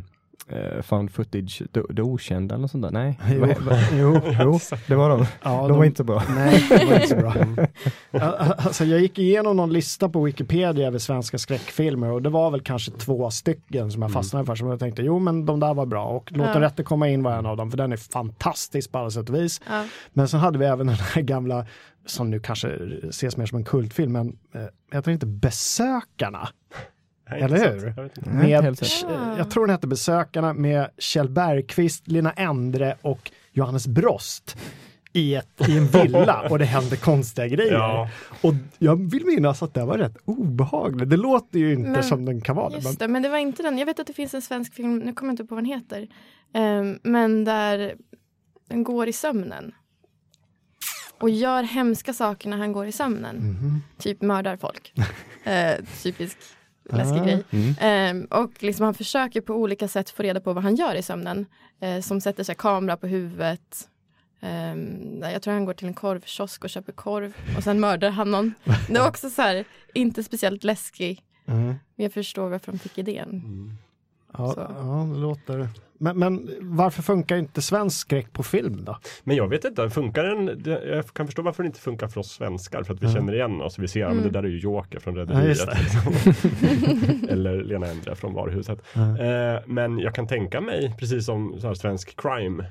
eh, 0.49 0.83
found 0.83 1.11
footage, 1.13 1.63
det, 1.73 1.83
det 1.91 2.03
okända 2.03 2.55
eller 2.55 2.67
sånt 2.67 2.83
där? 2.83 2.91
Nej, 2.91 3.19
Jo. 3.31 3.47
Jo, 3.93 4.21
jo, 4.41 4.59
det 4.87 4.95
var 4.95 5.09
de. 5.11 5.27
Ja, 5.43 5.69
De 5.69 5.77
var 5.79 5.85
inte 5.85 6.05
bra. 6.05 6.23
Nej, 6.37 6.65
det 6.69 6.85
var 6.85 6.95
inte 6.95 7.07
så 7.09 7.17
bra. 7.17 7.35
Ja, 8.11 8.21
Alltså, 8.59 8.85
jag 8.85 9.01
gick 9.01 9.19
igenom 9.19 9.57
någon 9.57 9.73
lista 9.73 10.09
på 10.09 10.23
Wikipedia 10.23 10.87
över 10.87 10.99
svenska 10.99 11.39
skräckfilmer 11.39 12.11
och 12.11 12.23
det 12.23 12.31
var 12.31 12.51
väl 12.51 12.61
kanske 12.61 12.91
två 12.91 13.31
stycken 13.31 13.91
som 13.93 14.03
jag 14.03 14.13
fastnade 14.13 14.47
för 14.47 14.55
som 14.55 14.69
jag 14.69 14.79
tänkte, 14.79 15.03
jo 15.03 15.19
men 15.19 15.47
de 15.47 15.61
där 15.61 15.75
var 15.75 15.87
bra 15.87 16.05
och 16.05 16.33
Låt 16.33 16.47
Ja. 16.47 16.53
den 16.53 16.63
rätte 16.63 16.83
komma 16.83 17.09
in 17.09 17.23
var 17.23 17.33
en 17.33 17.47
av 17.47 17.57
dem 17.57 17.71
för 17.71 17.79
den 17.79 17.93
är 17.93 17.97
fantastisk 17.97 18.93
på 18.93 18.99
alla 18.99 19.11
sätt 19.11 19.29
och 19.29 19.35
vis. 19.35 19.61
Ja. 19.69 19.85
Men 20.13 20.29
sen 20.29 20.41
hade 20.41 20.59
vi 20.59 20.65
även 20.65 20.87
den 20.87 20.97
här 20.97 21.23
gamla, 21.23 21.67
som 22.07 22.31
nu 22.31 22.41
kanske 22.41 22.69
ses 23.09 23.37
mer 23.37 23.47
som 23.47 23.59
en 23.59 23.65
kultfilm, 23.65 24.13
men 24.13 24.39
eh, 24.55 24.61
heter 24.93 25.11
det 25.11 25.13
inte 25.13 25.27
Besökarna? 25.27 26.49
Eller 27.31 27.73
hur? 27.73 27.95
Jag 28.49 28.63
Med. 28.63 28.77
Ah. 29.07 29.39
jag 29.39 29.51
tror 29.51 29.67
den 29.67 29.75
hette 29.75 29.87
Besökarna 29.87 30.53
med 30.53 30.91
Kjell 30.99 31.29
Bergqvist, 31.29 32.09
Lina 32.09 32.33
Endre 32.33 32.97
och 33.03 33.31
Johannes 33.53 33.87
Brost 33.87 34.57
i, 35.13 35.35
ett, 35.35 35.69
i 35.69 35.77
en 35.79 35.87
villa 35.87 36.47
och 36.51 36.59
det 36.59 36.65
hände 36.65 36.97
konstiga 36.97 37.47
grejer. 37.49 37.73
Ja. 37.73 38.09
Och 38.43 38.55
jag 38.79 39.11
vill 39.11 39.27
minnas 39.27 39.63
att 39.63 39.75
det 39.75 39.85
var 39.85 39.99
rätt 39.99 40.17
obehagligt. 40.25 41.11
Det 41.11 41.17
låter 41.17 41.59
ju 41.59 41.73
inte 41.73 41.91
Men- 41.91 42.03
som 42.03 42.25
den 42.25 42.41
kan 42.41 42.57
vara. 42.57 42.73
Just 42.75 42.99
det, 42.99 43.09
men 43.09 43.23
det 43.23 43.29
var 43.29 43.39
inte 43.39 43.63
den. 43.63 43.79
Jag 43.79 43.87
vet 43.87 44.01
att 44.01 44.07
det 44.07 44.13
finns 44.13 44.35
en 44.35 44.43
svensk 44.43 44.75
film, 44.75 44.99
nu 44.99 45.13
kommer 45.13 45.31
jag 45.31 45.33
inte 45.33 45.45
på 45.45 45.55
vad 45.55 45.65
den 45.65 45.73
heter. 45.73 46.09
Ehm, 46.55 46.99
men 47.03 47.45
där 47.45 47.95
den 48.69 48.85
går 48.85 49.09
i 49.09 49.13
sömnen. 49.13 49.73
Och 51.21 51.31
gör 51.31 51.63
hemska 51.63 52.13
saker 52.13 52.49
när 52.49 52.57
han 52.57 52.73
går 52.73 52.87
i 52.87 52.93
sömnen. 52.93 53.37
Mhm. 53.37 53.83
Typ 53.99 54.23
mördar 54.23 54.57
folk. 54.57 54.93
Eh, 55.45 55.75
typisk 56.03 56.39
läskig 56.91 57.21
Ah. 57.21 57.25
grej. 57.25 57.45
Mm. 57.51 57.75
Ehm, 57.81 58.25
och 58.25 58.63
liksom 58.63 58.85
han 58.85 58.95
försöker 58.95 59.41
på 59.41 59.55
olika 59.55 59.89
sätt 59.89 60.11
få 60.11 60.23
reda 60.23 60.41
på 60.41 60.53
vad 60.53 60.65
han 60.65 60.75
gör 60.77 60.95
i 60.95 61.03
sömnen. 61.03 61.47
Eh, 61.81 62.01
som 62.01 62.21
sätter 62.21 62.45
sig 62.45 62.55
kamera 62.55 62.97
på 62.97 63.07
huvudet. 63.07 63.89
ehm, 64.41 65.19
jag 65.33 65.43
tror 65.43 65.55
han 65.55 65.65
går 65.65 65.75
till 65.75 65.87
en 65.89 65.95
korvkiosk 65.95 66.65
och 66.65 66.71
köper 66.71 66.93
korv 66.93 67.33
och 67.57 67.63
sen 67.63 67.81
mördar 67.81 68.11
han 68.11 68.31
någon. 68.31 68.55
Det 68.89 68.99
var 68.99 69.09
också 69.09 69.31
så 69.31 69.43
här, 69.43 69.65
inte 69.95 70.23
speciellt 70.23 70.65
läskig. 70.65 71.23
Mm. 71.49 71.65
Men 71.67 71.79
jag 72.05 72.13
förstår 72.13 72.49
varför 72.49 72.73
de 72.73 72.79
fick 72.79 72.99
idén. 72.99 73.29
Mm. 73.31 73.77
Ja, 74.39 74.53
Så. 74.53 74.61
ja, 74.61 75.09
det 75.15 75.19
låter... 75.21 75.69
Men, 75.99 76.19
men 76.19 76.51
varför 76.61 77.03
funkar 77.03 77.37
inte 77.37 77.63
svensk 77.63 77.99
skräck 78.01 78.33
på 78.33 78.43
film 78.43 78.85
då? 78.85 78.99
Men 79.25 79.37
jag 79.37 79.49
vet 79.49 79.65
inte, 79.65 79.91
funkar 79.91 80.25
den? 80.25 80.63
Jag 80.89 81.07
kan 81.07 81.27
förstå 81.27 81.43
varför 81.43 81.63
den 81.63 81.71
inte 81.71 81.81
funkar 81.81 82.09
för 82.09 82.21
oss 82.21 82.31
svenskar. 82.33 82.83
För 82.83 82.95
att 82.95 83.01
vi 83.03 83.07
Mm. 83.07 83.15
känner 83.17 83.35
igen 83.35 83.61
oss. 83.63 83.79
Vi 83.79 83.89
ser, 83.89 84.01
ja, 84.01 84.13
men 84.15 84.23
det 84.23 84.31
där 84.31 84.43
är 84.43 84.49
ju 84.49 84.59
Joker 84.59 84.99
från 84.99 85.17
Ja, 85.17 85.23
Rederiet. 85.23 85.59
det. 85.67 85.79
liksom. 85.83 87.29
Eller 87.29 87.63
Lena 87.65 87.87
Endre 87.87 88.15
från 88.15 88.35
Varuhuset. 88.35 88.79
Ja. 88.95 89.19
Eh, 89.19 89.61
men 89.67 89.99
jag 89.99 90.15
kan 90.15 90.27
tänka 90.27 90.61
mig, 90.61 90.95
precis 90.99 91.25
som 91.27 91.61
så 91.61 91.67
här, 91.67 91.75
svensk 91.75 92.17
crime, 92.23 92.65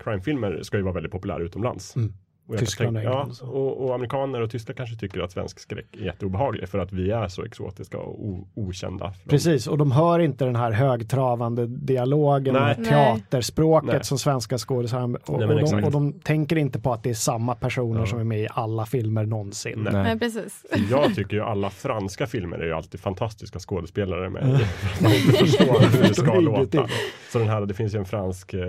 crimefilmer 0.00 0.62
ska 0.62 0.76
ju 0.76 0.82
vara 0.82 0.94
väldigt 0.94 1.12
populära 1.12 1.42
utomlands. 1.42 1.96
Mm. 1.96 2.12
Och 2.48 2.58
Tyskland 2.58 2.96
tänka- 2.96 3.10
och 3.10 3.14
ja, 3.16 3.20
England 3.22 3.38
och 3.42 3.66
och, 3.78 3.86
och 3.88 3.94
amerikaner 3.94 4.40
och 4.40 4.50
tyskar 4.50 4.74
kanske 4.74 4.96
tycker 4.96 5.20
att 5.20 5.32
svensk 5.32 5.58
skräck 5.60 5.86
är 6.00 6.04
jätteobehaglig 6.04 6.68
för 6.68 6.78
att 6.78 6.92
vi 6.92 7.10
är 7.10 7.28
så 7.28 7.44
exotiska 7.44 7.98
och 7.98 8.24
o, 8.26 8.48
okända. 8.54 9.12
från- 9.12 9.28
Precis, 9.28 9.66
och 9.66 9.78
de 9.78 9.92
hör 9.92 10.18
inte 10.18 10.44
den 10.44 10.56
här 10.56 10.72
högtravande 10.72 11.66
dialogen 11.66 12.54
Nej. 12.54 12.74
teaterspråket 12.84 13.92
Nej. 13.92 14.04
som 14.04 14.18
svenska 14.18 14.58
skådespelare 14.58 15.04
och, 15.26 15.38
Nej, 15.38 15.62
och, 15.62 15.70
de, 15.70 15.84
och 15.84 15.92
de 15.92 16.12
tänker 16.12 16.56
inte 16.56 16.80
på 16.80 16.92
att 16.92 17.02
det 17.02 17.10
är 17.10 17.14
samma 17.14 17.54
personer 17.54 18.00
Ja. 18.00 18.06
som 18.06 18.18
är 18.20 18.24
med 18.24 18.40
i 18.40 18.48
alla 18.50 18.86
filmer 18.86 19.24
någonsin. 19.26 19.78
Nej. 19.92 19.92
Nej. 20.02 20.18
Precis. 20.18 20.64
Jag 20.90 21.14
tycker 21.14 21.36
ju 21.36 21.42
alla 21.42 21.70
franska 21.70 22.26
filmer 22.26 22.58
är 22.58 22.66
ju 22.66 22.72
alltid 22.72 23.00
fantastiska 23.00 23.58
skådespelare 23.58 24.30
med. 24.30 24.42
Mm. 24.42 24.52
Man 25.02 25.12
inte 25.12 25.32
förstår 25.32 25.96
hur 25.96 26.08
det 26.08 26.14
ska 26.14 26.34
låta. 26.40 26.86
Så 27.32 27.38
den 27.38 27.48
här, 27.48 27.66
det 27.66 27.74
finns 27.74 27.94
ju 27.94 27.98
en 27.98 28.04
fransk 28.04 28.54
eh, 28.54 28.60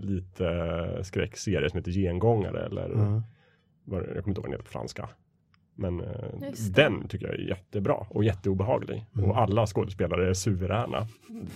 lite 0.00 0.46
eh, 0.96 1.02
skräckserie 1.02 1.70
som 1.70 1.78
heter 1.78 1.90
Gengångare 1.90 2.66
eller 2.66 2.90
Ja. 2.96 3.22
Jag 3.84 4.04
kommer 4.04 4.16
inte 4.16 4.28
ihåg 4.28 4.36
vad 4.36 4.44
den 4.44 4.52
heter 4.52 4.64
på 4.64 4.70
franska. 4.70 5.08
Men 5.76 6.00
eh, 6.00 6.06
den 6.70 7.08
tycker 7.08 7.26
jag 7.26 7.34
är 7.34 7.48
jättebra 7.48 7.94
och 7.94 8.24
jätteobehaglig. 8.24 9.06
Mm. 9.16 9.30
Och 9.30 9.38
alla 9.38 9.66
skådespelare 9.66 10.30
är 10.30 10.34
suveräna, 10.34 11.06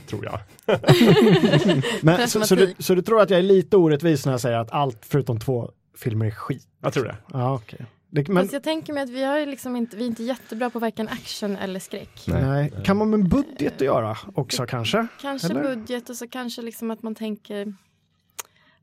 tror 0.07 0.25
jag. 0.25 0.41
Men, 2.03 2.29
så, 2.29 2.41
så, 2.41 2.55
du, 2.55 2.75
så 2.79 2.95
du 2.95 3.03
tror 3.03 3.21
att 3.21 3.31
jag 3.31 3.39
är 3.39 3.43
lite 3.43 3.77
orättvis 3.77 4.27
när 4.27 4.33
jag 4.33 4.41
säger 4.41 4.59
att 4.59 4.73
allt 4.73 5.07
förutom 5.07 5.41
två 5.41 5.71
filmer 5.97 6.27
är 6.27 6.31
skit? 6.31 6.69
Jag 6.81 6.93
tror 6.93 7.05
det. 7.05 7.17
Ja, 7.33 7.55
okej. 7.55 7.87
Det, 8.11 8.29
men, 8.29 8.43
Fast 8.43 8.53
jag 8.53 8.63
tänker 8.63 8.93
mig 8.93 9.03
att 9.03 9.11
vi, 9.11 9.25
har 9.25 9.47
liksom 9.47 9.77
inte, 9.77 9.97
vi 9.97 10.03
är 10.03 10.07
inte 10.09 10.23
jättebra 10.23 10.71
på 10.71 10.79
varken 10.79 11.09
action 11.09 11.57
eller 11.57 11.81
skräck. 11.81 12.25
Nej. 12.27 12.43
nej. 12.43 12.73
Kan 12.85 12.97
man 12.97 13.11
med 13.11 13.29
budget 13.29 13.75
att 13.75 13.81
göra 13.81 14.17
också 14.35 14.67
kanske? 14.67 15.07
Kanske 15.21 15.49
Eller? 15.49 15.63
budget 15.63 16.11
och 16.11 16.17
så 16.17 16.29
kanske 16.29 16.63
liksom 16.63 16.91
att 16.91 17.03
man 17.03 17.15
tänker 17.15 17.75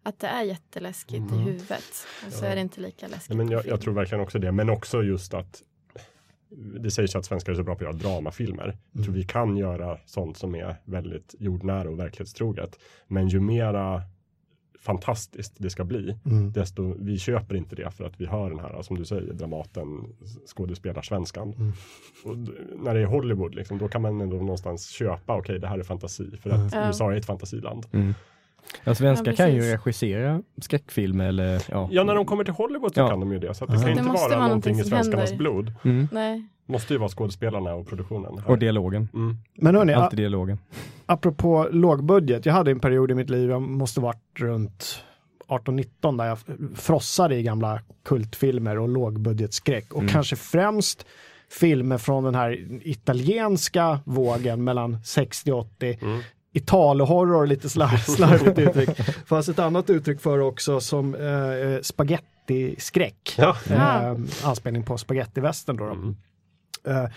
att 0.05 0.19
det 0.19 0.27
är 0.27 0.43
jätteläskigt 0.43 1.31
i 1.31 1.35
huvudet. 1.35 2.07
Och 2.27 2.33
så 2.33 2.45
Ja. 2.45 2.49
är 2.49 2.55
det 2.55 2.61
inte 2.61 2.81
lika 2.81 3.07
läskigt 3.07 3.37
men 3.37 3.49
jag, 3.49 3.65
jag 3.65 3.81
tror 3.81 3.93
verkligen 3.93 4.21
också 4.23 4.39
det. 4.39 4.51
Men 4.51 4.69
också 4.69 5.03
just 5.03 5.33
att 5.33 5.61
det 6.79 6.91
sägs 6.91 7.15
ju 7.15 7.19
att 7.19 7.25
svenskar 7.25 7.51
är 7.51 7.55
så 7.55 7.63
bra 7.63 7.75
på 7.75 7.87
att 7.87 7.93
göra 8.03 8.11
dramafilmer. 8.13 8.77
Jag 8.91 9.03
tror 9.03 9.13
vi 9.13 9.23
kan 9.23 9.57
göra 9.57 9.97
sånt 10.05 10.37
som 10.37 10.55
är 10.55 10.75
väldigt 10.85 11.35
jordnära 11.39 11.89
och 11.89 11.99
verklighetstroget. 11.99 12.79
Men 13.07 13.27
ju 13.27 13.39
mera 13.39 14.01
fantastiskt 14.79 15.53
det 15.57 15.69
ska 15.69 15.83
bli, 15.83 16.17
Mm. 16.25 16.51
desto 16.51 16.95
vi 16.99 17.17
köper 17.19 17.55
inte 17.55 17.75
det 17.75 17.91
för 17.91 18.03
att 18.03 18.21
vi 18.21 18.25
hör 18.25 18.49
den 18.49 18.59
här, 18.59 18.81
som 18.81 18.97
du 18.97 19.05
säger, 19.05 19.33
Dramaten 19.33 20.15
skådespelar 20.55 21.01
svenskan. 21.01 21.53
Mm. 21.53 21.73
Och 22.25 22.37
när 22.83 22.93
det 22.93 23.01
är 23.01 23.05
Hollywood, 23.05 23.55
liksom, 23.55 23.77
då 23.77 23.87
kan 23.87 24.01
man 24.01 24.21
ändå 24.21 24.37
någonstans 24.37 24.87
köpa, 24.89 25.35
okej 25.37 25.59
det 25.59 25.67
här 25.67 25.79
är 25.79 25.83
fantasi, 25.83 26.37
för 26.37 26.49
att 26.49 26.73
Ja. 26.73 26.87
USA 26.87 27.13
är 27.13 27.17
ett 27.17 27.25
fantasiland. 27.25 27.85
Mm. 27.93 28.13
Ja, 28.83 28.95
svenskar 28.95 29.31
Ja, 29.31 29.35
kan 29.35 29.53
ju 29.55 29.61
regissera 29.61 30.41
skräckfilmer 30.61 31.27
eller 31.27 31.61
ja. 31.69 31.89
Ja, 31.91 32.03
när 32.03 32.15
de 32.15 32.25
kommer 32.25 32.43
till 32.43 32.53
Hollywood 32.53 32.93
så 32.93 32.99
Ja. 32.99 33.07
kan 33.09 33.19
de 33.19 33.31
ju 33.31 33.39
det. 33.39 33.53
Så 33.53 33.63
att 33.63 33.69
det 33.69 33.75
Ja. 33.75 33.79
kan 33.81 33.89
ju 33.89 33.95
Det 33.95 33.99
inte 33.99 34.11
måste 34.11 34.27
vara 34.29 34.37
vara 34.37 34.47
någonting 34.47 34.79
i 34.79 34.83
svenskarnas 34.83 35.29
händer. 35.29 35.37
blod. 35.37 35.73
Mm. 35.83 36.07
Nej. 36.11 36.45
Måste 36.67 36.93
ju 36.93 36.99
vara 36.99 37.09
skådespelarna 37.09 37.73
och 37.73 37.87
produktionen. 37.87 38.37
här. 38.37 38.49
Och 38.51 38.57
dialogen. 38.59 39.09
Mm. 39.13 39.37
Men 39.55 39.75
hörni, 39.75 39.93
Alltid 39.93 40.19
dialogen. 40.19 40.57
apropå 41.05 41.67
lågbudget, 41.71 42.45
jag 42.45 42.53
hade 42.53 42.71
en 42.71 42.79
period 42.79 43.11
i 43.11 43.13
mitt 43.13 43.29
liv, 43.29 43.49
jag 43.49 43.61
måste 43.61 43.99
varit 43.99 44.39
runt 44.39 45.03
18-19 45.47 46.17
där 46.17 46.25
jag 46.25 46.37
frossade 46.75 47.35
i 47.35 47.43
gamla 47.43 47.79
kultfilmer 48.05 48.79
och 48.79 48.89
lågbudgetskräck 48.89 49.93
och 49.93 49.99
Mm. 50.01 50.13
kanske 50.13 50.35
främst 50.35 51.05
filmer 51.49 51.97
från 51.97 52.23
den 52.23 52.35
här 52.35 52.79
italienska 52.83 53.99
vågen 54.05 54.63
mellan 54.63 55.03
60 55.03 55.51
och 55.51 55.59
80. 55.59 55.99
Mm. 56.01 56.19
Italo-horror, 56.55 57.47
lite 57.47 57.69
slar- 57.69 57.97
slarvigt 58.15 58.59
uttryck. 58.59 58.89
Fanns 59.25 59.49
ett 59.49 59.59
annat 59.59 59.89
uttryck 59.89 60.21
för 60.21 60.39
också 60.39 60.79
som 60.79 61.15
eh, 61.15 61.81
spagettiskräck. 61.81 63.35
Ja. 63.37 63.55
Eh, 63.69 64.15
anspelning 64.43 64.83
på 64.83 64.97
då. 65.77 65.85
då. 65.85 65.91
Mm. 65.91 66.15
Eh, 66.87 67.09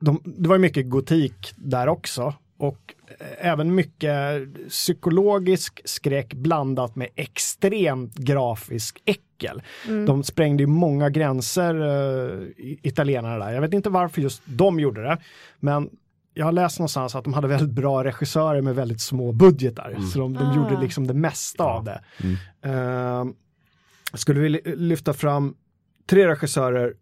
de, 0.00 0.20
det 0.24 0.48
var 0.48 0.56
ju 0.56 0.60
mycket 0.60 0.90
gotik 0.90 1.52
där 1.56 1.88
också 1.88 2.34
och 2.58 2.94
eh, 3.18 3.50
även 3.50 3.74
mycket 3.74 4.44
psykologisk 4.68 5.80
skräck 5.84 6.34
blandat 6.34 6.96
med 6.96 7.08
extremt 7.14 8.14
grafisk 8.14 9.02
äckel. 9.04 9.62
Mm. 9.88 10.06
De 10.06 10.22
sprängde 10.22 10.62
ju 10.62 10.66
många 10.66 11.10
gränser, 11.10 11.74
uh, 11.74 12.48
italienarna 12.58 13.44
där. 13.44 13.52
Jag 13.52 13.60
vet 13.60 13.74
inte 13.74 13.90
varför 13.90 14.22
just 14.22 14.42
de 14.44 14.80
gjorde 14.80 15.02
det, 15.02 15.18
men 15.60 15.90
jag 16.38 16.44
har 16.44 16.52
läst 16.52 16.78
någonstans 16.78 17.14
att 17.14 17.24
de 17.24 17.32
hade 17.34 17.48
väldigt 17.48 17.70
bra 17.70 18.04
regissörer 18.04 18.60
med 18.60 18.74
väldigt 18.74 19.00
små 19.00 19.32
budgetar, 19.32 19.90
Mm. 19.90 20.02
så 20.02 20.18
de, 20.18 20.34
de 20.34 20.46
Ah. 20.46 20.56
gjorde 20.56 20.80
liksom 20.80 21.06
det 21.06 21.14
mesta 21.14 21.64
Ja. 21.64 21.70
av 21.70 21.84
det. 21.84 22.00
Mm. 22.22 23.28
Eh, 23.28 23.34
skulle 24.14 24.40
vi 24.40 24.48
lyfta 24.76 25.12
fram 25.12 25.54
tre 26.06 26.26
regissörer 26.28 26.94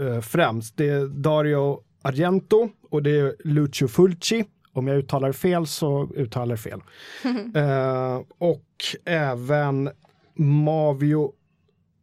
eh, 0.00 0.20
främst. 0.20 0.76
Det 0.76 0.88
är 0.88 1.06
Dario 1.06 1.80
Argento 2.02 2.68
och 2.90 3.02
det 3.02 3.10
är 3.18 3.34
Lucio 3.44 3.88
Fulci. 3.88 4.44
Om 4.72 4.86
jag 4.86 4.96
uttalar 4.98 5.32
fel 5.32 5.66
så 5.66 6.10
uttalar 6.16 6.52
jag 6.52 6.60
fel. 6.60 6.80
Eh, 7.54 8.20
och 8.38 8.66
även 9.04 9.90
Mavio 10.36 11.32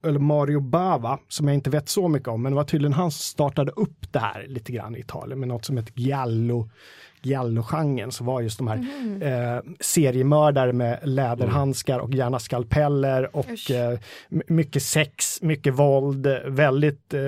eller 0.03 0.19
Mario 0.19 0.59
Bava 0.59 1.19
som 1.27 1.47
jag 1.47 1.55
inte 1.55 1.69
vet 1.69 1.89
så 1.89 2.07
mycket 2.07 2.27
om 2.27 2.41
men 2.41 2.51
det 2.51 2.55
var 2.55 2.63
tydligen 2.63 2.93
han 2.93 3.11
som 3.11 3.19
startade 3.21 3.71
upp 3.71 4.11
det 4.11 4.19
här 4.19 4.45
lite 4.47 4.71
grann 4.71 4.95
i 4.95 4.99
Italien 4.99 5.39
med 5.39 5.47
något 5.47 5.65
som 5.65 5.77
heter 5.77 5.93
Giallo 5.95 6.69
Giallo-genren 7.23 8.11
så 8.11 8.23
var 8.23 8.41
just 8.41 8.57
de 8.57 8.67
här 8.67 8.77
Mhm. 8.77 9.21
eh, 9.21 9.61
seriemördare 9.79 10.73
med 10.73 10.99
läderhandskar 11.03 11.99
och 11.99 12.13
gärna 12.13 12.39
skalpeller 12.39 13.35
och 13.35 13.71
eh, 13.71 13.99
mycket 14.29 14.83
sex, 14.83 15.41
mycket 15.41 15.73
våld, 15.73 16.27
väldigt 16.45 17.13
eh, 17.13 17.21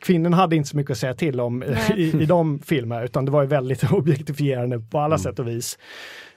Kvinnorna 0.00 0.36
hade 0.36 0.56
inte 0.56 0.68
så 0.68 0.76
mycket 0.76 0.90
att 0.90 0.98
säga 0.98 1.14
till 1.14 1.40
om 1.40 1.62
eh, 1.62 1.90
i, 1.96 2.22
i 2.22 2.26
de 2.26 2.58
filmerna 2.58 3.02
utan 3.02 3.24
det 3.24 3.30
var 3.30 3.42
ju 3.42 3.48
väldigt 3.48 3.92
objektifierande 3.92 4.78
på 4.90 4.98
alla 4.98 5.14
Mm. 5.14 5.18
sätt 5.18 5.38
och 5.38 5.48
vis. 5.48 5.78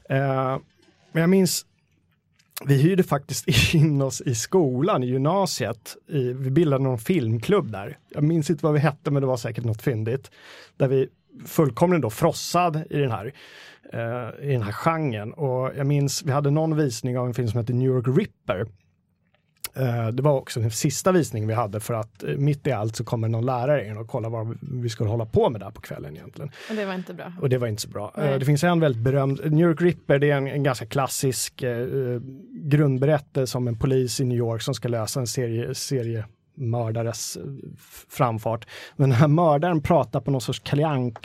Eh, 0.10 0.58
men 1.12 1.22
jag 1.22 1.30
minns 1.30 1.66
vi 2.64 2.82
hyrde 2.82 3.04
faktiskt 3.04 3.48
in 3.74 4.02
oss 4.02 4.22
i 4.22 4.36
skolan, 4.36 5.04
i 5.04 5.08
gymnasiet. 5.08 5.98
I, 6.08 6.34
vi 6.34 6.52
bildade 6.52 6.84
någon 6.84 6.98
filmklubb 6.98 7.72
där. 7.72 7.98
Jag 8.10 8.24
minns 8.24 8.50
inte 8.50 8.66
vad 8.66 8.74
vi 8.74 8.80
hette, 8.80 9.12
men 9.12 9.22
det 9.22 9.28
var 9.28 9.38
säkert 9.38 9.64
något 9.64 9.82
fyndigt. 9.82 10.32
Där 10.78 10.88
vi 10.88 11.08
fullkomligen 11.46 12.02
då 12.02 12.10
frossad 12.10 12.84
i 12.90 12.98
den 12.98 13.12
här, 13.12 13.34
eh, 13.94 14.50
i 14.50 14.52
den 14.52 14.62
här 14.62 14.72
genren. 14.72 15.34
Och 15.34 15.72
jag 15.78 15.88
minns, 15.88 16.24
vi 16.24 16.32
hade 16.32 16.52
någon 16.52 16.78
visning 16.78 17.18
av 17.18 17.28
en 17.28 17.34
film 17.34 17.48
som 17.48 17.60
heter 17.60 17.74
New 17.74 17.88
York 17.88 18.18
Ripper. 18.18 18.66
Eh, 19.76 20.08
det 20.08 20.24
var 20.24 20.32
också 20.34 20.60
den 20.60 20.72
sista 20.72 21.12
visningen 21.12 21.48
vi 21.48 21.54
hade 21.54 21.80
för 21.80 21.94
att 21.94 22.24
eh, 22.24 22.30
mitt 22.38 22.68
i 22.68 22.72
allt 22.72 22.96
så 22.96 23.04
kommer 23.04 23.28
någon 23.28 23.46
lärare 23.46 23.88
in 23.88 23.98
och 23.98 24.08
kollar 24.08 24.30
vad 24.30 24.58
vi 24.62 24.90
skulle 24.90 25.10
hålla 25.10 25.26
på 25.26 25.50
med 25.50 25.62
där 25.62 25.72
på 25.72 25.82
kvällen 25.82 26.16
egentligen. 26.16 26.52
Och 26.70 26.76
det 26.76 26.86
var 26.86 26.94
inte 26.94 27.14
bra. 27.14 27.34
Och 27.42 27.50
det 27.50 27.58
var 27.58 27.68
inte 27.68 27.82
så 27.82 27.90
bra. 27.90 28.14
Nej. 28.18 28.34
Eh, 28.34 28.40
Det 28.40 28.46
finns 28.46 28.64
en 28.64 28.80
väldigt 28.80 29.02
berömd, 29.02 29.52
New 29.52 29.68
York 29.70 29.82
Ripper, 29.82 30.20
det 30.20 30.32
är 30.32 30.38
en, 30.38 30.48
en 30.48 30.64
ganska 30.64 30.86
klassisk 30.86 31.64
eh, 31.64 31.88
grundberättelse 32.70 33.58
om 33.58 33.68
en 33.68 33.78
polis 33.80 34.20
i 34.20 34.26
New 34.26 34.38
York 34.38 34.62
som 34.62 34.74
ska 34.74 34.88
lösa 34.88 35.20
en 35.20 35.28
serie, 35.28 35.76
seriemördares 35.76 36.32
eh, 37.36 37.44
f- 37.78 38.06
framfart. 38.10 38.68
Men 38.96 39.10
den 39.10 39.20
här 39.20 39.28
mördaren 39.28 39.82
pratar 39.82 40.20
på 40.20 40.32
någon 40.32 40.42
sorts 40.42 40.60
Kalle 40.60 40.84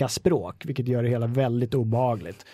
språk 0.08 0.62
vilket 0.66 0.88
gör 0.88 1.02
det 1.02 1.08
hela 1.08 1.26
väldigt 1.26 1.74
obehagligt. 1.74 2.46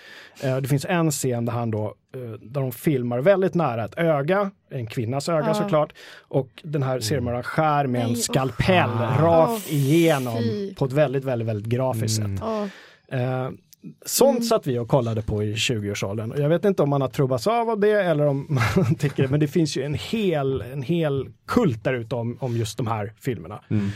Eh, 0.42 0.56
det 0.56 0.68
finns 0.68 0.84
en 0.88 1.10
scen 1.10 1.44
där 1.44 1.52
han 1.52 1.70
då, 1.70 1.94
eh, 2.14 2.20
där 2.40 2.60
de 2.60 2.72
filmar 2.72 3.18
väldigt 3.18 3.54
nära 3.54 3.84
ett 3.84 3.98
öga, 3.98 4.50
en 4.70 4.86
kvinnas 4.86 5.28
öga 5.28 5.46
Ja. 5.46 5.54
såklart, 5.54 5.92
och 6.28 6.48
den 6.64 6.82
här 6.82 7.00
seriemördaren 7.00 7.42
skär 7.44 7.86
med 7.86 8.00
Nej, 8.00 8.10
en 8.10 8.16
skalpell 8.16 8.90
Ah. 8.90 9.22
rakt 9.22 9.70
igenom 9.72 10.38
fy. 10.38 10.74
på 10.74 10.84
ett 10.84 10.92
väldigt, 10.92 11.24
väldigt, 11.24 11.48
väldigt 11.48 11.66
grafiskt 11.72 12.18
Mm. 12.18 12.36
sätt. 12.38 12.46
Eh, 13.08 13.48
sånt 14.06 14.36
Mm. 14.36 14.42
satt 14.42 14.66
vi 14.66 14.78
och 14.78 14.88
kollade 14.88 15.22
på 15.22 15.42
i 15.42 15.54
20-årsåldern. 15.54 16.30
Och 16.32 16.38
Jag 16.38 16.48
vet 16.48 16.64
inte 16.64 16.82
om 16.82 16.88
man 16.90 17.00
har 17.00 17.08
trubbats 17.08 17.46
av 17.46 17.70
av 17.70 17.80
det 17.80 18.02
eller 18.02 18.26
om 18.26 18.46
man 18.76 18.94
tycker 18.94 19.22
det, 19.22 19.28
men 19.28 19.40
det 19.40 19.48
finns 19.48 19.76
ju 19.76 19.82
en 19.82 19.94
hel, 19.94 20.60
en 20.60 20.82
hel 20.82 21.28
kult 21.46 21.84
där 21.84 21.94
ute 21.94 22.14
om, 22.14 22.36
om 22.40 22.56
just 22.56 22.76
de 22.78 22.86
här 22.86 23.12
filmerna. 23.20 23.60
Mm. 23.68 23.86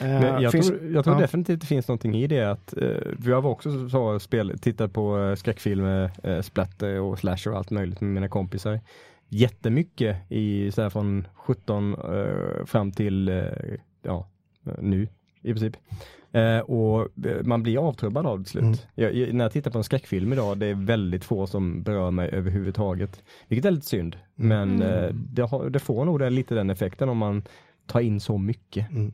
Eh, 0.00 0.06
Men 0.06 0.42
jag, 0.42 0.52
finns, 0.52 0.68
tror, 0.68 0.90
jag 0.92 1.04
tror 1.04 1.16
ja. 1.16 1.20
definitivt 1.20 1.60
det 1.60 1.66
finns 1.66 1.88
någonting 1.88 2.14
i 2.16 2.26
det 2.26 2.50
att 2.50 2.76
eh, 2.76 2.88
vi 3.18 3.32
har 3.32 3.46
också 3.46 3.88
så 3.88 4.18
spel, 4.18 4.58
tittat 4.58 4.92
på 4.92 5.18
eh, 5.18 5.34
skräckfilmer, 5.34 6.10
eh, 6.22 6.40
splatter 6.40 7.00
och 7.00 7.18
slasher 7.18 7.50
och 7.50 7.58
allt 7.58 7.70
möjligt 7.70 8.00
med 8.00 8.10
mina 8.10 8.28
kompisar. 8.28 8.80
jättemycket 9.28 10.16
i 10.32 10.70
så 10.72 10.82
här 10.82 10.90
från 10.90 11.28
17 11.34 11.94
eh, 11.94 12.64
fram 12.66 12.92
till 12.92 13.28
eh, 13.28 13.44
ja, 14.02 14.28
nu 14.78 15.08
i 15.42 15.52
princip. 15.52 15.76
Eh, 16.38 16.60
och 16.60 17.00
eh, 17.26 17.42
man 17.44 17.62
blir 17.62 17.88
avtrubbad 17.88 18.26
av 18.26 18.38
det 18.38 18.44
till 18.44 18.50
slut. 18.52 18.62
Mm. 18.64 18.76
Jag, 18.94 19.14
jag, 19.14 19.34
när 19.34 19.44
jag 19.44 19.52
tittar 19.52 19.70
på 19.70 19.78
en 19.78 19.84
skräckfilm 19.84 20.32
idag, 20.32 20.58
det 20.58 20.66
är 20.66 20.74
väldigt 20.74 21.24
få 21.24 21.46
som 21.46 21.82
berör 21.82 22.10
mig 22.10 22.28
överhuvudtaget. 22.32 23.22
Vilket 23.48 23.64
är 23.64 23.70
lite 23.70 23.86
synd. 23.86 24.16
Men 24.34 24.82
Mm. 24.82 25.04
eh, 25.04 25.10
det, 25.14 25.42
har, 25.42 25.70
det 25.70 25.78
får 25.78 26.04
nog 26.04 26.18
det, 26.18 26.30
lite 26.30 26.54
den 26.54 26.70
effekten 26.70 27.08
om 27.08 27.18
man 27.18 27.42
tar 27.86 28.00
in 28.00 28.20
så 28.20 28.38
mycket. 28.38 28.90
Mm. 28.90 29.10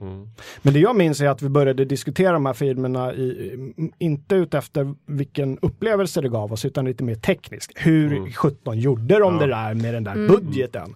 Men 0.62 0.74
det 0.74 0.80
jag 0.80 0.96
minns 0.96 1.20
är 1.20 1.28
att 1.28 1.42
vi 1.42 1.48
började 1.48 1.84
diskutera 1.84 2.32
de 2.32 2.46
här 2.46 2.52
filmerna 2.52 3.14
i, 3.14 3.56
inte 3.98 4.34
utefter 4.34 4.94
vilken 5.06 5.58
upplevelse 5.62 6.20
det 6.20 6.28
gav 6.28 6.52
oss 6.52 6.64
utan 6.64 6.84
lite 6.84 7.04
mer 7.04 7.14
tekniskt. 7.14 7.72
Hur 7.76 8.12
Mm. 8.16 8.32
17 8.32 8.78
gjorde 8.78 9.18
de 9.18 9.34
Ja. 9.34 9.40
det 9.40 9.46
där 9.46 9.74
med 9.74 9.94
den 9.94 10.04
där 10.04 10.12
Mm. 10.12 10.26
budgeten? 10.28 10.94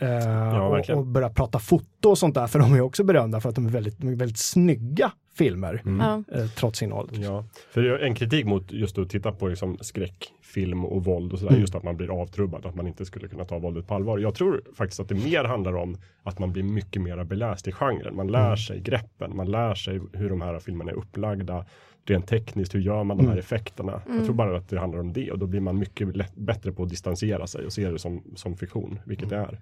Eh, 0.00 0.64
och, 0.64 0.72
verkligen. 0.72 0.98
och 0.98 1.06
börja 1.06 1.28
prata 1.30 1.58
foto 1.58 2.10
och 2.10 2.18
sånt 2.18 2.34
där 2.34 2.46
för 2.46 2.58
de 2.58 2.74
är 2.74 2.80
också 2.80 3.04
berömda 3.04 3.40
för 3.40 3.48
att 3.48 3.54
de 3.54 3.66
är 3.66 3.70
väldigt, 3.70 4.04
väldigt 4.04 4.38
snygga 4.38 5.12
filmer 5.34 5.82
Ja. 6.00 6.22
eh, 6.38 6.46
trots 6.46 6.82
innehållet. 6.82 7.16
Ja, 7.16 7.44
för 7.72 7.98
en 7.98 8.14
kritik 8.14 8.46
mot 8.46 8.72
just 8.72 8.98
att 8.98 9.10
titta 9.10 9.32
på 9.32 9.48
liksom 9.48 9.78
skräckfilm 9.80 10.84
och 10.84 11.04
våld 11.04 11.32
och 11.32 11.38
sådär, 11.38 11.50
Mm. 11.50 11.60
just 11.60 11.74
att 11.74 11.82
man 11.82 11.96
blir 11.96 12.20
avtrubbad, 12.22 12.66
att 12.66 12.74
man 12.74 12.86
inte 12.86 13.04
skulle 13.04 13.28
kunna 13.28 13.44
ta 13.44 13.58
våldet 13.58 13.86
på 13.86 13.94
allvar. 13.94 14.18
Jag 14.18 14.34
tror 14.34 14.62
faktiskt 14.76 15.00
att 15.00 15.08
det 15.08 15.14
mer 15.14 15.44
handlar 15.44 15.76
om 15.76 15.96
att 16.22 16.38
man 16.38 16.52
blir 16.52 16.62
mycket 16.62 17.02
mer 17.02 17.24
beläst 17.24 17.68
i 17.68 17.72
genren. 17.72 18.16
Man 18.16 18.26
lär 18.28 18.44
Mm. 18.46 18.56
sig 18.56 18.80
greppen, 18.80 19.36
man 19.36 19.50
lär 19.50 19.74
sig 19.74 20.00
hur 20.12 20.30
de 20.30 20.40
här 20.40 20.58
filmerna 20.58 20.90
är 20.90 20.94
upplagda. 20.96 21.64
Rent 22.06 22.26
tekniskt, 22.28 22.74
hur 22.74 22.80
gör 22.80 23.04
man 23.04 23.16
de 23.16 23.22
här 23.26 23.32
Mm. 23.32 23.38
effekterna? 23.38 23.92
Mm. 24.06 24.16
Jag 24.16 24.24
tror 24.26 24.34
bara 24.34 24.56
att 24.56 24.68
det 24.68 24.78
handlar 24.78 25.00
om 25.00 25.12
det 25.12 25.30
och 25.32 25.38
då 25.38 25.46
blir 25.46 25.60
man 25.60 25.78
mycket 25.78 26.16
lätt, 26.16 26.34
bättre 26.36 26.72
på 26.72 26.82
att 26.82 26.88
distansera 26.88 27.46
sig 27.46 27.66
och 27.66 27.72
se 27.72 27.90
det 27.90 27.98
som, 27.98 28.22
som 28.34 28.56
fiktion, 28.56 28.98
vilket 29.04 29.28
det 29.30 29.36
är. 29.36 29.60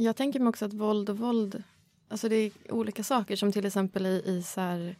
Jag 0.00 0.16
tänker 0.16 0.40
mig 0.40 0.48
också 0.48 0.64
att 0.64 0.72
våld 0.72 1.10
och 1.10 1.18
våld, 1.18 1.62
alltså 2.08 2.28
det 2.28 2.36
är 2.36 2.52
olika 2.68 3.02
saker 3.04 3.36
som 3.36 3.52
till 3.52 3.66
exempel 3.66 4.06
i, 4.06 4.22
i 4.26 4.42
så 4.42 4.60
här, 4.60 4.96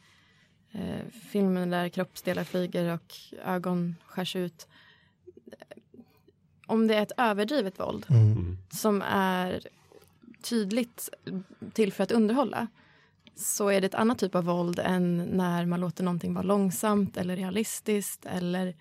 eh, 0.73 1.07
filmen 1.31 1.71
där 1.71 1.89
kroppsdelar 1.89 2.45
flyger 2.45 2.95
och 2.95 3.15
ögon 3.45 3.97
skärs 4.07 4.37
ut. 4.37 4.69
Om 6.67 6.87
det 6.87 6.95
är 6.95 7.03
ett 7.03 7.13
överdrivet 7.17 7.81
våld 7.81 8.07
Mm. 8.09 8.59
Som 8.71 9.03
är 9.11 9.61
tydligt 10.43 11.09
till 11.73 11.93
för 11.93 12.05
att 12.05 12.13
underhålla 12.13 12.67
så 13.37 13.69
är 13.69 13.81
det 13.81 13.87
ett 13.87 13.95
annat 13.95 14.19
typ 14.19 14.35
av 14.35 14.45
våld 14.45 14.79
än 14.79 15.17
när 15.17 15.67
man 15.67 15.81
låter 15.81 16.05
någonting 16.05 16.35
vara 16.35 16.45
långsamt 16.45 17.17
eller 17.17 17.37
realistiskt 17.37 18.27
eller 18.27 18.75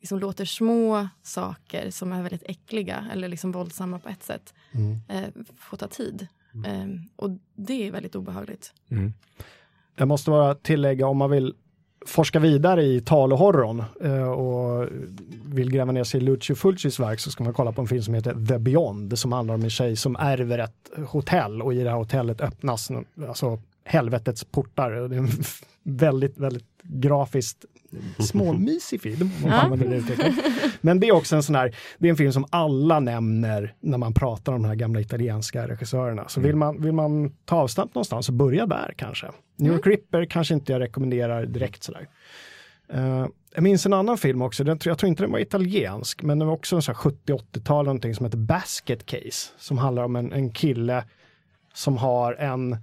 liksom 0.00 0.18
låter 0.18 0.44
små 0.44 1.08
saker 1.22 1.90
som 1.90 2.12
är 2.12 2.22
väldigt 2.22 2.42
äckliga 2.46 3.08
eller 3.12 3.28
liksom 3.28 3.52
våldsamma 3.52 3.98
på 3.98 4.08
ett 4.08 4.22
sätt 4.22 4.54
Mm. 4.74 5.00
eh, 5.08 5.28
få 5.56 5.76
ta 5.76 5.88
tid. 5.88 6.26
Eh, 6.66 6.86
och 7.16 7.30
det 7.54 7.86
är 7.86 7.92
väldigt 7.92 8.14
obehagligt. 8.14 8.72
Mm. 8.90 9.12
Jag 9.96 10.08
måste 10.08 10.30
bara 10.30 10.54
tillägga 10.54 11.06
om 11.06 11.16
man 11.16 11.30
vill 11.30 11.54
forska 12.06 12.38
vidare 12.38 12.82
i 12.82 13.00
talohorrorn 13.00 13.84
eh, 14.00 14.30
och 14.30 14.88
vill 15.44 15.70
gräva 15.70 15.92
ner 15.92 16.04
sig 16.04 16.20
i 16.20 16.24
Lucio 16.24 16.54
Fulcis 16.54 17.00
verk 17.00 17.20
så 17.20 17.30
ska 17.30 17.44
man 17.44 17.52
kolla 17.52 17.72
på 17.72 17.80
en 17.80 17.88
film 17.88 18.02
som 18.02 18.14
heter 18.14 18.46
The 18.46 18.58
Beyond 18.58 19.18
som 19.18 19.32
handlar 19.32 19.54
om 19.54 19.62
en 19.62 19.70
tjej 19.70 19.96
som 19.96 20.16
ärver 20.16 20.58
ett 20.58 20.90
hotell 21.06 21.62
och 21.62 21.74
i 21.74 21.82
det 21.82 21.90
här 21.90 21.96
hotellet 21.96 22.40
öppnas 22.40 22.90
alltså 23.28 23.58
helvetets 23.84 24.44
portar. 24.44 24.90
Det 24.90 25.16
är 25.16 25.18
en 25.18 25.28
väldigt, 25.82 26.38
väldigt 26.38 26.82
grafiskt 26.82 27.64
småmysig 28.18 29.00
film. 29.00 29.30
Om 29.36 29.42
man 29.42 29.50
Ja. 29.50 29.60
använder 29.60 29.88
det 29.88 29.96
uttrycket. 29.96 30.34
Men 30.80 31.00
det 31.00 31.08
är 31.08 31.12
också 31.12 31.36
en 31.36 31.42
sån 31.42 31.54
här, 31.54 31.76
det 31.98 32.08
är 32.08 32.10
en 32.10 32.16
film 32.16 32.32
som 32.32 32.44
alla 32.50 33.00
nämner 33.00 33.74
när 33.80 33.98
man 33.98 34.14
pratar 34.14 34.52
om 34.52 34.62
de 34.62 34.68
här 34.68 34.74
gamla 34.74 35.00
italienska 35.00 35.68
regissörerna. 35.68 36.28
Så 36.28 36.40
vill 36.40 36.56
man, 36.56 36.82
vill 36.82 36.92
man 36.92 37.30
ta 37.44 37.56
avstamp 37.56 37.94
någonstans 37.94 38.26
så 38.26 38.32
börja 38.32 38.66
där 38.66 38.94
kanske. 38.96 39.26
New 39.56 39.72
York 39.72 39.86
Ripper 39.86 40.24
kanske 40.24 40.54
inte 40.54 40.72
jag 40.72 40.80
rekommenderar 40.80 41.46
direkt 41.46 41.82
sådär. 41.82 42.08
Eh, 42.92 43.26
jag 43.54 43.62
minns 43.62 43.86
en 43.86 43.92
annan 43.92 44.18
film 44.18 44.42
också, 44.42 44.64
den, 44.64 44.78
tror- 44.78 44.90
jag 44.90 44.98
tror 44.98 45.08
inte 45.08 45.22
den 45.22 45.32
var 45.32 45.38
italiensk, 45.38 46.22
men 46.22 46.38
den 46.38 46.48
var 46.48 46.54
också 46.54 46.76
en 46.76 46.82
sån 46.82 46.94
här 46.94 47.02
70-80-tal 47.02 47.84
någonting 47.84 48.14
som 48.14 48.24
heter 48.26 48.38
Basket 48.38 49.06
Case, 49.06 49.50
som 49.58 49.78
handlar 49.78 50.04
om 50.04 50.16
en, 50.16 50.32
en 50.32 50.50
kille 50.52 51.04
som 51.74 51.96
har 51.96 52.32
en, 52.34 52.76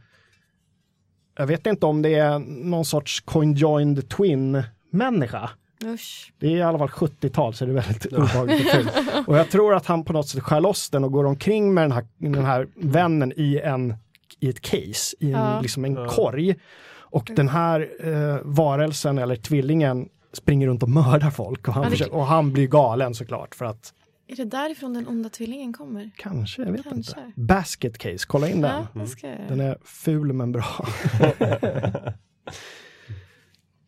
jag 1.38 1.48
vet 1.48 1.66
inte 1.68 1.86
om 1.86 2.02
det 2.02 2.14
är 2.16 2.40
någon 2.40 2.86
sorts 2.86 3.20
conjoined 3.22 4.10
twin 4.10 4.64
människa. 4.92 5.50
Usch. 5.86 6.34
Det 6.40 6.48
är 6.48 6.52
i 6.58 6.62
alla 6.62 6.78
fall 6.78 6.88
70-tal 6.90 7.54
så 7.54 7.66
det 7.66 7.72
är 7.72 7.76
väldigt 7.76 8.06
obehagligt 8.14 8.66
och 8.66 8.72
kul. 8.72 8.90
Och 9.28 9.38
jag 9.38 9.50
tror 9.50 9.76
att 9.76 9.86
han 9.86 10.04
på 10.06 10.14
något 10.14 10.28
sätt 10.28 10.44
skär 10.44 10.62
loss 10.62 10.90
den 10.90 11.04
och 11.04 11.12
går 11.12 11.24
omkring 11.26 11.74
med 11.74 11.84
den 11.84 11.92
här, 11.92 12.06
den 12.18 12.46
här 12.46 12.68
vännen 12.76 13.34
i, 13.36 13.60
en, 13.64 13.96
i 14.40 14.50
ett 14.50 14.62
case, 14.62 15.16
i 15.20 15.26
en, 15.26 15.32
Ja. 15.32 15.62
liksom 15.62 15.86
en 15.86 15.94
Ja. 15.94 16.08
korg. 16.08 16.56
Och 17.00 17.32
den 17.36 17.50
här 17.50 17.90
eh, 18.04 18.40
varelsen 18.44 19.18
eller 19.18 19.36
tvillingen 19.36 20.10
springer 20.34 20.68
runt 20.68 20.84
och 20.84 20.90
mördar 20.90 21.30
folk 21.30 21.68
och 21.68 21.74
han, 21.74 21.84
Ja, 21.84 21.90
det- 21.90 21.96
försöker, 21.96 22.16
och 22.16 22.26
han 22.26 22.54
blir 22.54 22.68
galen 22.68 23.14
såklart 23.16 23.56
för 23.56 23.66
att 23.66 23.94
Är 24.28 24.36
det 24.36 24.46
därifrån 24.46 24.94
den 24.94 25.08
onda 25.08 25.30
tvillingen 25.30 25.74
kommer? 25.74 26.12
kanske, 26.18 26.62
jag 26.62 26.72
vet 26.72 26.84
Kanske. 26.84 26.98
inte. 27.22 27.42
Basket 27.42 27.98
case, 27.98 28.26
kolla 28.28 28.50
in 28.50 28.62
den. 28.62 28.86
Ja, 28.94 29.02
det 29.02 29.08
ska 29.08 29.28
jag 29.28 29.38
Den 29.50 29.60
är 29.60 29.78
ful 29.84 30.34
men 30.34 30.52
bra. 30.52 30.66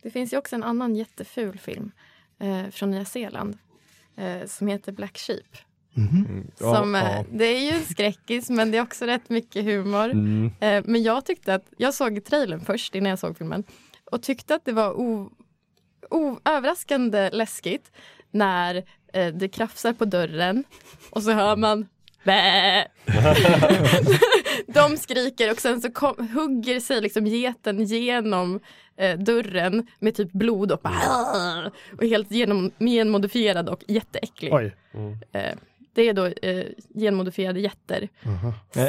Det 0.03 0.09
finns 0.09 0.33
ju 0.33 0.37
också 0.37 0.55
en 0.55 0.63
annan 0.63 0.95
jätteful 0.95 1.59
film 1.59 1.91
eh, 2.39 2.69
från 2.71 2.91
Nya 2.91 3.05
Zeeland 3.05 3.57
eh, 4.15 4.47
som 4.47 4.67
heter 4.67 4.91
Black 4.91 5.17
Sheep. 5.17 5.57
Mhm. 5.93 6.25
Mm. 6.29 6.47
Ja, 6.59 6.75
Som, 6.75 6.95
eh, 6.95 7.01
ja. 7.01 7.25
Det 7.31 7.45
är 7.45 7.59
ju 7.59 7.77
en 7.77 7.85
skräckis 7.85 8.49
men 8.49 8.71
det 8.71 8.77
är 8.77 8.81
också 8.81 9.05
rätt 9.05 9.29
mycket 9.29 9.65
humor. 9.65 10.05
Mm. 10.11 10.51
Eh, 10.59 10.83
men 10.85 11.03
jag 11.03 11.25
tyckte 11.25 11.53
att, 11.53 11.65
jag 11.77 11.93
såg 11.93 12.23
trailern 12.25 12.65
först 12.65 12.95
innan 12.95 13.09
jag 13.09 13.19
såg 13.19 13.37
filmen 13.37 13.63
och 14.11 14.23
tyckte 14.23 14.55
att 14.55 14.65
det 14.65 14.71
var 14.71 14.93
o, 14.93 15.31
o, 16.09 16.39
överraskande 16.45 17.29
läskigt 17.29 17.91
när 18.31 18.75
eh, 19.13 19.33
det 19.33 19.47
krafsar 19.47 19.93
på 19.93 20.05
dörren 20.05 20.63
och 21.09 21.23
så 21.23 21.31
hör 21.31 21.55
man 21.55 21.87
Bä! 22.23 22.87
De 24.67 24.97
skriker 24.97 25.51
och 25.51 25.59
sen 25.59 25.81
så 25.81 25.91
kom, 25.91 26.29
hugger 26.33 26.79
sig 26.79 27.01
liksom 27.01 27.27
geten 27.27 27.83
genom 27.83 28.59
eh, 28.97 29.19
dörren 29.19 29.87
med 29.99 30.15
typ 30.15 30.31
blod 30.31 30.71
och, 30.71 30.79
bara, 30.83 31.71
och 31.97 32.03
helt 32.03 32.31
genom, 32.31 32.71
genmodifierad 32.79 33.69
och 33.69 33.83
jätteäcklig. 33.87 34.53
Oj. 34.53 34.75
Eh, 35.31 35.55
det 35.93 36.09
är 36.09 36.13
då 36.13 36.25
eh, 36.25 36.65
genmodifierade 36.95 37.59
getter 37.59 38.09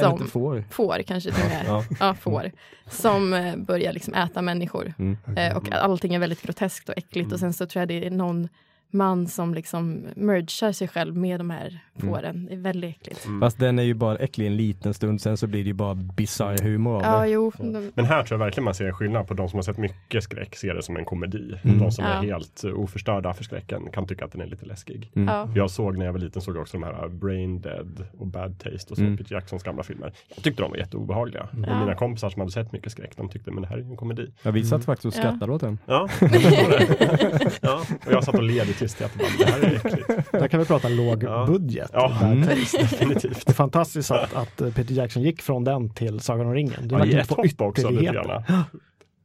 som 0.00 0.12
inte 0.12 0.24
får. 0.24 0.64
får 0.70 1.02
kanske 1.02 1.30
till 1.30 1.42
och 1.42 1.48
med. 1.48 1.64
Ja. 1.66 1.84
Ja, 2.00 2.14
får. 2.14 2.52
Som 2.90 3.32
eh, 3.32 3.56
börjar 3.56 3.92
liksom 3.92 4.14
äta 4.14 4.42
människor. 4.42 4.94
Mm. 4.98 5.16
Eh, 5.36 5.56
och 5.56 5.72
allting 5.72 6.14
är 6.14 6.18
väldigt 6.18 6.42
groteskt 6.42 6.88
och 6.88 6.98
äckligt. 6.98 7.32
Och 7.32 7.40
sen 7.40 7.52
så 7.52 7.66
tror 7.66 7.80
jag 7.80 7.88
det 7.88 8.06
är 8.06 8.10
någon 8.10 8.48
man 8.94 9.26
som 9.26 9.54
liksom 9.54 10.06
mergar 10.16 10.72
sig 10.72 10.88
själv 10.88 11.16
med 11.16 11.40
de 11.40 11.50
här 11.50 11.78
fåren. 11.98 12.46
Det 12.46 12.52
är 12.54 12.58
väldigt 12.58 12.90
äckligt. 12.96 13.26
Fast 13.40 13.58
den 13.58 13.78
är 13.78 13.82
ju 13.82 13.94
bara 13.94 14.16
äcklig 14.16 14.46
en 14.46 14.56
liten 14.56 14.94
stund, 14.94 15.20
sen 15.20 15.36
så 15.36 15.46
blir 15.46 15.62
det 15.62 15.66
ju 15.66 15.72
bara 15.72 15.94
bisarr 15.94 16.58
humor 16.62 16.96
av 16.96 17.02
Ja, 17.02 17.20
det. 17.20 17.28
jo. 17.28 17.52
De, 17.58 17.90
Men 17.94 18.04
här 18.04 18.22
tror 18.24 18.40
jag 18.40 18.44
verkligen 18.44 18.64
man 18.64 18.74
ser 18.74 18.84
en 18.86 18.92
skillnad 18.94 19.26
på 19.28 19.34
de 19.34 19.48
som 19.48 19.56
har 19.56 19.62
sett 19.62 19.78
mycket 19.78 20.24
skräck 20.24 20.56
ser 20.56 20.74
det 20.74 20.82
som 20.82 20.96
en 20.96 21.04
komedi. 21.04 21.54
Mm. 21.64 21.78
De 21.78 21.92
som 21.92 22.04
Ja. 22.04 22.10
är 22.10 22.22
helt 22.22 22.64
oförstörda 22.64 23.34
för 23.34 23.44
skräcken 23.44 23.90
kan 23.92 24.06
tycka 24.06 24.24
att 24.24 24.32
den 24.32 24.40
är 24.40 24.46
lite 24.46 24.66
läskig. 24.66 25.10
Mm. 25.16 25.28
ja. 25.28 25.48
Jag 25.54 25.70
såg 25.70 25.98
när 25.98 26.06
jag 26.06 26.12
var 26.12 26.20
liten 26.20 26.42
såg 26.42 26.56
jag 26.56 26.62
också 26.62 26.78
de 26.78 26.82
här 26.84 27.08
Brain 27.08 27.60
Dead 27.60 28.04
och 28.18 28.26
Bad 28.26 28.58
Taste 28.58 28.90
och 28.90 28.96
så 28.96 29.04
Mm. 29.04 29.16
Peter 29.16 29.34
Jacksons 29.34 29.62
gamla 29.62 29.82
filmer. 29.82 30.12
Jag 30.34 30.44
tyckte 30.44 30.62
de 30.62 30.70
var 30.70 30.78
jätteobehagliga. 30.78 31.42
Och 31.52 31.56
mina 31.58 31.94
kompisar 31.94 32.30
som 32.30 32.40
hade 32.40 32.52
sett 32.52 32.72
mycket 32.72 32.92
skräck 32.92 33.12
de 33.16 33.28
tyckte 33.28 33.50
men 33.50 33.62
det 33.62 33.68
här 33.68 33.76
är 33.76 33.80
ju 33.80 33.86
en 33.90 33.96
komedi. 33.96 34.32
Ja, 34.42 34.50
vi 34.50 34.64
satt 34.64 34.84
faktiskt 34.84 35.04
och 35.04 35.24
Ja. 35.24 35.28
skrattade 35.28 35.52
åt 35.52 35.60
den. 35.60 35.78
Ja, 35.86 36.08
jag 36.20 36.30
förstår 36.30 36.70
det. 36.78 37.50
ja. 37.62 37.82
Och 38.06 38.12
jag 38.12 38.24
satt 38.24 38.34
och 38.34 38.42
led 38.42 38.68
i 38.68 38.72
bara, 38.88 39.08
det 39.38 39.44
här 39.44 39.60
är 39.60 39.74
äckligt. 39.86 40.32
Där 40.32 40.48
kan 40.48 40.60
vi 40.60 40.66
prata 40.66 40.88
låg 40.88 41.22
Ja. 41.22 41.46
budget. 41.48 41.90
Ja, 41.92 42.18
Mm. 42.22 42.40
definitivt. 42.40 43.46
Det 43.46 43.52
är 43.52 43.54
fantastiskt 43.54 44.10
att, 44.10 44.34
att 44.34 44.56
Peter 44.56 44.94
Jackson 44.94 45.22
gick 45.22 45.42
från 45.42 45.64
den 45.64 45.90
till 45.94 46.20
Sagan 46.20 46.46
om 46.46 46.54
ringen. 46.54 46.88
Det 46.88 46.94
Ja, 46.94 46.98
var 46.98 47.06
ja, 47.06 47.18
ett 47.18 47.30
hopp 47.30 47.60
också. 47.60 47.90
Ja. 47.92 48.44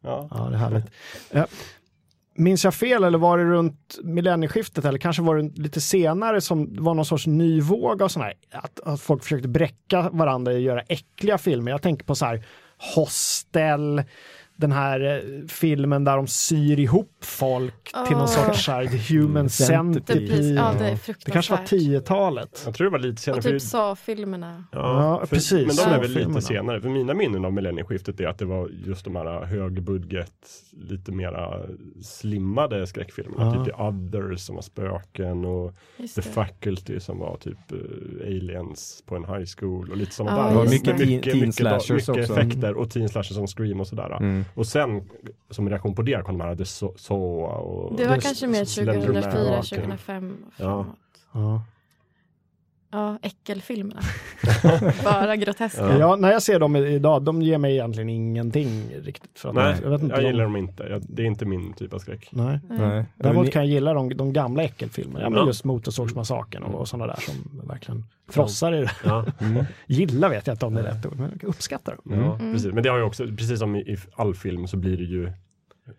Ja, 0.03 0.47
det 0.49 0.55
är 0.55 0.59
härligt. 0.59 0.85
Eh, 1.31 1.45
Minns 2.35 2.63
jag 2.63 2.73
fel 2.73 3.03
eller 3.03 3.17
var 3.17 3.37
det 3.37 3.43
runt 3.43 3.97
millennieskiftet 4.03 4.85
eller 4.85 4.99
kanske 4.99 5.21
var 5.21 5.37
det 5.37 5.61
lite 5.61 5.81
senare 5.81 6.41
som 6.41 6.75
det 6.75 6.81
var 6.81 6.93
någon 6.93 7.05
sorts 7.05 7.27
ny 7.27 7.61
våg 7.61 8.01
av 8.01 8.07
sådana 8.07 8.25
här, 8.51 8.59
att, 8.59 8.79
att 8.79 9.01
folk 9.01 9.23
försökte 9.23 9.47
bräcka 9.47 10.09
varandra 10.11 10.51
och 10.51 10.59
göra 10.59 10.81
äckliga 10.81 11.37
filmer. 11.37 11.71
Jag 11.71 11.81
tänker 11.81 12.05
på 12.05 12.15
så 12.15 12.25
här 12.25 12.43
Hostel, 12.95 14.03
den 14.59 14.71
här 14.71 15.01
eh, 15.17 15.47
filmen 15.47 16.03
där 16.03 16.15
de 16.17 16.27
syr 16.27 16.79
ihop 16.79 17.11
folk 17.21 17.83
till 18.07 18.15
någon 18.17 18.21
Åh. 18.21 18.27
sorts 18.45 18.65
så 18.65 18.71
här, 18.71 18.85
the 18.85 19.13
human 19.15 19.29
Mm, 19.37 19.49
centipede. 19.49 20.19
Precis, 20.27 20.55
ja, 20.57 20.73
det 20.79 20.97
Det 21.25 21.31
kanske 21.31 21.51
var 21.53 21.59
10-talet. 21.63 22.61
Jag 22.65 22.73
tror 22.75 22.85
det 22.85 22.91
var 22.91 22.99
lite 22.99 23.21
senare. 23.21 23.37
Och 23.37 23.43
för- 23.43 23.49
typ 23.51 23.61
sa-filmerna. 23.61 24.63
Ja, 24.71 25.19
för, 25.19 25.35
precis. 25.35 25.67
Men 25.67 25.75
de 25.75 25.95
är 25.95 25.99
väl 26.01 26.11
lite 26.27 26.41
senare. 26.41 26.81
För 26.81 26.89
mina 26.89 27.13
minnen 27.13 27.45
av 27.45 27.53
millennieskiftet 27.53 28.19
är 28.19 28.27
att 28.27 28.37
det 28.37 28.45
var 28.45 28.69
just 28.85 29.05
de 29.05 29.15
här 29.15 29.45
högbudget, 29.45 30.33
lite 30.71 31.11
mera 31.11 31.61
slimmade 32.03 32.87
skräckfilmerna. 32.87 33.45
Ja. 33.55 33.65
Typ 33.65 33.75
The 33.75 33.81
Others 33.83 34.39
som 34.41 34.55
var 34.55 34.61
spöken 34.61 35.45
och 35.45 35.73
Just 35.97 36.15
The 36.15 36.21
det. 36.21 36.27
Faculty 36.29 36.99
som 36.99 37.19
var 37.19 37.37
typ 37.37 37.71
eh, 37.71 38.27
aliens 38.27 39.03
på 39.05 39.15
en 39.15 39.23
high 39.25 39.45
school 39.57 39.91
och 39.91 39.97
lite 39.97 40.13
sådana 40.15 40.37
Ja, 40.37 40.53
där. 40.53 40.63
det 40.63 40.69
mycket 40.69 40.71
mycket, 40.71 40.97
teen- 40.97 41.07
mycket, 41.09 41.23
teen 41.33 41.47
mycket, 41.47 41.89
mycket 41.89 42.09
också. 42.09 42.19
effekter 42.33 42.73
och 42.77 42.89
teen 42.91 43.09
slashers 43.09 43.35
som 43.35 43.47
Scream 43.47 43.79
och 43.79 43.87
sådär. 43.87 44.17
Mm. 44.17 44.45
Och 44.53 44.67
sen 44.67 45.09
som 45.49 45.69
reaktion 45.69 45.95
på 45.95 46.01
det 46.01 46.23
kom 46.25 46.37
de 46.37 46.43
här 46.43 46.55
The 46.55 46.63
So- 46.63 46.97
Saw 46.97 47.19
och 47.57 47.95
Det 47.97 48.07
var 48.07 48.15
Det- 48.15 48.21
kanske 48.21 48.47
mer 48.47 48.65
Slenderman, 48.65 49.01
2004, 49.01 49.43
ja, 49.43 49.61
2005 49.63 49.93
och 49.93 49.99
framåt. 49.99 50.37
Ja. 50.57 50.85
Ja, 51.31 51.61
äckelfilmerna. 53.21 54.01
Bara 55.03 55.35
groteska. 55.35 55.81
Ja. 55.81 55.97
Ja, 55.99 56.15
när 56.15 56.31
jag 56.31 56.41
ser 56.41 56.59
dem 56.59 56.75
idag, 56.75 57.23
de 57.23 57.41
ger 57.41 57.57
mig 57.57 57.73
egentligen 57.73 58.09
ingenting 58.09 58.89
riktigt. 59.03 59.39
För 59.39 59.49
att 59.49 59.55
Nej, 59.55 59.75
jag 59.83 59.89
vet 59.89 60.01
inte 60.01 60.15
jag 60.15 60.23
de- 60.23 60.27
gillar 60.27 60.43
dem 60.43 60.55
inte. 60.55 60.83
Jag, 60.83 61.01
det 61.09 61.21
är 61.21 61.25
inte 61.25 61.45
min 61.45 61.73
typ 61.73 61.93
av 61.93 61.99
skräck. 61.99 62.27
Nej. 62.31 62.59
Nej. 62.69 63.05
Däremot 63.15 63.51
kan 63.51 63.61
jag 63.61 63.71
gilla 63.71 63.93
de, 63.93 64.09
de 64.17 64.33
gamla 64.33 64.63
äckelfilmerna. 64.63 65.25
Ja, 65.25 65.29
men 65.29 65.39
Ja. 65.39 65.47
just 65.47 65.63
Motorsågsmassakern 65.63 66.63
och, 66.63 66.79
och 66.79 66.87
sådana 66.87 67.07
där 67.13 67.19
som 67.21 67.67
verkligen 67.67 68.05
frossar 68.29 68.73
i 68.75 68.81
det. 68.81 68.91
Ja. 69.05 69.25
Mm. 69.41 69.65
Gilla 69.87 70.29
vet 70.29 70.47
jag 70.47 70.53
inte 70.53 70.65
om 70.65 70.73
det 70.73 70.79
är 70.81 70.83
rätt 70.83 71.05
ord, 71.05 71.15
men 71.19 71.39
jag 71.41 71.49
uppskattar 71.49 71.95
det. 72.03 72.15
Ja, 72.15 72.35
Mm. 72.35 72.53
precis. 72.53 72.73
Men 72.73 72.83
det 72.83 72.89
har 72.89 72.97
ju 72.97 73.03
också, 73.03 73.23
precis 73.27 73.59
som 73.59 73.75
i, 73.75 73.79
i 73.79 73.97
all 74.15 74.35
film 74.35 74.67
så 74.67 74.77
blir 74.77 74.97
det 74.97 75.03
ju 75.03 75.31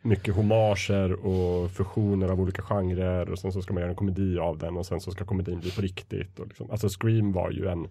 mycket 0.02 0.34
homager 0.36 1.12
och 1.12 1.70
fusioner 1.70 2.28
av 2.28 2.40
olika 2.40 2.62
genrer 2.62 3.30
och 3.30 3.38
sen 3.38 3.52
så 3.52 3.62
ska 3.62 3.72
man 3.74 3.80
göra 3.80 3.90
en 3.90 3.96
komedi 3.96 4.38
av 4.38 4.58
den 4.58 4.76
och 4.76 4.86
sen 4.86 5.00
så 5.00 5.10
ska 5.10 5.24
komedin 5.24 5.60
bli 5.60 5.70
på 5.70 5.80
riktigt. 5.82 6.38
Och 6.38 6.46
liksom. 6.46 6.70
Alltså 6.70 6.88
Scream 6.88 7.32
var 7.32 7.50
ju 7.50 7.66
en, 7.68 7.88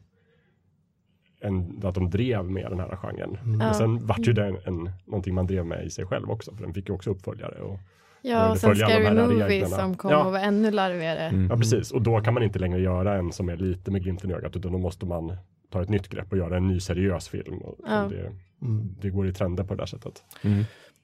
en 1.41 1.79
att 1.83 1.95
de 1.95 2.09
drev 2.09 2.45
med 2.51 2.65
den 2.71 2.79
här 2.79 2.95
genren. 2.95 3.35
Mm. 3.43 3.57
Men 3.57 3.67
Ja. 3.67 3.73
sen 3.73 4.05
vart 4.07 4.27
ju 4.27 4.33
det 4.33 4.45
en, 4.45 4.57
en, 4.65 4.89
någonting 5.05 5.33
man 5.35 5.47
drev 5.47 5.65
med 5.65 5.85
i 5.85 5.89
sig 5.89 6.05
själv 6.05 6.29
också 6.31 6.55
för 6.55 6.63
den 6.63 6.73
fick 6.73 6.89
ju 6.89 6.95
också 6.95 7.09
uppföljare. 7.11 7.61
Och, 7.61 7.79
Ja, 8.21 8.51
och 8.51 8.57
sen 8.57 8.75
Scary 8.75 9.15
Movie 9.15 9.47
reglerna. 9.47 9.75
som 9.77 9.95
kom 9.97 10.11
Ja. 10.11 10.23
och 10.25 10.31
var 10.31 10.39
ännu 10.39 10.71
larvigare. 10.71 11.19
Mm. 11.19 11.47
ja 11.49 11.57
precis, 11.57 11.91
och 11.91 12.01
då 12.01 12.21
kan 12.21 12.33
man 12.33 12.43
inte 12.43 12.59
längre 12.59 12.79
göra 12.81 13.17
en 13.17 13.31
som 13.31 13.49
är 13.49 13.57
lite 13.57 13.91
med 13.91 14.03
glimten 14.03 14.31
i 14.31 14.33
ögat 14.33 14.55
utan 14.55 14.71
då 14.71 14.77
måste 14.77 15.05
man 15.05 15.37
ta 15.69 15.81
ett 15.81 15.89
nytt 15.89 16.07
grepp 16.09 16.31
och 16.31 16.37
göra 16.37 16.57
en 16.57 16.67
ny 16.67 16.79
seriös 16.79 17.29
film. 17.29 17.57
Och, 17.57 17.75
Ja. 17.87 18.07
det, 18.09 18.31
Mm. 18.61 18.95
det 19.01 19.09
går 19.09 19.27
i 19.27 19.33
trender 19.33 19.63
på 19.63 19.73
det 19.75 19.81
där 19.81 19.85
sättet. 19.85 20.23
Mm. 20.43 20.63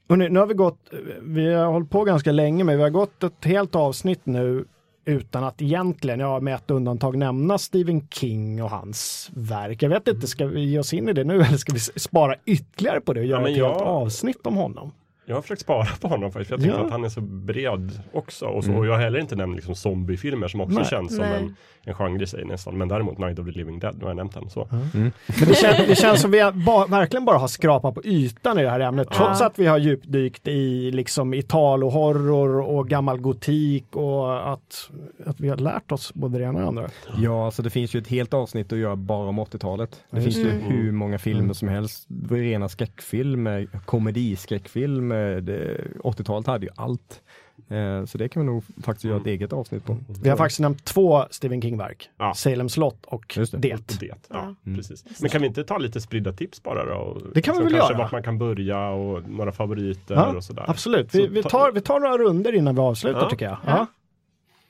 Hörrni, 0.10 0.30
nu 0.30 0.40
har 0.40 0.48
vi 0.48 0.53
gått, 0.53 0.80
vi 1.22 1.53
har 1.53 1.65
hållit 1.72 1.90
på 1.90 2.03
ganska 2.03 2.32
länge, 2.32 2.64
men 2.64 2.77
vi 2.77 2.84
har 2.84 2.90
gått 2.90 3.23
ett 3.23 3.45
helt 3.45 3.76
avsnitt 3.76 4.26
nu 4.26 4.65
utan 5.06 5.44
att 5.44 5.61
egentligen, 5.61 6.19
ja 6.19 6.40
med 6.40 6.56
ett 6.56 6.72
undantag, 6.72 7.18
nämna 7.18 7.57
Stephen 7.57 8.07
King 8.07 8.64
och 8.64 8.69
hans 8.69 9.32
verk. 9.36 9.82
Jag 9.84 9.90
vet 9.90 10.07
inte, 10.07 10.27
ska 10.27 10.45
vi 10.45 10.65
ge 10.65 10.80
oss 10.80 10.94
in 10.94 11.10
i 11.10 11.14
det 11.14 11.23
nu 11.23 11.34
eller 11.36 11.57
ska 11.57 11.73
vi 11.73 11.80
spara 11.80 12.36
ytterligare 12.45 13.02
på 13.02 13.14
det 13.14 13.19
och 13.19 13.26
göra 13.26 13.41
men 13.41 13.52
ett 13.52 13.57
helt 13.57 13.80
jag- 13.80 13.82
avsnitt 13.88 14.48
om 14.48 14.56
honom? 14.56 14.91
Jag 15.27 15.35
har 15.35 15.41
försökt 15.41 15.61
spara 15.61 15.88
på 16.02 16.07
honom 16.07 16.31
faktiskt, 16.31 16.47
för 16.49 16.56
jag 16.56 16.64
tycker 16.64 16.77
Ja. 16.77 16.85
att 16.85 16.91
han 16.91 17.03
är 17.03 17.10
så 17.10 17.22
bred 17.22 17.91
också. 18.14 18.45
Och, 18.45 18.64
så, 18.64 18.69
Mm. 18.69 18.80
och 18.80 18.88
jag 18.88 18.91
har 18.93 18.99
heller 18.99 19.19
inte 19.19 19.35
nämnt 19.35 19.56
liksom 19.56 19.76
zombiefilmer 19.76 20.47
som 20.47 20.61
också 20.61 20.76
Nej. 20.80 20.85
känns 20.85 21.15
som 21.15 21.26
Nej. 21.26 21.38
en, 21.39 21.56
en 21.84 21.93
genre 21.93 22.23
i 22.23 22.27
sig 22.27 22.45
nästan. 22.45 22.77
Men 22.77 22.88
däremot 22.88 23.18
Night 23.18 23.39
of 23.39 23.45
the 23.45 23.52
Living 23.52 23.80
Dead, 23.80 23.95
nu 23.97 24.03
har 24.03 24.10
jag 24.10 24.15
nämnt 24.18 24.34
den. 24.34 24.49
Så. 24.49 24.68
Men 24.93 25.11
det, 25.47 25.56
kän, 25.56 25.73
det 25.88 25.95
känns 25.95 26.22
som 26.22 26.31
vi 26.31 26.52
ba, 26.65 26.85
verkligen 26.85 27.26
bara 27.26 27.38
har 27.38 27.47
skrapat 27.47 27.95
på 27.95 28.03
ytan 28.06 28.60
i 28.60 28.64
det 28.64 28.69
här 28.69 28.80
ämnet, 28.80 29.07
trots 29.11 29.39
Ja. 29.39 29.47
att 29.47 29.60
vi 29.60 29.65
har 29.68 29.77
djupdykt 29.77 30.47
i 30.47 30.91
liksom 30.91 31.34
Italo-horror 31.34 32.61
och 32.61 32.88
gammal 32.89 33.18
gotik 33.18 33.95
och 33.95 34.52
att, 34.53 34.89
att 35.26 35.39
vi 35.39 35.49
har 35.49 35.57
lärt 35.57 35.91
oss 35.91 36.14
både 36.14 36.38
det 36.38 36.43
ena 36.43 36.53
och 36.53 36.61
det 36.61 36.68
andra. 36.68 36.89
Ja, 37.18 37.45
alltså 37.45 37.61
det 37.61 37.69
finns 37.69 37.93
ju 37.95 37.99
ett 37.99 38.07
helt 38.07 38.34
avsnitt 38.34 38.73
att 38.73 38.80
göra 38.80 38.95
bara 38.95 39.30
om 39.30 39.39
80-talet. 39.39 39.99
Det 40.11 40.22
finns 40.22 40.38
ju 40.38 40.49
hur 40.49 40.91
många 40.91 41.18
filmer 41.18 41.41
Mm. 41.43 41.53
som 41.53 41.68
helst. 41.68 42.07
Rena 42.30 42.69
skräckfilmer, 42.69 43.68
komediskräckfilmer. 43.85 45.14
Det- 45.41 45.81
80-talet 46.03 46.47
hade 46.47 46.65
ju 46.65 46.71
allt. 46.75 47.21
Eh, 47.69 48.05
så 48.05 48.17
det 48.17 48.29
kan 48.29 48.41
vi 48.41 48.45
nog 48.45 48.63
faktiskt 48.83 49.05
göra 49.05 49.17
ett 49.17 49.27
eget 49.27 49.53
avsnitt 49.53 49.85
på. 49.85 49.97
Vi 50.23 50.29
har 50.29 50.37
faktiskt 50.37 50.59
nämnt 50.59 50.85
två 50.85 51.25
Stephen 51.29 51.61
King-verk, 51.61 52.09
Ja. 52.17 52.33
Salem 52.33 52.69
slott 52.69 53.05
och 53.05 53.37
Just 53.37 53.51
det. 53.51 53.57
det. 53.57 53.99
Det. 53.99 54.13
Ja. 54.29 54.55
Mm. 54.65 54.77
precis. 54.77 55.21
Men 55.21 55.29
kan 55.29 55.41
vi 55.41 55.47
inte 55.47 55.63
ta 55.63 55.77
lite 55.77 56.01
spridda 56.01 56.33
tips 56.33 56.63
bara 56.63 56.85
då? 56.85 56.95
Och 56.95 57.21
Det 57.33 57.41
kan 57.41 57.53
vi 57.53 57.57
så 57.57 57.63
väl 57.63 57.73
kanske 57.73 57.93
göra. 57.93 58.03
vart 58.03 58.11
man 58.11 58.23
kan 58.23 58.37
börja 58.37 58.89
och 58.89 59.29
några 59.29 59.51
favoriter 59.51 60.15
Ja, 60.15 60.35
och 60.35 60.43
sådär. 60.43 60.65
Absolut, 60.67 61.15
vi, 61.15 61.27
vi, 61.27 61.43
ta- 61.43 61.49
tar, 61.49 61.71
vi 61.71 61.81
tar 61.81 61.99
några 61.99 62.17
runder 62.17 62.55
innan 62.55 62.75
vi 62.75 62.81
avslutar 62.81 63.21
Ja. 63.21 63.29
tycker 63.29 63.45
jag. 63.45 63.87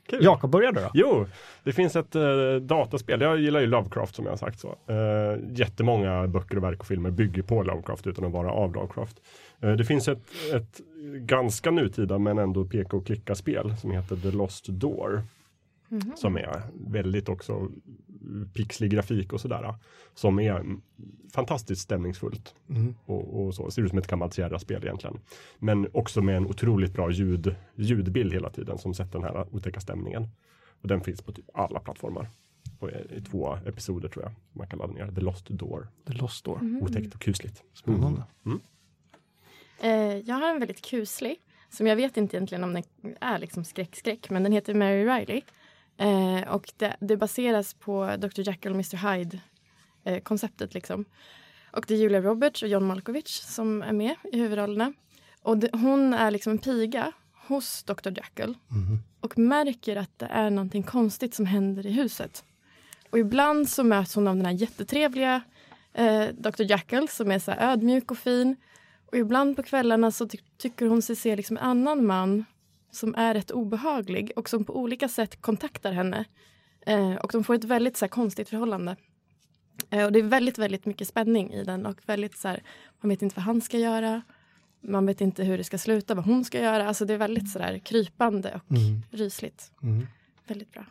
Kul. 0.06 0.24
Jakob, 0.24 0.50
börjar 0.50 0.72
du 0.72 0.80
då? 0.80 0.90
Jo, 0.94 1.26
det 1.64 1.72
finns 1.72 1.96
ett 1.96 2.14
eh, 2.14 2.54
dataspel. 2.54 3.20
Jag 3.20 3.40
gillar 3.40 3.60
ju 3.60 3.66
Lovecraft 3.66 4.14
som 4.14 4.24
jag 4.24 4.32
har 4.32 4.36
sagt 4.36 4.60
så. 4.60 4.76
Eh, 4.86 5.38
jättemånga 5.50 6.26
böcker 6.26 6.56
och 6.56 6.62
verk 6.62 6.80
och 6.80 6.86
filmer 6.86 7.10
bygger 7.10 7.42
på 7.42 7.62
Lovecraft 7.62 8.06
utan 8.06 8.24
att 8.24 8.32
vara 8.32 8.50
av 8.50 8.74
Lovecraft. 8.74 9.20
Eh, 9.60 9.72
det 9.72 9.84
finns 9.84 10.08
ett, 10.08 10.22
ett 10.54 10.80
ganska 11.16 11.70
nutida 11.70 12.18
men 12.18 12.38
ändå 12.38 12.64
peka 12.64 12.96
och 12.96 13.06
klicka 13.06 13.34
spel 13.34 13.76
som 13.76 13.90
heter 13.90 14.16
The 14.16 14.30
Lost 14.30 14.66
Door. 14.68 15.22
Mhm. 15.88 16.12
Som 16.16 16.36
är 16.36 16.62
väldigt 16.88 17.28
också 17.28 17.68
pixlig 18.54 18.90
grafik 18.90 19.32
och 19.32 19.40
sådär. 19.40 19.74
Som 20.14 20.38
är 20.38 20.64
fantastiskt 21.32 21.82
stämningsfullt. 21.82 22.54
Mm. 22.68 22.94
Och, 23.06 23.46
och 23.46 23.54
så. 23.54 23.70
Ser 23.70 23.82
ut 23.82 23.88
som 23.88 23.98
ett 23.98 24.06
gammalt 24.06 24.34
Sierra-spel 24.34 24.84
egentligen. 24.84 25.18
Men 25.58 25.88
också 25.92 26.22
med 26.22 26.36
en 26.36 26.46
otroligt 26.46 26.92
bra 26.92 27.10
ljud, 27.10 27.54
ljudbild 27.74 28.32
hela 28.32 28.50
tiden 28.50 28.78
som 28.78 28.94
sätter 28.94 29.18
den 29.18 29.22
här 29.22 29.54
otäcka 29.54 29.80
stämningen. 29.80 30.28
Och 30.82 30.88
den 30.88 31.00
finns 31.00 31.22
på 31.22 31.32
typ 31.32 31.46
alla 31.54 31.80
plattformar. 31.80 32.28
Och 32.78 32.90
i 32.90 33.20
två 33.30 33.58
episoder 33.66 34.08
tror 34.08 34.24
jag. 34.24 34.32
Man 34.52 34.66
kan 34.66 34.78
ladda 34.78 34.92
ner. 34.92 35.12
The 35.12 35.20
Lost 35.20 35.48
Door. 35.48 35.88
The 36.06 36.12
Lost 36.12 36.44
Door. 36.44 36.58
Mhm. 36.58 36.82
Otäckt 36.82 37.14
och 37.14 37.20
kusligt. 37.20 37.62
Spännande. 37.74 38.22
Eh, 39.80 40.16
jag 40.18 40.34
har 40.34 40.50
en 40.50 40.58
väldigt 40.58 40.84
kuslig, 40.84 41.36
som 41.70 41.86
jag 41.86 41.96
vet 41.96 42.16
inte 42.16 42.36
egentligen 42.36 42.64
om 42.64 42.72
den 42.72 42.82
är 43.20 43.38
liksom 43.38 43.64
skräck-skräck, 43.64 44.30
men 44.30 44.42
den 44.42 44.52
heter 44.52 44.74
Mary 44.74 45.04
Riley. 45.04 45.42
Eh, 45.98 46.48
och 46.48 46.72
det, 46.76 46.96
det 47.00 47.16
baseras 47.16 47.74
på 47.74 48.16
Dr. 48.18 48.40
Jekyll 48.40 48.70
och 48.72 48.76
Mr. 48.76 48.96
Hyde-konceptet. 48.96 50.74
liksom. 50.74 51.04
Och 51.72 51.84
det 51.88 51.94
är 51.94 51.98
Julia 51.98 52.20
Roberts 52.20 52.62
och 52.62 52.68
John 52.68 52.84
Malkovich 52.84 53.42
som 53.42 53.82
är 53.82 53.92
med 53.92 54.14
i 54.32 54.38
huvudrollerna. 54.38 54.92
Och 55.42 55.58
det, 55.58 55.70
hon 55.72 56.14
är 56.14 56.30
liksom 56.30 56.50
en 56.52 56.58
piga 56.58 57.12
hos 57.46 57.82
Dr. 57.82 58.08
Jekyll 58.16 58.54
Mhm. 58.68 58.98
och 59.20 59.38
märker 59.38 59.96
att 59.96 60.18
det 60.18 60.26
är 60.26 60.50
någonting 60.50 60.82
konstigt 60.82 61.34
som 61.34 61.46
händer 61.46 61.86
i 61.86 61.90
huset. 61.92 62.44
Och 63.10 63.18
ibland 63.18 63.68
så 63.68 63.84
möts 63.84 64.14
hon 64.14 64.28
av 64.28 64.36
den 64.36 64.46
här 64.46 64.52
jättetrevliga 64.52 65.40
eh, 65.92 66.26
Dr. 66.38 66.62
Jekyll 66.62 67.08
som 67.08 67.30
är 67.30 67.38
så 67.38 67.52
ödmjuk 67.52 68.10
och 68.10 68.18
fin. 68.18 68.56
Och 69.06 69.16
ibland 69.18 69.56
på 69.56 69.62
kvällarna 69.62 70.10
så 70.10 70.28
ty- 70.28 70.38
tycker 70.58 70.86
hon 70.86 71.02
sig 71.02 71.16
se 71.16 71.36
liksom 71.36 71.56
en 71.56 71.62
annan 71.62 72.06
man 72.06 72.44
som 72.96 73.14
är 73.14 73.34
rätt 73.34 73.50
obehaglig 73.50 74.32
och 74.36 74.48
som 74.48 74.64
på 74.64 74.76
olika 74.76 75.08
sätt 75.08 75.40
kontaktar 75.40 75.92
henne. 75.92 76.24
Eh, 76.86 77.14
och 77.14 77.30
de 77.32 77.44
får 77.44 77.54
ett 77.54 77.64
väldigt 77.64 77.96
så 77.96 78.04
här, 78.04 78.10
konstigt 78.10 78.48
förhållande. 78.48 78.96
Eh, 79.90 80.04
och 80.04 80.12
det 80.12 80.18
är 80.18 80.22
väldigt, 80.22 80.58
väldigt 80.58 80.86
mycket 80.86 81.08
spänning 81.08 81.52
i 81.52 81.64
den 81.64 81.86
och 81.86 81.96
väldigt 82.06 82.38
så 82.38 82.48
här, 82.48 82.62
man 83.00 83.08
vet 83.08 83.22
inte 83.22 83.36
vad 83.36 83.44
han 83.44 83.60
ska 83.60 83.78
göra. 83.78 84.22
Man 84.80 85.06
vet 85.06 85.20
inte 85.20 85.44
hur 85.44 85.58
det 85.58 85.64
ska 85.64 85.78
sluta, 85.78 86.14
vad 86.14 86.24
hon 86.24 86.44
ska 86.44 86.58
göra. 86.60 86.88
Alltså 86.88 87.04
det 87.04 87.14
är 87.14 87.18
väldigt 87.18 87.50
så 87.50 87.58
där 87.58 87.78
krypande 87.78 88.60
och 88.64 88.76
Mm. 88.76 89.02
rysligt. 89.10 89.72
Mm. 89.82 90.06
Väldigt 90.48 90.72
bra. 90.72 90.84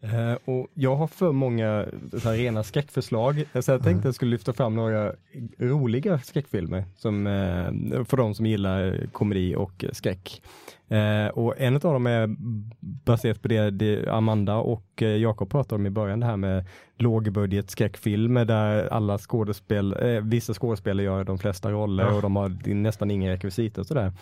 Eh, 0.00 0.38
och 0.44 0.68
jag 0.74 0.96
har 0.96 1.06
för 1.06 1.32
många 1.32 1.86
så 2.12 2.28
här, 2.28 2.36
rena 2.36 2.64
skräckförslag, 2.64 3.44
så 3.60 3.70
jag 3.70 3.82
tänkte 3.82 4.08
jag 4.08 4.14
skulle 4.14 4.30
lyfta 4.30 4.52
fram 4.52 4.74
några 4.76 5.12
roliga 5.58 6.18
skräckfilmer 6.18 6.84
som, 6.96 7.26
eh, 7.26 8.04
för 8.04 8.16
de 8.16 8.34
som 8.34 8.46
gillar 8.46 9.06
komedi 9.12 9.54
och 9.56 9.84
skräck. 9.92 10.42
Eh, 10.94 11.28
och 11.28 11.54
en 11.58 11.74
av 11.74 11.80
dem 11.80 12.06
är 12.06 12.36
baserat 13.04 13.42
på 13.42 13.48
det, 13.48 13.70
det 13.70 14.08
Amanda 14.08 14.56
och 14.56 15.02
eh, 15.02 15.08
Jakob 15.08 15.50
pratade 15.50 15.74
om 15.74 15.86
i 15.86 15.90
början, 15.90 16.20
det 16.20 16.26
här 16.26 16.36
med 16.36 16.64
lågbudget 16.98 17.70
skräckfilmer 17.70 18.44
där 18.44 18.88
alla 18.92 19.18
skådespel, 19.18 19.96
eh, 20.00 20.20
vissa 20.22 20.54
skådespelare 20.54 21.04
gör 21.06 21.24
de 21.24 21.38
flesta 21.38 21.70
roller 21.70 22.04
Ja. 22.04 22.14
och 22.14 22.22
de 22.22 22.36
har 22.36 22.74
nästan 22.74 23.10
inga 23.10 23.30
rekvisita 23.32 23.80
och 23.80 23.86
sådär. 23.86 24.12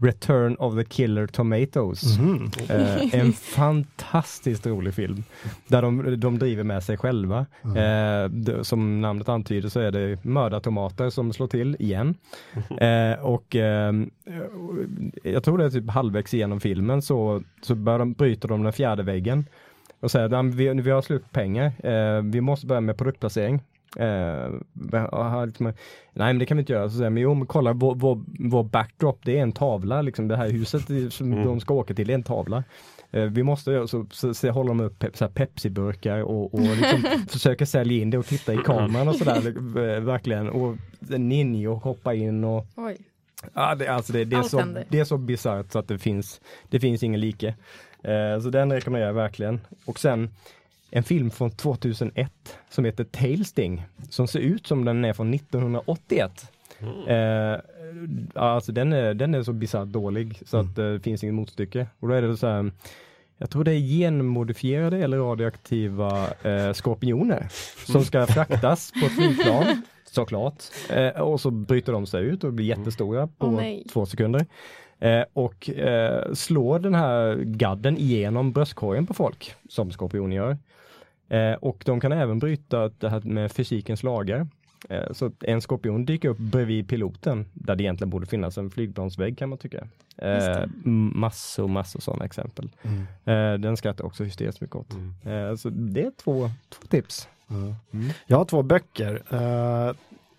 Return 0.00 0.56
of 0.56 0.74
the 0.74 0.84
Killer 0.84 1.26
Tomatoes. 1.26 2.18
Mhm. 2.18 2.50
Eh, 2.68 3.14
en 3.14 3.32
fantastiskt 3.32 4.66
rolig 4.66 4.94
film. 4.94 5.24
Där 5.66 5.82
de, 5.82 6.20
de 6.20 6.38
driver 6.38 6.62
med 6.64 6.82
sig 6.82 6.96
själva. 6.96 7.46
Eh, 7.62 8.30
det, 8.30 8.64
som 8.64 9.00
namnet 9.00 9.28
antyder 9.28 9.68
så 9.68 9.80
är 9.80 9.90
det 9.90 10.24
mördartomater 10.24 11.10
som 11.10 11.32
slår 11.32 11.46
till 11.46 11.76
igen. 11.78 12.14
Eh, 12.80 13.20
och 13.20 13.56
eh, 13.56 13.92
jag 15.22 15.42
tror 15.44 15.58
det 15.58 15.64
är 15.64 15.70
typ 15.70 15.90
halvvägs 15.90 16.34
igenom 16.34 16.60
filmen 16.60 17.02
så, 17.02 17.42
så 17.62 17.74
börjar 17.74 17.98
de, 17.98 18.12
bryter 18.12 18.48
de 18.48 18.62
den 18.62 18.72
fjärde 18.72 19.02
väggen. 19.02 19.44
Och 20.00 20.10
säger 20.10 20.34
att 20.34 20.54
vi, 20.54 20.68
vi 20.68 20.90
har 20.90 21.02
slut 21.02 21.32
pengar. 21.32 21.72
Eh, 21.86 22.22
vi 22.22 22.40
måste 22.40 22.66
börja 22.66 22.80
med 22.80 22.96
produktplacering. 22.96 23.60
Eh, 23.96 25.46
liksom, 25.46 25.66
nej 25.66 25.74
men 26.12 26.38
det 26.38 26.46
kan 26.46 26.56
vi 26.56 26.60
inte 26.60 26.72
göra. 26.72 26.90
Så 26.90 26.96
säger, 26.96 27.10
men 27.10 27.22
jo 27.22 27.34
men 27.34 27.46
kolla 27.46 27.72
vår, 27.72 27.94
vår, 27.94 28.20
vår 28.50 28.64
backdrop 28.64 29.20
det 29.24 29.38
är 29.38 29.42
en 29.42 29.52
tavla 29.52 30.02
liksom. 30.02 30.28
Det 30.28 30.36
här 30.36 30.50
huset 30.50 31.12
som 31.12 31.32
mm. 31.32 31.44
de 31.44 31.60
ska 31.60 31.74
åka 31.74 31.94
till 31.94 32.06
det 32.06 32.12
är 32.12 32.14
en 32.14 32.22
tavla. 32.22 32.64
Eh, 33.10 33.24
vi 33.24 33.42
måste, 33.42 33.88
så, 33.88 34.06
så, 34.10 34.34
så 34.34 34.50
håller 34.50 34.68
de 34.68 34.80
upp 34.80 34.98
pe 34.98 35.28
Pepsi-burkar 35.28 36.22
och, 36.22 36.54
och 36.54 36.60
liksom 36.60 37.02
försöker 37.28 37.64
sälja 37.64 38.02
in 38.02 38.10
det 38.10 38.18
och 38.18 38.26
titta 38.26 38.54
i 38.54 38.56
kameran 38.56 39.08
och 39.08 39.16
sådär. 39.16 39.46
Eh, 39.46 40.00
verkligen. 40.00 40.48
Och 40.48 40.76
Ninjo 41.00 41.74
hoppa 41.74 42.14
in 42.14 42.44
och 42.44 42.66
Oj. 42.76 42.96
Ja, 43.54 43.74
det, 43.74 43.88
alltså 43.88 44.12
det, 44.12 44.24
det, 44.24 44.36
är 44.36 44.42
så, 44.42 44.62
det 44.88 45.00
är 45.00 45.04
så 45.04 45.18
bisarrt 45.18 45.72
så 45.72 45.78
att 45.78 45.88
det 45.88 45.98
finns, 45.98 46.40
det 46.68 46.80
finns 46.80 47.02
ingen 47.02 47.20
like. 47.20 47.54
Eh, 48.02 48.40
så 48.42 48.50
den 48.50 48.72
rekommenderar 48.72 49.08
jag 49.08 49.14
verkligen. 49.14 49.60
Och 49.84 49.98
sen 49.98 50.30
en 50.90 51.02
film 51.02 51.30
från 51.30 51.50
2001 51.50 52.58
som 52.70 52.84
heter 52.84 53.04
Tailsting 53.04 53.86
som 54.10 54.28
ser 54.28 54.40
ut 54.40 54.66
som 54.66 54.84
den 54.84 55.04
är 55.04 55.12
från 55.12 55.34
1981. 55.34 56.52
Mm. 56.80 57.08
Eh, 57.08 57.60
alltså 58.34 58.72
den 58.72 58.92
är, 58.92 59.14
den 59.14 59.34
är 59.34 59.42
så 59.42 59.52
bisarrt 59.52 59.88
dålig 59.88 60.42
så 60.46 60.56
att 60.56 60.78
mm. 60.78 60.92
det 60.92 61.00
finns 61.00 61.22
inget 61.22 61.34
motstycke. 61.34 61.86
Och 62.00 62.08
då 62.08 62.14
är 62.14 62.22
det 62.22 62.36
så 62.36 62.46
här, 62.46 62.72
jag 63.38 63.50
tror 63.50 63.64
det 63.64 63.72
är 63.72 63.78
genmodifierade 63.78 64.98
eller 64.98 65.18
radioaktiva 65.18 66.26
eh, 66.42 66.72
skorpioner 66.72 67.48
som 67.86 68.04
ska 68.04 68.26
fraktas 68.26 68.92
på 68.92 69.06
ett 69.06 69.12
flygplan 69.12 69.82
såklart. 70.04 70.64
Eh, 70.90 71.08
och 71.08 71.40
så 71.40 71.50
bryter 71.50 71.92
de 71.92 72.06
sig 72.06 72.24
ut 72.24 72.44
och 72.44 72.52
blir 72.52 72.66
jättestora 72.66 73.26
på 73.26 73.46
oh, 73.46 73.62
två 73.92 74.06
sekunder. 74.06 74.46
Eh, 75.00 75.24
och 75.32 75.70
eh, 75.70 76.32
slår 76.32 76.78
den 76.78 76.94
här 76.94 77.36
gadden 77.36 77.98
igenom 77.98 78.52
bröstkorgen 78.52 79.06
på 79.06 79.14
folk, 79.14 79.54
som 79.68 79.90
skorpioner 79.90 80.36
gör. 80.36 80.58
Eh, 81.28 81.52
och 81.52 81.82
de 81.86 82.00
kan 82.00 82.12
även 82.12 82.38
bryta 82.38 82.88
det 82.88 83.08
här 83.08 83.20
med 83.20 83.52
fysikens 83.52 84.02
lagar. 84.02 84.46
Eh, 84.88 85.12
så 85.12 85.30
en 85.40 85.60
skorpion 85.60 86.04
dyker 86.04 86.28
upp 86.28 86.38
bredvid 86.38 86.88
piloten 86.88 87.46
där 87.54 87.76
det 87.76 87.82
egentligen 87.82 88.10
borde 88.10 88.26
finnas 88.26 88.58
en 88.58 88.70
flygplansvägg 88.70 89.38
kan 89.38 89.48
man 89.48 89.58
tycka. 89.58 89.88
Eh, 90.16 90.66
massor, 90.84 91.68
massor 91.68 92.00
sådana 92.00 92.24
exempel. 92.24 92.70
Mm. 92.82 93.00
Eh, 93.24 93.60
den 93.60 93.76
skrattar 93.76 94.04
också 94.04 94.24
hysteriskt 94.24 94.60
mycket 94.60 94.76
åt. 94.76 94.94
Mm. 95.24 95.56
så 95.56 95.68
det 95.70 96.02
är 96.02 96.10
två, 96.10 96.50
två 96.68 96.86
tips. 96.88 97.28
Mm. 97.50 97.74
Jag 98.26 98.36
har 98.36 98.44
två 98.44 98.62
böcker. 98.62 99.22
Uh, 99.32 99.92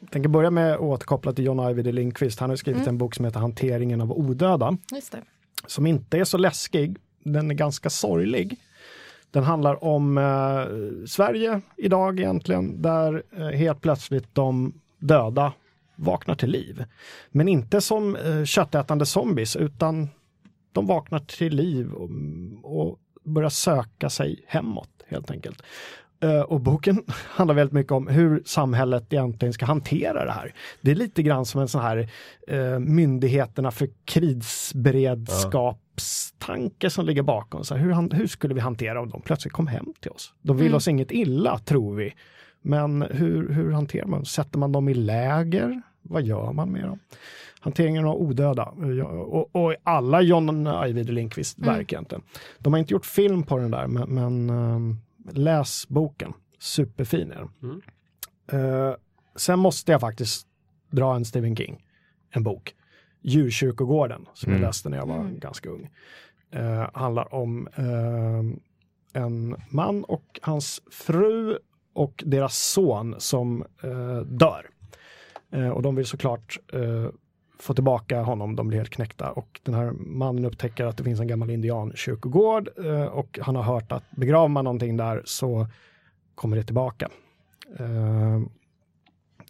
tänker 0.09 0.29
börja 0.29 0.51
med 0.51 0.73
att 0.73 0.79
återkoppla 0.79 1.33
till 1.33 1.45
John 1.45 1.59
Ajvide 1.59 1.91
Lindqvist. 1.91 2.39
Han 2.39 2.49
har 2.49 2.57
skrivit 2.57 2.81
mm. 2.81 2.89
en 2.89 2.97
bok 2.97 3.15
som 3.15 3.25
heter 3.25 3.39
Hanteringen 3.39 4.01
av 4.01 4.11
odöda. 4.11 4.77
Som 5.67 5.87
inte 5.87 6.17
är 6.17 6.23
så 6.23 6.37
läskig. 6.37 6.97
Den 7.23 7.51
är 7.51 7.55
ganska 7.55 7.89
sorglig. 7.89 8.57
Den 9.31 9.43
handlar 9.43 9.83
om 9.83 10.17
eh, 10.17 11.05
Sverige 11.07 11.61
idag 11.77 12.19
egentligen, 12.19 12.81
där 12.81 13.23
eh, 13.37 13.47
helt 13.47 13.81
plötsligt 13.81 14.35
de 14.35 14.73
döda 14.99 15.53
vaknar 15.95 16.35
till 16.35 16.49
liv. 16.49 16.85
Men 17.29 17.47
inte 17.47 17.81
som 17.81 18.15
eh, 18.15 18.43
köttätande 18.43 19.05
zombies, 19.05 19.55
utan 19.55 20.09
de 20.71 20.85
vaknar 20.85 21.19
till 21.19 21.55
liv 21.55 21.93
och, 21.93 22.09
och 22.63 22.99
börjar 23.23 23.49
söka 23.49 24.09
sig 24.09 24.43
hemåt 24.47 24.89
helt 25.07 25.31
enkelt. 25.31 25.63
Uh, 26.23 26.41
och 26.41 26.61
boken 26.61 27.03
handlar 27.07 27.55
väldigt 27.55 27.73
mycket 27.73 27.91
om 27.91 28.07
hur 28.07 28.43
samhället 28.45 29.13
egentligen 29.13 29.53
ska 29.53 29.65
hantera 29.65 30.25
det 30.25 30.31
här. 30.31 30.53
Det 30.81 30.91
är 30.91 30.95
lite 30.95 31.23
grann 31.23 31.45
som 31.45 31.61
en 31.61 31.67
sån 31.67 31.81
här 31.81 32.09
uh, 32.51 32.79
myndigheterna 32.79 33.71
för 33.71 33.89
krisberedskapstanke 34.05 36.89
som 36.89 37.05
ligger 37.05 37.21
bakom. 37.21 37.63
Så 37.63 37.75
här, 37.75 37.81
hur, 37.81 38.15
hur, 38.15 38.27
skulle 38.27 38.53
vi 38.53 38.59
hantera 38.59 39.01
om 39.01 39.09
de 39.09 39.21
plötsligt 39.21 39.53
kom 39.53 39.67
hem 39.67 39.93
till 39.99 40.11
oss? 40.11 40.33
De 40.41 40.57
vill 40.57 40.67
mm. 40.67 40.75
oss 40.75 40.87
inget 40.87 41.11
illa, 41.11 41.57
tror 41.57 41.95
vi. 41.95 42.13
Men 42.61 43.01
hur, 43.01 43.49
hur 43.49 43.71
hanterar 43.71 44.07
man? 44.07 44.25
Sätter 44.25 44.59
man 44.59 44.71
dem 44.71 44.89
i 44.89 44.93
läger? 44.93 45.81
Vad 46.01 46.23
gör 46.23 46.51
man 46.51 46.71
med 46.71 46.83
dem? 46.83 46.99
Hanteringen 47.59 48.05
av 48.05 48.15
odöda 48.15 48.63
och, 48.63 49.55
och 49.55 49.75
alla 49.83 50.21
John 50.21 50.67
Ajvide 50.67 51.11
Lindqvist 51.11 51.57
mm. 51.57 51.73
verk 51.73 51.93
egentligen. 51.93 52.23
De 52.59 52.73
har 52.73 52.79
inte 52.79 52.93
gjort 52.93 53.05
film 53.05 53.43
på 53.43 53.57
den 53.57 53.71
där, 53.71 53.87
men, 53.87 54.09
men 54.09 54.49
um, 54.49 54.97
läs 55.33 55.87
boken. 55.87 56.33
Superfin 56.59 57.31
är 57.31 57.35
den. 57.35 57.49
Mm. 57.63 57.81
Uh, 58.53 58.95
sen 59.35 59.59
måste 59.59 59.91
jag 59.91 60.01
faktiskt 60.01 60.47
dra 60.91 61.15
en 61.15 61.25
Stephen 61.25 61.55
King, 61.55 61.85
en 62.29 62.43
bok. 62.43 62.75
Djurkyrkogården, 63.21 64.25
som 64.33 64.49
mm. 64.49 64.61
jag 64.61 64.67
läste 64.67 64.89
när 64.89 64.97
jag 64.97 65.05
var 65.05 65.19
mm. 65.19 65.39
ganska 65.39 65.69
ung. 65.69 65.89
Uh, 66.55 66.89
handlar 66.93 67.33
om 67.33 67.67
uh, 67.79 68.55
en 69.13 69.55
man 69.69 70.03
och 70.03 70.39
hans 70.41 70.81
fru 70.91 71.57
och 71.93 72.23
deras 72.25 72.57
son 72.57 73.15
som 73.17 73.65
dör. 74.25 74.69
och 75.73 75.81
de 75.81 75.95
vill 75.95 76.05
såklart 76.05 76.59
få 77.59 77.73
tillbaka 77.73 78.21
honom, 78.21 78.55
de 78.55 78.67
blir 78.67 78.77
helt 78.77 78.89
knäckta 78.89 79.31
och 79.31 79.59
den 79.63 79.75
här 79.75 79.91
mannen 79.91 80.45
upptäcker 80.45 80.85
att 80.85 80.97
det 80.97 81.03
finns 81.03 81.19
en 81.19 81.27
gammal 81.27 81.49
indiankyrkogård 81.49 82.69
eh, 82.85 83.03
och 83.03 83.39
han 83.41 83.55
har 83.55 83.63
hört 83.63 83.91
att 83.91 84.03
begraver 84.11 84.47
man 84.47 84.63
någonting 84.63 84.97
där 84.97 85.21
så 85.25 85.67
kommer 86.35 86.57
det 86.57 86.63
tillbaka. 86.63 87.09
Eh, 87.79 88.41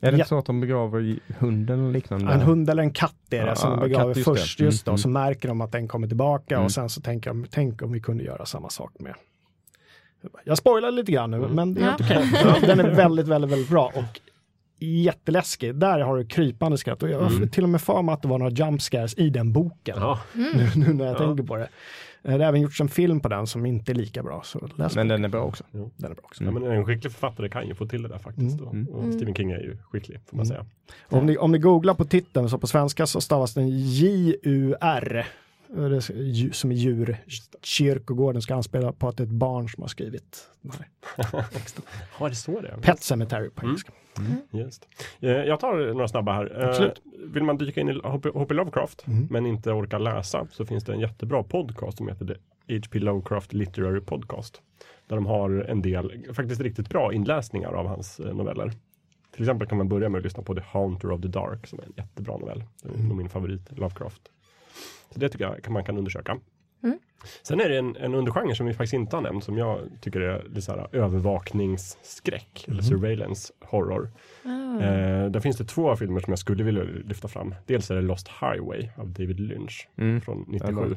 är 0.02 0.12
det 0.12 0.18
inte 0.18 0.28
så 0.28 0.38
att 0.38 0.46
de 0.46 0.62
begraver 0.62 1.20
hunden 1.40 1.80
eller 1.80 1.92
liknande? 1.92 2.34
En 2.34 2.42
hund 2.42 2.70
eller 2.70 2.84
en 2.84 2.94
katt 2.94 3.16
är 3.30 3.46
det 3.46 3.52
ah, 3.52 3.56
som 3.56 3.72
de 3.72 3.80
begraver 3.80 4.14
katt, 4.14 4.24
först. 4.24 4.58
Det. 4.58 4.64
Just 4.64 4.86
då, 4.86 4.92
mm, 4.92 4.98
så 4.98 5.08
mm. 5.08 5.24
märker 5.24 5.48
de 5.48 5.62
att 5.62 5.72
den 5.72 5.88
kommer 5.88 6.08
tillbaka 6.08 6.56
mm. 6.56 6.66
och 6.66 6.72
sen 6.72 6.90
så 6.90 7.02
tänker 7.02 7.30
de, 7.30 7.46
tänk 7.52 7.82
om 7.82 7.92
vi 7.92 8.00
kunde 8.00 8.24
göra 8.24 8.46
samma 8.46 8.70
sak 8.70 8.92
med 9.00 9.14
jag 10.44 10.58
spoilar 10.58 10.92
lite 10.92 11.12
grann 11.12 11.32
nu, 11.32 11.38
mm. 11.38 11.52
men 11.52 11.74
det 11.74 11.82
är 11.82 11.86
ja. 11.86 11.96
okej. 12.00 12.30
Okay. 12.34 12.68
Den 12.68 12.80
är 12.80 12.96
väldigt, 12.96 13.28
väldigt, 13.28 13.52
väldigt 13.52 13.70
bra 13.70 13.92
och 13.96 14.20
jätteläskig. 14.80 15.76
Där 15.76 16.00
har 16.00 16.18
du 16.18 16.26
krypande 16.26 16.78
skratt 16.78 17.04
och 17.04 17.10
jag 17.10 17.20
har 17.22 17.30
mm. 17.30 17.50
till 17.50 17.64
och 17.64 17.70
med 17.70 17.82
för 17.82 18.02
mig 18.02 18.14
att 18.14 18.22
det 18.22 18.28
var 18.28 18.38
några 18.38 18.52
jump 18.52 18.82
scares 18.82 19.18
i 19.18 19.30
den 19.30 19.54
boken. 19.54 19.96
Ja. 20.00 20.20
Mm. 20.36 20.50
Nu, 20.58 20.70
nu, 20.76 20.94
när 20.94 21.06
jag 21.06 21.14
ja. 21.14 21.18
tänker 21.18 21.44
på 21.44 21.56
det. 21.56 21.70
Det 22.22 22.32
har 22.32 22.40
även 22.40 22.62
gjorts 22.62 22.82
en 22.82 22.90
film 22.90 23.20
på 23.20 23.30
den 23.30 23.48
som 23.48 23.66
inte 23.66 23.92
är 23.92 23.94
lika 23.94 24.24
bra. 24.24 24.42
Så 24.44 24.70
läs 24.76 24.96
men 24.96 25.08
den 25.08 25.26
är 25.26 25.30
bra 25.30 25.42
också. 25.42 25.64
Jo. 25.72 25.92
Den 25.98 26.12
är 26.12 26.16
bra 26.16 26.24
också. 26.26 26.44
Ja, 26.44 26.52
men 26.52 26.64
en 26.64 26.86
skicklig 26.86 27.14
författare 27.14 27.50
kan 27.50 27.68
ju 27.68 27.76
få 27.76 27.86
till 27.86 28.04
det 28.04 28.10
där 28.10 28.18
faktiskt. 28.18 28.60
Mm. 28.60 28.88
Och 28.88 29.04
mm. 29.04 29.14
Stephen 29.14 29.36
King 29.36 29.52
är 29.52 29.60
ju 29.60 29.78
skicklig 29.92 30.20
får 30.26 30.38
man 30.38 30.46
mm. 30.46 30.58
säga. 30.58 30.66
Om 31.20 31.26
ni, 31.26 31.38
om 31.38 31.52
ni 31.52 31.58
googlar 31.58 31.94
på 31.94 32.06
titeln 32.06 32.50
så 32.50 32.58
på 32.58 32.68
svenska 32.68 33.08
så 33.08 33.22
stavas 33.22 33.54
den 33.54 33.70
J-U-R 33.70 35.28
som 36.52 36.72
är 36.72 36.76
djur. 36.76 37.18
Kyrkogården 37.62 38.42
ska 38.42 38.56
anspela 38.56 38.92
på 38.92 39.08
att 39.08 39.18
det 39.18 39.24
är 39.24 39.26
ett 39.26 39.34
barn 39.34 39.70
som 39.70 39.84
har 39.84 39.88
skrivit 39.88 40.50
den 40.62 40.72
här 40.72 41.44
texten. 41.54 41.84
Har 42.12 42.30
det 42.30 42.36
så 42.36 42.62
det? 42.62 42.78
Pet 42.82 43.04
Cemetery 43.04 43.50
på 43.50 43.66
engelska. 43.66 43.92
Mm. 44.18 44.32
Mm. 44.32 44.66
Just. 44.66 44.88
Eh, 45.20 45.30
jag 45.30 45.60
tar 45.60 45.94
några 45.94 46.08
snabba 46.08 46.34
här. 46.34 46.62
Eh, 46.62 46.70
Absolut. 46.70 47.02
Vill 47.26 47.44
man 47.44 47.58
dyka 47.58 47.82
in 47.82 47.90
i 47.90 48.00
H.P. 48.04 48.54
Lovecraft 48.54 49.08
mm. 49.08 49.28
men 49.30 49.46
inte 49.46 49.72
orka 49.72 49.98
läsa 49.98 50.48
så 50.52 50.66
finns 50.66 50.84
det 50.84 50.94
en 50.94 51.00
jättebra 51.00 51.44
podcast 51.44 51.98
som 51.98 52.08
heter 52.08 52.26
The 52.26 52.34
H.P. 52.76 53.00
Lovecraft 53.00 53.54
Literary 53.54 54.02
Podcast. 54.02 54.62
Där 55.08 55.16
de 55.16 55.26
har 55.26 55.50
en 55.50 55.82
del 55.82 56.34
faktiskt 56.34 56.62
riktigt 56.62 56.90
bra 56.90 57.14
inläsningar 57.14 57.72
av 57.72 57.88
hans 57.88 58.20
eh, 58.20 58.36
noveller. 58.36 58.72
Till 59.32 59.44
exempel 59.44 59.68
kan 59.68 59.78
man 59.78 59.90
börja 59.90 60.10
med 60.10 60.20
att 60.20 60.24
lyssna 60.24 60.44
på 60.44 60.56
The 60.56 60.62
Haunter 60.62 61.12
of 61.12 61.22
the 61.22 61.28
Dark 61.28 61.68
som 61.68 61.80
är 61.80 61.84
en 61.84 61.94
jättebra 61.98 62.38
novell. 62.38 62.64
Det 62.84 62.90
är 62.90 62.94
mm. 62.94 63.18
min 63.18 63.30
favorit, 63.30 63.78
Lovecraft. 63.78 64.22
Så 65.14 65.20
det 65.20 65.30
tycker 65.30 65.46
jag 65.46 65.64
kan 65.64 65.74
man 65.74 65.84
kan 65.84 65.98
undersöka. 65.98 66.40
Mm. 66.84 67.00
Sen 67.44 67.62
är 67.62 67.70
det 67.70 67.78
en, 67.78 67.96
en 67.96 68.16
undergenre 68.16 68.56
som 68.56 68.66
vi 68.66 68.74
faktiskt 68.74 68.94
inte 68.94 69.16
har 69.16 69.22
nämnt 69.22 69.44
som 69.44 69.58
jag 69.58 69.80
tycker 70.02 70.22
är 70.22 70.44
lite 70.44 70.62
så 70.62 70.72
här, 70.72 70.88
övervakningsskräck 70.92 72.66
mm. 72.68 72.74
eller 72.74 72.84
surveillance 72.84 73.54
horror. 73.62 74.10
Mm. 74.46 74.78
Eh, 74.78 75.32
där 75.32 75.40
finns 75.40 75.58
det 75.58 75.66
två 75.66 75.96
filmer 75.96 76.20
som 76.20 76.32
jag 76.32 76.40
skulle 76.40 76.64
vilja 76.64 76.84
lyfta 76.84 77.28
fram. 77.28 77.56
Dels 77.66 77.92
är 77.92 77.96
det 77.96 78.02
Lost 78.02 78.28
Highway 78.28 78.90
av 78.98 79.10
David 79.10 79.40
Lynch 79.40 79.90
mm. 79.98 80.22
från 80.22 80.46
97. 80.48 80.96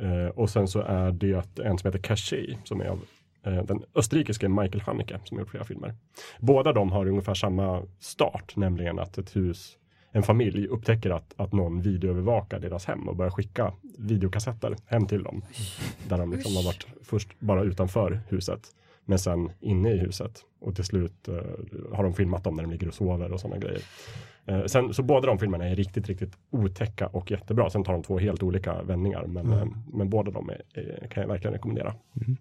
Eh, 0.00 0.28
och 0.28 0.50
sen 0.50 0.68
så 0.68 0.80
är 0.80 1.12
det 1.12 1.58
en 1.58 1.78
som 1.78 1.88
heter 1.88 1.98
Caché 1.98 2.56
som 2.64 2.80
är 2.80 2.88
av 2.88 3.00
eh, 3.46 3.64
den 3.64 3.82
österrikiske 3.94 4.48
Michael 4.48 4.80
Haneke 4.80 5.20
som 5.24 5.36
har 5.36 5.42
gjort 5.42 5.50
flera 5.50 5.64
filmer. 5.64 5.94
Båda 6.38 6.72
de 6.72 6.92
har 6.92 7.06
ungefär 7.06 7.34
samma 7.34 7.82
start, 8.00 8.56
nämligen 8.56 8.98
att 8.98 9.18
ett 9.18 9.36
hus 9.36 9.77
en 10.12 10.22
familj 10.22 10.66
upptäcker 10.66 11.10
att, 11.10 11.34
att 11.36 11.52
någon 11.52 11.82
videoövervakar 11.82 12.60
deras 12.60 12.84
hem 12.84 13.08
och 13.08 13.16
börjar 13.16 13.30
skicka 13.30 13.72
videokassetter 13.98 14.76
hem 14.86 15.06
till 15.06 15.22
dem. 15.22 15.42
Där 16.08 16.18
de 16.18 16.32
liksom 16.32 16.56
har 16.56 16.64
varit 16.64 16.86
först 17.02 17.40
bara 17.40 17.62
utanför 17.62 18.20
huset 18.28 18.60
men 19.08 19.18
sen 19.18 19.52
inne 19.60 19.92
i 19.92 19.98
huset 19.98 20.44
och 20.60 20.74
till 20.74 20.84
slut 20.84 21.28
uh, 21.28 21.40
har 21.92 22.04
de 22.04 22.14
filmat 22.14 22.44
dem 22.44 22.54
när 22.54 22.62
de 22.62 22.70
ligger 22.70 22.88
och 22.88 22.94
sover 22.94 23.32
och 23.32 23.40
sådana 23.40 23.58
grejer. 23.58 23.82
Uh, 24.50 24.66
sen, 24.66 24.94
så 24.94 25.02
båda 25.02 25.26
de 25.26 25.38
filmerna 25.38 25.68
är 25.68 25.76
riktigt, 25.76 26.08
riktigt 26.08 26.38
otäcka 26.50 27.06
och 27.06 27.30
jättebra. 27.30 27.70
Sen 27.70 27.84
tar 27.84 27.92
de 27.92 28.02
två 28.02 28.18
helt 28.18 28.42
olika 28.42 28.82
vändningar 28.82 29.26
men, 29.26 29.46
mm. 29.46 29.68
uh, 29.68 29.74
men 29.92 30.10
båda 30.10 30.30
de 30.30 30.50
är, 30.50 30.62
är, 30.74 31.08
kan 31.08 31.20
jag 31.20 31.28
verkligen 31.28 31.52
rekommendera. 31.52 31.94
Mm. 32.16 32.36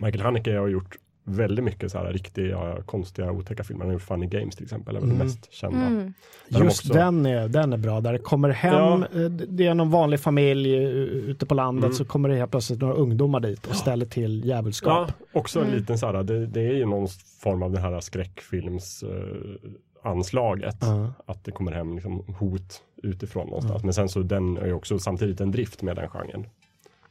Michael 0.00 0.20
Haneke 0.20 0.58
har 0.58 0.68
gjort 0.68 0.96
väldigt 1.28 1.64
mycket 1.64 1.92
så 1.92 1.98
här 1.98 2.12
riktiga, 2.12 2.76
konstiga, 2.86 3.32
otäcka 3.32 3.64
filmer. 3.64 3.80
Han 3.84 3.88
har 3.88 3.92
gjort 3.92 4.02
Funny 4.02 4.26
Games 4.26 4.56
till 4.56 4.64
exempel, 4.64 4.96
är 4.96 5.00
väl 5.00 5.08
Mm. 5.10 5.18
det 5.18 5.24
mest 5.24 5.52
kända. 5.52 5.86
Mm. 5.86 6.12
Där 6.48 6.58
de 6.58 6.64
Just 6.64 6.80
också- 6.80 6.92
den, 6.92 7.26
är, 7.26 7.48
den 7.48 7.72
är 7.72 7.76
bra, 7.76 8.00
där 8.00 8.12
det 8.12 8.18
kommer 8.18 8.48
hem, 8.48 8.74
Ja. 8.74 9.20
eh, 9.22 9.30
det 9.30 9.66
är 9.66 9.74
någon 9.74 9.90
vanlig 9.90 10.20
familj 10.20 10.74
eh, 10.74 10.82
ute 11.30 11.46
på 11.46 11.54
landet 11.54 11.84
Mm. 11.84 11.94
så 11.94 12.04
kommer 12.04 12.28
det 12.28 12.36
helt 12.36 12.50
plötsligt 12.50 12.80
några 12.80 12.94
ungdomar 12.94 13.40
dit 13.40 13.66
och 13.66 13.76
ställer 13.76 14.06
till 14.06 14.40
Ja, 14.44 14.56
djävulskap. 14.56 15.12
också 15.32 15.58
en 15.60 15.66
Mm. 15.66 15.78
liten 15.78 15.98
så 15.98 16.06
här, 16.06 16.22
det, 16.22 16.46
det 16.46 16.60
är 16.60 16.72
ju 16.74 16.86
någon 16.86 17.08
form 17.42 17.62
av 17.62 17.72
det 17.72 17.80
här 17.80 18.00
skräckfilms 18.00 19.02
eh, 19.02 20.10
anslaget. 20.10 20.76
Ja. 20.80 21.12
Att 21.26 21.44
det 21.44 21.50
kommer 21.50 21.72
hem 21.72 21.94
liksom, 21.94 22.24
hot 22.38 22.82
utifrån 23.02 23.46
någonstans. 23.46 23.84
Men 23.84 23.92
sen 23.94 24.08
så 24.08 24.20
den 24.20 24.56
är 24.56 24.66
ju 24.66 24.72
också 24.72 24.98
samtidigt 24.98 25.40
en 25.40 25.50
drift 25.50 25.82
med 25.82 25.96
den 25.96 26.08
genren. 26.08 26.46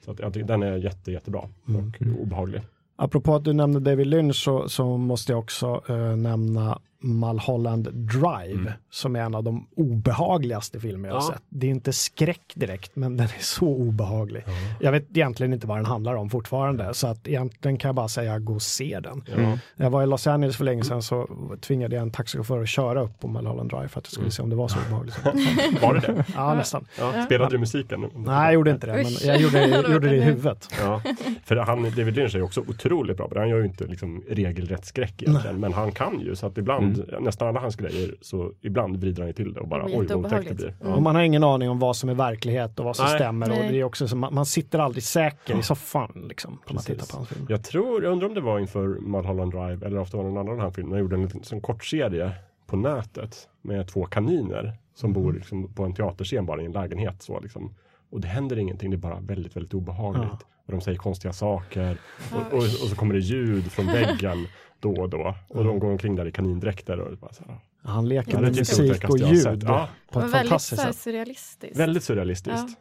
Så 0.05 0.11
att 0.11 0.17
tycker 0.33 0.43
den 0.47 0.63
är 0.63 0.77
jätte, 0.77 1.11
jättebra 1.11 1.41
Mm. 1.67 1.81
och 2.15 2.21
obehaglig. 2.21 2.61
Apropå 2.95 3.35
att 3.35 3.43
du 3.43 3.53
nämnde 3.53 3.79
David 3.79 4.07
Lynch 4.07 4.35
så, 4.35 4.69
så 4.69 4.97
måste 4.97 5.31
jag 5.31 5.39
också 5.39 5.83
eh, 5.89 6.15
nämna 6.15 6.79
Mulholland 7.05 7.87
Drive 7.93 8.59
Mm. 8.61 8.73
som 8.89 9.15
är 9.15 9.19
en 9.19 9.35
av 9.35 9.43
de 9.43 9.67
obehagligaste 9.75 10.79
filmer 10.79 11.09
jag 11.09 11.15
har 11.15 11.21
Ja. 11.21 11.33
sett. 11.33 11.41
Det 11.49 11.67
är 11.67 11.71
inte 11.71 11.93
skräck 11.93 12.51
direkt 12.55 12.95
men 12.95 13.17
den 13.17 13.25
är 13.25 13.43
så 13.43 13.67
obehaglig. 13.67 14.43
Jag 14.79 14.91
vet 14.91 15.09
egentligen 15.17 15.53
inte 15.53 15.67
vad 15.67 15.77
den 15.77 15.85
handlar 15.85 16.15
om 16.15 16.29
fortfarande 16.29 16.93
så 16.93 17.07
att 17.07 17.27
egentligen 17.27 17.77
kan 17.77 17.89
jag 17.89 17.95
bara 17.95 18.07
säga 18.07 18.39
gå 18.39 18.53
och 18.53 18.61
se 18.61 18.99
den. 19.03 19.23
Ja. 19.27 19.33
Mm. 19.33 19.57
Jag 19.75 19.89
var 19.89 20.03
i 20.03 20.05
Los 20.07 20.27
Angeles 20.27 20.57
för 20.57 20.63
länge 20.65 20.83
sedan 20.83 21.01
så 21.01 21.27
tvingade 21.61 21.95
jag 21.95 22.01
en 22.01 22.11
taxichaufför 22.11 22.61
att 22.61 22.69
köra 22.69 23.01
upp 23.01 23.19
på 23.19 23.27
Mulholland 23.27 23.69
Drive 23.69 23.87
för 23.87 23.99
att 23.99 24.05
jag 24.05 24.11
skulle 24.13 24.31
se 24.31 24.41
om 24.41 24.49
det 24.49 24.55
var 24.55 24.67
så 24.67 24.77
obehagligt. 24.87 25.19
Var 25.81 25.93
det 25.93 25.99
det? 25.99 26.25
Ja, 26.35 26.53
nästan. 26.53 26.85
Ja. 26.99 27.23
Spelade 27.25 27.51
du 27.51 27.57
musiken? 27.57 28.05
Nej, 28.15 28.43
jag 28.45 28.53
gjorde 28.53 28.71
inte 28.71 28.87
det, 28.87 28.93
men 28.93 29.05
jag 29.23 29.41
gjorde, 29.41 29.67
gjorde 29.93 30.09
det 30.09 30.15
i 30.15 30.21
huvudet. 30.21 30.69
Ja, 30.81 31.01
för 31.45 31.55
han, 31.55 31.83
David 31.83 32.15
Lynch 32.15 32.35
är 32.35 32.41
också 32.41 32.61
otroligt 32.61 33.17
bra 33.17 33.27
på 33.27 33.33
det. 33.33 33.39
Han 33.39 33.49
gör 33.49 33.57
ju 33.59 33.65
inte 33.65 33.85
liksom 33.87 34.23
regelrätt 34.29 34.85
skräck 34.85 35.21
egentligen, 35.21 35.59
men 35.59 35.73
han 35.73 35.91
kan 35.91 36.19
ju 36.19 36.35
så 36.35 36.47
att 36.47 36.57
ibland, 36.57 36.94
nästan 37.19 37.47
alla 37.47 37.59
hans 37.59 37.75
grejer, 37.75 38.15
så 38.21 38.51
ibland 38.61 38.97
vrider 38.97 39.21
han 39.21 39.27
ju 39.27 39.33
till 39.33 39.53
det 39.53 39.59
och 39.59 39.67
bara 39.67 39.87
Det 39.87 39.97
oj 39.97 40.07
vad 40.07 40.25
otäckt 40.25 40.49
det 40.49 40.55
blir. 40.55 40.75
Mm. 40.81 40.93
Och 40.93 41.01
man 41.01 41.15
har 41.15 41.21
ingen 41.21 41.43
aning 41.43 41.69
om 41.69 41.79
vad 41.79 41.95
som 41.95 42.09
är 42.09 42.13
verklighet 42.13 42.79
och 42.79 42.85
vad 42.85 42.95
som 42.95 43.05
Nej. 43.05 43.15
stämmer. 43.15 43.51
Och 43.51 43.57
Nej. 43.57 43.71
det 43.71 43.79
är 43.79 43.83
också 43.83 44.07
så, 44.07 44.15
man, 44.15 44.33
man 44.33 44.45
sitter 44.45 44.79
aldrig 44.79 45.03
säker 45.03 45.59
i 45.59 45.63
soffan 45.63 46.25
liksom, 46.29 46.51
när 46.51 46.73
man 46.73 46.83
Precis. 46.83 46.85
tittar 46.85 47.11
på 47.11 47.17
hans 47.17 47.29
film. 47.29 47.45
Jag 47.49 47.63
tror, 47.63 48.03
jag 48.03 48.11
undrar 48.11 48.27
om 48.27 48.33
det 48.33 48.41
var 48.41 48.59
inför 48.59 48.87
Mulholland 48.87 49.51
Drive 49.51 49.85
eller 49.85 49.97
ofta 49.97 50.17
var 50.17 50.23
det 50.23 50.29
någon 50.29 50.47
annan 50.47 50.59
här 50.59 50.71
filmen. 50.71 50.91
Jag 50.93 50.99
gjorde 50.99 51.15
en 51.15 51.21
liten 51.21 51.43
sån 51.43 51.61
kort 51.61 51.85
serie 51.85 52.31
på 52.67 52.75
nätet 52.77 53.49
med 53.61 53.87
två 53.87 54.05
kaniner 54.05 54.73
som 54.95 55.13
bor 55.13 55.33
liksom 55.33 55.73
på 55.73 55.83
en 55.83 55.93
teaterscen 55.93 56.45
bara 56.45 56.61
i 56.61 56.65
en 56.65 56.71
lägenhet. 56.71 57.21
Så 57.21 57.39
liksom. 57.39 57.75
Och 58.09 58.21
det 58.21 58.27
händer 58.27 58.57
ingenting, 58.57 58.89
det 58.91 58.95
är 58.95 58.97
bara 58.99 59.19
väldigt, 59.19 59.55
väldigt 59.55 59.73
obehagligt. 59.73 60.27
Ja. 60.31 60.47
Och 60.65 60.71
de 60.71 60.81
säger 60.81 60.97
konstiga 60.97 61.33
saker. 61.33 61.97
Ja, 62.31 62.37
Och, 62.37 62.53
och, 62.53 62.63
och 62.63 62.89
så 62.89 62.95
kommer 62.95 63.13
det 63.13 63.19
ljud 63.19 63.71
från 63.71 63.85
väggen 63.85 64.47
då 64.79 65.01
och 65.01 65.09
då. 65.09 65.35
Och 65.47 65.63
de 65.63 65.79
går 65.79 65.91
omkring 65.91 66.15
där 66.15 66.25
i 66.27 66.31
kanindräkter. 66.31 66.99
Och 66.99 67.17
bara 67.17 67.33
så 67.33 67.43
här, 67.47 67.59
Han 67.83 68.09
leker 68.09 68.31
Ja, 68.31 68.39
med 68.39 68.55
musik 68.55 69.09
och 69.09 69.17
ljud. 69.17 69.63
Ja. 69.63 69.89
på 70.11 70.19
ett 70.19 70.25
väldigt 70.25 70.49
fantastiskt 70.49 70.81
sätt. 70.81 70.95
surrealistiskt. 70.95 71.77
väldigt 71.79 72.03
surrealistiskt. 72.03 72.69
Ja. 72.69 72.75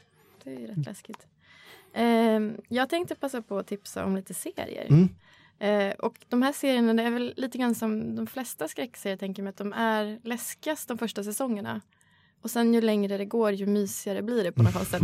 Det 0.45 0.55
är 0.55 0.61
ju 0.61 0.67
rätt 0.67 0.87
läskigt. 0.87 1.27
Ehm, 1.95 2.57
jag 2.69 2.89
tänkte 2.89 3.15
passa 3.15 3.43
på 3.43 3.59
att 3.59 3.67
tipsa 3.67 4.05
om 4.05 4.17
lite 4.17 4.35
serier. 4.35 4.87
Mm. 4.91 5.09
Eh, 5.59 5.95
och 5.95 6.15
de 6.29 6.43
här 6.43 6.53
serierna 6.53 6.95
det 6.95 7.03
är 7.03 7.11
väl 7.11 7.35
lite 7.37 7.59
grann 7.59 7.75
som 7.75 8.17
de 8.17 8.27
flesta 8.27 8.69
skräckserier 8.69 9.17
tänker 9.17 9.43
mig 9.43 9.51
att 9.51 9.57
de 9.57 9.73
är 9.73 10.19
läskigast 10.23 10.89
de 10.89 10.99
första 10.99 11.25
säsongerna. 11.25 11.81
Och 12.43 12.51
sen 12.51 12.75
ju 12.75 12.81
längre 12.81 13.19
det 13.19 13.25
går 13.25 13.53
ju 13.53 13.67
mysigare 13.67 14.23
blir 14.23 14.45
det 14.45 14.53
på 14.53 14.63
något 14.63 14.89
sätt. 14.89 15.03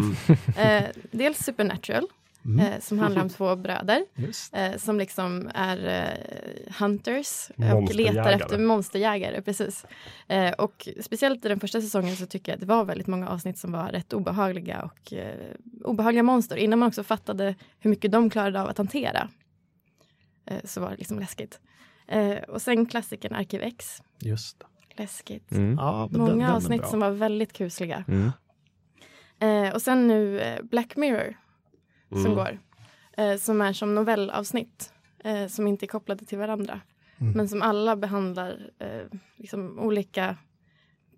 Eh, 0.57 0.85
dels 1.11 1.39
Supernatural 1.39 2.07
Mm. 2.45 2.61
eh, 2.67 2.81
som 2.81 2.99
handlar 2.99 3.23
om 3.23 3.29
två 3.39 3.57
bröder 3.57 4.05
eh, 4.53 4.77
som 4.77 4.99
liksom 4.99 5.51
är 5.55 5.89
eh, 5.89 6.73
hunters 6.79 7.51
och 7.75 7.95
letar 7.95 8.31
efter 8.31 8.59
monsterjägare. 8.59 9.43
Precis. 9.43 9.87
Eh, 10.29 10.53
och 10.53 10.89
speciellt 11.01 11.45
i 11.45 11.49
den 11.49 11.61
första 11.61 11.81
säsongen 11.81 12.17
så 12.17 12.27
tycker 12.27 12.53
jag 12.53 12.57
att 12.57 12.61
det 12.61 12.67
var 12.67 12.85
väldigt 12.85 13.07
många 13.07 13.29
avsnitt 13.29 13.59
som 13.59 13.73
var 13.73 13.89
rätt 13.89 14.13
obehagliga 14.13 14.83
och 14.83 15.13
eh, 15.13 15.35
obehagliga 15.85 16.23
monster 16.23 16.57
innan 16.57 16.79
man 16.79 16.89
också 16.89 17.03
fattade 17.05 17.55
hur 17.79 17.91
mycket 17.91 18.13
de 18.13 18.31
klarade 18.31 18.61
av 18.63 18.69
att 18.69 18.79
hantera. 18.79 19.29
Eh, 20.47 20.59
så 20.65 20.81
var 20.81 20.91
det 20.91 20.97
liksom 20.97 21.19
läskigt. 21.19 21.61
Eh, 22.09 22.37
och 22.49 22.63
sen 22.63 22.87
klassikern 22.87 23.35
Arkiv 23.35 23.63
X. 23.63 24.03
Just. 24.21 24.63
Läskigt. 24.97 25.53
Mm. 25.53 25.77
Ja, 25.79 26.09
men 26.11 26.13
den- 26.21 26.29
den 26.29 26.39
Många 26.39 26.55
avsnitt 26.57 26.87
som 26.89 27.01
var 27.01 27.11
väldigt 27.11 27.53
kusliga. 27.53 28.05
Mm. 28.09 28.31
Eh, 29.41 29.75
och 29.75 29.83
sen 29.83 30.07
nu 30.09 30.41
eh, 30.41 30.63
Black 30.63 30.97
Mirror 30.97 31.37
som 32.11 32.19
Mm. 32.27 32.35
går. 32.35 32.59
Eh, 33.17 33.37
som 33.37 33.61
är 33.61 33.73
som 33.73 33.95
novellavsnitt. 33.95 34.93
Eh, 35.25 35.47
som 35.47 35.67
inte 35.67 35.85
är 35.85 35.89
kopplade 35.89 36.25
till 36.25 36.39
varandra. 36.39 36.81
Mm. 37.19 37.33
Men 37.33 37.49
som 37.49 37.63
alla 37.63 37.97
behandlar 37.97 38.71
eh, 38.79 39.19
liksom 39.37 39.79
olika 39.79 40.37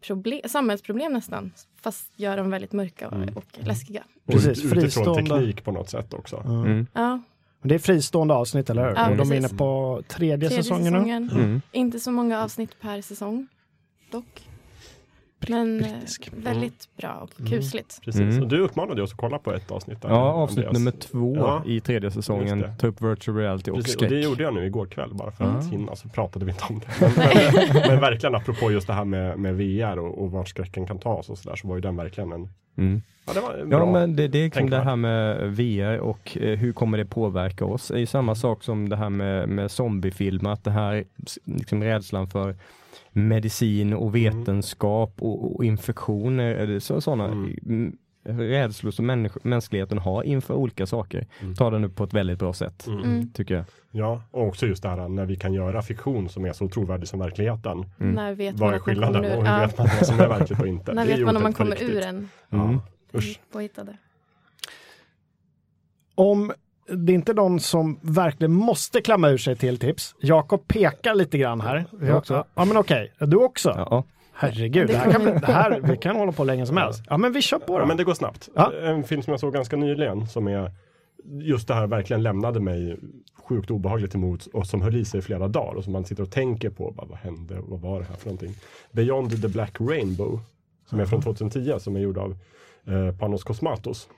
problem, 0.00 0.40
samhällsproblem 0.48 1.12
nästan. 1.12 1.52
Fast 1.80 2.12
gör 2.16 2.36
dem 2.36 2.50
väldigt 2.50 2.72
mörka 2.72 3.08
och, 3.08 3.14
Mm. 3.16 3.36
och 3.36 3.44
läskiga. 3.60 4.02
Precis, 4.26 4.64
ut- 4.64 4.72
utifrån 4.76 5.14
teknik 5.16 5.64
på 5.64 5.72
något 5.72 5.90
sätt 5.90 6.14
också. 6.14 6.42
Ja. 6.44 6.50
Mm. 6.66 6.86
Ja, 6.92 7.20
Men 7.60 7.68
Det 7.68 7.74
är 7.74 7.78
fristående 7.78 8.34
avsnitt, 8.34 8.70
eller 8.70 8.88
hur? 8.88 8.94
Ja, 8.96 9.10
och 9.10 9.16
de 9.16 9.32
är 9.32 9.36
inne 9.36 9.48
på 9.48 10.02
tredje, 10.08 10.48
tredje 10.48 10.62
säsongen 10.62 10.92
nu. 10.92 10.98
säsongen. 10.98 11.30
Mm. 11.34 11.60
Inte 11.72 12.00
så 12.00 12.10
många 12.10 12.42
avsnitt 12.44 12.80
per 12.80 13.00
säsong. 13.02 13.46
Dock. 14.10 14.48
Men 15.48 15.80
eh, 15.84 15.90
brittisk. 15.90 16.30
väldigt 16.36 16.88
bra 16.96 17.18
och 17.22 17.40
Mm. 17.40 17.50
kusligt. 17.52 18.00
Precis. 18.04 18.20
Mm. 18.20 18.42
Och 18.42 18.48
du 18.48 18.58
uppmanade 18.60 19.02
oss 19.02 19.10
att 19.12 19.16
kolla 19.18 19.38
på 19.38 19.52
ett 19.52 19.70
avsnitt. 19.70 20.02
Där, 20.02 20.08
Ja, 20.08 20.16
avsnitt 20.16 20.58
Andreas. 20.66 20.78
nummer 20.78 20.90
två 20.90 21.36
Ja. 21.36 21.62
i 21.66 21.80
tredje 21.80 22.10
säsongen. 22.10 22.64
Ta 22.78 22.86
upp 22.86 23.02
virtual 23.02 23.36
reality 23.36 23.70
och 23.70 23.76
Precis, 23.76 23.94
och 23.94 23.98
skräck. 24.00 24.10
det 24.10 24.20
gjorde 24.20 24.42
jag 24.42 24.54
nu 24.54 24.66
igår 24.66 24.86
kväll 24.86 25.10
bara 25.14 25.30
för 25.30 25.44
att 25.44 25.72
hinna, 25.72 25.96
så 25.96 26.08
pratade 26.08 26.44
vi 26.44 26.50
inte 26.50 26.64
om 26.68 26.78
det. 26.80 26.86
Men, 27.16 27.72
men, 27.74 27.82
men 27.88 28.00
verkligen 28.00 28.34
apropå 28.34 28.70
just 28.72 28.86
det 28.86 28.92
här 28.92 29.04
med, 29.04 29.38
med 29.38 29.54
VR 29.56 29.98
och, 29.98 30.22
och 30.22 30.30
vart 30.30 30.48
skräcken 30.48 30.86
kan 30.86 30.98
tas 30.98 31.28
och 31.30 31.38
sådär 31.38 31.56
så 31.56 31.68
var 31.68 31.74
ju 31.74 31.80
den 31.80 31.96
verkligen 31.96 32.32
en, 32.32 32.48
Mm. 32.78 33.02
ja 33.26 33.32
det. 33.34 33.66
Ja 33.70 33.92
men 33.92 34.16
det, 34.16 34.28
det 34.28 34.38
är 34.38 34.48
kring 34.50 34.70
det 34.70 34.80
här 34.80 34.96
med 34.96 35.52
VR 35.56 35.98
och 35.98 36.38
eh, 36.40 36.58
hur 36.58 36.72
kommer 36.72 36.98
det 36.98 37.04
påverka 37.04 37.64
oss? 37.64 37.88
Det 37.88 37.94
är 37.94 37.98
ju 37.98 38.06
samma 38.06 38.34
sak 38.34 38.62
som 38.64 38.88
det 38.88 38.96
här 38.96 39.10
med, 39.10 39.48
med 39.48 39.70
zombiefilm, 39.70 40.46
att 40.46 40.64
det 40.64 40.70
här 40.70 41.04
liksom 41.44 41.82
rädslan 41.82 42.28
för 42.28 42.56
medicin 43.12 43.92
och 43.92 44.14
vetenskap 44.14 45.22
och, 45.22 45.56
och 45.56 45.64
infektioner, 45.64 46.54
eller 46.54 46.78
så, 46.78 47.00
sådana 47.00 47.24
Mm. 47.26 47.56
mm. 47.66 47.96
rädslor 48.24 48.90
som 48.90 49.06
människ- 49.10 49.44
mänskligheten 49.44 49.98
har 49.98 50.22
inför 50.22 50.54
olika 50.54 50.86
saker. 50.86 51.26
Mm. 51.40 51.54
Tar 51.54 51.70
den 51.70 51.84
upp 51.84 51.96
på 51.96 52.04
ett 52.04 52.14
väldigt 52.14 52.38
bra 52.38 52.52
sätt, 52.52 52.86
Mm. 52.86 52.98
Mm. 53.04 53.32
tycker 53.32 53.54
jag. 53.54 53.64
Ja, 53.90 54.22
och 54.30 54.46
också 54.46 54.66
just 54.66 54.82
det 54.82 54.88
här 54.88 55.08
när 55.08 55.26
vi 55.26 55.36
kan 55.36 55.52
göra 55.54 55.82
fiktion 55.82 56.28
som 56.28 56.44
är 56.44 56.52
så 56.52 56.68
trovärdig 56.68 57.08
som 57.08 57.18
verkligheten. 57.20 57.84
Mm. 58.00 58.14
När 58.14 58.34
vet 58.34 58.58
man 58.58 58.60
Vad 58.68 58.74
är 58.74 58.78
skillnaden 58.78 59.24
och 59.24 59.30
ur, 59.30 59.36
hur 59.36 59.44
ja, 59.46 59.58
vet 59.58 59.78
man 59.78 59.88
vad 59.98 60.06
som 60.06 60.20
är 60.20 60.28
verkligt 60.28 60.60
och 60.60 60.66
inte? 60.66 60.92
när 60.94 61.06
vet 61.06 61.20
man 61.20 61.36
om 61.36 61.42
man 61.42 61.52
kommer 61.52 61.70
riktigt. 61.70 61.88
ur 61.90 62.00
en 62.02 62.28
Mm. 62.50 62.78
Ja, 63.12 63.18
usch. 63.18 63.40
påhittade? 63.52 63.96
Om 66.14 66.52
det 66.88 67.12
är 67.12 67.14
inte 67.14 67.34
någon 67.34 67.60
som 67.60 67.98
verkligen 68.02 68.52
måste 68.52 69.00
klämma 69.00 69.28
ur 69.28 69.38
sig 69.38 69.56
till 69.56 69.78
tips. 69.78 70.14
Jakob 70.20 70.68
pekar 70.68 71.14
lite 71.14 71.38
grann 71.38 71.60
här. 71.60 71.84
Jag 72.00 72.16
också. 72.16 72.44
Ja 72.54 72.64
men 72.64 72.76
okej, 72.76 73.12
du 73.18 73.36
också? 73.36 73.70
Ja. 73.76 74.04
Herregud, 74.34 74.86
det 74.88 74.96
här 74.96 75.12
kan, 75.12 75.24
det 75.24 75.46
här, 75.46 75.80
vi 75.80 75.96
kan 75.96 76.16
hålla 76.16 76.32
på 76.32 76.44
länge 76.44 76.66
som 76.66 76.76
helst. 76.76 77.02
Ja 77.08 77.16
men 77.16 77.32
vi 77.32 77.42
kör 77.42 77.58
på 77.58 77.72
Ja, 77.74 77.78
då. 77.78 77.86
men 77.86 77.96
det 77.96 78.04
går 78.04 78.14
snabbt. 78.14 78.48
Ja. 78.54 78.72
En 78.82 79.04
film 79.04 79.22
som 79.22 79.30
jag 79.30 79.40
såg 79.40 79.52
ganska 79.54 79.76
nyligen 79.76 80.26
som 80.26 80.46
är 80.48 80.70
just 81.24 81.68
det 81.68 81.74
här 81.74 81.86
verkligen 81.86 82.22
lämnade 82.22 82.60
mig 82.60 82.96
sjukt 83.44 83.70
obehagligt 83.70 84.14
emot 84.14 84.46
och 84.46 84.66
som 84.66 84.82
höll 84.82 84.96
i 84.96 85.04
sig 85.04 85.18
i 85.18 85.22
flera 85.22 85.48
dagar 85.48 85.74
och 85.74 85.84
som 85.84 85.92
man 85.92 86.04
sitter 86.04 86.22
och 86.22 86.30
tänker 86.30 86.70
på. 86.70 86.90
Bara, 86.90 87.06
vad 87.06 87.18
hände? 87.18 87.58
Vad 87.68 87.80
var 87.80 87.98
det 88.00 88.06
här 88.06 88.16
för 88.16 88.26
någonting? 88.26 88.54
Beyond 88.92 89.42
the 89.42 89.48
Black 89.48 89.80
Rainbow 89.80 90.40
som 90.90 91.00
är 91.00 91.04
från 91.06 91.22
2010 91.22 91.74
som 91.78 91.96
är 91.96 92.00
gjord 92.00 92.18
av 92.18 92.36
eh, 92.86 93.16
Panos 93.18 93.44
Cosmatos 93.44 94.08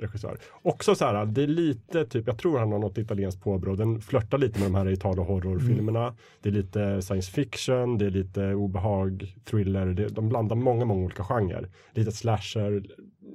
regissör. 0.00 0.38
Också 0.62 0.94
så 0.94 1.04
här, 1.04 1.26
det 1.26 1.42
är 1.42 1.46
lite 1.46 2.04
typ, 2.04 2.26
jag 2.26 2.38
tror 2.38 2.58
han 2.58 2.72
har 2.72 2.78
något 2.78 2.98
italienskt 2.98 3.42
påbrå. 3.42 3.76
Den 3.76 4.00
flörtar 4.00 4.38
lite 4.38 4.60
med 4.60 4.68
de 4.68 4.74
här 4.74 4.88
Italo 4.88 5.22
horrorfilmerna. 5.22 6.14
Det 6.42 6.48
är 6.48 6.52
lite 6.52 7.02
science 7.02 7.32
fiction, 7.32 7.98
det 7.98 8.06
är 8.06 8.10
lite 8.10 8.54
obehag, 8.54 9.34
thriller. 9.44 9.86
Det, 9.86 10.08
de 10.08 10.28
blandar 10.28 10.56
många, 10.56 10.84
många 10.84 11.04
olika 11.04 11.24
genrer. 11.24 11.68
Lite 11.92 12.12
slasher. 12.12 12.86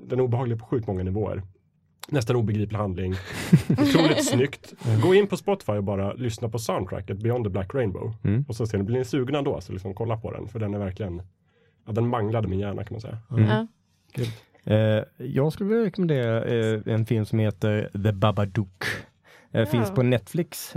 Den 0.07 0.19
är 0.19 0.23
obehaglig 0.23 0.59
på 0.59 0.65
sjukt 0.65 0.87
många 0.87 1.03
nivåer. 1.03 1.43
Nästan 2.07 2.35
obegriplig 2.35 2.77
handling. 2.77 3.13
Otroligt 3.69 4.25
snyggt. 4.25 4.73
Gå 5.03 5.15
in 5.15 5.27
på 5.27 5.37
Spotify 5.37 5.71
och 5.71 5.83
bara 5.83 6.13
lyssna 6.13 6.49
på 6.49 6.59
soundtracket 6.59 7.17
Beyond 7.17 7.45
the 7.45 7.49
Black 7.49 7.73
Rainbow. 7.73 8.13
Mm. 8.23 8.45
Och 8.47 8.55
så 8.55 8.67
ser 8.67 8.77
ni, 8.77 8.83
blir 8.83 8.97
ni 8.97 9.05
sugna 9.05 9.41
då, 9.41 9.61
så 9.61 9.73
liksom 9.73 9.93
kolla 9.93 10.17
på 10.17 10.31
den. 10.31 10.47
För 10.47 10.59
den 10.59 10.73
är 10.73 10.79
verkligen, 10.79 11.21
ja, 11.85 11.91
den 11.91 12.07
manglade 12.07 12.47
min 12.47 12.59
hjärna 12.59 12.83
kan 12.83 12.93
man 12.93 13.01
säga. 13.01 13.17
Mm. 13.31 13.45
Ja. 13.45 13.67
Eh, 14.65 15.03
jag 15.17 15.53
skulle 15.53 15.69
vilja 15.69 15.85
rekommendera 15.85 16.43
eh, 16.45 16.79
en 16.85 17.05
film 17.05 17.25
som 17.25 17.39
heter 17.39 17.89
The 18.03 18.11
Babadook. 18.11 18.83
Eh, 18.83 19.59
Ja. 19.59 19.65
Finns 19.65 19.91
på 19.91 20.03
Netflix 20.03 20.75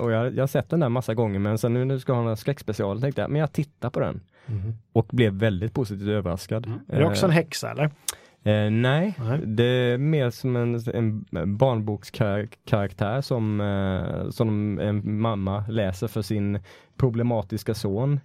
och 0.00 0.12
jag, 0.12 0.34
jag 0.34 0.42
har 0.42 0.46
sett 0.46 0.70
den 0.70 0.80
där 0.80 0.88
massa 0.88 1.14
gånger 1.14 1.38
men 1.38 1.58
sen 1.58 1.74
nu 1.74 1.84
när 1.84 1.94
du 1.94 2.00
ska 2.00 2.12
ha 2.12 2.30
en 2.30 2.36
skräckspecial 2.36 3.00
tänkte 3.00 3.20
jag, 3.20 3.30
men 3.30 3.40
jag 3.40 3.52
tittar 3.52 3.90
på 3.90 4.00
den 4.00 4.20
Mhm. 4.46 4.74
och 4.92 5.06
blev 5.12 5.32
väldigt 5.32 5.72
positivt 5.74 6.08
överraskad. 6.08 6.66
Är 6.88 6.98
det 7.00 7.06
också 7.06 7.26
en 7.26 7.32
häxa 7.32 7.70
eller? 7.70 7.84
Eh, 8.42 8.70
nej, 8.70 9.14
Nej. 9.18 9.40
det 9.46 9.64
är 9.64 9.98
mer 9.98 10.30
som 10.30 10.56
en, 10.56 10.80
en 10.94 11.24
barnbokskaraktär 11.56 13.20
som, 13.20 13.60
eh, 13.60 14.30
som 14.30 14.78
en 14.78 15.20
mamma 15.20 15.64
läser 15.68 16.08
för 16.08 16.22
sin 16.22 16.58
problematiska 16.96 17.74
son. 17.74 18.20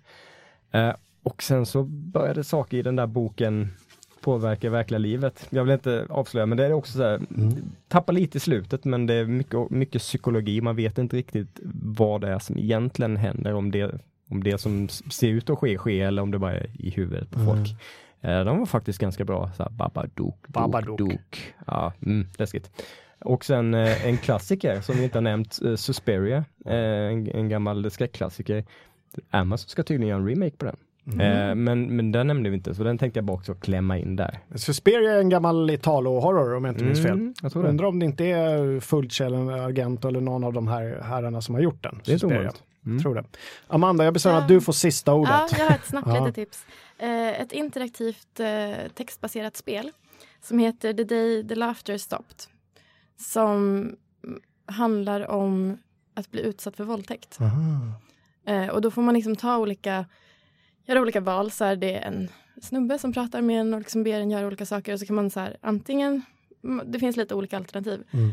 Eh, 0.72 0.92
och 1.24 1.44
sen 1.44 1.66
så 1.66 1.84
började 1.84 2.44
saker 2.44 2.78
i 2.78 2.82
den 2.82 2.96
där 2.96 3.08
boken 3.08 3.70
påverka 4.22 4.70
verkliga 4.70 4.98
livet. 4.98 5.48
Jag 5.50 5.64
vill 5.64 5.74
inte 5.74 6.06
avslöja 6.10 6.46
men 6.46 6.58
det 6.58 6.66
är 6.66 6.74
också 6.74 6.98
så 6.98 7.04
här, 7.04 7.22
tappar 7.88 8.14
lite 8.14 8.38
i 8.38 8.40
slutet 8.40 8.86
men 8.86 9.06
det 9.06 9.14
är 9.14 9.26
mycket, 9.26 9.70
mycket 9.70 10.02
psykologi. 10.02 10.62
Man 10.62 10.76
vet 10.76 10.98
inte 10.98 11.18
riktigt 11.18 11.60
vad 11.84 12.22
det 12.22 12.30
är 12.30 12.40
som 12.40 12.58
egentligen 12.58 13.18
händer 13.18 13.54
om 13.54 13.72
det, 13.72 13.92
om 14.30 14.44
det 14.44 14.58
som 14.58 14.90
ser 14.90 15.28
ut 15.28 15.50
att 15.50 15.60
ske 15.60 15.78
sker 15.78 16.06
eller 16.06 16.22
om 16.22 16.32
det 16.32 16.40
bara 16.40 16.54
är 16.54 16.70
i 16.80 16.90
huvudet 16.90 17.32
på 17.32 17.40
folk. 17.40 17.70
Eh, 18.22 18.44
de 18.44 18.60
var 18.60 18.66
faktiskt 18.66 19.00
ganska 19.00 19.26
bra. 19.26 19.52
Så 19.58 19.64
här, 19.64 19.70
Babadook, 19.70 20.48
Babadook. 20.48 20.98
Dook, 20.98 21.10
Dook. 21.10 21.54
Ja, 21.68 21.94
mm, 22.06 22.28
läskigt. 22.38 22.72
Och 23.20 23.46
sen 23.46 23.74
eh, 23.74 24.06
en 24.06 24.18
klassiker 24.18 24.82
som 24.82 24.96
vi 24.96 25.04
inte 25.04 25.18
har 25.18 25.24
nämnt, 25.24 25.60
eh, 25.66 25.76
Suspiria, 25.76 26.46
eh, 26.66 26.74
en, 26.76 27.28
en 27.28 27.50
gammal 27.50 27.92
skräckklassiker. 27.92 28.66
Amazon 29.30 29.70
ska 29.70 29.84
tydligen 29.84 30.10
göra 30.10 30.20
en 30.20 30.30
remake 30.30 30.58
på 30.58 30.66
den. 30.66 30.78
Eh, 31.12 31.56
men, 31.56 31.96
men 31.96 32.12
den 32.12 32.28
nämnde 32.28 32.50
vi 32.50 32.56
inte, 32.56 32.76
så 32.76 32.84
den 32.84 32.98
tänkte 32.98 33.18
jag 33.18 33.26
bara 33.26 33.38
också 33.38 33.56
klämma 33.56 33.98
in 33.98 34.16
där. 34.16 34.40
Suspiria 34.56 35.12
är 35.12 35.20
en 35.20 35.30
gammal 35.30 35.70
Italo-horror 35.70 36.56
om 36.56 36.66
jag 36.66 36.74
inte 36.74 36.84
minns 36.84 37.02
fel. 37.02 37.12
Mm, 37.12 37.34
jag 37.42 37.52
tror 37.52 37.64
det. 37.64 37.70
Undrar 37.70 37.88
om 37.88 38.00
det 38.00 38.06
inte 38.06 38.26
är 38.26 38.80
Fulci 38.80 39.24
eller 39.24 39.52
Argento 39.52 40.08
eller 40.08 40.22
någon 40.22 40.44
av 40.44 40.54
de 40.54 40.68
här 40.68 41.02
herrarna 41.04 41.42
som 41.42 41.56
har 41.56 41.62
gjort 41.62 41.84
den. 41.84 42.00
Det 42.06 42.14
är 42.14 42.18
Suspiria. 42.18 42.52
Mm. 42.86 43.02
Tror 43.02 43.16
det. 43.16 43.24
Amanda, 43.68 44.04
jag 44.04 44.14
bestämmer 44.14 44.38
att 44.38 44.48
du 44.48 44.62
får 44.62 44.74
sista 44.74 45.14
ordet. 45.14 45.34
Ja, 45.52 45.58
jag 45.58 45.66
har 45.66 45.76
ett 45.76 45.86
snabbt 45.86 46.08
litet 46.20 46.36
tips. 46.36 46.66
Eh, 46.98 47.42
ett 47.42 47.52
interaktivt 47.52 48.40
eh, 48.40 48.92
textbaserat 48.94 49.58
spel 49.58 49.92
som 50.42 50.60
heter 50.60 50.94
The 50.94 51.04
Day 51.04 51.48
the 51.48 51.56
Laughter 51.56 51.98
Stopped. 51.98 52.38
Som 53.18 53.56
mm, 54.24 54.42
handlar 54.66 55.32
om 55.32 55.78
att 56.14 56.32
bli 56.32 56.42
utsatt 56.42 56.76
för 56.76 56.84
våldtäkt. 56.84 57.40
Eh, 58.46 58.68
och 58.68 58.82
då 58.82 58.92
får 58.92 59.02
man 59.02 59.14
liksom 59.14 59.36
ta 59.36 59.58
olika, 59.58 60.06
göra 60.90 61.02
olika 61.02 61.22
val. 61.22 61.52
Så 61.52 61.66
är 61.66 61.76
det 61.76 61.96
en 61.96 62.30
snubbe 62.62 63.00
som 63.00 63.14
pratar 63.14 63.42
med 63.42 63.62
en 63.62 63.74
och 63.74 63.80
liksom 63.80 64.04
ber 64.04 64.20
en 64.20 64.32
göra 64.32 64.48
olika 64.48 64.66
saker. 64.66 64.94
Och 64.94 65.00
så 65.00 65.06
kan 65.06 65.16
man 65.16 65.30
så 65.30 65.40
här, 65.40 65.58
antingen, 65.62 66.22
mm, 66.64 66.92
det 66.92 67.00
finns 67.00 67.18
lite 67.18 67.36
olika 67.36 67.58
alternativ. 67.58 68.04
Mm. 68.12 68.32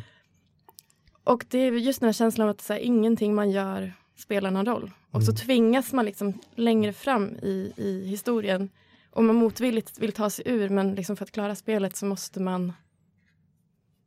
Och 1.25 1.47
det 1.49 1.59
är 1.59 1.73
just 1.73 2.01
den 2.01 2.07
här 2.07 2.13
känslan 2.13 2.49
av 2.49 2.51
att 2.51 2.61
så 2.61 2.73
här, 2.73 2.81
ingenting 2.81 3.35
man 3.35 3.51
gör 3.51 3.93
spelar 4.17 4.51
någon 4.51 4.67
roll. 4.67 4.91
Och 5.11 5.25
så 5.25 5.33
tvingas 5.33 5.93
man 5.93 6.05
liksom 6.05 6.41
längre 6.55 6.93
fram 6.93 7.37
i, 7.43 7.73
i 7.77 8.07
historien. 8.07 8.71
Och 9.11 9.25
man 9.25 9.37
motvilligt 9.37 9.99
vill 9.99 10.13
ta 10.13 10.31
sig 10.31 10.45
ur 10.49 10.69
men 10.69 10.95
liksom 10.95 11.17
för 11.17 11.25
att 11.25 11.31
klara 11.31 11.55
spelet 11.55 11.97
så 11.97 12.07
måste 12.07 12.41
man 12.41 12.73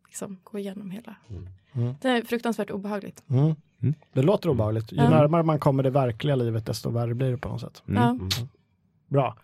liksom 0.06 0.40
gå 0.44 0.60
igenom 0.60 0.92
hela. 0.92 1.16
Mm. 1.30 1.48
Det 2.02 2.10
är 2.10 2.22
fruktansvärt 2.22 2.72
obehagligt. 2.72 3.24
Mm. 3.30 3.56
Mm. 3.82 3.96
Det 4.14 4.22
låter 4.22 4.50
obehagligt. 4.50 4.92
Ju 4.92 4.98
närmare 4.98 5.44
man 5.44 5.60
kommer 5.60 5.84
det 5.84 5.90
verkliga 5.90 6.36
livet 6.36 6.66
desto 6.66 6.90
värre 6.90 7.14
blir 7.14 7.32
det 7.32 7.38
på 7.38 7.50
något 7.50 7.62
sätt. 7.62 7.84
Mm. 7.88 8.04
Mm. 8.04 8.30
Bra. 9.08 9.36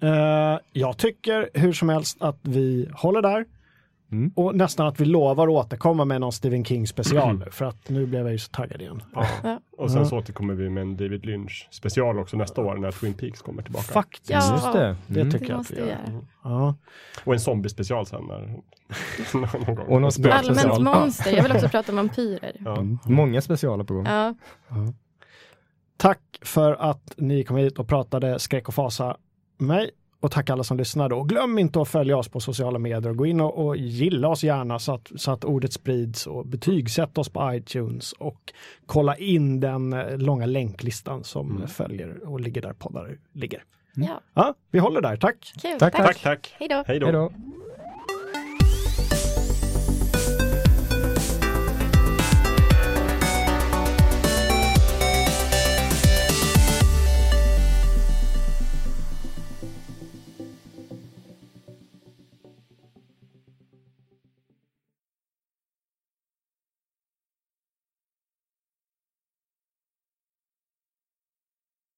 Eh, 0.00 0.58
jag 0.72 0.96
tycker 0.96 1.50
hur 1.54 1.72
som 1.72 1.88
helst 1.88 2.22
att 2.22 2.38
vi 2.42 2.88
håller 2.92 3.22
där. 3.22 3.46
Mm. 4.12 4.32
Och 4.36 4.54
nästan 4.56 4.86
att 4.86 5.00
vi 5.00 5.04
lovar 5.04 5.44
att 5.46 5.50
återkomma 5.66 6.04
med 6.04 6.20
någon 6.20 6.32
Stephen 6.32 6.64
King 6.64 6.86
special 6.86 7.38
nu, 7.38 7.50
för 7.50 7.64
att 7.64 7.88
nu 7.88 8.06
blev 8.06 8.22
jag 8.22 8.32
ju 8.32 8.38
så 8.38 8.50
taggad 8.50 8.80
igen. 8.80 9.02
Ja. 9.14 9.26
Ja. 9.42 9.60
Och 9.78 9.90
sen 9.90 10.06
så 10.06 10.18
återkommer 10.18 10.54
vi 10.54 10.70
med 10.70 10.82
en 10.82 10.96
David 10.96 11.26
Lynch 11.26 11.68
special 11.70 12.18
också 12.18 12.36
nästa 12.36 12.60
år 12.60 12.74
när 12.76 12.90
Twin 12.92 13.14
Peaks 13.14 13.42
kommer 13.42 13.62
tillbaka. 13.62 13.84
Faktiskt. 13.84 14.30
Ja. 14.30 14.52
Just 14.52 14.72
det. 14.72 14.96
Det 15.06 15.20
Mm. 15.20 15.32
tycker 15.32 15.46
Det 15.46 15.52
jag 15.52 15.60
att 15.60 15.70
vi 15.70 15.78
gör. 15.78 16.20
Ja. 16.44 16.74
Och 17.24 17.32
en 17.32 17.40
zombie-special 17.40 18.06
sen 18.06 18.24
när, 18.26 18.46
någon 19.66 19.74
gång. 19.74 19.86
Och 19.86 20.00
någon 20.00 20.12
special. 20.12 20.38
Allmänt 20.58 20.82
monster. 20.82 21.32
Jag 21.36 21.42
vill 21.42 21.52
också 21.52 21.68
prata 21.68 21.92
om 21.92 21.96
vampyrer. 21.96 22.56
Ja. 22.58 22.76
Mm. 22.78 22.98
Många 23.04 23.40
specialer 23.40 23.84
på 23.84 23.94
gång. 23.94 24.06
Ja. 24.06 24.34
Tack 25.96 26.20
för 26.42 26.72
att 26.74 27.14
ni 27.16 27.44
kom 27.44 27.56
hit 27.56 27.78
och 27.78 27.88
pratade 27.88 28.38
skräck 28.38 28.68
och 28.68 28.74
fasa 28.74 29.16
med 29.58 29.68
mig. 29.68 29.90
Och 30.22 30.30
tack 30.30 30.50
alla 30.50 30.64
som 30.64 30.76
lyssnade. 30.76 31.14
Och 31.14 31.28
glöm 31.28 31.58
inte 31.58 31.80
att 31.82 31.88
följa 31.88 32.16
oss 32.16 32.28
på 32.28 32.40
sociala 32.40 32.78
medier 32.78 33.08
och 33.10 33.16
gå 33.16 33.26
in 33.26 33.40
och, 33.40 33.66
och 33.66 33.76
gilla 33.76 34.28
oss 34.28 34.44
gärna 34.44 34.78
så 34.78 34.94
att, 34.94 35.12
så 35.16 35.30
att 35.30 35.44
ordet 35.44 35.72
sprids 35.72 36.26
och 36.26 36.46
betygsätt 36.46 37.18
oss 37.18 37.28
på 37.28 37.54
iTunes 37.54 38.12
och 38.12 38.52
kolla 38.86 39.16
in 39.16 39.60
den 39.60 39.92
eh, 39.92 40.18
långa 40.18 40.46
länklistan 40.46 41.24
som 41.24 41.68
följer 41.68 42.28
och 42.28 42.40
ligger 42.40 42.62
där 42.62 42.72
poddar 42.72 43.18
ligger. 43.32 43.64
ja, 43.94 44.20
Ja, 44.34 44.54
vi 44.70 44.78
håller 44.78 45.00
där. 45.00 45.16
Tack! 45.16 45.52
kul. 45.62 45.78
Tack, 45.78 45.96
Tack. 45.96 46.06
Tack, 46.06 46.22
tack. 46.22 46.54
Då. 46.58 46.66
Då. 46.68 46.84
Hej 46.86 47.00
då. 47.00 47.32